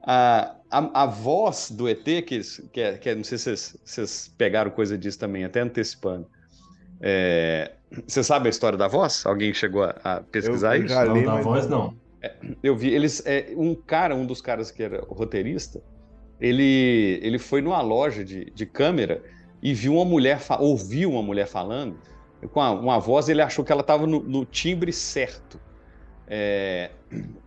A, 0.06 0.56
a, 0.70 1.04
a 1.04 1.06
voz 1.06 1.72
do 1.72 1.88
ET, 1.90 2.04
que, 2.04 2.40
que, 2.72 2.82
é, 2.82 2.98
que 2.98 3.10
é- 3.10 3.16
não 3.16 3.24
sei 3.24 3.38
se 3.38 3.44
vocês, 3.46 3.78
vocês 3.84 4.34
pegaram 4.38 4.70
coisa 4.72 4.98
disso 4.98 5.18
também, 5.20 5.44
até 5.44 5.62
antecipando. 5.62 6.28
É, 7.02 7.72
você 8.08 8.24
sabe 8.24 8.48
a 8.48 8.50
história 8.50 8.78
da 8.78 8.88
voz? 8.88 9.26
Alguém 9.26 9.54
chegou 9.54 9.84
a, 9.84 9.96
a 10.04 10.22
pesquisar 10.22 10.76
Eu- 10.76 10.82
eu 10.82 10.86
isso? 10.86 10.96
Não, 11.06 11.14
li, 11.16 11.26
da 11.26 11.42
voz 11.42 11.68
não. 11.68 11.96
Eu 12.64 12.76
vi, 12.76 12.90
eles, 12.94 13.22
é, 13.26 13.54
um 13.56 13.76
cara, 13.76 14.16
um 14.16 14.26
dos 14.26 14.42
caras 14.42 14.72
que 14.72 14.82
era 14.82 15.04
roteirista, 15.08 15.82
ele, 16.42 17.20
ele 17.22 17.38
foi 17.38 17.62
numa 17.62 17.82
loja 17.82 18.24
de, 18.24 18.46
de 18.52 18.66
câmera 18.66 19.24
e 19.62 19.74
viu 19.74 19.96
uma 19.96 20.06
mulher, 20.06 20.40
ouviu 20.60 21.12
uma 21.12 21.22
mulher 21.22 21.48
falando 21.48 21.98
com 22.52 22.62
a- 22.62 22.72
uma 22.72 23.00
voz, 23.00 23.30
ele 23.30 23.42
achou 23.42 23.64
que 23.64 23.72
ela 23.72 23.82
estava 23.82 24.06
no, 24.08 24.22
no 24.22 24.46
timbre 24.46 24.92
certo. 24.92 25.60
É, 26.28 26.90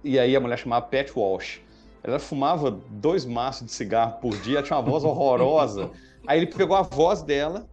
e 0.04 0.18
aí 0.18 0.34
a 0.36 0.40
mulher 0.40 0.58
chamava 0.58 0.86
Pat 0.86 1.10
Walsh. 1.16 1.60
Ela 2.02 2.18
fumava 2.18 2.70
dois 2.70 3.24
maços 3.24 3.66
de 3.66 3.72
cigarro 3.72 4.20
por 4.20 4.36
dia, 4.38 4.62
tinha 4.62 4.78
uma 4.78 4.88
voz 4.88 5.04
horrorosa. 5.04 5.90
Aí 6.26 6.38
ele 6.38 6.46
pegou 6.46 6.76
a 6.76 6.82
voz 6.82 7.22
dela, 7.22 7.68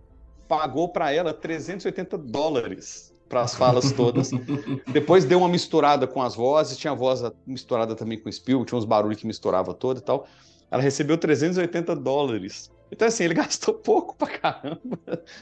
pagou 0.48 0.90
para 0.90 1.12
ela 1.12 1.34
380 1.34 2.18
dólares 2.18 3.14
para 3.28 3.42
as 3.42 3.56
falas 3.56 3.92
todas. 3.92 4.32
Depois 4.88 5.26
deu 5.26 5.40
uma 5.40 5.50
misturada 5.50 6.08
com 6.08 6.22
as 6.22 6.36
vozes, 6.36 6.78
tinha 6.78 6.92
a 6.92 6.96
voz 6.96 7.22
misturada 7.46 7.96
também 7.96 8.20
com 8.20 8.30
o 8.30 8.32
Spielberg, 8.32 8.68
tinha 8.68 8.78
uns 8.78 8.86
barulhos 8.86 9.20
que 9.20 9.28
misturava 9.28 9.74
todo 9.74 9.98
e 9.98 10.02
tal. 10.02 10.28
Ela 10.70 10.82
recebeu 10.82 11.18
380 11.18 11.96
dólares. 11.96 12.72
Então, 12.92 13.08
assim, 13.08 13.24
ele 13.24 13.34
gastou 13.36 13.74
pouco 13.74 14.16
pra 14.16 14.28
caramba, 14.28 15.00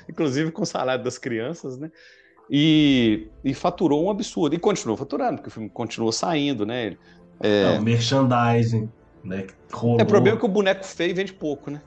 inclusive 0.10 0.52
com 0.52 0.64
o 0.64 0.66
salário 0.66 1.04
das 1.04 1.18
crianças, 1.18 1.78
né? 1.78 1.92
E, 2.50 3.28
e 3.44 3.54
faturou 3.54 4.04
um 4.04 4.10
absurdo. 4.10 4.56
E 4.56 4.60
continuou 4.60 4.98
faturando, 4.98 5.38
porque 5.38 5.50
o 5.50 5.52
filme 5.52 5.70
continuou 5.70 6.12
saindo, 6.12 6.66
né? 6.66 6.98
Ele- 7.44 7.54
É, 7.54 7.76
Não, 7.76 7.82
merchandising, 7.84 8.90
né? 9.24 9.46
rolou. 9.72 10.00
é 10.00 10.04
o 10.04 10.06
problema 10.06 10.38
é 10.38 10.40
que 10.40 10.46
o 10.46 10.50
boneco 10.50 10.84
feio 10.86 11.14
vende 11.16 11.34
pouco, 11.34 11.70
né? 11.70 11.82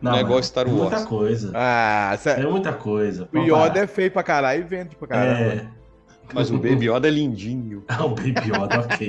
Não 0.00 0.12
é 0.12 0.14
mas 0.16 0.22
igual 0.24 0.42
Star 0.42 0.66
Wars. 0.68 0.80
Muita 0.90 1.06
coisa. 1.06 1.52
Ah, 1.54 2.14
cê- 2.18 2.36
muita 2.46 2.72
coisa. 2.72 3.28
o 3.32 3.38
Yoda 3.38 3.80
é 3.80 3.86
feio 3.86 4.10
pra 4.10 4.22
caralho 4.22 4.60
e 4.62 4.64
vende 4.64 4.96
pra 4.96 5.06
caramba. 5.08 5.52
É. 5.62 5.66
Mas 6.34 6.50
o 6.50 6.54
Baby 6.56 6.88
Yoda 6.90 7.08
é 7.08 7.10
lindinho. 7.10 7.84
Ah, 7.88 8.04
o 8.06 8.08
Baby 8.10 8.32
Yoda, 8.48 8.80
ok. 8.80 9.08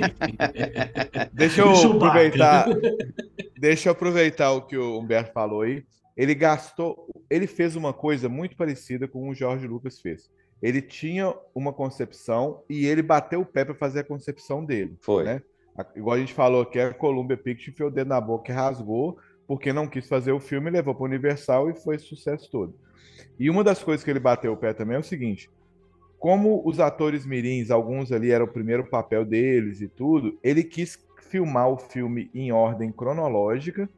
Deixa 1.32 1.62
eu 1.62 1.74
Chewbacca. 1.74 2.06
aproveitar. 2.08 2.66
Deixa 3.58 3.88
eu 3.88 3.92
aproveitar 3.92 4.52
o 4.52 4.62
que 4.62 4.76
o 4.76 4.98
Humberto 5.00 5.32
falou 5.32 5.62
aí. 5.62 5.84
Ele 6.16 6.34
gastou, 6.34 7.08
ele 7.28 7.46
fez 7.46 7.74
uma 7.74 7.92
coisa 7.92 8.28
muito 8.28 8.56
parecida 8.56 9.08
com 9.08 9.28
o 9.28 9.34
Jorge 9.34 9.66
Lucas 9.66 10.00
fez. 10.00 10.30
Ele 10.62 10.80
tinha 10.80 11.34
uma 11.54 11.72
concepção 11.72 12.62
e 12.68 12.86
ele 12.86 13.02
bateu 13.02 13.40
o 13.42 13.46
pé 13.46 13.64
para 13.64 13.74
fazer 13.74 14.00
a 14.00 14.04
concepção 14.04 14.64
dele. 14.64 14.96
Foi. 15.00 15.24
Né? 15.24 15.42
A- 15.76 15.86
Igual 15.94 16.16
a 16.16 16.20
gente 16.20 16.32
falou 16.32 16.64
que 16.64 16.78
a 16.78 16.94
Columbia 16.94 17.36
Pictures 17.36 17.68
enfiou 17.74 17.88
o 17.88 17.92
dedo 17.92 18.08
na 18.08 18.20
boca 18.20 18.50
e 18.50 18.54
rasgou, 18.54 19.18
porque 19.46 19.72
não 19.72 19.86
quis 19.86 20.08
fazer 20.08 20.32
o 20.32 20.40
filme, 20.40 20.70
levou 20.70 20.94
para 20.94 21.04
Universal 21.04 21.68
e 21.70 21.74
foi 21.74 21.98
sucesso 21.98 22.50
todo. 22.50 22.74
E 23.38 23.50
uma 23.50 23.62
das 23.62 23.82
coisas 23.82 24.02
que 24.04 24.10
ele 24.10 24.20
bateu 24.20 24.52
o 24.52 24.56
pé 24.56 24.72
também 24.72 24.96
é 24.96 25.00
o 25.00 25.02
seguinte: 25.04 25.50
como 26.18 26.62
os 26.66 26.80
atores 26.80 27.26
mirins, 27.26 27.70
alguns 27.70 28.10
ali 28.10 28.30
era 28.30 28.42
o 28.42 28.48
primeiro 28.48 28.88
papel 28.88 29.24
deles 29.24 29.80
e 29.82 29.88
tudo, 29.88 30.38
ele 30.42 30.64
quis 30.64 30.98
filmar 31.28 31.68
o 31.68 31.76
filme 31.76 32.30
em 32.32 32.52
ordem 32.52 32.90
cronológica 32.90 33.88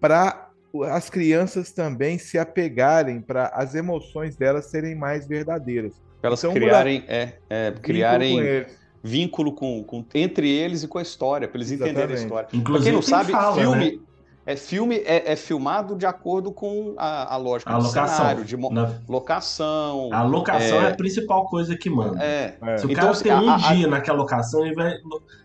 para 0.00 0.51
as 0.88 1.10
crianças 1.10 1.72
também 1.72 2.18
se 2.18 2.38
apegarem, 2.38 3.20
para 3.20 3.46
as 3.48 3.74
emoções 3.74 4.36
delas 4.36 4.70
serem 4.70 4.94
mais 4.94 5.26
verdadeiras. 5.26 5.94
Pra 6.20 6.28
elas 6.28 6.42
Então, 6.42 6.54
criarem, 6.54 7.04
é, 7.08 7.34
é, 7.50 7.72
criarem 7.82 8.64
vínculo 9.02 9.52
com, 9.52 9.82
com- 9.84 10.04
entre 10.14 10.48
eles 10.48 10.82
e 10.84 10.88
com 10.88 10.98
a 10.98 11.02
história, 11.02 11.48
para 11.48 11.58
eles 11.58 11.70
entenderem 11.72 11.94
a 11.94 12.04
Exatamente. 12.04 12.22
história. 12.24 12.48
Pra 12.48 12.58
Inclusive, 12.58 12.84
quem 12.84 12.92
não 12.94 13.02
sabe, 13.02 13.32
fala, 13.32 13.60
filme, 13.60 13.90
né? 13.96 13.98
É, 14.44 14.56
filme 14.56 14.96
é, 15.06 15.32
é 15.32 15.36
filmado 15.36 15.94
de 15.96 16.04
acordo 16.04 16.50
com 16.52 16.94
a, 16.98 17.34
a 17.34 17.36
lógica 17.36 17.70
A 17.70 17.78
do 17.78 17.84
locação. 17.86 18.16
cenário, 18.16 18.44
de 18.44 18.56
Na- 18.56 18.92
locação. 19.08 20.08
A 20.12 20.22
locação 20.22 20.80
é, 20.82 20.84
é, 20.86 20.90
a 20.90 20.94
principal 20.96 21.46
coisa 21.46 21.76
que 21.76 21.88
manda. 21.88 22.22
é. 22.22 22.56
Se 22.78 22.86
o 22.86 22.90
Então, 22.90 22.94
cara 22.94 23.10
assim, 23.10 23.22
tem 23.24 23.32
a- 23.32 23.40
um 23.40 23.48
a- 23.50 23.54
a- 23.54 23.74
dia 23.74 23.86
naquela 23.86 24.18
locação, 24.18 24.64
ele 24.66 24.74
vai, 24.74 24.92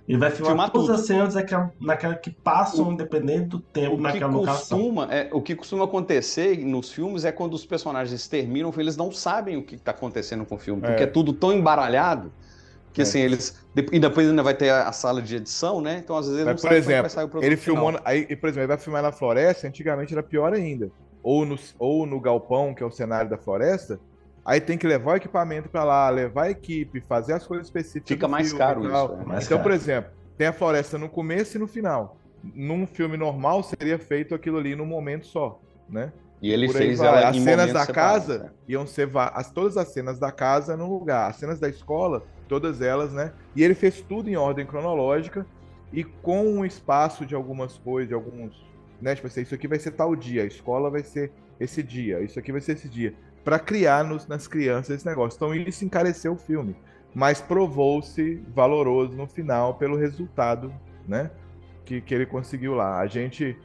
ele 0.07 0.17
vai 0.17 0.31
filmar, 0.31 0.47
Filmar 0.51 0.71
todas 0.71 0.87
tudo. 0.87 0.99
as 0.99 1.05
cenas 1.05 1.33
daquela, 1.35 1.71
naquela 1.79 2.15
que 2.15 2.31
passam, 2.31 2.91
independente 2.91 3.49
do 3.49 3.59
tempo 3.59 3.93
O 3.93 3.97
que, 3.97 4.03
naquela 4.03 4.31
locação. 4.31 4.77
costuma, 4.79 5.07
é, 5.13 5.29
o 5.31 5.41
que 5.41 5.55
costuma 5.55 5.83
acontecer 5.85 6.57
nos 6.65 6.91
filmes 6.91 7.23
é 7.25 7.31
quando 7.31 7.53
os 7.53 7.65
personagens 7.65 8.27
terminam, 8.27 8.73
eles 8.77 8.97
não 8.97 9.11
sabem 9.11 9.57
o 9.57 9.63
que 9.63 9.75
está 9.75 9.91
acontecendo 9.91 10.45
com 10.45 10.55
o 10.55 10.59
filme, 10.59 10.81
porque 10.81 11.03
É. 11.03 11.05
é, 11.05 11.07
tudo 11.07 11.33
tão 11.33 11.53
embaralhado 11.53 12.31
que 12.97 13.01
É. 13.01 13.03
assim, 13.03 13.19
eles. 13.19 13.55
de- 13.75 13.85
E 13.91 13.99
depois 13.99 14.27
ainda 14.27 14.41
vai 14.41 14.55
ter 14.55 14.69
a, 14.71 14.87
a 14.87 14.91
sala 14.91 15.21
de 15.21 15.35
edição, 15.35 15.79
né? 15.81 16.01
Então, 16.03 16.17
às 16.17 16.25
vezes, 16.25 16.41
ele 16.41 16.45
Mas, 16.51 16.55
não 16.63 16.69
por 16.69 16.73
sabe 16.73 16.81
como 16.81 16.91
é 16.91 16.93
exemplo, 16.95 17.09
sair 17.11 17.25
o 17.25 17.29
produto 17.29 17.45
ele 17.45 17.55
final. 17.57 17.83
filmou. 17.85 18.01
Aí, 18.03 18.25
e, 18.27 18.35
por 18.35 18.47
exemplo, 18.47 18.61
ele 18.61 18.67
vai 18.67 18.77
filmar 18.79 19.03
na 19.03 19.11
floresta, 19.11 19.67
antigamente 19.67 20.13
era 20.13 20.23
pior 20.23 20.51
ainda. 20.51 20.89
Ou 21.21 21.45
no, 21.45 21.59
ou 21.77 22.07
no 22.07 22.19
galpão, 22.19 22.73
que 22.73 22.81
é 22.81 22.85
o 22.85 22.89
cenário 22.91 23.29
da 23.29 23.37
floresta. 23.37 23.99
Aí 24.43 24.59
tem 24.59 24.77
que 24.79 24.87
levar 24.87 25.11
o 25.11 25.15
equipamento 25.17 25.69
para 25.69 25.83
lá, 25.83 26.09
levar 26.09 26.43
a 26.45 26.49
equipe, 26.49 26.99
fazer 27.01 27.33
as 27.33 27.45
coisas 27.45 27.67
específicas. 27.67 28.07
Fica 28.09 28.27
mais 28.27 28.47
filme 28.47 28.59
caro 28.59 28.79
isso, 28.83 28.89
é. 29.21 29.25
Mais 29.25 29.45
então, 29.45 29.57
caro. 29.59 29.69
por 29.69 29.75
exemplo, 29.75 30.11
tem 30.37 30.47
a 30.47 30.53
floresta 30.53 30.97
no 30.97 31.07
começo 31.07 31.55
e 31.57 31.59
no 31.59 31.67
final. 31.67 32.17
Num 32.55 32.87
filme 32.87 33.15
normal, 33.15 33.61
seria 33.61 33.99
feito 33.99 34.33
aquilo 34.33 34.57
ali 34.57 34.75
num 34.75 34.85
momento 34.85 35.27
só, 35.27 35.59
né? 35.89 36.11
E 36.41 36.51
ele 36.51 36.67
Por 36.67 36.77
aí 36.77 36.81
fez 36.87 36.99
vai. 36.99 37.07
ela 37.07 37.29
As 37.29 37.35
em 37.35 37.43
cenas 37.43 37.73
da 37.73 37.85
separados, 37.85 38.27
casa 38.27 38.43
né? 38.43 38.49
iam 38.67 38.85
ser 38.87 39.07
va- 39.07 39.31
as, 39.35 39.51
todas 39.51 39.75
as 39.75 39.87
cenas 39.91 40.19
da 40.19 40.31
casa 40.31 40.77
no 40.77 40.87
lugar, 40.87 41.29
as 41.29 41.35
cenas 41.37 41.59
da 41.59 41.67
escola, 41.67 42.23
todas 42.47 42.81
elas, 42.81 43.11
né? 43.11 43.33
E 43.55 43.63
ele 43.63 43.75
fez 43.75 44.01
tudo 44.01 44.29
em 44.29 44.35
ordem 44.35 44.65
cronológica 44.65 45.45
e 45.91 46.03
com 46.03 46.45
um 46.45 46.65
espaço 46.65 47.25
de 47.25 47.35
algumas 47.35 47.77
coisas, 47.77 48.09
de 48.09 48.13
alguns, 48.13 48.65
né? 49.01 49.15
Tipo 49.15 49.27
assim, 49.27 49.41
isso 49.41 49.55
aqui 49.55 49.67
vai 49.67 49.79
ser 49.79 49.91
tal 49.91 50.15
dia, 50.15 50.43
a 50.43 50.45
escola 50.45 50.89
vai 50.89 51.03
ser 51.03 51.31
esse 51.59 51.81
dia, 51.81 52.21
isso 52.21 52.37
aqui 52.39 52.51
vai 52.51 52.61
ser 52.61 52.73
esse 52.73 52.87
dia, 52.87 53.13
para 53.43 53.57
criar 53.57 54.03
nos, 54.03 54.27
nas 54.27 54.47
crianças 54.47 54.97
esse 54.97 55.05
negócio. 55.05 55.37
Então 55.37 55.53
isso 55.53 55.85
encareceu 55.85 56.33
o 56.33 56.37
filme, 56.37 56.75
mas 57.13 57.41
provou-se 57.41 58.43
valoroso 58.53 59.13
no 59.13 59.27
final 59.27 59.75
pelo 59.75 59.97
resultado, 59.97 60.73
né? 61.07 61.31
Que, 61.85 62.01
que 62.01 62.13
ele 62.13 62.25
conseguiu 62.25 62.73
lá. 62.73 62.99
A 62.99 63.07
gente 63.07 63.57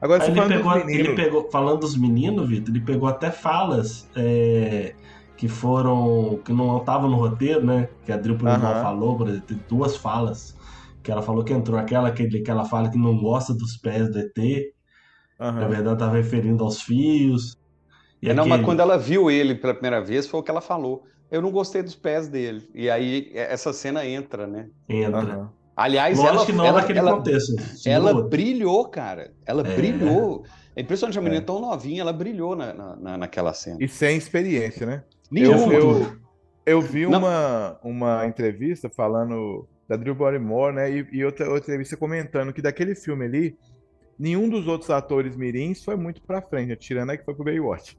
Agora, 0.00 0.24
ele, 0.24 0.34
falando 0.34 0.48
pegou, 0.48 0.72
dos 0.72 0.84
meninos, 0.84 1.08
ele 1.08 1.16
pegou, 1.16 1.50
falando 1.50 1.80
dos 1.80 1.96
meninos, 1.96 2.48
Vitor, 2.48 2.74
ele 2.74 2.84
pegou 2.84 3.08
até 3.08 3.30
falas 3.32 4.08
é, 4.14 4.94
que 5.38 5.46
foram, 5.46 6.40
que 6.44 6.52
não 6.52 6.78
estavam 6.78 7.08
no 7.08 7.16
roteiro, 7.16 7.64
né? 7.64 7.88
Que 8.04 8.10
a 8.12 8.16
Drill 8.16 8.36
Aham. 8.44 8.82
falou, 8.82 9.16
por 9.16 9.28
exemplo, 9.28 9.46
tem 9.46 9.60
duas 9.68 9.96
falas. 9.96 10.54
Que 11.02 11.12
ela 11.12 11.22
falou 11.22 11.44
que 11.44 11.52
entrou 11.52 11.78
aquela 11.78 12.10
que, 12.10 12.28
que 12.28 12.50
ela 12.50 12.64
fala 12.64 12.90
que 12.90 12.98
não 12.98 13.16
gosta 13.16 13.54
dos 13.54 13.76
pés 13.76 14.10
do 14.10 14.18
ET. 14.18 14.36
Aham. 15.40 15.60
Na 15.60 15.68
verdade, 15.68 15.94
estava 15.94 16.16
referindo 16.16 16.64
aos 16.64 16.82
fios. 16.82 17.56
E 18.20 18.28
É, 18.28 18.34
não, 18.34 18.44
mas 18.44 18.54
aquele- 18.54 18.64
quando 18.66 18.80
ela 18.80 18.98
viu 18.98 19.30
ele 19.30 19.54
pela 19.54 19.72
primeira 19.72 20.02
vez, 20.04 20.26
foi 20.26 20.40
o 20.40 20.42
que 20.42 20.50
ela 20.50 20.60
falou. 20.60 21.04
Eu 21.30 21.40
não 21.40 21.52
gostei 21.52 21.82
dos 21.84 21.94
pés 21.94 22.26
dele. 22.26 22.68
E 22.74 22.90
aí 22.90 23.30
é, 23.32 23.52
essa 23.52 23.72
cena 23.72 24.04
entra, 24.04 24.44
né? 24.46 24.66
Entra. 24.88 25.18
Aham. 25.20 25.50
Aliás, 25.76 26.18
Lógico 26.18 26.34
ela, 26.36 26.46
que 26.46 26.52
não 26.52 26.64
ela, 26.66 26.80
naquele 26.80 26.98
ela, 26.98 27.12
contexto. 27.14 27.52
segundo 27.62 27.86
ela 27.86 28.12
outro. 28.12 28.28
brilhou, 28.30 28.88
cara. 28.88 29.30
Ela 29.46 29.62
É. 29.64 29.76
brilhou. 29.76 30.42
É 30.74 30.80
impressionante, 30.80 31.16
a 31.16 31.22
menina 31.22 31.40
É. 31.40 31.44
tão 31.44 31.60
novinha, 31.60 32.00
ela 32.00 32.12
brilhou 32.12 32.56
na, 32.56 32.74
na- 32.74 32.96
na- 32.96 33.18
naquela 33.18 33.54
cena. 33.54 33.76
E 33.80 33.86
sem 33.86 34.16
experiência, 34.16 34.84
né? 34.84 35.04
Nenhuma. 35.30 35.72
Eu, 35.72 36.00
eu, 36.00 36.16
eu 36.66 36.80
vi 36.80 37.06
Não. 37.06 37.18
uma, 37.18 37.78
uma 37.82 38.26
entrevista 38.26 38.88
falando 38.88 39.66
da 39.88 39.96
Drew 39.96 40.14
Barrymore, 40.14 40.74
né? 40.74 40.90
E, 40.90 41.08
e 41.12 41.24
outra, 41.24 41.46
outra 41.46 41.70
entrevista 41.72 41.96
comentando 41.96 42.52
que 42.52 42.60
daquele 42.60 42.94
filme 42.94 43.24
ali, 43.24 43.58
nenhum 44.18 44.48
dos 44.48 44.66
outros 44.66 44.90
atores 44.90 45.36
mirins 45.36 45.82
foi 45.82 45.96
muito 45.96 46.20
pra 46.22 46.42
frente, 46.42 46.68
né? 46.68 46.76
tirando 46.76 47.10
a 47.10 47.16
que 47.16 47.24
foi 47.24 47.34
pro 47.34 47.44
Baywatch. 47.44 47.96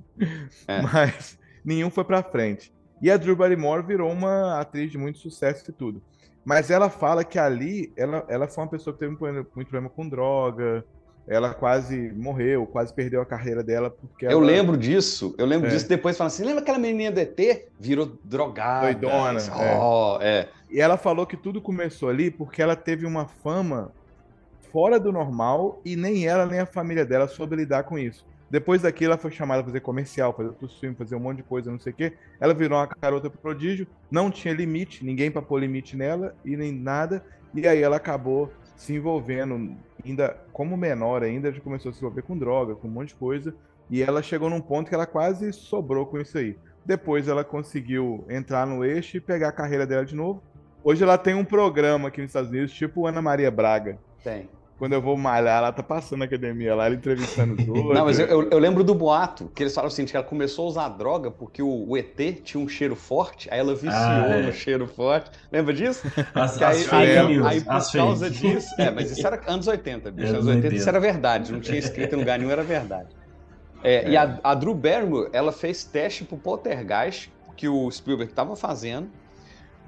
É. 0.68 0.82
Mas 0.84 1.40
nenhum 1.64 1.90
foi 1.90 2.04
pra 2.04 2.22
frente. 2.22 2.72
E 3.02 3.10
a 3.10 3.18
Drew 3.18 3.36
Barrymore 3.36 3.86
virou 3.86 4.12
uma 4.12 4.60
atriz 4.60 4.92
de 4.92 4.98
muito 4.98 5.20
sucesso 5.20 5.70
e 5.70 5.74
tudo. 5.74 6.02
Mas 6.44 6.70
ela 6.70 6.90
fala 6.90 7.24
que 7.24 7.40
ali, 7.40 7.94
ela, 7.96 8.26
ela 8.28 8.48
foi 8.48 8.64
uma 8.64 8.70
pessoa 8.70 8.94
que 8.94 9.00
teve 9.00 9.16
muito 9.16 9.70
problema 9.70 9.90
com 9.90 10.08
droga, 10.08 10.86
ela 11.30 11.54
quase 11.54 12.12
morreu, 12.14 12.66
quase 12.66 12.92
perdeu 12.94 13.22
a 13.22 13.26
carreira 13.26 13.64
dela 13.64 13.90
porque 13.92 14.26
Eu 14.26 14.32
ela- 14.32 14.42
lembro 14.42 14.76
disso, 14.76 15.36
eu 15.38 15.46
lembro 15.46 15.68
É. 15.68 15.72
disso. 15.72 15.88
Depois 15.88 16.18
falando 16.18 16.34
assim: 16.34 16.44
lembra 16.44 16.62
aquela 16.62 16.80
menininha 16.80 17.12
do 17.12 17.20
ET? 17.20 17.68
Virou 17.80 18.18
drogada. 18.24 18.88
Doidona, 18.92 19.38
Isso, 19.38 19.52
é. 19.54 20.40
é. 20.40 20.50
E 20.72 20.82
ela 20.82 20.98
falou 20.98 21.26
que 21.28 21.38
tudo 21.38 21.62
começou 21.62 22.10
ali 22.10 22.32
porque 22.32 22.62
ela 22.62 22.76
teve 22.76 23.06
uma 23.06 23.28
fama 23.28 23.92
fora 24.72 25.00
do 25.00 25.12
normal 25.12 25.80
e 25.86 25.96
nem 25.96 26.28
ela 26.28 26.46
nem 26.46 26.60
a 26.60 26.66
família 26.66 27.06
dela 27.06 27.28
soube 27.28 27.56
lidar 27.56 27.84
com 27.84 27.98
isso. 27.98 28.26
Depois 28.52 28.82
daquilo, 28.82 29.12
ela 29.14 29.22
foi 29.22 29.30
chamada 29.30 29.62
para 29.62 29.70
fazer 29.70 29.80
comercial, 29.82 30.34
fazer 30.34 30.52
filmes, 30.80 30.98
fazer 30.98 31.16
um 31.16 31.20
monte 31.20 31.38
de 31.38 31.44
coisa, 31.44 31.70
não 31.72 31.80
sei 31.80 31.94
o 31.94 31.96
quê. 31.96 32.14
Ela 32.40 32.52
virou 32.54 32.80
uma 32.80 32.90
garota 33.00 33.30
prodígio, 33.30 33.86
não 34.10 34.32
tinha 34.32 34.52
limite, 34.54 35.06
ninguém 35.06 35.30
para 35.30 35.42
pôr 35.44 35.60
limite 35.60 35.96
nela 35.96 36.36
e 36.44 36.58
nem 36.58 36.72
nada. 36.72 37.24
E 37.54 37.68
aí 37.68 37.80
ela 37.82 37.98
acabou 37.98 38.52
se 38.80 38.96
envolvendo, 38.96 39.76
ainda 40.06 40.38
como 40.54 40.78
menor 40.78 41.22
ainda, 41.22 41.52
já 41.52 41.60
começou 41.60 41.90
a 41.90 41.94
se 41.94 42.00
envolver 42.00 42.22
com 42.22 42.38
droga, 42.38 42.76
com 42.76 42.88
um 42.88 42.92
monte 42.92 43.10
de 43.10 43.16
coisa. 43.16 43.54
E 43.90 44.02
ela 44.02 44.24
chegou 44.24 44.50
num 44.50 44.62
ponto 44.62 44.88
que 44.88 44.96
ela 44.96 45.06
quase 45.06 45.52
sobrou 45.52 46.06
com 46.06 46.18
isso 46.18 46.38
aí. 46.38 46.58
Depois 46.86 47.28
ela 47.28 47.44
conseguiu 47.44 48.24
entrar 48.30 48.66
no 48.66 48.86
eixo 48.86 49.18
e 49.18 49.20
pegar 49.20 49.50
a 49.50 49.52
carreira 49.52 49.86
dela 49.86 50.06
de 50.06 50.16
novo. 50.16 50.42
Hoje 50.82 51.04
ela 51.04 51.18
tem 51.18 51.34
um 51.34 51.44
programa 51.44 52.08
aqui 52.08 52.22
nos 52.22 52.30
Estados 52.30 52.50
Unidos, 52.50 52.72
tipo 52.72 53.06
Ana 53.06 53.22
Maria 53.22 53.52
Braga. 53.52 54.00
Tem. 54.24 54.50
Quando 54.80 54.94
eu 54.94 55.02
vou 55.02 55.18
malhar, 55.18 55.58
ela 55.58 55.72
tá 55.74 55.84
passando 55.84 56.20
na 56.20 56.26
academia 56.26 56.74
lá, 56.74 56.86
ela 56.86 56.96
entrevistando 56.96 57.54
os 57.62 57.68
outros. 57.68 57.94
Não, 57.94 58.06
mas 58.06 58.18
eu, 58.18 58.26
eu- 58.28 58.50
eu 58.50 58.58
lembro 58.58 58.82
do 58.84 58.96
boato, 58.96 59.52
que 59.54 59.62
eles 59.62 59.74
falaram 59.76 59.92
assim, 59.92 60.06
que 60.06 60.16
ela 60.16 60.26
começou 60.26 60.66
a 60.66 60.68
usar 60.70 60.88
droga 60.90 61.30
porque 61.30 61.62
o, 61.62 61.86
o 61.90 61.98
ET 61.98 62.16
tinha 62.44 62.64
um 62.64 62.68
cheiro 62.68 62.96
forte, 62.96 63.50
aí 63.52 63.60
ela 63.60 63.74
viciou 63.76 63.92
Ah, 63.94 64.26
é. 64.38 64.42
no 64.42 64.54
cheiro 64.54 64.88
forte. 64.88 65.30
Lembra 65.52 65.74
disso? 65.74 66.02
As, 66.34 66.54
as 66.56 66.62
aí, 66.62 66.84
fake 66.86 66.96
aí- 66.96 67.28
news. 67.28 67.46
aí, 67.46 67.62
por 67.62 67.74
as 67.74 67.92
causa 67.92 68.26
fake. 68.32 68.40
disso. 68.40 68.74
É, 68.80 68.90
mas 68.90 69.12
isso 69.12 69.28
era 69.28 69.42
anos 69.52 69.68
80, 69.68 70.12
bicho. 70.12 70.28
É, 70.28 70.30
Anos 70.32 70.48
anos 70.48 70.56
80 70.56 70.68
isso 70.76 70.86
80. 70.88 70.90
era 70.90 71.00
verdade, 71.00 71.52
não 71.52 71.60
tinha 71.60 71.78
escrito 71.78 72.16
em 72.16 72.20
lugar 72.20 72.40
nenhum, 72.40 72.50
era 72.52 72.64
verdade. 72.64 73.10
É, 73.84 74.10
E 74.10 74.16
a, 74.18 74.40
a 74.44 74.54
Drew 74.56 74.74
Barrymore, 74.74 75.30
ela 75.34 75.52
fez 75.52 75.84
teste 75.84 76.24
pro 76.24 76.38
Poltergeist, 76.38 77.30
que 77.58 77.68
o 77.68 77.92
Spielberg 77.92 78.32
estava 78.32 78.56
fazendo. 78.56 79.10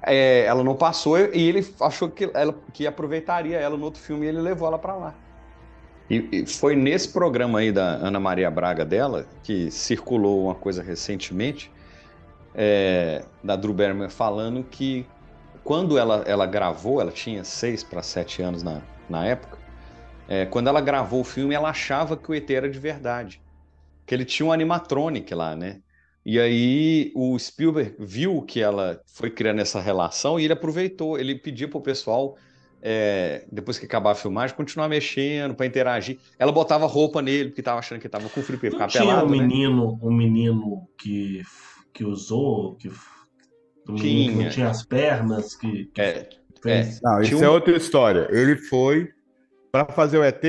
É, 0.04 0.44
ela 0.44 0.64
não 0.64 0.76
passou 0.76 1.18
e 1.18 1.48
ele 1.48 1.66
achou 1.80 2.10
que, 2.10 2.30
ela, 2.34 2.54
que 2.72 2.86
aproveitaria 2.86 3.58
ela 3.58 3.76
no 3.76 3.84
outro 3.84 4.00
filme 4.02 4.26
e 4.26 4.28
ele 4.28 4.40
levou 4.40 4.66
ela 4.68 4.78
para 4.78 4.96
lá. 4.96 5.14
E, 6.10 6.28
e 6.32 6.46
foi 6.46 6.74
nesse 6.74 7.08
programa 7.08 7.60
aí 7.60 7.72
da 7.72 7.94
Ana 7.94 8.20
Maria 8.20 8.50
Braga 8.50 8.84
dela, 8.84 9.26
que 9.42 9.70
circulou 9.70 10.44
uma 10.44 10.54
coisa 10.54 10.82
recentemente, 10.82 11.70
é, 12.54 13.24
da 13.42 13.56
Drew 13.56 13.72
Barrymore 13.72 14.10
falando 14.10 14.62
que 14.64 15.06
quando 15.64 15.96
ela, 15.96 16.22
ela 16.26 16.46
gravou, 16.46 17.00
ela 17.00 17.12
tinha 17.12 17.44
seis 17.44 17.84
para 17.84 18.02
sete 18.02 18.42
anos 18.42 18.62
na, 18.62 18.82
na 19.08 19.24
época, 19.26 19.58
é, 20.28 20.46
quando 20.46 20.68
ela 20.68 20.80
gravou 20.80 21.20
o 21.20 21.24
filme, 21.24 21.54
ela 21.54 21.70
achava 21.70 22.16
que 22.16 22.30
o 22.30 22.34
ET 22.34 22.50
era 22.50 22.68
de 22.68 22.78
verdade. 22.78 23.42
Que 24.06 24.14
ele 24.14 24.24
tinha 24.24 24.46
um 24.46 24.52
animatronic 24.52 25.34
lá, 25.34 25.54
né? 25.56 25.82
E 26.24 26.38
aí 26.38 27.10
o 27.14 27.36
Spielberg 27.38 27.96
viu 27.98 28.42
que 28.42 28.60
ela 28.60 29.00
foi 29.06 29.28
criando 29.30 29.60
essa 29.60 29.80
relação 29.80 30.38
e 30.38 30.44
ele 30.44 30.52
aproveitou. 30.52 31.18
Ele 31.18 31.34
pediu 31.34 31.68
pro 31.68 31.80
pessoal, 31.80 32.36
é, 32.80 33.44
depois 33.50 33.78
que 33.78 33.86
acabar 33.86 34.12
a 34.12 34.14
filmagem, 34.14 34.56
continuar 34.56 34.88
mexendo 34.88 35.54
para 35.54 35.66
interagir. 35.66 36.18
Ela 36.38 36.52
botava 36.52 36.86
roupa 36.86 37.20
nele, 37.20 37.48
porque 37.48 37.62
tava 37.62 37.80
achando 37.80 38.00
que 38.00 38.08
tava 38.08 38.28
com 38.28 38.40
frio, 38.42 38.56
porque 38.58 38.68
Não 38.70 38.74
ficava 38.88 38.90
tinha 38.90 39.04
pelado, 39.04 39.26
um 39.26 39.30
né? 39.36 39.38
menino, 39.46 39.98
um 40.00 40.12
menino 40.12 40.88
que, 40.96 41.42
que 41.92 42.04
usou, 42.04 42.76
que, 42.76 42.88
um 42.88 43.94
menino 43.94 43.98
que 43.98 44.32
Tinha. 44.32 44.44
não 44.44 44.50
tinha 44.50 44.68
as 44.68 44.84
pernas, 44.84 45.56
que, 45.56 45.86
que 45.86 46.00
É, 46.00 46.28
fez. 46.62 47.00
Não, 47.02 47.20
isso 47.20 47.30
Tinha 47.36 47.46
é 47.46 47.50
um- 47.50 47.52
outra 47.54 47.76
história. 47.76 48.28
Ele 48.30 48.54
foi 48.56 49.08
para 49.72 49.86
fazer 49.92 50.18
o 50.18 50.22
ET. 50.24 50.42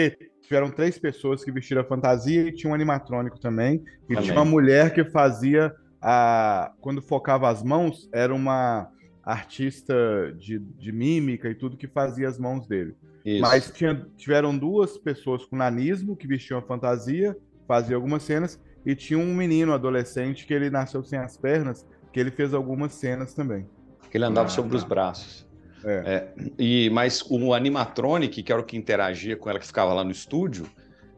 Tiveram 0.54 0.70
três 0.70 1.00
pessoas 1.00 1.44
que 1.44 1.52
vestiram 1.52 1.82
a 1.82 1.84
fantasia 1.84 2.44
e 2.44 2.52
tinha 2.52 2.70
um 2.70 2.76
animatrônico 2.76 3.40
também. 3.40 3.84
E 4.08 4.14
Também. 4.14 4.22
tinha 4.24 4.36
uma 4.36 4.46
mulher 4.46 4.94
que 4.94 5.04
fazia 5.04 5.74
a. 6.00 6.72
Quando 6.80 7.02
focava 7.02 7.50
as 7.50 7.64
mãos, 7.64 8.08
era 8.14 8.32
uma 8.36 8.88
artista 9.24 9.96
de, 10.38 10.60
de 10.60 10.92
mímica 10.92 11.50
e 11.50 11.56
tudo 11.56 11.76
que 11.76 11.88
fazia 11.88 12.28
as 12.28 12.38
mãos 12.38 12.68
dele. 12.68 12.96
Isso. 13.26 13.42
Mas 13.42 13.72
tinha- 13.72 14.06
tiveram 14.16 14.56
duas 14.56 14.96
pessoas 14.96 15.44
com 15.44 15.56
nanismo 15.56 16.16
que 16.16 16.28
vestiam 16.28 16.60
a 16.60 16.62
fantasia, 16.62 17.36
faziam 17.68 17.98
algumas 17.98 18.22
cenas, 18.22 18.62
e 18.86 18.94
tinha 18.96 19.18
um 19.18 19.34
menino 19.34 19.74
adolescente 19.74 20.46
que 20.46 20.54
ele 20.54 20.70
nasceu 20.70 21.04
sem 21.04 21.18
as 21.18 21.36
pernas, 21.36 21.84
que 22.12 22.20
ele 22.20 22.30
fez 22.30 22.54
algumas 22.54 22.94
cenas 22.94 23.34
também. 23.34 23.66
Que 24.12 24.18
ele 24.18 24.26
andava 24.26 24.46
Ah, 24.46 24.52
sobre 24.52 24.72
tá. 24.72 24.78
os 24.78 24.84
braços. 24.84 25.48
É. 25.86 26.02
É, 26.06 26.28
e, 26.58 26.90
mas 26.92 27.24
o 27.30 27.54
animatronic, 27.54 28.42
que 28.44 28.52
era 28.52 28.62
o 28.62 28.64
que 28.64 28.78
interagia 28.78 29.36
com 29.36 29.50
ela, 29.50 29.60
que 29.60 29.68
ficava 29.68 29.94
lá 29.94 30.04
no 30.04 30.12
estúdio, 30.12 30.66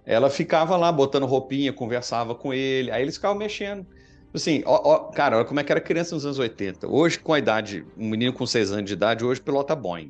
ela 0.05 0.29
ficava 0.29 0.75
lá 0.77 0.91
botando 0.91 1.25
roupinha, 1.25 1.71
conversava 1.73 2.35
com 2.35 2.53
ele, 2.53 2.91
aí 2.91 3.01
eles 3.01 3.15
ficavam 3.15 3.37
mexendo. 3.37 3.85
Assim, 4.33 4.61
ó, 4.65 4.81
ó, 4.83 4.99
cara, 5.11 5.37
olha 5.37 5.45
como 5.45 5.59
é 5.59 5.63
que 5.63 5.71
era 5.71 5.79
criança 5.79 6.13
nos 6.13 6.25
anos 6.25 6.37
80. 6.39 6.87
Hoje, 6.87 7.17
com 7.19 7.33
a 7.33 7.39
idade, 7.39 7.85
um 7.97 8.09
menino 8.09 8.33
com 8.33 8.45
6 8.45 8.71
anos 8.71 8.85
de 8.85 8.93
idade, 8.93 9.23
hoje 9.23 9.39
pilota 9.41 9.73
Boeing. 9.75 10.09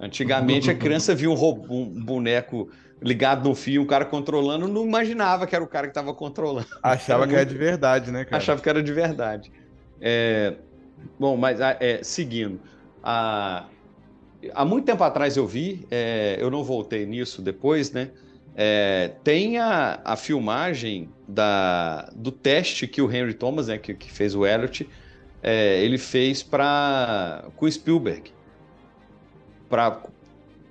Antigamente, 0.00 0.70
a 0.70 0.74
criança 0.74 1.14
via 1.14 1.30
um, 1.30 1.34
ro- 1.34 1.64
um 1.68 2.04
boneco 2.04 2.68
ligado 3.02 3.48
no 3.48 3.54
fio, 3.54 3.82
um 3.82 3.86
cara 3.86 4.04
controlando, 4.04 4.68
não 4.68 4.84
imaginava 4.86 5.46
que 5.46 5.54
era 5.54 5.64
o 5.64 5.66
cara 5.66 5.86
que 5.86 5.92
estava 5.92 6.12
controlando. 6.14 6.66
Achava 6.82 7.22
Era 7.24 7.28
que 7.28 7.34
era 7.36 7.44
muito- 7.44 7.52
de 7.52 7.58
verdade, 7.58 8.10
né, 8.12 8.24
cara? 8.24 8.36
Achava 8.36 8.60
que 8.60 8.68
era 8.68 8.82
de 8.82 8.92
verdade. 8.92 9.50
É, 10.00 10.54
bom, 11.18 11.36
mas 11.36 11.60
ah, 11.60 11.76
é, 11.80 12.00
seguindo. 12.02 12.60
Há, 13.08 13.72
há 14.54 14.64
muito 14.64 14.86
tempo 14.86 15.02
atrás 15.04 15.36
eu 15.36 15.46
vi, 15.46 15.86
é, 15.90 16.36
eu 16.40 16.50
não 16.50 16.64
voltei 16.64 17.06
nisso 17.06 17.42
depois, 17.42 17.92
né? 17.92 18.12
É, 18.54 19.08
tem 19.24 19.58
a, 19.58 20.02
a 20.04 20.16
filmagem 20.16 21.14
da, 21.26 22.02
do 22.16 22.32
teste 22.32 22.88
que 22.88 23.02
o 23.02 23.10
Henry 23.12 23.34
Thomas, 23.34 23.68
né, 23.68 23.78
que, 23.78 23.94
que 23.94 24.10
fez 24.12 24.34
o 24.34 24.46
Elliot, 24.46 24.90
é, 25.42 25.82
ele 25.84 25.98
fez 25.98 26.42
para 26.42 27.50
com 27.56 27.70
Spielberg 27.70 28.32
para 29.68 30.02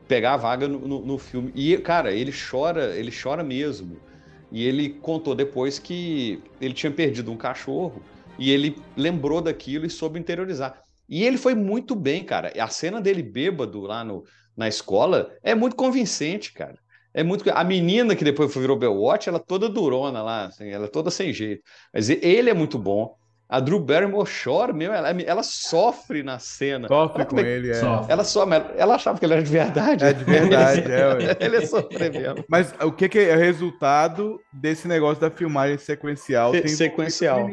pegar 0.07 0.35
a 0.35 0.37
vaga 0.37 0.67
no, 0.69 0.87
no- 0.87 1.05
no 1.05 1.19
filme. 1.19 1.51
E, 1.55 1.77
cara, 1.79 2.13
ele 2.13 2.31
chora, 2.33 2.97
ele 2.97 3.11
chora 3.11 3.43
mesmo. 3.43 4.03
E 4.51 4.63
ele 4.65 4.99
contou 5.01 5.35
depois 5.35 5.79
que 5.79 6.43
ele 6.59 6.75
tinha 6.75 6.93
perdido 6.93 7.31
um 7.31 7.37
cachorro 7.37 8.07
e 8.37 8.51
ele 8.51 8.89
lembrou 8.97 9.41
daquilo 9.41 9.85
e 9.87 9.91
soube 9.91 10.19
interiorizar. 10.19 10.83
E 11.09 11.23
ele 11.23 11.37
foi 11.37 11.55
muito 11.55 11.95
bem, 11.95 12.23
cara. 12.23 12.51
A 12.59 12.67
cena 12.67 12.99
dele 13.01 13.23
bêbado 13.23 13.81
lá 13.81 14.03
no, 14.03 14.23
na 14.55 14.67
escola 14.67 15.31
é 15.43 15.55
muito 15.55 15.75
convincente, 15.75 16.51
cara. 16.53 16.77
É 17.13 17.23
muito. 17.23 17.49
A 17.49 17.63
menina 17.63 18.15
que 18.15 18.23
depois 18.23 18.53
virou 18.53 18.77
Baywatch, 18.77 19.27
ela 19.29 19.39
toda 19.39 19.67
durona 19.69 20.21
lá, 20.21 20.45
assim, 20.45 20.69
ela 20.69 20.85
é 20.85 20.89
toda 20.89 21.09
sem 21.09 21.33
jeito. 21.33 21.63
Mas 21.93 22.09
ele 22.09 22.49
é 22.49 22.53
muito 22.53 22.77
bom. 22.77 23.15
A 23.49 23.61
Drew 23.61 23.79
Barrymore 23.79 24.29
chora 24.43 24.73
mesmo, 24.73 24.93
ela, 24.93 25.09
ela 25.21 25.41
sofre 25.41 26.21
na 26.21 26.37
cena. 26.37 26.89
Sofre 26.89 27.21
Olha 27.21 27.25
com 27.25 27.39
é- 27.39 27.49
ele, 27.49 27.69
é. 27.69 27.75
Sofre. 27.75 28.11
Ela 28.11 28.23
só, 28.25 28.45
ela 28.75 28.95
achava 28.95 29.17
que 29.17 29.25
ele 29.25 29.33
era 29.35 29.41
de 29.41 29.49
verdade. 29.49 30.03
É 30.03 30.11
de 30.11 30.23
verdade, 30.25 30.91
é, 30.91 31.07
ué. 31.13 31.37
ele 31.39 31.65
sofre 31.65 32.09
mesmo. 32.09 32.43
Mas 32.49 32.75
o 32.83 32.91
que, 32.91 33.07
que 33.07 33.17
é 33.19 33.35
o 33.35 33.39
resultado 33.39 34.37
desse 34.51 34.85
negócio 34.85 35.21
da 35.21 35.31
filmagem 35.31 35.77
sequencial? 35.77 36.51
Se- 36.53 36.61
Tem 36.61 36.69
sequencial. 36.75 37.49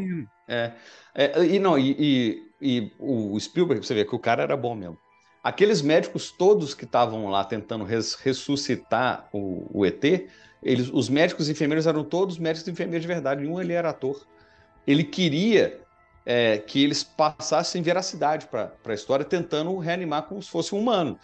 É, 0.49 0.73
É, 1.15 1.45
e 1.45 1.61
não, 1.61 1.79
e, 1.79 1.93
e- 1.97 2.43
e 2.61 2.93
o 2.99 3.39
Spielberg, 3.39 3.85
você 3.85 3.95
vê 3.95 4.05
que 4.05 4.15
o 4.15 4.19
cara 4.19 4.43
era 4.43 4.57
bom 4.57 4.75
mesmo. 4.75 4.99
Aqueles 5.43 5.83
médicos 5.83 6.31
todos 6.31 6.73
que 6.75 6.85
estavam 6.85 7.29
lá 7.29 7.45
tentando 7.45 7.85
res- 7.85 8.15
ressuscitar 8.15 9.29
o, 9.33 9.81
o 9.81 9.85
ET, 9.85 10.27
eles, 10.63 10.89
os 10.89 11.09
médicos 11.09 11.49
e 11.49 11.53
enfermeiros 11.53 11.87
eram 11.87 12.03
todos 12.03 12.39
médicos 12.39 12.67
e 12.67 12.71
enfermeiros 12.71 13.03
de 13.03 13.09
verdade, 13.09 13.43
nenhum 13.43 13.61
ele 13.61 13.75
era 13.75 13.91
ator. 13.91 14.27
Ele 14.87 15.05
queria 15.05 15.81
é, 16.25 16.59
que 16.59 16.83
eles 16.83 17.05
passassem 17.05 17.83
veracidade 17.83 18.47
para 18.49 18.73
a 18.87 18.95
história, 18.95 19.25
tentando 19.25 19.77
reanimar 19.77 20.23
como 20.27 20.43
se 20.43 20.49
fosse 20.49 20.75
um 20.75 20.79
humano. 20.79 21.19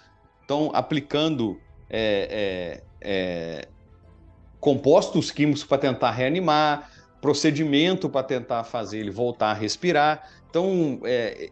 Então, 0.45 0.71
aplicando 0.75 1.59
é, 1.89 2.83
é, 3.01 3.61
é, 3.63 3.69
compostos 4.61 5.31
químicos 5.31 5.65
para 5.65 5.79
tentar 5.79 6.11
reanimar, 6.11 6.91
procedimento 7.21 8.09
para 8.09 8.23
tentar 8.23 8.65
fazer 8.65 8.99
ele 8.99 9.11
voltar 9.11 9.51
a 9.51 9.55
respirar. 9.55 10.29
Então, 10.49 11.01
é, 11.05 11.51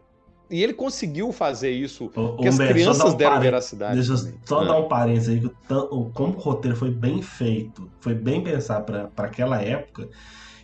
e 0.50 0.62
ele 0.62 0.72
conseguiu 0.72 1.30
fazer 1.32 1.70
isso, 1.70 2.08
porque 2.08 2.48
as 2.48 2.54
Humberto, 2.54 2.72
crianças 2.74 3.14
um 3.14 3.16
deram 3.16 3.38
veracidade. 3.40 3.94
Deixa 3.96 4.12
eu 4.12 4.16
só 4.46 4.62
É. 4.62 4.66
dar 4.66 4.78
um 4.78 4.88
parênteses 4.88 5.28
aí, 5.28 5.40
que 5.40 5.46
o 5.74 6.10
como 6.10 6.34
o 6.36 6.40
roteiro 6.40 6.76
foi 6.76 6.90
bem 6.90 7.20
feito, 7.22 7.90
foi 8.00 8.14
bem 8.14 8.42
pensado 8.42 8.84
para 9.14 9.26
aquela 9.26 9.60
época, 9.62 10.08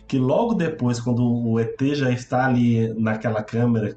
que 0.07 0.17
logo 0.17 0.53
depois, 0.55 0.99
quando 0.99 1.23
o 1.23 1.59
ET 1.59 1.79
já 1.95 2.11
está 2.11 2.45
ali 2.45 2.93
naquela 2.99 3.43
câmera 3.43 3.95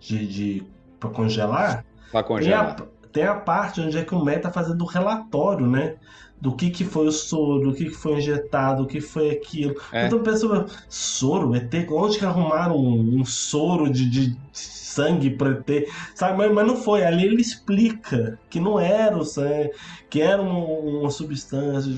de, 0.00 0.26
de 0.26 0.66
para 1.00 1.10
congelar, 1.10 1.84
Pra 2.10 2.22
tem 2.38 2.52
congelar. 2.52 2.76
a, 3.02 3.08
tem 3.12 3.24
a 3.24 3.34
parte 3.34 3.80
onde 3.80 3.98
é 3.98 4.04
que 4.04 4.14
o 4.14 4.24
Matt 4.24 4.42
tá 4.42 4.52
fazendo 4.52 4.82
o 4.82 4.86
relatório, 4.86 5.66
né? 5.66 5.96
Do 6.40 6.54
que, 6.54 6.70
que 6.70 6.84
foi 6.84 7.06
o 7.06 7.12
soro, 7.12 7.70
do 7.70 7.74
que, 7.74 7.86
que 7.86 7.94
foi 7.94 8.18
injetado, 8.18 8.82
o 8.82 8.86
que 8.86 9.00
foi 9.00 9.30
aquilo. 9.30 9.74
É. 9.90 10.06
Então 10.06 10.22
pensa, 10.22 10.66
soro, 10.88 11.54
ET, 11.54 11.72
onde 11.90 12.18
que 12.18 12.24
arrumaram 12.24 12.76
um, 12.76 13.20
um 13.20 13.24
soro 13.24 13.90
de, 13.90 14.08
de 14.08 14.36
sangue 14.52 15.30
para 15.30 15.50
ET? 15.66 15.88
Sabe, 16.14 16.36
mas, 16.36 16.52
mas 16.52 16.66
não 16.66 16.76
foi. 16.76 17.04
Ali 17.04 17.24
ele 17.24 17.40
explica 17.40 18.38
que 18.50 18.60
não 18.60 18.78
era 18.78 19.16
o 19.16 19.24
sangue, 19.24 19.70
que 20.10 20.20
era 20.20 20.40
uma, 20.42 20.58
uma 20.58 21.10
substância. 21.10 21.90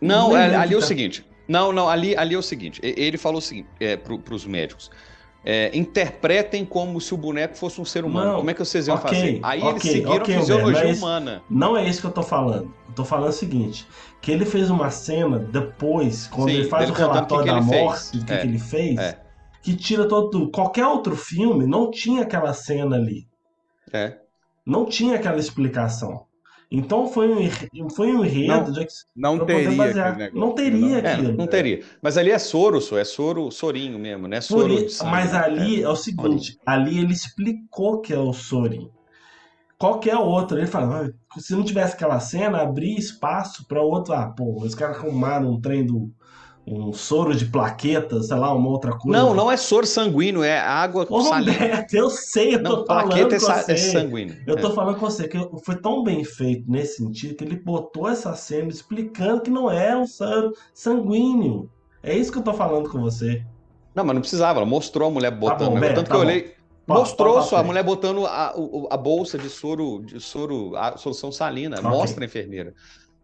Não, 0.00 0.36
é- 0.36 0.54
ali 0.56 0.74
é 0.74 0.76
o 0.76 0.82
seguinte. 0.82 1.24
Não, 1.46 1.72
não, 1.72 1.88
ali, 1.88 2.16
ali 2.16 2.34
é 2.34 2.38
o 2.38 2.42
seguinte. 2.42 2.80
Ele 2.82 3.18
falou 3.18 3.38
o 3.38 3.42
seguinte 3.42 3.68
é, 3.80 3.96
para 3.96 4.34
os 4.34 4.46
médicos. 4.46 4.90
É, 5.44 5.70
interpretem 5.76 6.64
como 6.64 7.00
se 7.00 7.14
o 7.14 7.16
boneco 7.16 7.56
fosse 7.56 7.80
um 7.80 7.84
ser 7.84 8.04
humano. 8.04 8.32
Não, 8.32 8.36
como 8.38 8.50
é 8.50 8.54
que 8.54 8.60
vocês 8.60 8.86
iam 8.86 8.96
ok, 8.96 9.08
fazer? 9.08 9.40
Aí 9.42 9.60
eles 9.60 9.74
ok, 9.76 9.90
seguiram 9.90 10.12
ok, 10.16 10.34
a 10.34 10.38
fisiologia 10.38 10.80
Humberto, 10.82 10.98
humana. 10.98 11.42
Não 11.48 11.76
é 11.76 11.88
isso 11.88 12.00
que 12.00 12.06
eu 12.06 12.12
tô 12.12 12.22
falando. 12.22 12.74
Eu 12.88 12.94
tô 12.94 13.04
falando 13.04 13.30
o 13.30 13.32
seguinte: 13.32 13.86
que 14.20 14.30
ele 14.30 14.44
fez 14.44 14.70
uma 14.70 14.90
cena 14.90 15.38
depois, 15.38 16.26
quando 16.26 16.50
Sim, 16.50 16.56
ele 16.56 16.68
faz 16.68 16.90
o 16.90 16.92
relatório 16.92 17.44
que 17.46 17.50
da 17.52 17.60
que 17.60 17.68
fez. 17.68 17.82
morte, 17.82 18.18
do 18.18 18.24
que, 18.24 18.32
É, 18.32 18.38
que 18.38 18.46
ele 18.46 18.58
fez, 18.58 18.98
é. 18.98 19.18
que 19.62 19.74
tira 19.76 20.06
todo. 20.06 20.50
Qualquer 20.50 20.86
outro 20.86 21.16
filme 21.16 21.66
não 21.66 21.90
tinha 21.90 22.22
aquela 22.22 22.52
cena 22.52 22.96
ali. 22.96 23.26
É. 23.92 24.18
Não 24.64 24.84
tinha 24.84 25.16
aquela 25.16 25.38
explicação. 25.38 26.26
Então 26.70 27.08
foi 27.08 27.28
um, 27.28 27.90
foi 27.90 28.12
um 28.12 28.24
enredo 28.24 28.70
Não- 28.70 28.72
de 28.72 28.86
não 29.16 29.44
teria 29.44 29.70
negócio, 30.14 30.38
Não 30.38 30.52
teria 30.54 30.98
É, 31.00 31.12
aquilo. 31.14 31.32
não 31.36 31.46
teria. 31.48 31.82
Mas 32.00 32.16
ali 32.16 32.30
é 32.30 32.38
soro, 32.38 32.80
só 32.80 32.96
é 32.96 33.04
soro, 33.04 33.50
sorinho 33.50 33.98
mesmo, 33.98 34.28
né? 34.28 34.36
Por 34.36 34.44
Soro 34.44 34.76
de 34.76 34.88
sangue. 34.88 35.10
mas 35.10 35.34
ali 35.34 35.80
é. 35.80 35.82
É. 35.84 35.88
o 35.88 35.96
seguinte, 35.96 36.58
ali 36.64 36.98
ele 37.00 37.12
explicou 37.12 38.00
que 38.00 38.12
é 38.12 38.18
o 38.18 38.32
Sorin. 38.32 38.88
Qualquer 39.78 40.16
outro, 40.16 40.58
ele 40.58 40.66
fala, 40.66 41.10
"Ah, 41.34 41.40
se 41.40 41.54
não 41.54 41.64
tivesse 41.64 41.94
aquela 41.94 42.20
cena, 42.20 42.60
abrir 42.60 42.96
espaço 42.98 43.66
para 43.66 43.82
outro. 43.82 44.12
Ah, 44.12 44.26
pô, 44.28 44.62
os 44.62 44.74
caras 44.74 44.98
arrumaram 44.98 45.50
um 45.50 45.60
trem 45.60 45.84
do. 45.84 46.12
Um 46.66 46.92
soro 46.92 47.34
de 47.34 47.46
plaquetas, 47.46 48.28
sei 48.28 48.36
lá, 48.36 48.54
uma 48.54 48.68
outra 48.68 48.92
coisa. 48.96 49.18
Não, 49.18 49.34
não 49.34 49.50
é 49.50 49.56
soro 49.56 49.86
sanguíneo, 49.86 50.42
é 50.42 50.58
água 50.58 51.06
Ô, 51.08 51.20
salina. 51.22 51.52
Roberto, 51.52 51.94
eu 51.94 52.10
sei, 52.10 52.54
eu 52.54 52.62
tô 52.62 52.76
Não, 52.78 52.86
falando 52.86 53.08
plaqueta 53.08 53.34
é, 53.36 53.38
com 53.40 53.44
sa- 53.46 53.62
você. 53.62 53.72
é 53.72 53.76
sanguíneo. 53.76 54.36
Eu 54.46 54.56
tô 54.60 54.68
É. 54.68 54.74
falando 54.74 54.94
com 54.98 55.06
você 55.10 55.26
que 55.26 55.38
foi 55.64 55.76
tão 55.80 56.04
bem 56.04 56.22
feito 56.22 56.70
nesse 56.70 56.98
sentido 56.98 57.34
que 57.34 57.42
ele 57.44 57.56
botou 57.56 58.08
essa 58.08 58.34
cena 58.34 58.68
explicando 58.68 59.40
que 59.42 59.50
não 59.50 59.70
é 59.70 59.96
um 59.96 60.06
soro 60.06 60.52
sanguíneo. 60.74 61.68
É 62.02 62.14
isso 62.16 62.30
que 62.32 62.38
eu 62.38 62.42
tô 62.42 62.54
falando 62.54 62.88
com 62.88 63.00
você. 63.00 63.42
Não, 63.94 64.04
mas 64.04 64.14
não 64.14 64.20
precisava, 64.20 64.58
ela 64.60 64.66
mostrou 64.66 65.08
a 65.08 65.10
mulher 65.10 65.30
botando. 65.32 65.70
bom, 65.70 65.74
né? 65.74 65.80
Beto, 65.80 65.94
Tanto 65.96 66.06
tá 66.08 66.14
que 66.14 66.16
eu 66.16 66.24
bom. 66.24 66.26
olhei. 66.26 66.54
Mostrou 66.86 67.40
só 67.42 67.56
a 67.58 67.62
mulher 67.62 67.84
botando 67.84 68.26
a, 68.26 68.52
a 68.90 68.96
bolsa 68.96 69.38
de 69.38 69.48
soro, 69.48 70.02
de 70.04 70.18
soro, 70.20 70.74
a 70.76 70.96
solução 70.96 71.30
salina. 71.30 71.76
Ok. 71.78 71.88
Mostra 71.88 72.24
a 72.24 72.26
enfermeira. 72.26 72.72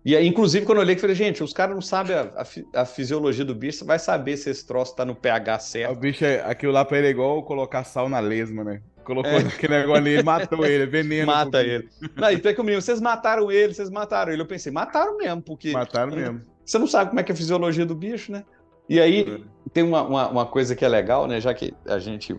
E 0.07 0.15
aí, 0.15 0.24
inclusive, 0.24 0.65
quando 0.65 0.78
eu 0.78 0.83
olhei, 0.85 0.95
eu 0.95 1.01
falei, 1.01 1.16
gente, 1.16 1.43
os 1.43 1.53
caras 1.53 1.74
não 1.74 1.83
sabem 1.83 2.15
a, 2.16 2.31
a 2.74 2.83
a 2.83 2.85
fisiologia 2.85 3.45
do 3.45 3.57
bicho, 3.57 3.78
você 3.78 3.85
vai 3.85 3.99
saber 3.99 4.37
se 4.37 4.49
esse 4.49 4.65
troço 4.65 4.95
tá 4.95 5.05
no 5.05 5.16
pH 5.16 5.57
O 5.57 5.61
certo. 5.61 5.99
bicho, 5.99 6.24
é, 6.24 6.41
aquilo 6.45 6.70
lá 6.70 6.85
pra 6.85 6.99
ele 6.99 7.09
é 7.09 7.11
igual 7.11 7.43
colocar 7.43 7.83
sal 7.83 8.09
na 8.09 8.20
lesma, 8.20 8.62
né? 8.62 8.83
Colocou 9.03 9.33
É. 9.33 9.39
aquele 9.43 9.78
negócio 9.81 9.97
ali, 10.05 10.23
matou 10.23 10.65
ele, 10.65 10.85
é 10.85 10.87
veneno. 10.87 11.27
Mata 11.27 11.61
ele. 11.61 11.89
Não, 12.15 12.28
é 12.28 12.37
que 12.39 12.61
o 12.61 12.65
menino, 12.65 12.81
vocês 12.81 13.01
mataram 13.01 13.51
ele, 13.51 13.74
vocês 13.74 13.91
mataram 13.91 14.33
ele. 14.33 14.41
Eu 14.43 14.47
pensei, 14.47 14.70
mataram 14.70 15.19
mesmo, 15.19 15.43
porque. 15.43 15.73
Mataram 15.73 16.15
mesmo. 16.15 16.41
Você 16.65 16.78
não 16.78 16.87
sabe 16.87 17.11
como 17.11 17.19
é 17.19 17.24
que 17.24 17.33
é 17.33 17.35
a 17.35 17.37
fisiologia 17.37 17.85
do 17.85 17.95
bicho, 17.97 18.31
né? 18.31 18.45
E 18.89 19.01
aí 19.01 19.45
tem 19.73 19.83
uma, 19.83 20.03
uma, 20.05 20.28
uma 20.28 20.47
coisa 20.47 20.77
que 20.77 20.85
é 20.85 20.89
legal, 20.89 21.27
né? 21.27 21.41
Já 21.41 21.53
que 21.53 21.74
a 21.85 21.99
gente 21.99 22.37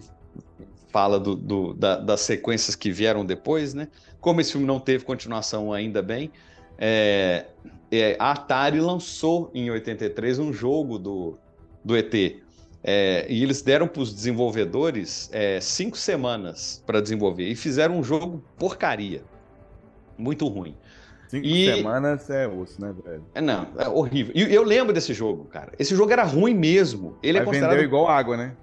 fala 0.89 1.19
do, 1.19 1.35
do- 1.35 1.73
da- 1.73 1.97
das 1.97 2.21
sequências 2.21 2.75
que 2.75 2.91
vieram 2.91 3.25
depois, 3.25 3.73
né? 3.73 3.89
Como 4.21 4.39
esse 4.39 4.53
filme 4.53 4.65
não 4.65 4.79
teve 4.79 5.03
continuação 5.03 5.73
ainda 5.73 6.01
bem, 6.01 6.31
é, 6.77 7.45
é, 7.91 8.15
a 8.19 8.31
Atari 8.31 8.79
lançou 8.79 9.49
em 9.53 9.69
83 9.71 10.39
um 10.39 10.51
jogo 10.53 10.97
do, 10.99 11.37
do 11.83 11.95
ET. 11.97 12.13
É, 12.83 13.25
e 13.27 13.43
eles 13.43 13.61
deram 13.61 13.87
para 13.87 14.01
os 14.01 14.13
desenvolvedores 14.13 15.29
é, 15.33 15.59
cinco 15.59 15.97
semanas 15.97 16.81
para 16.85 17.01
desenvolver 17.01 17.47
e 17.47 17.55
fizeram 17.55 17.97
um 17.99 18.03
jogo 18.03 18.43
porcaria. 18.57 19.23
Muito 20.17 20.47
ruim. 20.47 20.75
Cinco 21.27 21.45
E- 21.45 21.65
semanas 21.75 22.29
é 22.29 22.47
osso, 22.47 22.79
né, 22.79 22.93
velho? 23.03 23.25
É, 23.35 23.41
não, 23.41 23.67
é 23.77 23.89
horrível. 23.89 24.31
E 24.35 24.53
eu 24.53 24.63
lembro 24.63 24.93
desse 24.93 25.13
jogo, 25.13 25.45
cara. 25.45 25.73
Esse 25.77 25.93
jogo 25.95 26.11
era 26.11 26.23
ruim 26.23 26.53
mesmo. 26.53 27.17
Ele 27.21 27.37
é 27.37 27.41
Aí 27.41 27.45
considerado. 27.45 27.71
vendeu 27.71 27.85
igual 27.85 28.07
água, 28.07 28.37
né? 28.37 28.55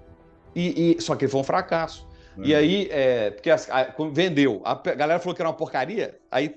E, 0.55 0.97
e- 0.97 1.03
Só 1.03 1.15
que 1.15 1.25
ele 1.27 1.33
foi 1.33 1.41
um 1.41 1.45
fracasso. 1.45 2.09
E 2.43 2.53
aí, 2.55 2.89
é, 2.91 3.31
porque 3.31 3.51
as- 3.51 3.69
a- 3.71 3.95
vendeu, 4.13 4.61
a 4.65 4.75
galera 4.75 5.21
falou 5.21 5.35
que 5.37 5.43
era 5.43 5.49
uma 5.49 5.55
porcaria, 5.57 6.19
aí 6.31 6.55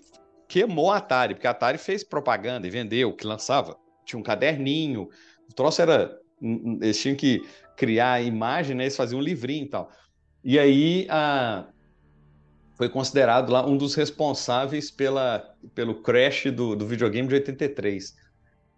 queimou 0.48 0.92
a 0.92 0.98
Atari, 0.98 1.36
porque 1.36 1.48
a 1.48 1.52
Atari 1.52 1.78
fez 1.78 2.04
propaganda 2.04 2.68
e 2.68 2.70
vendeu, 2.70 3.16
que 3.16 3.26
lançava. 3.28 3.78
Tinha 4.06 4.20
um 4.20 4.24
caderninho, 4.24 5.10
o 5.50 5.54
troço 5.54 5.82
era. 5.82 6.18
Eles 6.42 7.00
tinham 7.02 7.16
que 7.16 7.42
criar 7.76 8.14
a 8.14 8.22
imagem, 8.22 8.76
né? 8.76 8.84
Eles 8.86 8.96
faziam 8.96 9.20
um 9.20 9.24
livrinho 9.24 9.66
e 9.66 9.70
tal. 9.70 9.92
E 10.44 10.60
aí 10.60 11.08
a, 11.10 11.68
foi 12.76 12.90
considerado 12.90 13.52
lá 13.52 13.66
um 13.66 13.78
dos 13.78 13.96
responsáveis 13.96 14.92
pela, 14.92 15.44
pelo 15.74 16.02
crash 16.02 16.46
do, 16.52 16.76
do 16.76 16.86
videogame 16.86 17.28
de 17.28 17.36
83. 17.36 18.14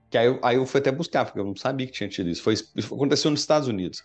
Que 0.09 0.17
aí, 0.17 0.27
eu- 0.27 0.39
aí 0.43 0.55
eu 0.55 0.65
fui 0.65 0.79
até 0.79 0.91
buscar, 0.91 1.25
porque 1.25 1.39
eu 1.39 1.45
não 1.45 1.55
sabia 1.55 1.85
que 1.85 1.93
tinha 1.93 2.09
tido 2.09 2.29
isso. 2.29 2.41
Foi, 2.41 2.53
isso 2.53 2.95
aconteceu 2.95 3.29
nos 3.29 3.41
Estados 3.41 3.67
Unidos. 3.67 4.01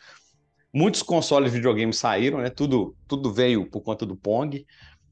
Muitos 0.75 1.03
consoles 1.03 1.53
de 1.53 1.59
videogame 1.59 1.93
saíram, 1.93 2.39
né? 2.41 2.51
Tudo, 2.51 2.97
tudo 3.07 3.33
veio 3.33 3.71
por 3.71 3.83
conta 3.83 4.05
do 4.05 4.17
Pong. 4.17 4.67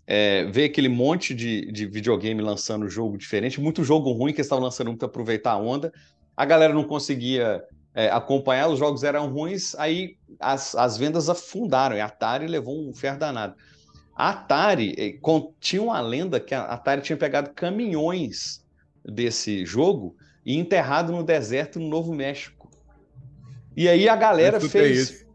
É, 0.07 0.45
veio 0.47 0.67
aquele 0.67 0.89
monte 0.89 1.33
de, 1.35 1.71
de 1.71 1.87
videogame 1.87 2.43
lançando 2.43 2.89
jogo 2.89 3.17
diferente, 3.17 3.61
muito 3.61 3.85
jogo 3.85 4.11
ruim 4.13 4.33
que 4.33 4.41
eles 4.41 4.47
estavam 4.47 4.65
lançando 4.65 4.97
para 4.97 5.07
aproveitar 5.07 5.53
a 5.53 5.57
onda. 5.59 5.93
A 6.37 6.45
galera 6.45 6.75
não 6.75 6.85
conseguia 6.85 7.63
é, 7.95 8.11
acompanhar, 8.11 8.69
os 8.69 8.79
jogos 8.79 9.05
eram 9.05 9.31
ruins, 9.33 9.75
aí 9.77 10.17
as, 10.41 10.75
as 10.75 10.97
vendas 10.97 11.29
afundaram 11.29 11.97
e 11.97 12.01
a 12.01 12.07
Atari 12.07 12.47
levou 12.47 12.89
um 12.89 12.93
ferro 12.93 13.19
danado. 13.19 13.55
A 14.15 14.31
Atari 14.31 15.19
con- 15.23 15.53
tinha 15.61 15.81
uma 15.83 16.01
lenda 16.01 16.41
que 16.41 16.55
a 16.55 16.65
Atari 16.65 17.01
tinha 17.03 17.17
pegado 17.17 17.51
caminhões 17.55 18.63
desse 19.05 19.65
jogo 19.65 20.17
e 20.45 20.57
enterrado 20.59 21.13
no 21.13 21.23
deserto 21.23 21.79
no 21.79 21.89
Novo 21.89 22.13
México. 22.15 22.69
E 23.77 23.89
aí 23.89 24.09
a 24.09 24.17
galera 24.17 24.61
fez. 24.61 24.99
isso. 25.11 25.27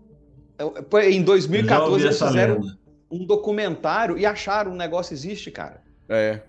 Eh, 0.60 1.10
Em 1.10 1.20
Eu 1.20 1.20
já 1.20 1.26
2014 1.26 1.92
ouvi 1.92 2.04
eles 2.06 2.20
fizeram 2.22 2.60
lenda. 2.62 2.78
Um 3.10 3.26
documentário 3.26 4.18
e 4.18 4.26
acharam 4.26 4.72
o 4.72 4.76
negócio 4.76 5.14
existe, 5.14 5.50
cara. 5.52 5.82
É. 6.10 6.42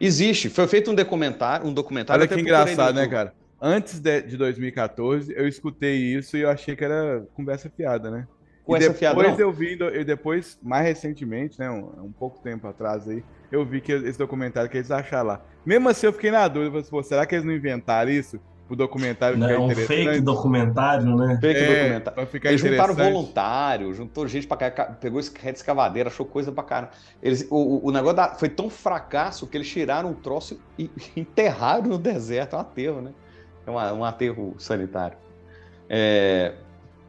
Existe. 0.00 0.48
Foi 0.48 0.66
feito 0.66 0.90
um 0.90 0.94
documentário, 0.94 1.66
um 1.66 1.72
documentário. 1.72 2.22
Olha 2.22 2.28
que 2.28 2.40
engraçado, 2.40 2.94
né, 2.94 3.06
cara? 3.06 3.34
Antes 3.60 4.00
de, 4.00 4.22
de 4.22 4.36
2014, 4.36 5.32
eu 5.36 5.46
escutei 5.46 5.96
isso 5.96 6.36
e 6.36 6.40
eu 6.40 6.50
achei 6.50 6.74
que 6.74 6.84
era 6.84 7.24
conversa 7.34 7.70
fiada, 7.70 8.10
né? 8.10 8.26
Conversa 8.64 8.90
e 8.90 8.94
fiada, 8.94 9.16
depois 9.16 9.38
eu 9.38 9.52
vi, 9.52 9.78
e 9.80 10.04
depois, 10.04 10.58
mais 10.62 10.84
recentemente, 10.84 11.58
né, 11.58 11.70
um, 11.70 12.06
um 12.06 12.12
pouco 12.12 12.40
tempo 12.42 12.66
atrás 12.66 13.08
aí, 13.08 13.22
eu 13.50 13.64
vi 13.64 13.80
que 13.80 13.92
esse 13.92 14.18
documentário 14.18 14.70
que 14.70 14.76
eles 14.76 14.90
acharam 14.90 15.28
lá. 15.28 15.44
Mesmo 15.64 15.88
assim, 15.88 16.06
eu 16.06 16.12
fiquei 16.12 16.30
na 16.30 16.46
dúvida, 16.48 16.70
falei 16.70 16.80
assim, 16.82 16.90
pô, 16.90 17.02
será 17.02 17.26
que 17.26 17.34
eles 17.34 17.44
não 17.44 17.52
inventaram 17.52 18.10
isso? 18.10 18.40
O 18.72 18.76
documentário 18.76 19.36
Né, 19.36 19.48
ficar 19.48 19.60
um 19.60 19.64
interessante? 19.66 20.04
fake 20.06 20.20
documentário, 20.22 21.14
né? 21.14 21.38
Fake 21.38 21.60
É, 21.60 21.66
documentário. 21.66 22.14
pra 22.14 22.26
ficar 22.26 22.48
Eles 22.48 22.60
juntaram 22.62 22.94
voluntário, 22.94 23.92
juntou 23.92 24.26
gente 24.26 24.46
pra 24.46 24.70
cá, 24.70 24.84
pegou 24.86 25.20
esse 25.20 25.30
rede 25.38 25.58
escavadeira, 25.58 26.08
achou 26.08 26.24
coisa 26.24 26.50
pra 26.50 26.64
caramba. 26.64 26.92
Eles, 27.22 27.46
o, 27.50 27.56
o- 27.56 27.88
o 27.88 27.92
negócio 27.92 28.16
da- 28.16 28.34
foi 28.34 28.48
tão 28.48 28.70
fracasso 28.70 29.46
que 29.46 29.58
eles 29.58 29.68
tiraram 29.68 30.08
um 30.08 30.14
troço 30.14 30.58
e 30.78 30.90
enterraram 31.14 31.82
no 31.82 31.98
deserto. 31.98 32.54
É 32.54 32.56
um 32.56 32.60
aterro, 32.62 33.02
né? 33.02 33.10
É 33.66 33.70
uma- 33.70 33.92
um 33.92 34.04
aterro 34.06 34.54
sanitário. 34.58 35.18
É, 35.86 36.54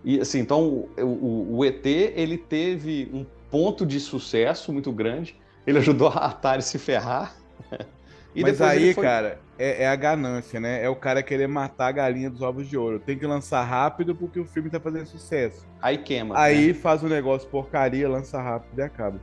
e 0.03 0.19
assim, 0.19 0.40
então 0.40 0.68
o, 0.68 0.90
o- 1.02 1.57
o 1.60 1.64
ET 1.65 1.85
ele 1.85 2.38
teve 2.38 3.10
um 3.14 3.26
ponto 3.49 3.85
de 3.85 4.02
sucesso 4.02 4.73
muito 4.73 4.91
grande. 4.91 5.34
Ele 5.65 5.77
ajudou 5.77 6.10
a 6.10 6.26
Atari 6.26 6.61
se 6.61 6.77
ferrar. 6.77 7.34
E 8.35 8.41
Mas 8.41 8.60
aí, 8.60 8.95
foi- 8.95 9.03
cara, 9.03 9.40
é, 9.64 9.84
é 9.84 9.88
a 9.88 9.95
ganância, 9.95 10.60
né? 10.60 10.84
É 10.84 10.90
o 10.90 10.95
cara 10.95 11.23
querer 11.23 11.48
matar 11.48 11.88
a 11.88 11.91
galinha 11.91 12.30
dos 12.30 12.41
ovos 12.41 12.68
de 12.68 12.77
ouro. 12.77 12.99
Tem 12.99 13.18
que 13.18 13.26
lançar 13.26 13.64
rápido 13.64 14.14
porque 14.15 14.40
o 14.40 14.45
filme 14.45 14.69
tá 14.69 14.80
fazendo 14.80 15.06
sucesso. 15.06 15.65
Aí 15.81 15.98
queima. 15.98 16.38
Aí 16.38 16.68
né? 16.68 16.73
faz 16.73 17.03
um 17.03 17.07
negócio 17.07 17.48
porcaria, 17.49 18.10
lança 18.10 18.41
rápido 18.41 18.77
e 18.77 18.81
acaba. 18.81 19.19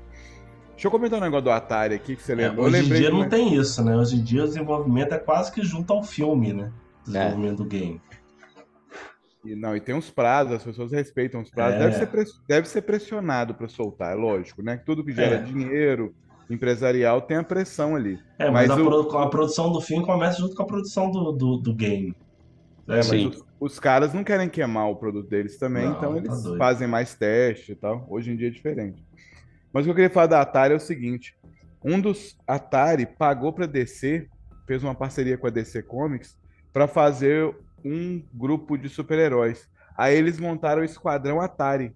Deixa 0.72 0.86
eu 0.86 0.90
comentar 0.90 1.18
um 1.18 1.22
negócio 1.22 1.44
do 1.44 1.50
Atari 1.50 1.94
aqui 1.94 2.16
que 2.16 2.22
você 2.22 2.32
É, 2.32 2.36
lembra. 2.36 2.62
Eu 2.62 2.64
hoje 2.64 2.78
em 2.78 2.94
dia 2.94 3.10
não 3.10 3.28
tem 3.28 3.54
isso, 3.54 3.84
né? 3.84 3.94
Hoje 3.94 4.16
em 4.16 4.22
dia 4.24 4.44
o 4.44 4.46
desenvolvimento 4.46 5.12
é 5.12 5.18
quase 5.18 5.52
que 5.52 5.62
junto 5.62 5.92
ao 5.92 6.02
filme, 6.02 6.54
né? 6.54 6.72
O 7.02 7.04
desenvolvimento 7.04 7.56
do 7.58 7.64
game. 7.66 8.00
E, 9.44 9.54
não, 9.54 9.74
e 9.74 9.80
tem 9.80 9.94
uns 9.94 10.10
prazos, 10.10 10.54
as 10.54 10.62
pessoas 10.64 10.92
respeitam 10.92 11.40
os 11.40 11.50
prazos. 11.50 11.76
É. 11.76 11.78
Deve, 11.80 11.94
ser 11.96 12.06
pres- 12.06 12.40
deve 12.46 12.68
ser 12.68 12.82
pressionado 12.82 13.54
para 13.54 13.68
soltar, 13.68 14.12
é 14.12 14.14
lógico, 14.14 14.62
né? 14.62 14.78
Tudo 14.84 15.04
que 15.04 15.12
gera 15.12 15.36
É. 15.36 15.42
dinheiro 15.42 16.14
empresarial 16.50 17.20
tem 17.22 17.36
a 17.38 17.44
pressão 17.44 17.94
ali. 17.96 18.18
É, 18.38 18.50
mas, 18.50 18.68
a, 18.70 18.76
o- 18.76 19.18
a 19.18 19.28
produção 19.30 19.70
do 19.72 19.80
filme 19.80 20.04
começa 20.04 20.38
junto 20.40 20.54
com 20.54 20.62
a 20.62 20.66
produção 20.66 21.10
do, 21.10 21.32
do, 21.32 21.56
do 21.58 21.74
game. 21.74 22.14
É, 22.88 22.96
mas 22.96 23.06
Sim. 23.06 23.28
os, 23.28 23.44
os 23.60 23.78
caras 23.80 24.12
não 24.12 24.24
querem 24.24 24.48
queimar 24.48 24.88
o 24.90 24.96
produto 24.96 25.28
deles 25.28 25.56
também, 25.58 25.84
Não, 25.86 25.96
então 25.96 26.12
tá 26.14 26.18
eles 26.18 26.42
doido. 26.42 26.58
fazem 26.58 26.88
mais 26.88 27.14
teste 27.14 27.72
e 27.72 27.74
tal. 27.76 28.06
Hoje 28.08 28.32
em 28.32 28.36
dia 28.36 28.48
é 28.48 28.50
diferente. 28.50 29.04
Mas 29.72 29.82
o 29.82 29.84
que 29.86 29.90
eu 29.90 29.94
queria 29.94 30.10
falar 30.10 30.26
da 30.26 30.40
Atari 30.40 30.72
é 30.74 30.76
o 30.76 30.80
seguinte: 30.80 31.36
um 31.84 32.00
dos 32.00 32.36
Atari 32.46 33.06
pagou 33.06 33.52
para 33.52 33.66
DC, 33.66 34.26
fez 34.66 34.82
uma 34.82 34.94
parceria 34.94 35.38
com 35.38 35.46
a 35.46 35.50
DC 35.50 35.82
Comics 35.84 36.36
para 36.72 36.88
fazer 36.88 37.54
um 37.84 38.22
grupo 38.34 38.76
de 38.76 38.88
super-heróis. 38.88 39.68
Aí 39.96 40.16
eles 40.16 40.40
montaram 40.40 40.82
o 40.82 40.84
Esquadrão 40.84 41.40
Atari. 41.40 41.94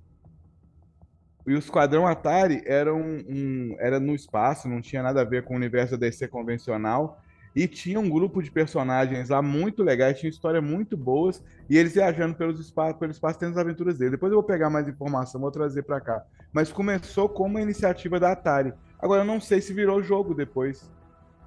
E 1.47 1.55
o 1.55 1.59
Esquadrão 1.59 2.07
Atari 2.07 2.63
era, 2.67 2.95
um, 2.95 3.19
um- 3.29 3.77
era 3.79 4.01
no 4.01 4.15
espaço, 4.15 4.69
não 4.69 4.81
tinha 4.81 5.03
nada 5.03 5.21
a 5.21 5.25
ver 5.25 5.45
com 5.45 5.55
o 5.55 5.57
universo 5.57 5.97
DC 5.97 6.27
convencional. 6.29 7.21
E 7.55 7.69
tinha 7.69 8.01
um 8.01 8.11
grupo 8.11 8.43
de 8.43 8.51
personagens 8.51 9.29
lá 9.29 9.41
muito 9.41 9.83
legais, 9.85 10.19
tinha 10.19 10.29
histórias 10.29 10.65
muito 10.65 10.97
boas, 10.97 11.41
e 11.71 11.79
eles 11.79 11.95
viajando 11.95 12.35
pelos 12.35 12.59
espaço, 12.59 12.99
pelo 12.99 13.13
espaço 13.13 13.39
tendo 13.39 13.53
as 13.53 13.59
aventuras 13.59 13.97
deles. 13.97 14.11
Depois 14.13 14.33
eu 14.33 14.39
vou 14.39 14.43
pegar 14.43 14.69
mais 14.71 14.89
informação, 14.89 15.41
vou 15.41 15.53
trazer 15.53 15.85
para 15.85 16.01
cá. 16.01 16.25
Mas 16.53 16.73
começou 16.73 17.29
como 17.29 17.51
uma 17.51 17.63
iniciativa 17.63 18.19
da 18.19 18.33
Atari. 18.33 18.73
Agora 18.99 19.21
eu 19.23 19.27
não 19.27 19.41
sei 19.41 19.61
se 19.61 19.73
virou 19.73 20.03
jogo 20.03 20.35
depois. 20.35 20.91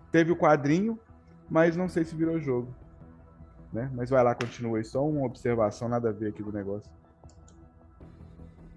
Teve 0.10 0.32
o 0.32 0.38
quadrinho, 0.38 0.98
mas 1.50 1.76
não 1.76 1.90
sei 1.90 2.06
se 2.06 2.16
virou 2.16 2.40
jogo. 2.40 2.74
Né? 3.74 3.92
Mas 3.94 4.10
vai 4.10 4.24
lá, 4.24 4.34
continua 4.34 4.78
aí. 4.78 4.86
Só 4.86 5.06
uma 5.06 5.26
observação, 5.26 5.90
nada 5.90 6.08
a 6.08 6.14
ver 6.14 6.30
aqui 6.30 6.42
do 6.42 6.54
negócio. 6.54 6.90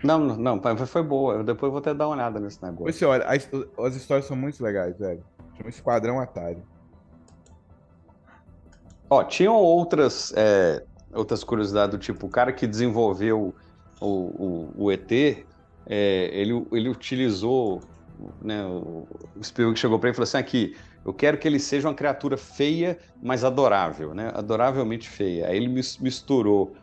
Não, 0.02 0.18
não, 0.18 0.60
foi 0.86 1.02
boa. 1.02 1.35
Eu 1.35 1.44
depois 1.44 1.70
vou 1.70 1.78
até 1.78 1.93
dar 1.93 2.06
uma 2.09 2.14
olhada 2.14 2.40
nesse 2.40 2.62
negócio. 2.62 2.93
Você 2.93 3.05
olha, 3.05 3.24
as, 3.24 3.48
as 3.78 3.94
histórias 3.97 4.27
são 4.27 4.36
muito 4.36 4.62
legais, 4.62 4.98
velho. 4.98 5.22
Chama 5.56 5.68
Esquadrão 5.68 6.20
Atari. 6.20 6.62
Ó, 9.10 9.24
tinham 9.24 9.55
outras, 9.55 10.32
é, 10.36 10.85
outras 11.12 11.43
curiosidades 11.43 11.90
do 11.90 11.98
tipo, 11.98 12.27
o 12.27 12.31
cara 12.31 12.52
que 12.52 12.66
desenvolveu 12.66 13.55
o, 14.01 14.06
o, 14.06 14.85
o 14.85 14.93
ET, 14.93 15.10
é, 15.86 16.31
ele, 16.32 16.66
ele 16.72 16.89
utilizou, 16.89 17.82
né, 18.40 18.64
o, 18.64 19.06
o 19.36 19.44
Spielberg 19.44 19.78
chegou 19.78 19.98
para 19.98 20.09
ele 20.09 20.14
e 20.14 20.16
falou 20.16 20.24
assim, 20.24 20.39
aqui, 20.39 20.77
eu 21.05 21.12
quero 21.12 21.39
que 21.39 21.48
ele 21.48 21.59
seja 21.59 21.89
uma 21.89 21.94
criatura 21.94 22.36
feia, 22.36 22.98
mas 23.20 23.43
adorável, 23.43 24.14
né, 24.14 24.31
adoravelmente 24.35 25.09
feia. 25.09 25.48
Aí 25.48 25.56
ele 25.56 25.68
mis- 25.68 25.98
misturou 25.98 26.74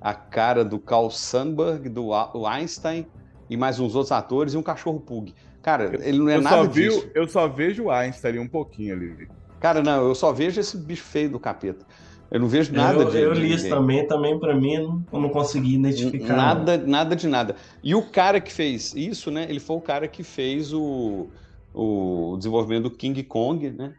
a 0.00 0.14
cara 0.14 0.64
do 0.64 0.78
Carl 0.78 1.10
Sandburg, 1.10 1.88
do 1.88 2.12
Einstein, 2.46 3.06
e 3.48 3.56
mais 3.56 3.78
uns 3.80 3.94
outros 3.94 4.12
atores, 4.12 4.54
e 4.54 4.56
um 4.56 4.62
cachorro 4.62 5.00
pug. 5.00 5.34
Cara, 5.62 5.92
ele 6.06 6.18
não 6.18 6.28
é 6.28 6.36
eu, 6.36 6.42
nada 6.42 6.64
só 6.64 6.70
vi, 6.70 6.82
disso. 6.84 7.10
eu 7.14 7.28
só 7.28 7.48
vejo 7.48 7.84
o 7.84 7.90
Einstein 7.90 8.30
ali 8.30 8.38
um 8.38 8.48
pouquinho 8.48 8.94
ali. 8.94 9.28
Cara, 9.58 9.82
não, 9.82 10.06
eu 10.06 10.14
só 10.14 10.32
vejo 10.32 10.60
esse 10.60 10.76
bicho 10.76 11.02
feio 11.04 11.30
do 11.30 11.40
capeta. 11.40 11.84
Eu 12.30 12.40
não 12.40 12.48
vejo 12.48 12.72
nada 12.72 13.02
eu, 13.02 13.10
de. 13.10 13.18
eu 13.18 13.32
li 13.32 13.52
isso 13.52 13.68
também, 13.68 14.06
também 14.06 14.38
pra 14.38 14.54
mim 14.54 14.78
não- 14.78 15.04
eu 15.12 15.20
não 15.20 15.28
consegui 15.30 15.74
identificar. 15.74 16.36
não. 16.36 16.36
Nada, 16.36 16.76
nada 16.78 17.16
de 17.16 17.26
nada. 17.28 17.56
E 17.82 17.94
o 17.94 18.02
cara 18.10 18.40
que 18.40 18.52
fez 18.52 18.94
isso, 18.94 19.30
né? 19.30 19.46
Ele 19.48 19.60
foi 19.60 19.76
o 19.76 19.80
cara 19.80 20.08
que 20.08 20.22
fez 20.24 20.72
o, 20.72 21.28
o 21.72 22.34
desenvolvimento 22.36 22.84
do 22.84 22.90
King 22.90 23.22
Kong, 23.24 23.70
né? 23.70 23.94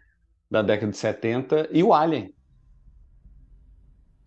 Da 0.49 0.61
década 0.61 0.91
de 0.91 0.98
70 0.98 1.69
e 1.72 1.84
o 1.84 1.94
Alien. 1.94 2.34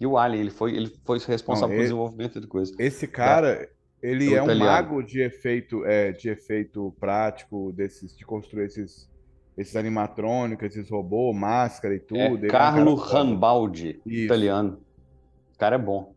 E 0.00 0.06
o 0.06 0.16
Alien, 0.16 0.40
ele 0.40 0.50
foi, 0.50 0.74
ele 0.74 0.90
foi 1.04 1.18
responsável 1.18 1.68
Não, 1.68 1.74
pelo 1.76 1.82
desenvolvimento 1.82 2.40
de 2.40 2.46
coisa. 2.46 2.72
Esse 2.78 3.06
cara, 3.06 3.68
ele 4.02 4.26
do 4.30 4.34
é 4.36 4.40
um 4.40 4.44
italiano. 4.44 4.70
mago 4.72 5.02
de 5.02 5.20
efeito, 5.20 5.84
é, 5.84 6.10
de 6.12 6.30
efeito 6.30 6.94
prático, 6.98 7.70
desses, 7.72 8.16
de 8.16 8.24
construir 8.24 8.64
esses, 8.64 9.10
esses 9.58 9.76
animatrônicos, 9.76 10.68
esses 10.74 10.90
robôs, 10.90 11.36
máscara 11.36 11.94
e 11.94 12.00
tudo. 12.00 12.18
É 12.18 12.26
Ele 12.28 12.46
um 12.46 12.50
Carlo 12.50 12.96
cara 12.96 13.06
foda. 13.08 13.18
Rambaldi, 13.18 14.00
Isso. 14.06 14.24
italiano. 14.24 14.80
O 15.54 15.58
cara 15.58 15.76
é 15.76 15.78
bom. 15.78 16.14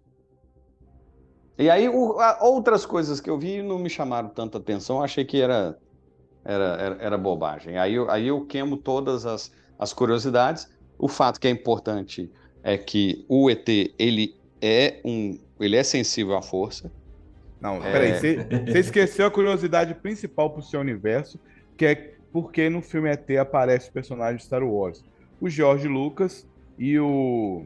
E 1.58 1.70
aí, 1.70 1.88
o- 1.90 2.20
a- 2.20 2.40
outras 2.42 2.86
coisas 2.86 3.20
que 3.20 3.30
eu 3.30 3.38
vi 3.38 3.62
não 3.62 3.78
me 3.78 3.90
chamaram 3.90 4.30
tanta 4.30 4.58
atenção, 4.58 5.04
achei 5.04 5.24
que 5.26 5.40
era, 5.42 5.78
era, 6.44 6.64
era, 6.82 6.96
era 7.02 7.18
bobagem. 7.18 7.78
Aí, 7.78 7.94
eu- 7.96 8.10
aí 8.10 8.28
eu 8.28 8.46
queimo 8.46 8.78
todas 8.78 9.26
as, 9.26 9.52
as 9.78 9.94
curiosidades. 9.94 10.68
O 10.98 11.08
fato 11.08 11.40
que 11.40 11.48
é 11.48 11.52
importante 11.52 12.32
é 12.64 12.78
que 12.78 13.26
o 13.28 13.50
ET, 13.50 13.68
ele 14.00 14.36
é 14.62 15.00
um, 15.04 15.38
ele 15.60 15.76
é 15.76 15.84
sensível 15.84 16.36
à 16.36 16.42
força. 16.42 16.92
Não, 17.60 17.84
É. 17.84 17.92
peraí, 17.92 18.14
você 18.66 18.80
esqueceu 18.80 19.26
a 19.26 19.32
curiosidade 19.32 19.94
principal 19.94 20.50
pro 20.50 20.62
seu 20.62 20.80
universo, 20.80 21.40
que 21.78 21.86
é 21.86 22.14
porque 22.32 22.70
no 22.70 22.82
filme 22.82 23.10
ET 23.10 23.30
aparece 23.38 23.90
o 23.90 23.94
personagem 23.94 24.38
de 24.38 24.44
Star 24.44 24.64
Wars. 24.64 25.04
O 25.40 25.50
George 25.50 25.88
Lucas 25.88 26.48
e 26.78 26.98
o. 27.00 27.66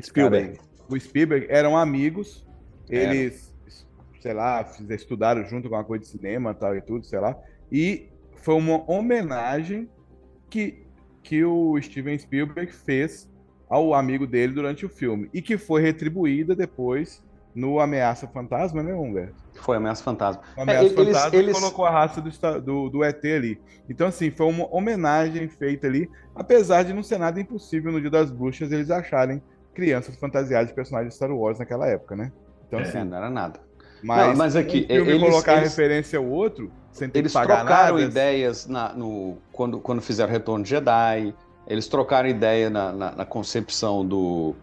Spielberg. 0.00 0.58
o 0.88 0.98
Spielberg 0.98 1.46
eram 1.48 1.76
amigos, 1.76 2.44
eles, 2.88 3.54
sei 4.20 4.32
lá, 4.32 4.66
estudaram 4.90 5.44
junto 5.44 5.68
com 5.68 5.76
uma 5.76 5.84
coisa 5.84 6.04
de 6.04 6.10
cinema 6.10 6.52
tal 6.54 6.76
e 6.76 6.80
tudo, 6.80 7.04
sei 7.04 7.20
lá, 7.20 7.36
e 7.70 8.08
foi 8.36 8.54
uma 8.54 8.88
homenagem 8.90 9.88
que, 10.50 10.83
que 11.24 11.42
o 11.44 11.80
Steven 11.80 12.16
Spielberg 12.18 12.70
fez 12.70 13.28
ao 13.68 13.94
amigo 13.94 14.26
dele 14.26 14.52
durante 14.52 14.84
o 14.84 14.88
filme 14.90 15.28
e 15.32 15.40
que 15.42 15.56
foi 15.56 15.80
retribuída 15.82 16.54
depois 16.54 17.24
no 17.54 17.80
Ameaça 17.80 18.26
Fantasma, 18.28 18.82
né, 18.82 18.92
Humberto? 18.94 19.34
Foi 19.62 19.76
Ameaça 19.78 20.02
Fantasma. 20.04 20.42
O 20.56 20.60
Ameaça 20.62 20.82
É, 20.82 20.86
eles- 20.86 20.94
Fantasma 21.16 21.38
eles- 21.38 21.58
colocou 21.58 21.84
a 21.86 21.90
raça 21.90 22.20
do, 22.20 22.30
do, 22.60 22.88
do 22.90 23.04
ET 23.04 23.24
ali. 23.24 23.60
Então, 23.88 24.06
assim, 24.08 24.30
foi 24.30 24.46
uma 24.46 24.66
homenagem 24.74 25.48
feita 25.48 25.86
ali, 25.86 26.10
apesar 26.34 26.82
de 26.82 26.92
não 26.92 27.02
ser 27.02 27.18
nada 27.18 27.40
impossível 27.40 27.90
no 27.90 28.00
Dia 28.00 28.10
das 28.10 28.30
Bruxas 28.30 28.70
eles 28.70 28.90
acharem 28.90 29.42
crianças 29.72 30.16
fantasiadas 30.16 30.68
de 30.68 30.74
personagens 30.74 31.10
de 31.12 31.16
Star 31.16 31.30
Wars 31.32 31.58
naquela 31.58 31.88
época, 31.88 32.14
né? 32.16 32.30
Então, 32.68 32.80
É, 32.80 32.82
assim, 32.82 33.02
não 33.04 33.16
era 33.16 33.30
nada. 33.30 33.60
mas, 34.02 34.26
Não, 34.28 34.36
mas 34.36 34.56
aqui, 34.56 34.86
um 34.90 34.92
eles- 34.94 35.20
colocar 35.22 35.56
eles- 35.58 35.70
referência 35.70 36.18
ao 36.18 36.26
outro, 36.26 36.70
sem 36.94 37.08
ter 37.10 37.18
Eles 37.18 37.32
que 37.32 37.38
pagar 37.38 37.58
trocaram 37.64 37.96
nada, 37.96 38.06
ideias 38.06 38.66
na- 38.66 38.92
no, 38.94 39.36
quando, 39.52 39.78
quando 39.80 40.00
fizeram 40.00 40.30
Retorno 40.32 40.62
de 40.64 40.70
Jedi, 40.70 41.34
eles 41.66 41.88
trocaram 41.88 42.28
ideia 42.28 42.70
na, 42.70 42.92
na- 42.92 43.10
na 43.12 43.24
concepção 43.24 44.06
do, 44.06 44.54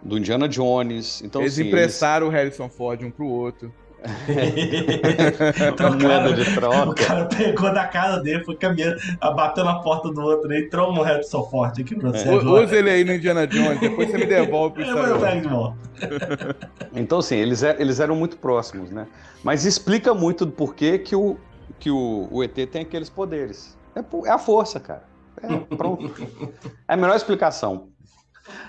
do 0.00 0.16
Indiana 0.16 0.48
Jones. 0.48 1.20
Então, 1.22 1.40
eles 1.42 1.54
assim, 1.54 1.66
emprestaram 1.68 2.28
o 2.28 2.30
Harrison 2.30 2.68
Ford 2.68 3.02
um 3.02 3.10
pro 3.10 3.26
outro. 3.26 3.72
Uma 5.80 5.90
moeda 5.96 6.32
de 6.34 6.42
O 6.42 6.54
troca. 6.54 7.04
cara 7.06 7.24
pegou 7.24 7.72
da 7.72 7.86
casa 7.86 8.20
dele, 8.22 8.44
foi 8.44 8.54
caminhando, 8.56 8.96
bateu 9.34 9.64
na 9.64 9.76
porta 9.80 10.10
do 10.10 10.20
outro 10.20 10.52
e 10.52 10.60
entrou 10.66 10.92
um 10.92 11.00
Harrison 11.02 11.42
Forte 11.44 11.80
aqui 11.80 11.94
pra 11.94 12.10
você. 12.12 12.28
Agora. 12.28 12.64
Usa 12.64 12.76
ele 12.76 12.90
aí 12.90 13.02
no 13.02 13.14
Indiana 13.14 13.46
Jones, 13.46 13.80
depois 13.80 14.10
você 14.10 14.18
me 14.18 14.26
devolve 14.26 14.74
pro 14.74 14.84
Eu 14.86 15.18
pegar 15.18 15.40
de 15.40 15.48
volta. 15.48 15.76
Então, 16.94 17.18
assim, 17.18 17.36
eles, 17.36 17.62
é- 17.62 17.76
eles 17.78 17.98
eram 17.98 18.14
muito 18.14 18.36
próximos, 18.36 18.90
né? 18.90 19.06
Mas 19.42 19.64
explica 19.64 20.12
muito 20.14 20.44
do 20.44 20.52
porquê 20.52 20.98
que 20.98 21.16
o, 21.16 21.38
que 21.78 21.90
o, 21.90 22.28
o 22.30 22.42
ET 22.42 22.54
tem 22.70 22.82
aqueles 22.82 23.10
poderes. 23.10 23.76
É, 23.94 24.00
é 24.28 24.30
a 24.30 24.38
força, 24.38 24.80
cara. 24.80 25.04
É, 25.42 25.56
pronto. 25.76 26.04
É 26.88 26.94
a 26.94 26.96
melhor 26.96 27.16
explicação. 27.16 27.88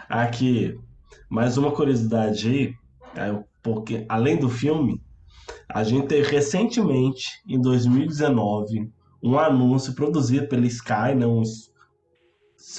Aqui, 0.10 0.80
mais 1.30 1.58
uma 1.58 1.72
curiosidade 1.72 2.48
aí, 2.48 2.74
é, 3.16 3.44
porque 3.62 4.06
além 4.08 4.38
do 4.38 4.50
filme, 4.50 5.02
a 5.70 5.84
gente 5.84 6.08
teve 6.08 6.30
recentemente, 6.30 7.30
em 7.48 7.60
2019, 7.60 8.92
um 9.22 9.38
anúncio 9.38 9.94
produzido 9.94 10.48
pela 10.48 10.66
Sky, 10.66 11.16
né, 11.18 11.26
uns 11.26 11.72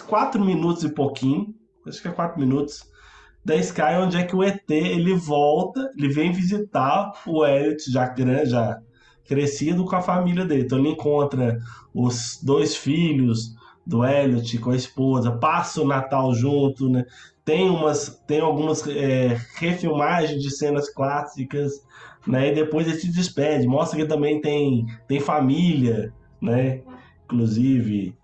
4 0.07 0.43
minutos 0.43 0.85
e 0.85 0.89
pouquinho, 0.89 1.55
acho 1.87 2.01
que 2.01 2.09
é 2.09 2.13
4 2.13 2.39
minutos, 2.39 2.85
da 3.45 3.57
Sky, 3.57 3.97
onde 4.01 4.17
é 4.17 4.25
que 4.25 4.35
o 4.35 4.43
ET 4.43 4.69
ele 4.71 5.15
volta, 5.15 5.91
ele 5.97 6.09
vem 6.09 6.33
visitar 6.33 7.13
o 7.27 7.45
Elliot 7.45 7.91
já 7.91 8.09
grande, 8.09 8.51
já 8.51 8.81
crescido 9.27 9.85
com 9.85 9.97
a 9.97 10.03
família 10.03 10.45
dele. 10.45 10.63
Então 10.63 10.79
ele 10.79 10.91
encontra 10.91 11.59
os 11.95 12.41
dois 12.43 12.77
filhos 12.77 13.55
do 13.87 14.05
Elliot 14.05 14.59
com 14.59 14.71
a 14.71 14.77
esposa, 14.77 15.31
passa 15.31 15.81
o 15.81 15.87
Natal 15.87 16.35
junto, 16.35 16.89
né? 16.89 17.05
Tem 17.45 17.71
umas, 17.71 18.21
tem 18.27 18.41
algumas 18.41 18.85
é, 18.89 19.41
refilmagens 19.55 20.43
de 20.43 20.51
cenas 20.51 20.91
clássicas, 20.91 21.73
né? 22.27 22.49
E 22.49 22.55
depois 22.55 22.89
ele 22.89 22.99
se 22.99 23.13
despede, 23.13 23.69
mostra 23.69 23.99
que 23.99 24.07
também 24.07 24.41
tem, 24.41 24.87
tem 25.07 25.21
família, 25.21 26.13
né? 26.41 26.83
Inclusive, 27.25 28.17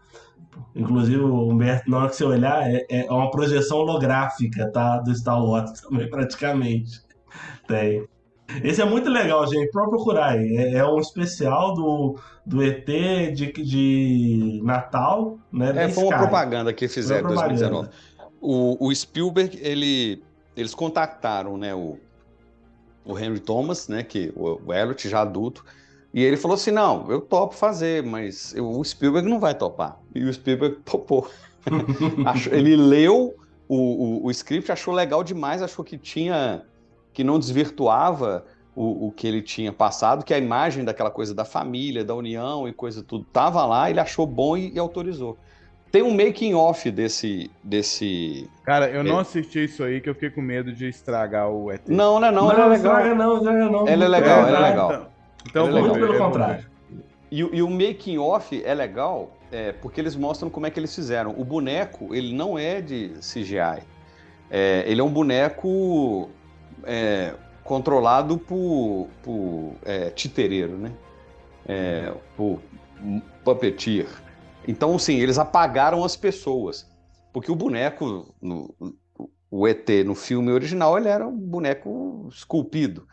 inclusive 0.74 1.20
o 1.20 1.48
Humberto, 1.48 1.88
na 1.88 1.98
hora 1.98 2.08
que 2.08 2.16
você 2.16 2.24
olhar, 2.24 2.68
é, 2.68 2.84
é 2.88 3.12
uma 3.12 3.30
projeção 3.30 3.78
holográfica, 3.78 4.70
tá? 4.72 4.98
Do 4.98 5.14
Star 5.14 5.42
Wars 5.44 5.80
também, 5.80 6.10
praticamente. 6.10 7.00
Tem. 7.68 8.06
Esse 8.62 8.80
é 8.82 8.84
muito 8.84 9.08
legal, 9.08 9.46
gente. 9.46 9.70
Pode 9.70 9.90
procurar 9.90 10.32
aí. 10.32 10.56
É, 10.56 10.74
é 10.78 10.86
um 10.86 10.98
especial 10.98 11.74
do, 11.74 12.18
do 12.44 12.62
ET 12.62 12.86
de, 12.86 13.52
de 13.52 14.60
Natal, 14.64 15.38
né? 15.52 15.84
É, 15.84 15.88
foi 15.88 16.04
uma 16.04 16.18
propaganda 16.18 16.72
que 16.72 16.88
fizeram 16.88 17.30
em 17.30 17.34
Foi 17.34 17.36
uma 17.36 17.48
2019. 17.48 17.88
O, 18.40 18.88
o 18.88 18.94
Spielberg, 18.94 19.58
ele, 19.62 20.22
eles 20.56 20.74
contactaram 20.74 21.56
né, 21.56 21.74
o, 21.74 21.96
o 23.04 23.18
Henry 23.18 23.40
Thomas, 23.40 23.88
né, 23.88 24.02
que 24.02 24.32
o, 24.36 24.60
o 24.66 24.72
Elliot 24.74 25.08
já 25.08 25.20
adulto, 25.22 25.64
e 26.12 26.22
ele 26.22 26.36
falou 26.36 26.54
assim, 26.56 26.70
não, 26.70 27.10
eu 27.10 27.20
topo 27.20 27.54
fazer, 27.54 28.02
mas 28.02 28.54
eu- 28.54 28.68
o 28.68 28.84
Spielberg 28.84 29.28
não 29.28 29.40
vai 29.40 29.54
topar. 29.54 29.98
E 30.14 30.24
o 30.24 30.32
Spielberg 30.32 30.76
topou. 30.84 31.28
Ele 32.50 32.74
leu 32.76 33.36
o, 33.68 33.76
o, 33.76 34.26
o 34.26 34.30
script, 34.32 34.70
achou 34.72 34.92
legal 34.92 35.22
demais, 35.22 35.62
achou 35.62 35.84
que 35.84 35.96
tinha, 35.96 36.64
que 37.12 37.22
não 37.24 37.38
desvirtuava 37.38 38.44
o, 38.74 39.08
o 39.08 39.12
que 39.12 39.26
ele 39.26 39.42
tinha 39.42 39.72
passado, 39.72 40.24
que 40.24 40.32
a 40.32 40.38
imagem 40.38 40.84
daquela 40.84 41.10
coisa 41.10 41.34
da 41.34 41.44
família, 41.44 42.04
da 42.04 42.14
união 42.14 42.66
e 42.66 42.72
coisa 42.72 43.02
tudo 43.02 43.24
tava 43.32 43.64
lá, 43.66 43.90
ele 43.90 44.00
achou 44.00 44.26
bom 44.26 44.56
e, 44.56 44.72
e 44.72 44.78
autorizou. 44.78 45.36
Tem 45.90 46.02
um 46.02 46.10
making 46.16 46.54
off 46.54 46.90
desse 46.90 47.50
desse 47.62 48.48
Cara, 48.64 48.88
eu 48.88 49.04
não 49.04 49.18
É. 49.18 49.20
assisti 49.20 49.64
isso 49.64 49.84
aí 49.84 50.00
que 50.00 50.08
eu 50.08 50.14
fiquei 50.14 50.30
com 50.30 50.40
medo 50.40 50.72
de 50.72 50.88
estragar 50.88 51.50
o 51.50 51.70
ET. 51.70 51.82
Não, 51.86 52.18
não 52.18 52.28
é 52.28 52.30
não, 52.32 52.50
ele 52.50 52.60
é 52.60 52.64
legal. 52.64 52.76
estraga 52.76 53.14
não, 53.14 53.36
estraga 53.36 53.68
não. 53.68 53.88
Ela 53.88 54.04
é 54.04 54.08
legal, 54.08 54.38
ela 54.46 54.48
é 54.48 54.52
Muito 54.52 54.62
legal. 54.70 54.88
Então, 54.92 55.06
então 55.46 55.66
Ele 55.68 55.76
é 55.76 55.80
vou 55.82 55.90
Muito 55.90 56.00
ver, 56.00 56.06
pelo 56.16 56.18
contrário. 56.24 56.66
E, 57.30 57.44
o- 57.44 57.54
e 57.54 57.62
o 57.62 57.68
making 57.68 58.16
off 58.18 58.62
é 58.64 58.74
legal 58.74 59.36
é, 59.50 59.72
porque 59.72 60.00
eles 60.00 60.16
mostram 60.16 60.48
como 60.48 60.64
é 60.66 60.70
que 60.70 60.80
eles 60.80 60.94
fizeram. 60.94 61.34
O 61.38 61.44
boneco, 61.44 62.14
ele 62.14 62.32
não 62.34 62.58
é 62.58 62.80
de 62.80 63.10
CGI. 63.20 63.82
É, 64.50 64.84
ele 64.86 65.00
é 65.00 65.04
um 65.04 65.10
boneco 65.12 66.30
é, 66.86 67.34
controlado 67.64 68.38
por, 68.38 69.08
por 69.22 69.76
é, 69.84 70.10
titereiro, 70.10 70.78
né? 70.78 70.92
É, 71.66 72.12
por 72.36 72.60
puppeteer. 73.44 74.08
Então, 74.66 74.98
sim, 74.98 75.18
eles 75.18 75.38
apagaram 75.38 76.04
as 76.04 76.16
pessoas. 76.16 76.86
Porque 77.32 77.50
o 77.50 77.56
boneco, 77.56 78.34
no- 78.40 78.74
o 79.50 79.68
ET 79.68 80.04
no 80.04 80.14
filme 80.14 80.50
original, 80.52 80.96
ele 80.98 81.08
era 81.08 81.26
um 81.26 81.36
boneco 81.36 82.28
esculpido. 82.32 83.06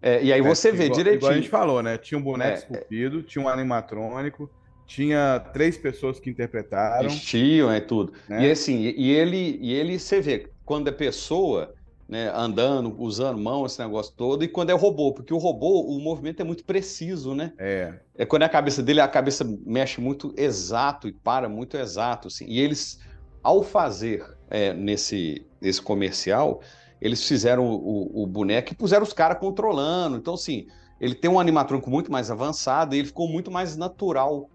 É, 0.00 0.22
e 0.22 0.32
aí 0.32 0.40
você 0.40 0.72
vê 0.72 0.84
igual, 0.84 0.98
direitinho. 0.98 1.18
Igual 1.18 1.32
a 1.32 1.34
gente 1.36 1.48
falou, 1.48 1.82
né? 1.82 1.98
Tinha 1.98 2.18
um 2.18 2.22
boneco 2.22 2.52
É, 2.52 2.58
esculpido, 2.58 3.22
tinha 3.22 3.44
um 3.44 3.48
animatrônico, 3.48 4.50
tinha 4.86 5.40
três 5.52 5.76
pessoas 5.78 6.20
que 6.20 6.30
interpretaram. 6.30 7.08
Vestiam, 7.08 7.70
é 7.70 7.80
tudo. 7.80 8.12
Né? 8.28 8.42
E 8.46 8.50
assim, 8.50 8.78
e 8.82 8.94
e 9.06 9.10
ele, 9.12 9.58
e 9.60 9.72
ele, 9.72 9.98
você 9.98 10.20
vê, 10.20 10.52
quando 10.64 10.88
é 10.88 10.92
pessoa, 10.92 11.74
né, 12.08 12.30
andando, 12.34 12.94
usando 12.98 13.38
mão, 13.38 13.66
esse 13.66 13.80
negócio 13.80 14.12
todo, 14.16 14.44
e 14.44 14.48
quando 14.48 14.70
é 14.70 14.72
robô, 14.72 15.12
porque 15.12 15.34
o 15.34 15.38
robô, 15.38 15.80
o 15.80 15.98
movimento 16.00 16.40
é 16.40 16.44
muito 16.44 16.64
preciso, 16.64 17.34
né? 17.34 17.52
É. 17.58 17.94
É 18.14 18.24
quando 18.24 18.42
é 18.42 18.44
a 18.46 18.48
cabeça 18.48 18.82
dele, 18.82 19.00
a 19.00 19.08
cabeça 19.08 19.44
mexe 19.64 20.00
muito 20.00 20.32
exato 20.36 21.08
e 21.08 21.12
para 21.12 21.48
muito 21.48 21.76
exato, 21.76 22.28
assim. 22.28 22.46
E 22.46 22.60
eles, 22.60 23.00
ao 23.42 23.62
fazer 23.62 24.24
é, 24.48 24.72
nesse, 24.72 25.44
nesse 25.60 25.82
comercial, 25.82 26.60
eles 27.00 27.26
fizeram 27.26 27.66
o, 27.66 28.22
o 28.22 28.26
boneco 28.26 28.72
e 28.72 28.76
puseram 28.76 29.02
os 29.02 29.12
caras 29.12 29.38
controlando. 29.38 30.16
Então, 30.16 30.34
assim, 30.34 30.66
ele 31.00 31.14
tem 31.14 31.30
um 31.30 31.38
animatrônico 31.38 31.90
muito 31.90 32.10
mais 32.10 32.30
avançado 32.30 32.94
e 32.94 32.98
ele 32.98 33.08
ficou 33.08 33.28
muito 33.28 33.50
mais 33.50 33.76
natural. 33.76 34.48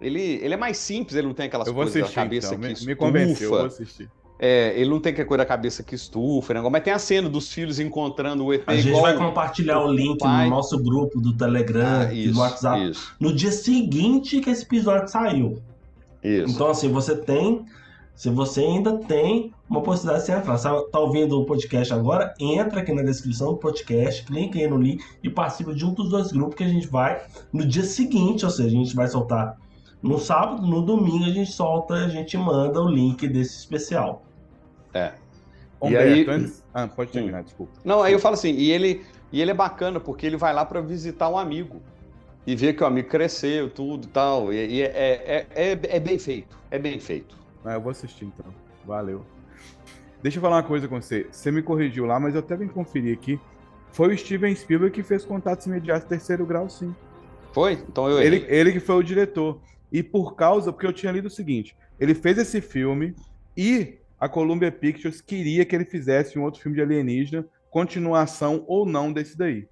Ele, 0.00 0.20
ele 0.20 0.54
é 0.54 0.56
mais 0.56 0.78
simples, 0.78 1.16
ele 1.16 1.26
não 1.26 1.34
tem 1.34 1.46
aquelas 1.46 1.66
Eu 1.66 1.74
vou 1.74 1.82
coisas 1.82 2.02
assistir, 2.02 2.16
da 2.16 2.22
cabeça 2.22 2.54
então. 2.54 2.74
que 2.74 2.80
Me, 2.80 2.86
me 2.86 2.96
convenceu, 2.96 3.50
eu 3.52 3.58
vou 3.58 3.66
assistir. 3.66 4.10
É, 4.38 4.72
ele 4.78 4.88
não 4.88 5.00
tem 5.00 5.12
aquela 5.12 5.26
coisa 5.26 5.44
da 5.44 5.46
cabeça 5.46 5.82
que 5.82 5.94
estufa, 5.94 6.54
né? 6.54 6.60
mas 6.70 6.82
tem 6.84 6.92
a 6.92 6.98
cena 6.98 7.28
dos 7.28 7.52
filhos 7.52 7.80
encontrando 7.80 8.44
o 8.44 8.52
ET 8.54 8.62
A 8.66 8.76
gente 8.76 9.00
vai 9.00 9.16
compartilhar 9.16 9.82
o 9.82 9.90
link 9.90 10.18
pai. 10.18 10.44
no 10.44 10.50
nosso 10.50 10.78
grupo 10.80 11.20
do 11.20 11.32
Telegram 11.32 12.02
Ah, 12.06 12.12
e 12.12 12.26
isso, 12.26 12.34
do 12.34 12.40
WhatsApp 12.40 12.90
isso, 12.90 13.14
no 13.18 13.32
dia 13.32 13.50
seguinte 13.50 14.40
que 14.40 14.50
esse 14.50 14.62
episódio 14.62 15.08
saiu. 15.08 15.60
isso. 16.22 16.54
Então, 16.54 16.68
assim, 16.70 16.88
você 16.88 17.16
tem. 17.16 17.64
Se 18.14 18.30
você 18.30 18.60
ainda 18.60 18.98
tem 18.98 19.52
uma 19.68 19.82
possibilidade 19.82 20.24
de 20.24 20.32
você 20.32 20.38
entrar. 20.38 20.56
Você 20.56 20.90
tá 20.90 20.98
ouvindo 20.98 21.40
o 21.40 21.44
podcast 21.44 21.92
agora? 21.92 22.32
Entra 22.40 22.80
aqui 22.80 22.92
na 22.92 23.02
descrição 23.02 23.52
do 23.52 23.58
podcast, 23.58 24.24
clica 24.24 24.58
aí 24.58 24.66
no 24.66 24.78
link 24.78 25.04
e 25.22 25.28
participa 25.28 25.74
de 25.74 25.84
um 25.84 25.92
dos 25.92 26.08
dois 26.08 26.32
grupos 26.32 26.56
que 26.56 26.64
a 26.64 26.68
gente 26.68 26.86
vai 26.86 27.22
no 27.52 27.66
dia 27.66 27.84
seguinte, 27.84 28.44
ou 28.44 28.50
seja, 28.50 28.68
a 28.68 28.70
gente 28.70 28.96
vai 28.96 29.06
soltar 29.08 29.56
no 30.02 30.18
sábado, 30.18 30.66
no 30.66 30.82
domingo 30.82 31.24
a 31.24 31.30
gente 31.30 31.52
solta, 31.52 31.94
a 31.94 32.08
gente 32.08 32.36
manda 32.36 32.80
o 32.80 32.88
link 32.88 33.26
desse 33.28 33.58
especial. 33.58 34.22
É. 34.94 35.12
E 35.82 35.86
Humberto, 35.86 36.30
aí, 36.30 36.36
antes... 36.36 36.64
Ah, 36.74 36.88
pode 36.88 37.12
terminar, 37.12 37.42
desculpa. 37.44 37.72
Não, 37.84 38.02
aí 38.02 38.12
eu 38.12 38.18
falo 38.18 38.34
assim, 38.34 38.52
e 38.52 38.70
ele, 38.70 39.04
e 39.30 39.40
ele 39.40 39.50
é 39.50 39.54
bacana 39.54 40.00
porque 40.00 40.26
ele 40.26 40.36
vai 40.36 40.52
lá 40.52 40.64
para 40.64 40.80
visitar 40.80 41.28
um 41.28 41.38
amigo 41.38 41.80
e 42.46 42.56
ver 42.56 42.72
que 42.74 42.82
o 42.82 42.86
amigo 42.86 43.08
cresceu, 43.08 43.70
tudo 43.70 44.06
e 44.06 44.08
tal. 44.10 44.52
E, 44.52 44.56
e 44.56 44.82
é, 44.82 44.86
é, 44.86 45.46
é, 45.54 45.80
é 45.96 46.00
bem 46.00 46.18
feito, 46.18 46.58
é 46.70 46.78
bem 46.78 46.98
feito. 46.98 47.36
Ah, 47.64 47.74
eu 47.74 47.80
vou 47.80 47.90
assistir 47.90 48.24
então. 48.24 48.46
Valeu. 48.84 49.24
Deixa 50.22 50.38
eu 50.38 50.42
falar 50.42 50.56
uma 50.56 50.62
coisa 50.62 50.88
com 50.88 51.00
você. 51.00 51.26
Você 51.30 51.52
me 51.52 51.62
corrigiu 51.62 52.06
lá, 52.06 52.18
mas 52.18 52.34
eu 52.34 52.40
até 52.40 52.56
vim 52.56 52.66
conferir 52.66 53.16
aqui. 53.16 53.38
Foi 53.92 54.12
o 54.12 54.18
Steven 54.18 54.54
Spielberg 54.54 54.94
que 54.94 55.02
fez 55.02 55.24
contatos 55.24 55.66
imediatos 55.66 56.08
terceiro 56.08 56.44
grau, 56.44 56.68
sim. 56.68 56.94
Foi? 57.52 57.74
Então 57.88 58.08
eu 58.08 58.20
Ele, 58.20 58.36
errei. 58.36 58.58
ele 58.58 58.72
que 58.72 58.80
foi 58.80 58.96
o 58.96 59.02
diretor. 59.02 59.60
E 59.92 60.02
por 60.02 60.34
causa, 60.34 60.72
porque 60.72 60.86
eu 60.86 60.92
tinha 60.92 61.12
lido 61.12 61.26
o 61.26 61.30
seguinte: 61.30 61.76
ele 62.00 62.14
fez 62.14 62.36
esse 62.38 62.60
filme 62.60 63.14
e 63.56 63.98
a 64.20 64.28
Columbia 64.28 64.72
Pictures 64.72 65.20
queria 65.20 65.64
que 65.64 65.74
ele 65.74 65.84
fizesse 65.84 66.38
um 66.38 66.42
outro 66.42 66.60
filme 66.60 66.76
de 66.76 66.82
alienígena, 66.82 67.46
continuação 67.70 68.64
ou 68.66 68.84
não 68.84 69.12
desse 69.12 69.36
daí. 69.36 69.68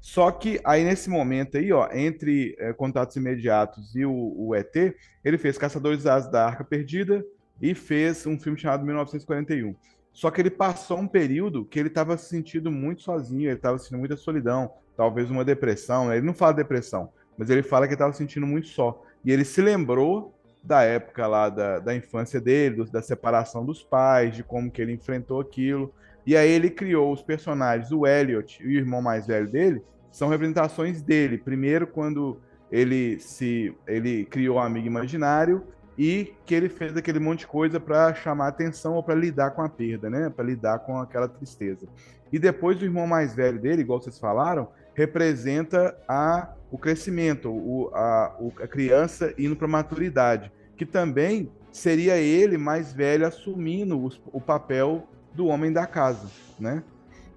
Só 0.00 0.30
que 0.30 0.60
aí 0.64 0.84
nesse 0.84 1.10
momento 1.10 1.56
aí, 1.56 1.72
ó, 1.72 1.88
entre 1.92 2.54
é, 2.58 2.72
Contatos 2.72 3.16
Imediatos 3.16 3.96
e 3.96 4.04
o, 4.04 4.34
o, 4.36 4.54
ET, 4.54 4.94
ele 5.24 5.38
fez 5.38 5.58
Caçadores 5.58 6.04
da 6.04 6.46
Arca 6.46 6.62
Perdida 6.62 7.24
e 7.60 7.74
fez 7.74 8.24
um 8.24 8.38
filme 8.38 8.58
chamado 8.58 8.84
1941. 8.84 9.74
Só 10.12 10.30
que 10.30 10.40
ele 10.40 10.50
passou 10.50 10.98
um 10.98 11.08
período 11.08 11.64
que 11.64 11.78
ele 11.78 11.88
estava 11.88 12.16
se 12.16 12.28
sentindo 12.28 12.70
muito 12.70 13.02
sozinho, 13.02 13.48
ele 13.48 13.56
estava 13.56 13.78
sentindo 13.78 13.98
muita 13.98 14.16
solidão, 14.16 14.70
talvez 14.96 15.30
uma 15.30 15.44
depressão. 15.44 16.08
Né? 16.08 16.18
Ele 16.18 16.26
não 16.26 16.34
fala 16.34 16.52
depressão, 16.52 17.10
mas 17.36 17.50
ele 17.50 17.62
fala 17.62 17.86
que 17.86 17.94
estava 17.94 18.12
sentindo 18.12 18.46
muito 18.46 18.68
só. 18.68 19.02
E 19.24 19.32
ele 19.32 19.44
se 19.44 19.60
lembrou 19.60 20.37
da 20.62 20.82
época 20.82 21.26
lá 21.26 21.48
da, 21.48 21.78
da 21.78 21.94
infância 21.94 22.40
dele, 22.40 22.84
da 22.90 23.02
separação 23.02 23.64
dos 23.64 23.82
pais, 23.82 24.34
de 24.34 24.42
como 24.42 24.70
que 24.70 24.82
ele 24.82 24.92
enfrentou 24.92 25.40
aquilo. 25.40 25.92
E 26.26 26.36
aí 26.36 26.50
ele 26.50 26.70
criou 26.70 27.12
os 27.12 27.22
personagens, 27.22 27.90
o 27.90 28.06
Elliot 28.06 28.62
e 28.62 28.66
o 28.66 28.70
irmão 28.70 29.00
mais 29.00 29.26
velho 29.26 29.50
dele, 29.50 29.82
são 30.10 30.28
representações 30.28 31.00
dele. 31.00 31.38
Primeiro, 31.38 31.86
quando 31.86 32.38
ele 32.70 33.18
se 33.18 33.74
ele 33.86 34.24
criou 34.26 34.58
um 34.58 34.60
amigo 34.60 34.86
imaginário 34.86 35.64
e 35.96 36.34
que 36.44 36.54
ele 36.54 36.68
fez 36.68 36.96
aquele 36.96 37.18
monte 37.18 37.40
de 37.40 37.46
coisa 37.46 37.80
para 37.80 38.14
chamar 38.14 38.48
atenção 38.48 38.94
ou 38.94 39.02
para 39.02 39.14
lidar 39.14 39.50
com 39.52 39.62
a 39.62 39.68
perda, 39.68 40.08
né? 40.08 40.30
Para 40.30 40.44
lidar 40.44 40.80
com 40.80 40.98
aquela 40.98 41.28
tristeza. 41.28 41.88
E 42.32 42.38
depois 42.38 42.80
o 42.80 42.84
irmão 42.84 43.06
mais 43.06 43.34
velho 43.34 43.58
dele, 43.58 43.82
igual 43.82 44.00
vocês 44.00 44.18
falaram, 44.18 44.68
representa 44.94 45.96
a, 46.06 46.52
o 46.70 46.78
crescimento, 46.78 47.50
o, 47.50 47.90
a, 47.94 48.36
a 48.62 48.66
criança 48.66 49.32
indo 49.38 49.56
para 49.56 49.66
a 49.66 49.70
maturidade, 49.70 50.52
que 50.76 50.84
também 50.84 51.50
seria 51.72 52.16
ele 52.16 52.58
mais 52.58 52.92
velho 52.92 53.26
assumindo 53.26 53.98
o, 53.98 54.10
o 54.32 54.40
papel 54.40 55.08
do 55.32 55.46
homem 55.46 55.72
da 55.72 55.86
casa, 55.86 56.28
né? 56.58 56.82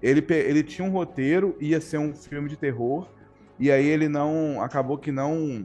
Ele, 0.02 0.24
ele 0.28 0.64
tinha 0.64 0.86
um 0.86 0.90
roteiro, 0.90 1.56
ia 1.60 1.80
ser 1.80 1.98
um 1.98 2.12
filme 2.12 2.48
de 2.48 2.56
terror, 2.56 3.08
e 3.58 3.70
aí 3.70 3.86
ele 3.86 4.08
não. 4.08 4.60
Acabou 4.60 4.98
que 4.98 5.12
não. 5.12 5.64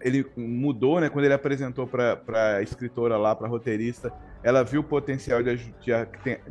Ele 0.00 0.26
mudou, 0.36 1.00
né? 1.00 1.08
Quando 1.08 1.24
ele 1.24 1.34
apresentou 1.34 1.86
para 1.86 2.20
a 2.56 2.62
escritora 2.62 3.16
lá, 3.16 3.34
para 3.36 3.46
roteirista, 3.46 4.12
ela 4.42 4.64
viu 4.64 4.80
o 4.80 4.84
potencial 4.84 5.42
de, 5.42 5.56
de, 5.56 5.92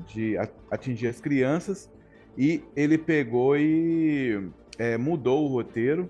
de, 0.08 0.38
atingir 0.72 1.08
as 1.08 1.20
crianças, 1.20 1.92
e 2.38 2.64
ele 2.76 2.98
pegou 2.98 3.58
e 3.58 4.50
é, 4.78 4.98
mudou 4.98 5.46
o 5.46 5.48
roteiro. 5.48 6.10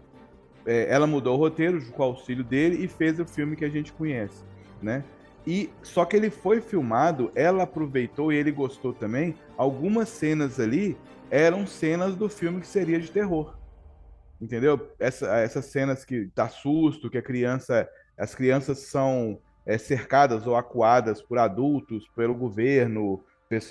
É, 0.66 0.88
ela 0.90 1.08
mudou 1.08 1.36
o 1.36 1.40
roteiro 1.40 1.84
com 1.92 2.02
o 2.02 2.06
auxílio 2.06 2.44
dele 2.44 2.84
e 2.84 2.88
fez 2.88 3.20
o 3.20 3.26
filme 3.26 3.56
que 3.56 3.64
a 3.64 3.70
gente 3.70 3.94
conhece, 3.94 4.44
né? 4.82 5.04
E 5.46 5.70
só 5.82 6.04
que 6.04 6.18
ele 6.18 6.30
foi 6.30 6.60
filmado, 6.60 7.32
ela 7.34 7.64
aproveitou 7.64 8.34
e 8.34 8.36
ele 8.36 8.52
gostou 8.52 8.94
também. 8.94 9.34
Algumas 9.56 10.10
cenas 10.10 10.60
ali 10.60 10.98
eram 11.32 11.66
cenas 11.66 12.18
do 12.18 12.28
filme 12.28 12.60
que 12.60 12.68
seria 12.68 13.00
de 13.00 13.10
terror. 13.10 13.58
Entendeu? 14.42 14.92
Essa, 15.00 15.38
essas 15.38 15.66
cenas 15.68 16.04
que 16.04 16.30
dá 16.36 16.50
susto, 16.50 17.10
que 17.10 17.18
a 17.18 17.22
criança, 17.22 17.90
as 18.18 18.36
crianças 18.36 18.80
são 18.80 19.40
é, 19.66 19.78
cercadas 19.78 20.46
ou 20.46 20.56
acuadas 20.58 21.22
por 21.22 21.38
adultos, 21.38 22.08
pelo 22.10 22.36
governo, 22.36 23.24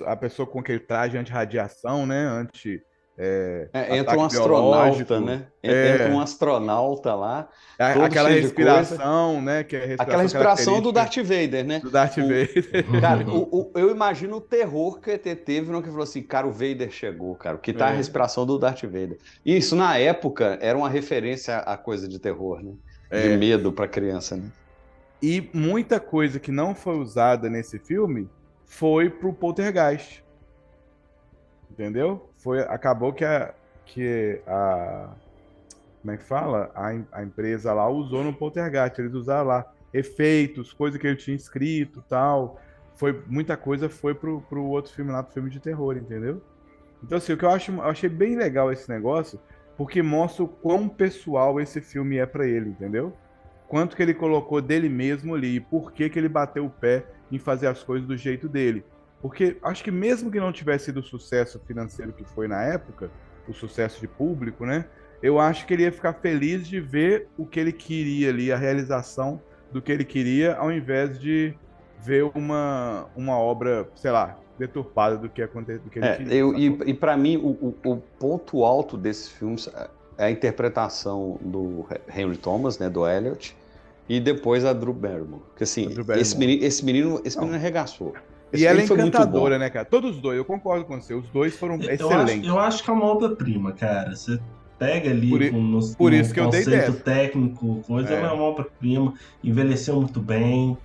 a 0.06 0.16
pessoa 0.16 0.46
com 0.46 0.60
aquele 0.60 0.80
traje 0.80 1.18
anti-radiação, 1.18 2.06
né? 2.06 2.26
Anti, 2.26 2.82
é, 3.18 3.68
é, 3.72 3.96
entra 3.96 4.18
um 4.18 4.24
astronauta, 4.24 5.20
né? 5.20 5.46
É. 5.62 5.94
Entra 5.94 6.10
um 6.10 6.20
astronauta 6.20 7.14
lá. 7.14 7.48
Aquela 7.78 8.28
respiração, 8.28 9.40
né? 9.40 9.64
Que 9.64 9.76
é 9.76 9.78
respiração 9.78 10.04
Aquela 10.04 10.22
respiração 10.22 10.82
do 10.82 10.92
Darth 10.92 11.16
Vader, 11.16 11.64
né? 11.64 11.80
Do 11.80 11.90
Darth 11.90 12.18
o, 12.18 12.22
Vader. 12.22 12.84
Cara, 13.00 13.26
o, 13.26 13.48
o, 13.50 13.72
eu 13.74 13.90
imagino 13.90 14.36
o 14.36 14.40
terror 14.40 15.00
que 15.00 15.10
o 15.10 15.12
ET 15.14 15.24
teve 15.44 15.72
no 15.72 15.82
que 15.82 15.88
falou 15.88 16.02
assim, 16.02 16.22
cara, 16.22 16.46
o 16.46 16.52
Vader 16.52 16.90
chegou, 16.90 17.34
cara. 17.34 17.56
Que 17.56 17.72
tá 17.72 17.88
é. 17.88 17.92
a 17.92 17.94
respiração 17.94 18.44
do 18.44 18.58
Darth 18.58 18.82
Vader. 18.82 19.18
E 19.44 19.56
isso, 19.56 19.74
na 19.74 19.96
época, 19.96 20.58
era 20.60 20.76
uma 20.76 20.88
referência 20.88 21.56
à 21.58 21.76
coisa 21.76 22.06
de 22.06 22.18
terror, 22.18 22.62
né? 22.62 22.74
De 23.10 23.32
é. 23.32 23.36
medo 23.36 23.72
pra 23.72 23.88
criança, 23.88 24.36
né? 24.36 24.50
E 25.22 25.48
muita 25.54 25.98
coisa 25.98 26.38
que 26.38 26.52
não 26.52 26.74
foi 26.74 26.98
usada 26.98 27.48
nesse 27.48 27.78
filme 27.78 28.28
foi 28.66 29.08
pro 29.08 29.32
Poltergeist. 29.32 30.22
Entendeu? 31.70 32.28
Foi 32.46 32.60
acabou 32.60 33.12
que 33.12 33.24
a 33.24 33.52
que 33.84 34.40
a 34.46 35.08
como 36.00 36.12
é 36.12 36.16
que 36.16 36.22
fala? 36.22 36.70
A, 36.76 37.18
a 37.18 37.24
empresa 37.24 37.72
lá 37.72 37.88
usou 37.88 38.22
no 38.22 38.32
Poltergeist, 38.32 39.00
eles 39.00 39.14
usaram 39.14 39.48
lá 39.48 39.66
efeitos, 39.92 40.72
coisa 40.72 40.96
que 40.96 41.04
ele 41.04 41.16
tinha 41.16 41.34
escrito, 41.34 42.04
tal. 42.08 42.60
Foi 42.94 43.20
muita 43.26 43.56
coisa 43.56 43.88
foi 43.88 44.14
pro, 44.14 44.40
pro 44.42 44.64
outro 44.64 44.92
filme 44.92 45.10
lá, 45.10 45.24
pro 45.24 45.34
filme 45.34 45.50
de 45.50 45.58
terror, 45.58 45.96
entendeu? 45.96 46.40
Então 47.02 47.18
assim, 47.18 47.32
o 47.32 47.36
que 47.36 47.44
eu 47.44 47.50
acho, 47.50 47.72
eu 47.72 47.82
achei 47.82 48.08
bem 48.08 48.36
legal 48.36 48.70
esse 48.70 48.88
negócio, 48.88 49.40
porque 49.76 50.00
mostra 50.00 50.44
o 50.44 50.48
quão 50.48 50.88
pessoal 50.88 51.60
esse 51.60 51.80
filme 51.80 52.18
é 52.18 52.26
para 52.26 52.46
ele, 52.46 52.70
entendeu? 52.70 53.12
Quanto 53.66 53.96
que 53.96 54.02
ele 54.04 54.14
colocou 54.14 54.62
dele 54.62 54.88
mesmo 54.88 55.34
ali, 55.34 55.56
e 55.56 55.60
por 55.60 55.90
que 55.90 56.08
que 56.08 56.16
ele 56.16 56.28
bateu 56.28 56.66
o 56.66 56.70
pé 56.70 57.06
em 57.32 57.40
fazer 57.40 57.66
as 57.66 57.82
coisas 57.82 58.06
do 58.06 58.16
jeito 58.16 58.48
dele. 58.48 58.84
Porque 59.20 59.56
acho 59.62 59.82
que 59.82 59.90
mesmo 59.90 60.30
que 60.30 60.38
não 60.38 60.52
tivesse 60.52 60.86
sido 60.86 61.00
o 61.00 61.02
sucesso 61.02 61.60
financeiro 61.66 62.12
que 62.12 62.24
foi 62.24 62.46
na 62.46 62.62
época, 62.62 63.10
o 63.48 63.52
sucesso 63.52 64.00
de 64.00 64.08
público, 64.08 64.66
né? 64.66 64.84
Eu 65.22 65.38
acho 65.38 65.66
que 65.66 65.74
ele 65.74 65.82
ia 65.82 65.92
ficar 65.92 66.12
feliz 66.14 66.66
de 66.68 66.80
ver 66.80 67.28
o 67.36 67.46
que 67.46 67.58
ele 67.58 67.72
queria 67.72 68.28
ali, 68.28 68.52
a 68.52 68.56
realização 68.56 69.40
do 69.72 69.80
que 69.80 69.90
ele 69.90 70.04
queria, 70.04 70.54
ao 70.56 70.70
invés 70.70 71.18
de 71.18 71.54
ver 71.98 72.24
uma, 72.34 73.06
uma 73.16 73.38
obra, 73.38 73.88
sei 73.94 74.10
lá, 74.10 74.38
deturpada 74.58 75.16
do 75.16 75.28
que 75.28 75.42
aconteceu, 75.42 75.82
do 75.82 75.90
que 75.90 75.98
ele 75.98 76.06
é, 76.06 76.16
queria. 76.16 76.34
Eu, 76.34 76.54
e 76.54 76.66
e 76.66 76.94
para 76.94 77.16
mim, 77.16 77.36
o, 77.36 77.74
o, 77.84 77.96
ponto 78.18 78.64
alto 78.64 78.96
desses 78.96 79.28
filmes 79.28 79.68
é 80.18 80.26
a 80.26 80.30
interpretação 80.30 81.38
do 81.40 81.86
Henry 82.14 82.36
Thomas, 82.36 82.78
né, 82.78 82.88
do 82.88 83.06
Elliot, 83.06 83.56
e 84.08 84.20
depois 84.20 84.64
a 84.64 84.72
Drew 84.72 84.92
Barrymore. 84.92 85.42
Porque 85.48 85.64
assim, 85.64 85.88
esse 86.16 86.38
menino, 86.38 86.64
esse 86.64 86.84
menino, 86.84 87.20
esse 87.24 87.38
menino 87.38 87.56
arregaçou. 87.56 88.14
Esse 88.52 88.62
e 88.62 88.66
ela 88.66 88.80
é 88.80 88.84
encantadora, 88.84 89.58
né, 89.58 89.68
cara? 89.68 89.84
Todos 89.84 90.16
os 90.16 90.22
dois, 90.22 90.38
eu 90.38 90.44
concordo 90.44 90.84
com 90.84 91.00
você. 91.00 91.14
Os 91.14 91.28
dois 91.28 91.56
foram 91.56 91.76
eu 91.76 91.90
excelentes. 91.90 92.40
Acho, 92.40 92.48
eu 92.48 92.58
acho 92.58 92.84
que 92.84 92.90
é 92.90 92.92
uma 92.92 93.06
obra-prima, 93.06 93.72
cara. 93.72 94.14
Você 94.14 94.38
pega 94.78 95.10
ali 95.10 95.30
por, 95.30 95.50
com 95.50 95.60
no, 95.60 95.94
por 95.94 96.12
isso 96.12 96.32
que 96.32 96.40
eu 96.40 96.48
dei 96.48 96.64
técnico, 97.04 97.82
coisa, 97.86 98.12
é. 98.12 98.22
é 98.22 98.30
uma 98.30 98.42
obra-prima, 98.42 99.14
envelheceu 99.42 99.96
muito 99.96 100.20
bem. 100.20 100.76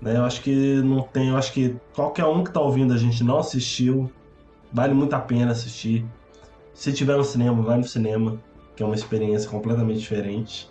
Né? 0.00 0.16
Eu 0.16 0.24
acho 0.24 0.42
que 0.42 0.76
não 0.82 1.02
tem. 1.02 1.28
Eu 1.28 1.36
acho 1.36 1.52
que 1.52 1.76
qualquer 1.94 2.24
um 2.24 2.42
que 2.42 2.50
tá 2.50 2.60
ouvindo 2.60 2.92
a 2.92 2.96
gente 2.96 3.22
não 3.22 3.38
assistiu, 3.38 4.10
vale 4.72 4.94
muito 4.94 5.14
a 5.14 5.20
pena 5.20 5.52
assistir. 5.52 6.04
Se 6.74 6.92
tiver 6.92 7.16
no 7.16 7.24
cinema, 7.24 7.62
vai 7.62 7.76
no 7.76 7.84
cinema, 7.84 8.40
que 8.74 8.82
é 8.82 8.86
uma 8.86 8.94
experiência 8.94 9.48
completamente 9.48 10.00
diferente. 10.00 10.68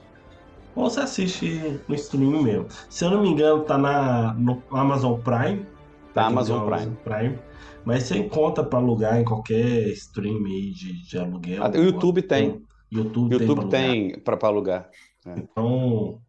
Ou 0.75 0.89
você 0.89 1.01
assiste 1.01 1.79
no 1.87 1.95
streaming 1.95 2.43
mesmo. 2.43 2.67
Se 2.89 3.05
eu 3.05 3.11
não 3.11 3.21
me 3.21 3.29
engano, 3.29 3.63
tá 3.63 3.77
na, 3.77 4.33
no 4.33 4.61
Amazon 4.71 5.19
Prime 5.19 5.65
da 6.13 6.25
Amazon 6.25 6.69
Prime. 6.69 6.95
Prime. 7.03 7.39
Mas 7.85 8.03
você 8.03 8.17
encontra 8.17 8.63
para 8.63 8.79
alugar 8.79 9.19
em 9.19 9.23
qualquer 9.23 9.87
stream 9.89 10.45
aí 10.45 10.71
de, 10.71 11.07
de 11.07 11.17
aluguel. 11.17 11.63
Ah, 11.63 11.69
o 11.69 11.83
YouTube 11.83 12.21
tem. 12.21 12.61
YouTube, 12.91 13.33
YouTube 13.33 13.69
tem 13.69 14.19
para 14.19 14.37
alugar. 14.47 14.89
É. 15.25 15.33
Então, 15.37 16.19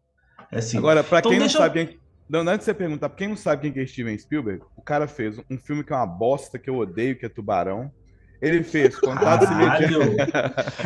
é 0.51 0.59
assim. 0.59 0.77
Agora, 0.77 1.03
para 1.03 1.19
então, 1.19 1.31
quem 1.31 1.39
não 1.39 1.49
sabe, 1.49 1.99
não, 2.29 2.41
antes 2.41 2.59
de 2.59 2.65
você 2.65 2.73
perguntar, 2.73 3.09
pra 3.09 3.17
quem 3.17 3.27
não 3.27 3.35
sabe 3.35 3.71
quem 3.71 3.83
é 3.83 3.85
Steven 3.85 4.17
Spielberg, 4.17 4.63
o 4.75 4.81
cara 4.81 5.07
fez 5.07 5.37
um 5.49 5.57
filme 5.57 5.83
que 5.83 5.91
é 5.91 5.95
uma 5.95 6.05
bosta, 6.05 6.57
que 6.57 6.69
eu 6.69 6.77
odeio, 6.77 7.17
que 7.17 7.25
é 7.25 7.29
Tubarão. 7.29 7.91
Ele 8.41 8.63
fez 8.63 8.97
Contatos 8.99 9.49
Imediatos. 9.51 10.07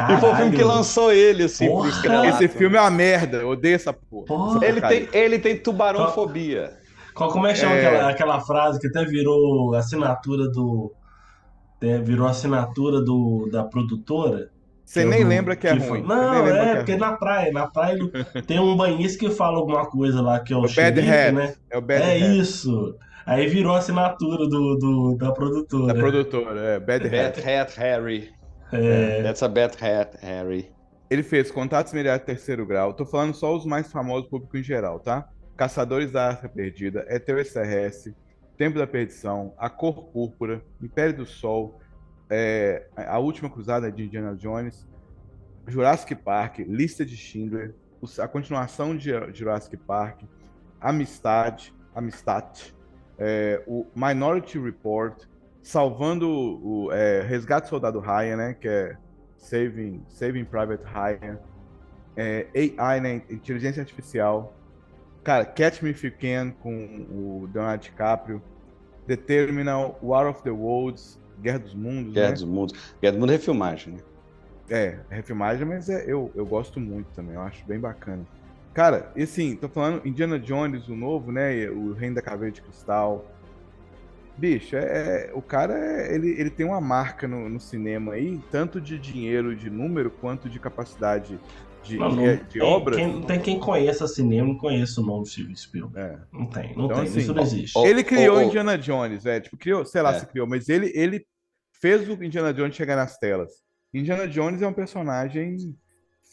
E 0.10 0.20
foi 0.20 0.30
o 0.30 0.36
filme 0.36 0.58
que 0.58 0.64
lançou 0.64 1.14
ele, 1.14 1.44
assim, 1.44 1.68
porra. 1.68 1.90
Esse 2.28 2.48
filme 2.48 2.76
é 2.76 2.82
uma 2.82 2.92
merda, 2.92 3.38
eu 3.38 3.50
odeio 3.50 3.76
essa 3.76 3.94
porra. 3.94 4.26
porra. 4.26 4.66
Ele, 4.66 4.82
tem, 4.82 5.08
ele 5.14 5.40
tem 5.40 5.58
tubarãofobia. 5.58 6.85
Qual, 7.16 7.32
como 7.32 7.48
é 7.48 7.54
que 7.54 7.60
chama 7.60 7.76
é... 7.76 7.86
Aquela, 7.86 8.10
aquela 8.10 8.40
frase 8.42 8.80
que 8.80 8.88
até 8.88 9.06
virou 9.06 9.74
assinatura 9.74 10.50
do. 10.50 10.94
Virou 12.04 12.28
assinatura 12.28 13.02
do, 13.02 13.48
da 13.52 13.64
produtora? 13.64 14.50
Você 14.84 15.04
nem 15.04 15.24
do, 15.24 15.30
lembra 15.30 15.56
que 15.56 15.68
é 15.68 15.76
que 15.76 15.84
ruim. 15.84 16.04
Não, 16.04 16.48
é, 16.48 16.72
é 16.72 16.76
porque 16.76 16.94
é 16.94 16.98
na 16.98 17.14
praia. 17.14 17.52
Na 17.52 17.68
praia 17.68 17.98
tem 18.46 18.60
um 18.60 18.76
banhista 18.76 19.20
que 19.20 19.30
fala 19.32 19.58
alguma 19.58 19.86
coisa 19.86 20.22
lá, 20.22 20.40
que 20.40 20.54
é 20.54 20.58
o, 20.58 20.62
o 20.62 20.68
xerife, 20.68 21.02
Bad 21.02 21.12
Hat. 21.12 21.32
né? 21.32 21.56
É 21.70 21.78
o 21.78 21.82
Bad 21.82 22.04
É 22.04 22.16
Hat. 22.18 22.40
isso. 22.40 22.96
Aí 23.26 23.48
virou 23.48 23.76
assinatura 23.76 24.48
do, 24.48 24.76
do, 24.76 25.18
da 25.18 25.32
produtora. 25.32 25.94
Da 25.94 26.00
produtora, 26.00 26.62
é. 26.62 26.80
Bad, 26.80 27.10
Bad 27.10 27.40
Hat. 27.40 27.50
Hat 27.50 27.80
Harry. 27.80 28.30
É. 28.72 29.24
That's 29.24 29.42
a 29.42 29.48
Bad 29.48 29.76
Hat 29.84 30.18
Harry. 30.22 30.70
Ele 31.10 31.24
fez 31.24 31.50
Contatos 31.50 31.94
Imediatos 31.94 32.26
Terceiro 32.26 32.66
Grau. 32.66 32.94
Tô 32.94 33.06
falando 33.06 33.34
só 33.34 33.56
os 33.56 33.66
mais 33.66 33.92
famosos 33.92 34.30
público 34.30 34.58
em 34.58 34.64
geral, 34.64 35.00
tá? 35.00 35.28
Caçadores 35.56 36.12
da 36.12 36.30
Arca 36.30 36.50
Perdida, 36.50 37.06
Eteu 37.10 37.38
SRS, 37.40 38.14
Tempo 38.58 38.78
da 38.78 38.88
Perdição, 38.88 39.54
A 39.58 39.70
Cor 39.70 40.06
Púrpura, 40.06 40.62
Império 40.82 41.18
do 41.18 41.26
Sol, 41.26 41.80
é, 42.30 42.88
A 42.96 43.20
Última 43.20 43.50
Cruzada 43.50 43.92
de 43.92 44.04
Indiana 44.04 44.36
Jones, 44.36 44.88
Jurassic 45.68 46.16
Park, 46.16 46.60
Lista 46.60 47.06
de 47.06 47.16
Schindler, 47.18 47.76
a 48.20 48.28
continuação 48.28 48.96
de 48.96 49.12
Jurassic 49.34 49.78
Park, 49.78 50.22
Amistade, 50.80 51.74
Amistad, 51.94 52.74
é, 53.18 53.64
o 53.66 53.86
Minority 53.96 54.60
Report, 54.60 55.24
salvando 55.64 56.30
o, 56.30 56.92
é, 56.92 57.22
Resgate 57.22 57.68
Soldado 57.68 58.00
Ryan, 58.00 58.36
né, 58.36 58.54
que 58.54 58.68
é 58.68 58.98
Saving, 59.38 60.04
Saving 60.08 60.46
Private 60.46 60.84
Ryan, 60.86 61.40
é, 62.16 62.48
AI, 62.78 63.02
né, 63.02 63.16
inteligência 63.30 63.82
artificial. 63.82 64.54
Cara, 65.26 65.44
Catch 65.44 65.82
Me 65.82 65.90
If 65.90 66.04
You 66.04 66.12
Can 66.22 66.52
com 66.52 66.72
o 67.10 67.50
Leonardo 67.52 67.82
DiCaprio, 67.82 68.42
The 69.08 69.16
Terminal, 69.16 69.98
War 70.02 70.28
of 70.28 70.44
the 70.44 70.52
Worlds, 70.52 71.20
Guerra 71.42 71.58
dos 71.58 71.74
Mundos, 71.74 72.14
Guerra 72.14 72.28
né? 72.28 72.34
dos 72.34 72.44
Mundos. 72.44 72.96
Guerra 73.02 73.12
dos 73.14 73.20
Mundos 73.20 73.34
é 73.34 73.38
refilmagem, 73.38 73.94
né? 73.96 74.00
É, 74.70 75.00
é 75.10 75.16
refilmagem, 75.16 75.66
mas 75.66 75.90
é, 75.90 76.06
eu, 76.06 76.32
eu 76.36 76.46
gosto 76.46 76.80
muito 76.80 77.08
também, 77.16 77.34
eu 77.34 77.42
acho 77.42 77.66
bem 77.66 77.80
bacana. 77.80 78.24
Cara, 78.72 79.12
e 79.16 79.24
assim, 79.24 79.56
tô 79.56 79.68
falando 79.68 80.06
Indiana 80.08 80.38
Jones, 80.38 80.88
o 80.90 80.96
novo, 80.96 81.32
né? 81.32 81.68
O 81.70 81.94
Reino 81.94 82.16
da 82.16 82.22
Caveira 82.22 82.54
de 82.54 82.62
Cristal. 82.62 83.26
Bicho, 84.38 84.76
é, 84.76 85.30
é- 85.30 85.32
o 85.34 85.42
cara, 85.42 85.74
é- 85.74 86.14
ele, 86.14 86.30
ele 86.40 86.52
tem 86.52 86.66
uma 86.68 86.82
marca 86.82 87.28
no, 87.28 87.50
no 87.50 87.60
cinema 87.60 88.14
aí, 88.14 88.40
tanto 88.52 88.80
de 88.80 89.00
dinheiro, 89.00 89.56
de 89.56 89.72
número, 89.72 90.12
quanto 90.12 90.50
de 90.50 90.60
capacidade 90.60 91.40
de, 91.86 91.98
Não, 91.98 92.10
de, 92.10 92.16
não 92.16 92.36
de 92.36 92.44
tem, 92.46 92.62
obra. 92.62 92.96
quem- 92.96 93.08
não 93.14 93.22
tem 93.22 93.40
quem 93.40 93.60
conheça 93.60 94.08
cinema, 94.08 94.48
não 94.48 94.58
conheça 94.58 95.02
o 95.02 95.06
nome 95.06 95.24
do 95.24 95.30
Steven 95.30 95.56
Spielberg. 95.56 95.98
É. 96.14 96.20
Não 96.34 96.46
tem, 96.48 96.76
não 96.76 96.86
Então, 96.86 96.98
tem, 96.98 97.06
assim, 97.08 97.20
isso 97.20 97.34
não 97.34 97.42
existe. 97.44 97.78
Ele 97.80 98.04
criou 98.04 98.36
Ó, 98.36 98.40
ó, 98.40 98.44
ó. 98.44 98.48
Indiana 98.48 98.78
Jones, 98.78 99.26
é, 99.26 99.40
tipo, 99.40 99.58
criou, 99.58 99.86
sei 99.86 100.02
lá 100.02 100.16
É. 100.16 100.20
se 100.20 100.26
criou, 100.28 100.48
mas 100.48 100.68
ele, 100.70 100.92
ele 100.96 101.26
fez 101.80 102.08
o 102.10 102.14
Indiana 102.24 102.54
Jones 102.54 102.76
chegar 102.76 102.96
nas 102.96 103.18
telas. 103.18 103.52
Indiana 103.94 104.28
Jones 104.28 104.62
é 104.62 104.68
um 104.68 104.74
personagem 104.74 105.76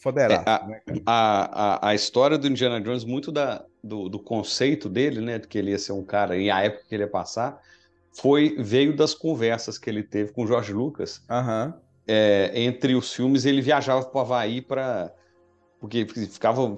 foderaço, 0.01 0.47
É, 0.47 0.51
a- 0.51 0.67
né? 0.67 0.81
A, 1.05 1.87
a, 1.87 1.89
a 1.89 1.95
história 1.95 2.37
do 2.37 2.47
Indiana 2.47 2.81
Jones, 2.81 3.05
muito 3.05 3.31
da, 3.31 3.63
do, 3.83 4.09
do 4.09 4.19
conceito 4.19 4.89
dele, 4.89 5.21
né? 5.21 5.39
De 5.39 5.47
que 5.47 5.57
ele 5.57 5.71
ia 5.71 5.79
ser 5.79 5.93
um 5.93 6.03
cara, 6.03 6.35
e 6.35 6.49
a 6.51 6.61
época 6.61 6.83
que 6.89 6.95
ele 6.95 7.03
ia 7.03 7.09
passar, 7.09 7.61
foi, 8.15 8.55
veio 8.59 8.95
das 8.95 9.13
conversas 9.13 9.77
que 9.77 9.89
ele 9.89 10.03
teve 10.03 10.33
com 10.33 10.43
o 10.43 10.47
George 10.47 10.73
Lucas. 10.73 11.23
Aham. 11.29 11.73
É, 12.05 12.51
entre 12.53 12.95
os 12.95 13.13
filmes, 13.13 13.45
ele 13.45 13.61
viajava 13.61 14.03
para 14.05 14.17
o 14.17 14.21
Havaí 14.21 14.61
para. 14.61 15.13
Porque 15.83 16.05
ficava 16.07 16.75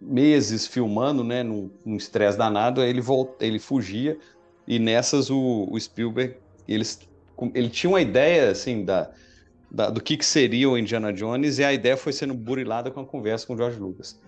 meses 0.00 0.66
filmando, 0.66 1.24
né? 1.24 1.42
Num 1.42 1.96
estresse 1.96 2.38
danado, 2.38 2.80
aí 2.80 2.90
ele, 2.90 3.00
volta, 3.00 3.44
ele 3.44 3.58
fugia, 3.58 4.18
e 4.66 4.78
nessas 4.78 5.30
o, 5.30 5.68
o 5.70 5.78
Spielberg, 5.80 6.38
eles, 6.66 6.98
ele 7.54 7.70
tinha 7.70 7.90
uma 7.90 8.00
ideia, 8.02 8.50
assim, 8.50 8.84
da, 8.84 9.12
da- 9.70 9.90
do 9.90 10.02
que, 10.02 10.16
que 10.16 10.26
seria 10.26 10.70
o 10.70 10.78
Indiana 10.78 11.12
Jones, 11.12 11.58
e 11.58 11.64
a 11.64 11.72
ideia 11.72 11.96
foi 11.96 12.12
sendo 12.12 12.34
burilada 12.34 12.90
com 12.90 13.00
a 13.00 13.06
conversa 13.06 13.46
com 13.46 13.54
o 13.54 13.58
George 13.58 13.78
Lucas. 13.80 14.20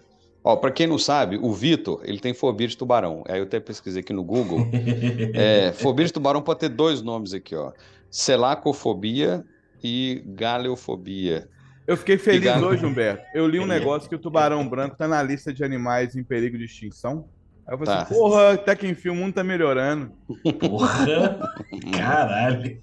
Ó, 0.44 0.56
para 0.56 0.72
quem 0.72 0.86
não 0.86 0.98
sabe, 0.98 1.38
o 1.38 1.52
Vitor, 1.52 2.02
ele 2.04 2.20
tem 2.20 2.34
fobia 2.34 2.68
de 2.68 2.76
tubarão. 2.76 3.24
Aí 3.28 3.38
eu 3.40 3.44
até 3.44 3.60
pesquisei 3.60 4.02
aqui 4.02 4.12
no 4.12 4.24
Google. 4.24 4.70
É, 5.34 5.72
fobia 5.72 6.06
de 6.06 6.12
tubarão 6.12 6.42
pode 6.42 6.60
ter 6.60 6.68
dois 6.70 7.02
nomes 7.02 7.34
aqui, 7.34 7.54
ó. 7.54 7.72
Selacofobia 8.10 9.44
e 9.82 10.22
galeofobia. 10.26 11.50
Eu 11.86 11.96
fiquei 11.96 12.18
feliz 12.18 12.38
Obrigado. 12.40 12.66
hoje, 12.66 12.84
Humberto. 12.84 13.24
Eu 13.34 13.46
li 13.46 13.60
um 13.60 13.66
negócio 13.66 14.08
que 14.08 14.14
o 14.14 14.18
tubarão 14.18 14.66
branco 14.68 14.96
tá 14.96 15.06
na 15.06 15.22
lista 15.22 15.52
de 15.52 15.62
animais 15.64 16.16
em 16.16 16.24
perigo 16.24 16.58
de 16.58 16.64
extinção. 16.64 17.28
Aí 17.66 17.74
eu 17.74 17.78
falei 17.78 17.94
Tá. 17.94 18.02
assim, 18.02 18.14
porra, 18.14 18.52
até 18.52 18.74
que 18.76 18.86
enfim 18.88 19.08
o 19.10 19.14
mundo 19.14 19.34
tá 19.34 19.44
melhorando. 19.44 20.12
Porra! 20.60 21.38
Caralho! 21.96 22.80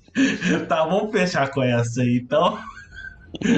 Tá, 0.67 0.85
vamos 0.85 1.11
fechar 1.11 1.49
com 1.51 1.61
essa 1.63 2.01
aí, 2.01 2.17
então. 2.23 2.57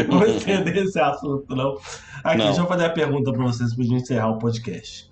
Não 0.07 0.17
vou 0.19 0.27
estender 0.27 0.77
esse 0.77 0.99
assunto, 0.99 1.55
não. 1.55 1.77
Aqui, 2.23 2.37
Não. 2.39 2.45
deixa 2.45 2.61
eu 2.61 2.67
fazer 2.67 2.85
a 2.85 2.89
pergunta 2.89 3.31
pra 3.31 3.43
vocês 3.43 3.75
pra 3.75 3.83
gente 3.83 4.01
encerrar 4.01 4.29
o 4.29 4.39
podcast. 4.39 5.11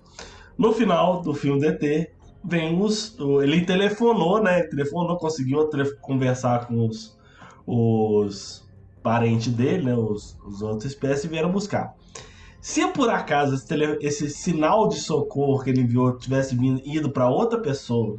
No 0.58 0.72
final 0.74 1.22
do 1.22 1.34
filme 1.34 1.60
do 1.60 1.66
ET, 1.68 2.10
vem 2.44 2.80
os. 2.82 3.16
Ele 3.42 3.62
telefonou, 3.66 4.42
né? 4.42 4.60
Ele 4.62 4.70
telefonou, 4.70 5.18
conseguiu 5.18 5.70
conversar 6.02 6.66
com 6.68 6.88
os, 6.88 7.18
os 7.68 8.63
parentes 9.04 9.52
dele, 9.54 9.84
né? 9.84 9.94
Os, 9.96 10.38
os 10.46 10.62
outras 10.62 10.86
espécies, 10.94 11.30
vieram 11.30 11.52
buscar. 11.52 11.94
Se 12.62 12.88
por 12.88 13.10
acaso 13.10 13.54
esse, 13.56 13.68
tele- 13.68 13.98
esse 14.02 14.30
sinal 14.30 14.88
de 14.88 14.96
socorro 14.96 15.62
que 15.64 15.70
ele 15.70 15.82
enviou 15.82 16.18
tivesse 16.18 16.56
vindo, 16.56 16.82
ido 16.86 17.10
para 17.12 17.28
outra 17.30 17.60
pessoa, 17.60 18.18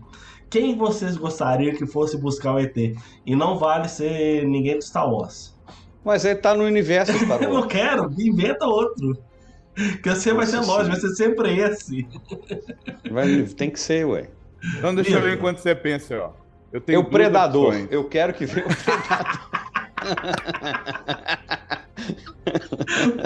quem 0.50 0.76
vocês 0.76 1.16
gostariam 1.16 1.74
que 1.74 1.86
fosse 1.86 2.18
buscar 2.18 2.54
o 2.54 2.58
ET? 2.58 2.76
E 3.24 3.34
não 3.34 3.56
vale 3.58 3.88
ser 3.88 4.46
ninguém 4.46 4.76
do 4.78 4.84
Star 4.84 5.10
Wars. 5.10 5.54
Mas 6.04 6.24
ele 6.26 6.34
tá 6.36 6.54
no 6.54 6.64
universo 6.64 7.12
Star 7.18 7.40
Eu 7.42 7.48
não 7.48 7.60
Wars. 7.62 7.72
quero, 7.72 8.12
inventa 8.18 8.66
outro. 8.66 9.16
Que 10.02 10.10
você 10.10 10.32
vai 10.32 10.46
ser 10.46 10.58
lógico, 10.60 10.90
vai 10.90 11.00
ser 11.00 11.14
sempre 11.16 11.58
esse. 11.58 12.06
Vai- 13.10 13.42
tem 13.56 13.70
que 13.70 13.80
ser, 13.80 14.06
ué. 14.06 14.28
Então 14.78 14.94
deixa 14.94 15.12
eu 15.12 15.22
ver 15.22 15.36
enquanto 15.36 15.58
você 15.58 15.74
pensa, 15.74 16.16
ó. 16.20 16.30
Eu 16.72 16.80
tenho 16.80 17.00
o 17.00 17.04
Predador. 17.04 17.68
opções. 17.68 17.88
Eu 17.90 18.04
quero 18.04 18.34
que 18.34 18.46
venha 18.46 18.66
o 18.66 18.70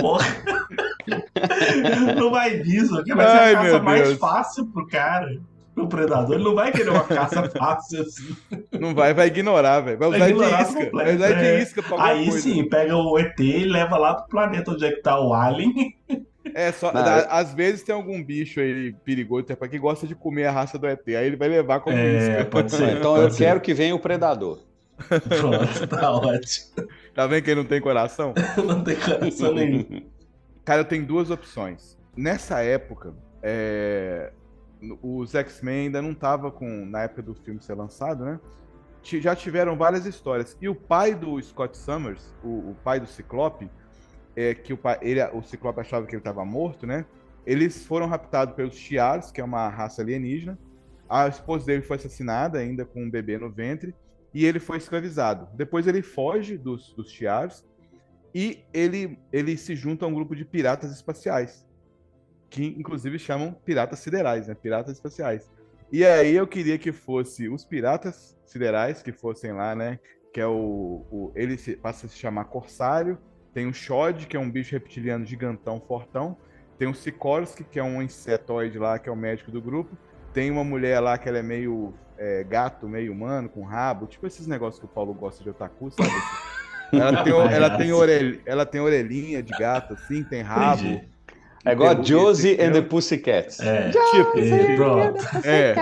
Porra. 0.00 0.26
Não 2.16 2.30
vai 2.30 2.59
disso, 2.60 3.02
que 3.05 3.14
vai 3.14 3.26
ser 3.26 3.32
Ai, 3.38 3.55
a 3.55 3.59
caça 3.62 3.82
mais 3.82 4.02
Deus. 4.09 4.18
fácil 4.18 4.66
pro 4.66 4.86
cara. 4.86 5.38
O 5.76 5.86
predador, 5.86 6.34
ele 6.34 6.42
não 6.42 6.56
vai 6.56 6.72
querer 6.72 6.90
uma 6.90 7.05
caça 7.05 7.48
fácil 7.50 8.02
assim. 8.02 8.36
Não 8.80 8.92
vai, 8.96 9.14
vai 9.14 9.28
ignorar, 9.28 9.78
velho. 9.80 9.96
Vai 9.96 10.09
usar 10.09 10.28
ignorar 10.28 10.56
de 10.56 10.62
isca. 10.64 10.84
completo, 10.84 11.06
Vai 11.06 11.14
usar 11.16 11.30
é. 11.30 11.34
de 11.56 11.62
isca 11.62 11.82
pra 11.84 12.05
Aí 12.05 12.24
coisa. 12.24 12.40
sim, 12.40 12.68
pega 12.68 12.96
o 12.96 13.16
ET 13.18 13.38
e 13.38 13.64
leva 13.64 13.96
lá 13.96 14.14
pro 14.14 14.28
planeta 14.28 14.72
onde 14.72 14.84
é 14.84 14.90
que 14.90 15.00
tá 15.02 15.20
o 15.20 15.32
Alien. 15.32 15.94
É, 16.52 16.72
só, 16.72 16.92
Não, 16.92 17.00
às 17.28 17.55
vezes 17.55 17.82
tem 17.84 17.94
algum 17.94 18.20
bicho 18.24 18.59
aí 18.59 18.92
perigoso, 19.05 19.46
quem 19.70 19.78
gosta 19.78 20.05
de 20.06 20.16
comer 20.16 20.46
a 20.46 20.50
raça 20.50 20.76
do 20.78 20.86
ET. 20.88 21.06
Aí 21.06 21.26
ele 21.26 21.36
vai 21.36 21.46
levar 21.46 21.78
como 21.78 21.96
É, 21.96 22.18
isca. 22.40 22.44
pode 22.46 22.72
ser. 22.72 22.96
Então 22.96 23.12
pode 23.14 23.24
eu 23.24 23.30
ser. 23.30 23.44
quero 23.44 23.60
que 23.60 23.72
venha 23.72 23.94
o 23.94 24.00
Predador. 24.00 24.59
Pronto, 25.07 25.87
tá 25.87 26.12
ótimo. 26.12 26.89
Tá 27.15 27.27
vendo 27.27 27.45
quem 27.45 27.55
não 27.55 27.65
tem 27.65 27.81
coração? 27.81 28.35
Não 28.65 28.83
tem 28.83 28.97
coração 28.97 29.55
nenhum. 29.55 30.03
Cara, 30.65 30.83
eu 30.83 30.85
tenho 30.85 31.07
duas 31.07 31.31
opções. 31.31 31.97
Nessa 32.16 32.61
época, 32.62 33.15
é, 33.43 34.33
os 35.03 35.35
X-Men 35.35 35.87
ainda 35.87 36.03
não 36.03 36.15
tava 36.15 36.51
com, 36.51 36.85
na 36.85 37.03
época 37.03 37.23
do 37.23 37.35
filme 37.35 37.62
ser 37.62 37.75
lançado, 37.75 38.25
né? 38.25 38.41
Já 39.03 39.35
tiveram 39.35 39.77
várias 39.77 40.05
histórias. 40.05 40.57
E 40.61 40.69
o 40.69 40.75
pai 40.75 41.15
do 41.15 41.41
Scott 41.41 41.77
Summers, 41.77 42.35
o, 42.43 42.70
o 42.70 42.77
pai 42.85 43.01
do 43.01 43.07
Ciclope, 43.07 43.70
é 44.37 44.55
que 44.55 44.73
o, 44.73 44.77
pai, 44.77 44.99
ele, 45.01 45.25
o 45.29 45.43
Ciclope 45.43 45.81
achava 45.81 46.07
que 46.07 46.15
ele 46.15 46.20
estava 46.20 46.45
morto, 46.45 46.87
né? 46.87 47.07
Eles 47.47 47.87
foram 47.87 48.07
raptados 48.07 48.55
pelos 48.55 48.75
Shi'ars, 48.75 49.31
que 49.31 49.41
é 49.41 49.45
uma 49.45 49.69
raça 49.69 50.03
alienígena. 50.03 50.59
A 51.09 51.27
esposa 51.27 51.65
dele 51.66 51.83
foi 51.83 51.97
assassinada, 51.97 52.59
ainda 52.59 52.85
com 52.85 53.05
um 53.05 53.11
bebê 53.11 53.39
no 53.39 53.51
ventre, 53.51 53.95
e 54.32 54.44
ele 54.44 54.60
foi 54.60 54.78
escravizado. 54.78 55.48
Depois 55.55 55.86
ele 55.86 56.02
foge 56.02 56.56
dos, 56.56 56.92
dos 56.92 57.10
Shi'ars 57.10 57.64
e 58.34 58.64
ele, 58.72 59.18
ele 59.32 59.56
se 59.56 59.74
junta 59.74 60.05
a 60.05 60.09
um 60.09 60.14
grupo 60.14 60.36
de 60.36 60.44
piratas 60.44 60.92
espaciais, 60.92 61.66
que 62.50 62.66
inclusive 62.78 63.18
chamam 63.18 63.52
piratas 63.52 64.00
siderais, 64.00 64.48
né? 64.48 64.55
Piratas 64.55 64.94
espaciais. 64.94 65.50
E 65.90 66.05
aí 66.05 66.34
eu 66.34 66.46
queria 66.46 66.78
que 66.78 66.92
fosse 66.92 67.48
os 67.48 67.64
piratas 67.64 68.36
siderais 68.44 69.02
que 69.02 69.12
fossem 69.12 69.52
lá, 69.52 69.74
né? 69.74 69.98
Que 70.32 70.40
é 70.40 70.46
o, 70.46 71.06
o 71.10 71.32
ele 71.34 71.56
se, 71.56 71.76
passa 71.76 72.06
a 72.06 72.09
se 72.09 72.18
chamar 72.18 72.44
Corsário. 72.44 73.18
Tem 73.55 73.66
o 73.66 73.72
Shod, 73.72 74.26
que 74.26 74.36
é 74.36 74.40
um 74.40 74.50
bicho 74.50 74.72
reptiliano 74.72 75.24
gigantão, 75.24 75.80
fortão. 75.80 76.36
Tem 76.78 76.86
o 76.86 76.94
Sikorsky, 76.94 77.64
que 77.64 77.78
é 77.78 77.82
um 77.82 78.02
insetoide 78.02 78.78
lá, 78.78 78.98
que 78.98 79.09
é 79.09 79.12
o 79.12 79.16
médico 79.16 79.50
do 79.50 79.60
grupo. 79.60 79.96
Tem 80.32 80.50
uma 80.50 80.62
mulher 80.62 81.00
lá 81.00 81.16
que 81.16 81.28
ela 81.28 81.38
é 81.38 81.42
meio 81.42 81.94
é, 82.19 82.45
gato, 82.45 82.89
meio 82.89 83.12
humano, 83.12 83.49
com 83.49 83.62
rabo. 83.62 84.07
Tipo 84.07 84.27
esses 84.27 84.47
negócios 84.47 84.78
que 84.78 84.86
o 84.86 84.89
Paulo 84.89 85.15
gosta 85.15 85.43
de 85.43 85.51
otaku, 85.51 85.90
sabe? 85.90 86.11
Ela 86.93 87.23
tem, 87.23 87.32
ela 87.32 87.77
tem, 87.77 87.93
orelha, 87.93 88.40
ela 88.47 88.66
tem 88.66 88.81
orelhinha 88.81 89.43
de 89.43 89.53
gato, 89.53 89.95
assim, 89.95 90.24
tem 90.24 90.43
rabo. 90.43 90.82
Entendi. 90.82 91.09
É 91.65 91.73
igual 91.73 92.03
Josie 92.03 92.59
and 92.61 92.73
the 92.73 92.81
Pussycats. 92.81 93.61
É, 93.61 93.90
Tipo, 93.90 94.39
e 94.39 94.77
pronto. 94.77 95.23
É. 95.45 95.74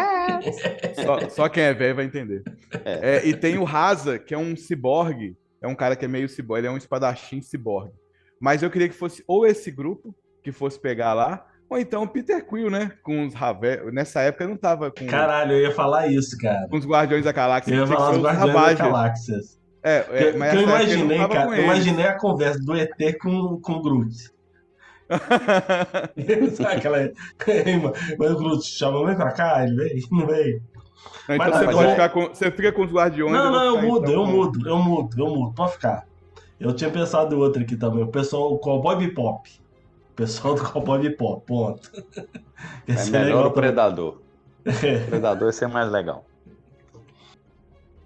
Só, 1.05 1.29
só 1.29 1.49
quem 1.49 1.65
é 1.65 1.75
velho 1.75 1.95
vai 1.95 2.05
entender. 2.05 2.43
É, 2.85 3.25
e 3.25 3.35
tem 3.35 3.59
o 3.59 3.65
Rasa, 3.65 4.19
que 4.19 4.35
é 4.35 4.39
um 4.39 4.57
ciborgue. 4.57 5.37
É 5.61 5.69
um 5.69 5.75
cara 5.75 5.95
que 5.95 6.05
é 6.05 6.09
meio 6.09 6.29
ciborgue, 6.29 6.61
ele 6.61 6.69
é 6.69 6.71
um 6.71 6.77
espadachim 6.77 7.41
ciborgue. 7.41 7.93
Mas 8.41 8.63
eu 8.63 8.71
queria 8.71 8.89
que 8.89 8.95
fosse 8.95 9.23
ou 9.27 9.47
esse 9.47 9.71
grupo 9.71 10.15
que 10.43 10.51
fosse 10.51 10.79
pegar 10.79 11.15
lá, 11.15 11.47
ou 11.69 11.79
então 11.79 12.05
o 12.05 12.09
Peter 12.09 12.45
Quill, 12.47 12.71
né? 12.71 12.93
Com 13.03 13.27
os 13.27 13.35
Ravel. 13.35 13.93
Nessa 13.93 14.21
época 14.21 14.45
eu 14.45 14.49
não 14.49 14.57
tava 14.57 14.91
com, 14.91 15.07
Caralho, 15.07 15.53
eu 15.53 15.63
ia 15.63 15.73
falar 15.73 16.07
isso, 16.07 16.39
cara. 16.39 16.69
com 16.69 16.77
os 16.77 16.87
Guardiões 16.87 17.25
da 17.25 17.33
Galáxia. 17.33 17.75
Eu 17.75 17.81
ia 17.81 17.87
falar 17.87 18.11
os 18.13 18.19
Guardiões 18.19 18.45
das 18.45 18.55
Ravages. 18.55 18.79
Galáxias. 18.79 19.61
É, 19.83 20.05
é, 20.11 20.33
que 20.33 20.39
mas 20.39 20.55
eu 20.55 20.61
eu 20.61 20.69
imaginei, 20.69 21.19
tava 21.19 21.35
cara, 21.35 21.57
eu 21.57 21.65
imaginei 21.65 22.07
a 22.07 22.19
conversa 22.19 22.59
do 22.61 22.77
ET 22.77 23.19
com, 23.21 23.61
com 23.61 23.73
o 23.73 23.83
Groot. 23.83 24.31
Sabe 26.57 26.77
aquela. 26.77 27.13
Mas 28.19 28.31
o 28.33 28.37
Groot 28.37 28.65
chama, 28.65 29.07
vem 29.07 29.17
pra 29.17 29.31
cá, 29.33 29.65
ele 29.65 29.77
vem, 29.77 30.03
não 30.11 30.27
vem. 30.27 30.61
Então 31.29 31.39
Mas 31.39 31.57
você 31.57 31.65
pode 31.73 31.91
ficar 31.91 32.09
com. 32.09 32.29
Você 32.29 32.51
fica 32.51 32.73
com 32.73 32.85
os 32.85 32.93
Guardiões. 32.93 33.33
Não, 33.33 33.53
não, 33.53 33.65
eu 33.65 33.83
mudo, 33.83 34.11
então, 34.11 34.15
eu 34.15 34.27
mudo, 34.27 34.69
eu 34.69 34.79
mudo, 34.79 35.21
eu 35.21 35.27
mudo, 35.27 35.55
pode 35.55 35.73
ficar. 35.73 36.07
Eu 36.59 36.73
tinha 36.73 36.91
pensado 36.91 37.35
em 37.35 37.39
outro 37.39 37.63
aqui 37.63 37.77
também, 37.77 38.03
o 38.03 38.09
pessoal, 38.09 38.55
o 38.55 38.59
Cowboy 38.59 38.97
Bebop. 38.97 39.49
Pessoal 40.17 40.55
do 40.55 40.65
Cowboy 40.65 40.99
Bebop, 41.03 41.47
ponto. 41.47 41.93
É 42.89 43.05
melhor 43.11 43.47
o 43.47 43.51
Predador. 43.53 44.23
também. 44.65 44.97
O 45.03 45.07
Predador 45.07 45.49
ia 45.49 45.53
ser 45.53 45.69
mais 45.69 45.93
legal. 45.93 46.25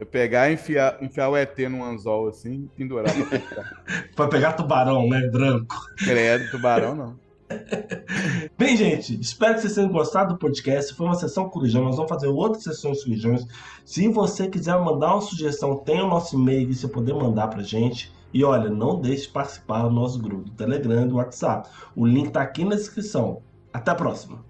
Eu 0.01 0.07
pegar 0.07 0.51
e 0.51 0.55
enfiar, 0.55 1.01
enfiar 1.03 1.29
o 1.29 1.37
ET 1.37 1.57
num 1.71 1.85
anzol 1.85 2.29
assim, 2.29 2.69
pendurar 2.75 3.15
pra 3.15 3.27
pescar. 3.27 3.85
Pra 4.17 4.29
pegar 4.29 4.55
tubarão, 4.55 5.09
né? 5.09 5.29
Branco. 5.29 5.77
Credo, 5.99 6.51
tubarão 6.51 6.95
não. 6.95 7.17
Bem, 8.57 8.77
gente, 8.77 9.21
espero 9.21 9.55
que 9.55 9.61
vocês 9.61 9.75
tenham 9.75 9.91
gostado 9.91 10.35
do 10.35 10.39
podcast. 10.39 10.95
Foi 10.95 11.07
uma 11.07 11.15
sessão 11.15 11.49
Corujão. 11.49 11.85
Nós 11.85 11.97
vamos 11.97 12.09
fazer 12.09 12.29
outras 12.29 12.65
sessões 12.65 13.05
Corujões. 13.05 13.47
Se 13.85 14.09
você 14.09 14.49
quiser 14.49 14.79
mandar 14.79 15.13
uma 15.15 15.21
sugestão, 15.21 15.77
tem 15.77 16.01
o 16.01 16.09
nosso 16.09 16.35
e-mail 16.35 16.67
que 16.67 16.75
você 16.75 16.89
poder 16.89 17.13
mandar 17.13 17.49
pra 17.49 17.63
gente. 17.63 18.11
E 18.33 18.45
olha, 18.45 18.71
não 18.71 19.01
deixe 19.01 19.27
de 19.27 19.33
participar 19.33 19.83
do 19.83 19.91
nosso 19.91 20.21
grupo 20.21 20.45
do 20.45 20.51
Telegram 20.53 21.05
e 21.05 21.09
do 21.09 21.17
WhatsApp. 21.17 21.69
O 21.97 22.07
link 22.07 22.31
tá 22.31 22.43
aqui 22.43 22.65
na 22.65 22.77
descrição. 22.77 23.43
Até 23.73 23.91
a 23.91 23.95
próxima. 23.95 24.45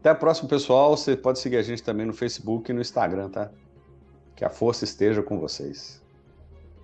Até 0.00 0.10
a 0.10 0.14
próxima, 0.14 0.48
pessoal. 0.48 0.96
Você 0.96 1.16
pode 1.16 1.38
seguir 1.38 1.56
a 1.56 1.62
gente 1.62 1.82
também 1.82 2.06
no 2.06 2.12
Facebook 2.12 2.70
e 2.70 2.74
no 2.74 2.80
Instagram, 2.80 3.30
tá? 3.30 3.50
Que 4.34 4.44
a 4.44 4.50
força 4.50 4.84
esteja 4.84 5.22
com 5.22 5.38
vocês. 5.38 6.02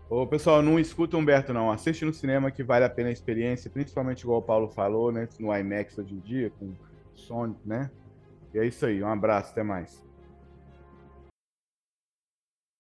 Ô, 0.09 0.27
pessoal, 0.27 0.61
não 0.61 0.79
escuta 0.79 1.17
o 1.17 1.21
Humberto, 1.21 1.53
não. 1.53 1.71
Assiste 1.71 2.05
no 2.05 2.13
cinema 2.13 2.51
que 2.51 2.63
vale 2.63 2.85
a 2.85 2.91
pena 2.91 3.09
a 3.09 3.13
experiência, 3.13 3.71
principalmente 3.71 4.23
igual 4.23 4.41
o 4.41 4.43
Paulo 4.43 4.69
falou, 4.69 5.11
né? 5.13 5.29
No 5.39 5.57
IMAX 5.57 5.97
hoje 5.99 6.15
em 6.15 6.19
dia, 6.19 6.51
com 6.59 6.73
som, 7.15 7.55
né? 7.65 7.91
E 8.53 8.59
é 8.59 8.67
isso 8.67 8.85
aí. 8.85 9.03
Um 9.03 9.09
abraço, 9.09 9.53
até 9.53 9.63
mais. 9.63 10.05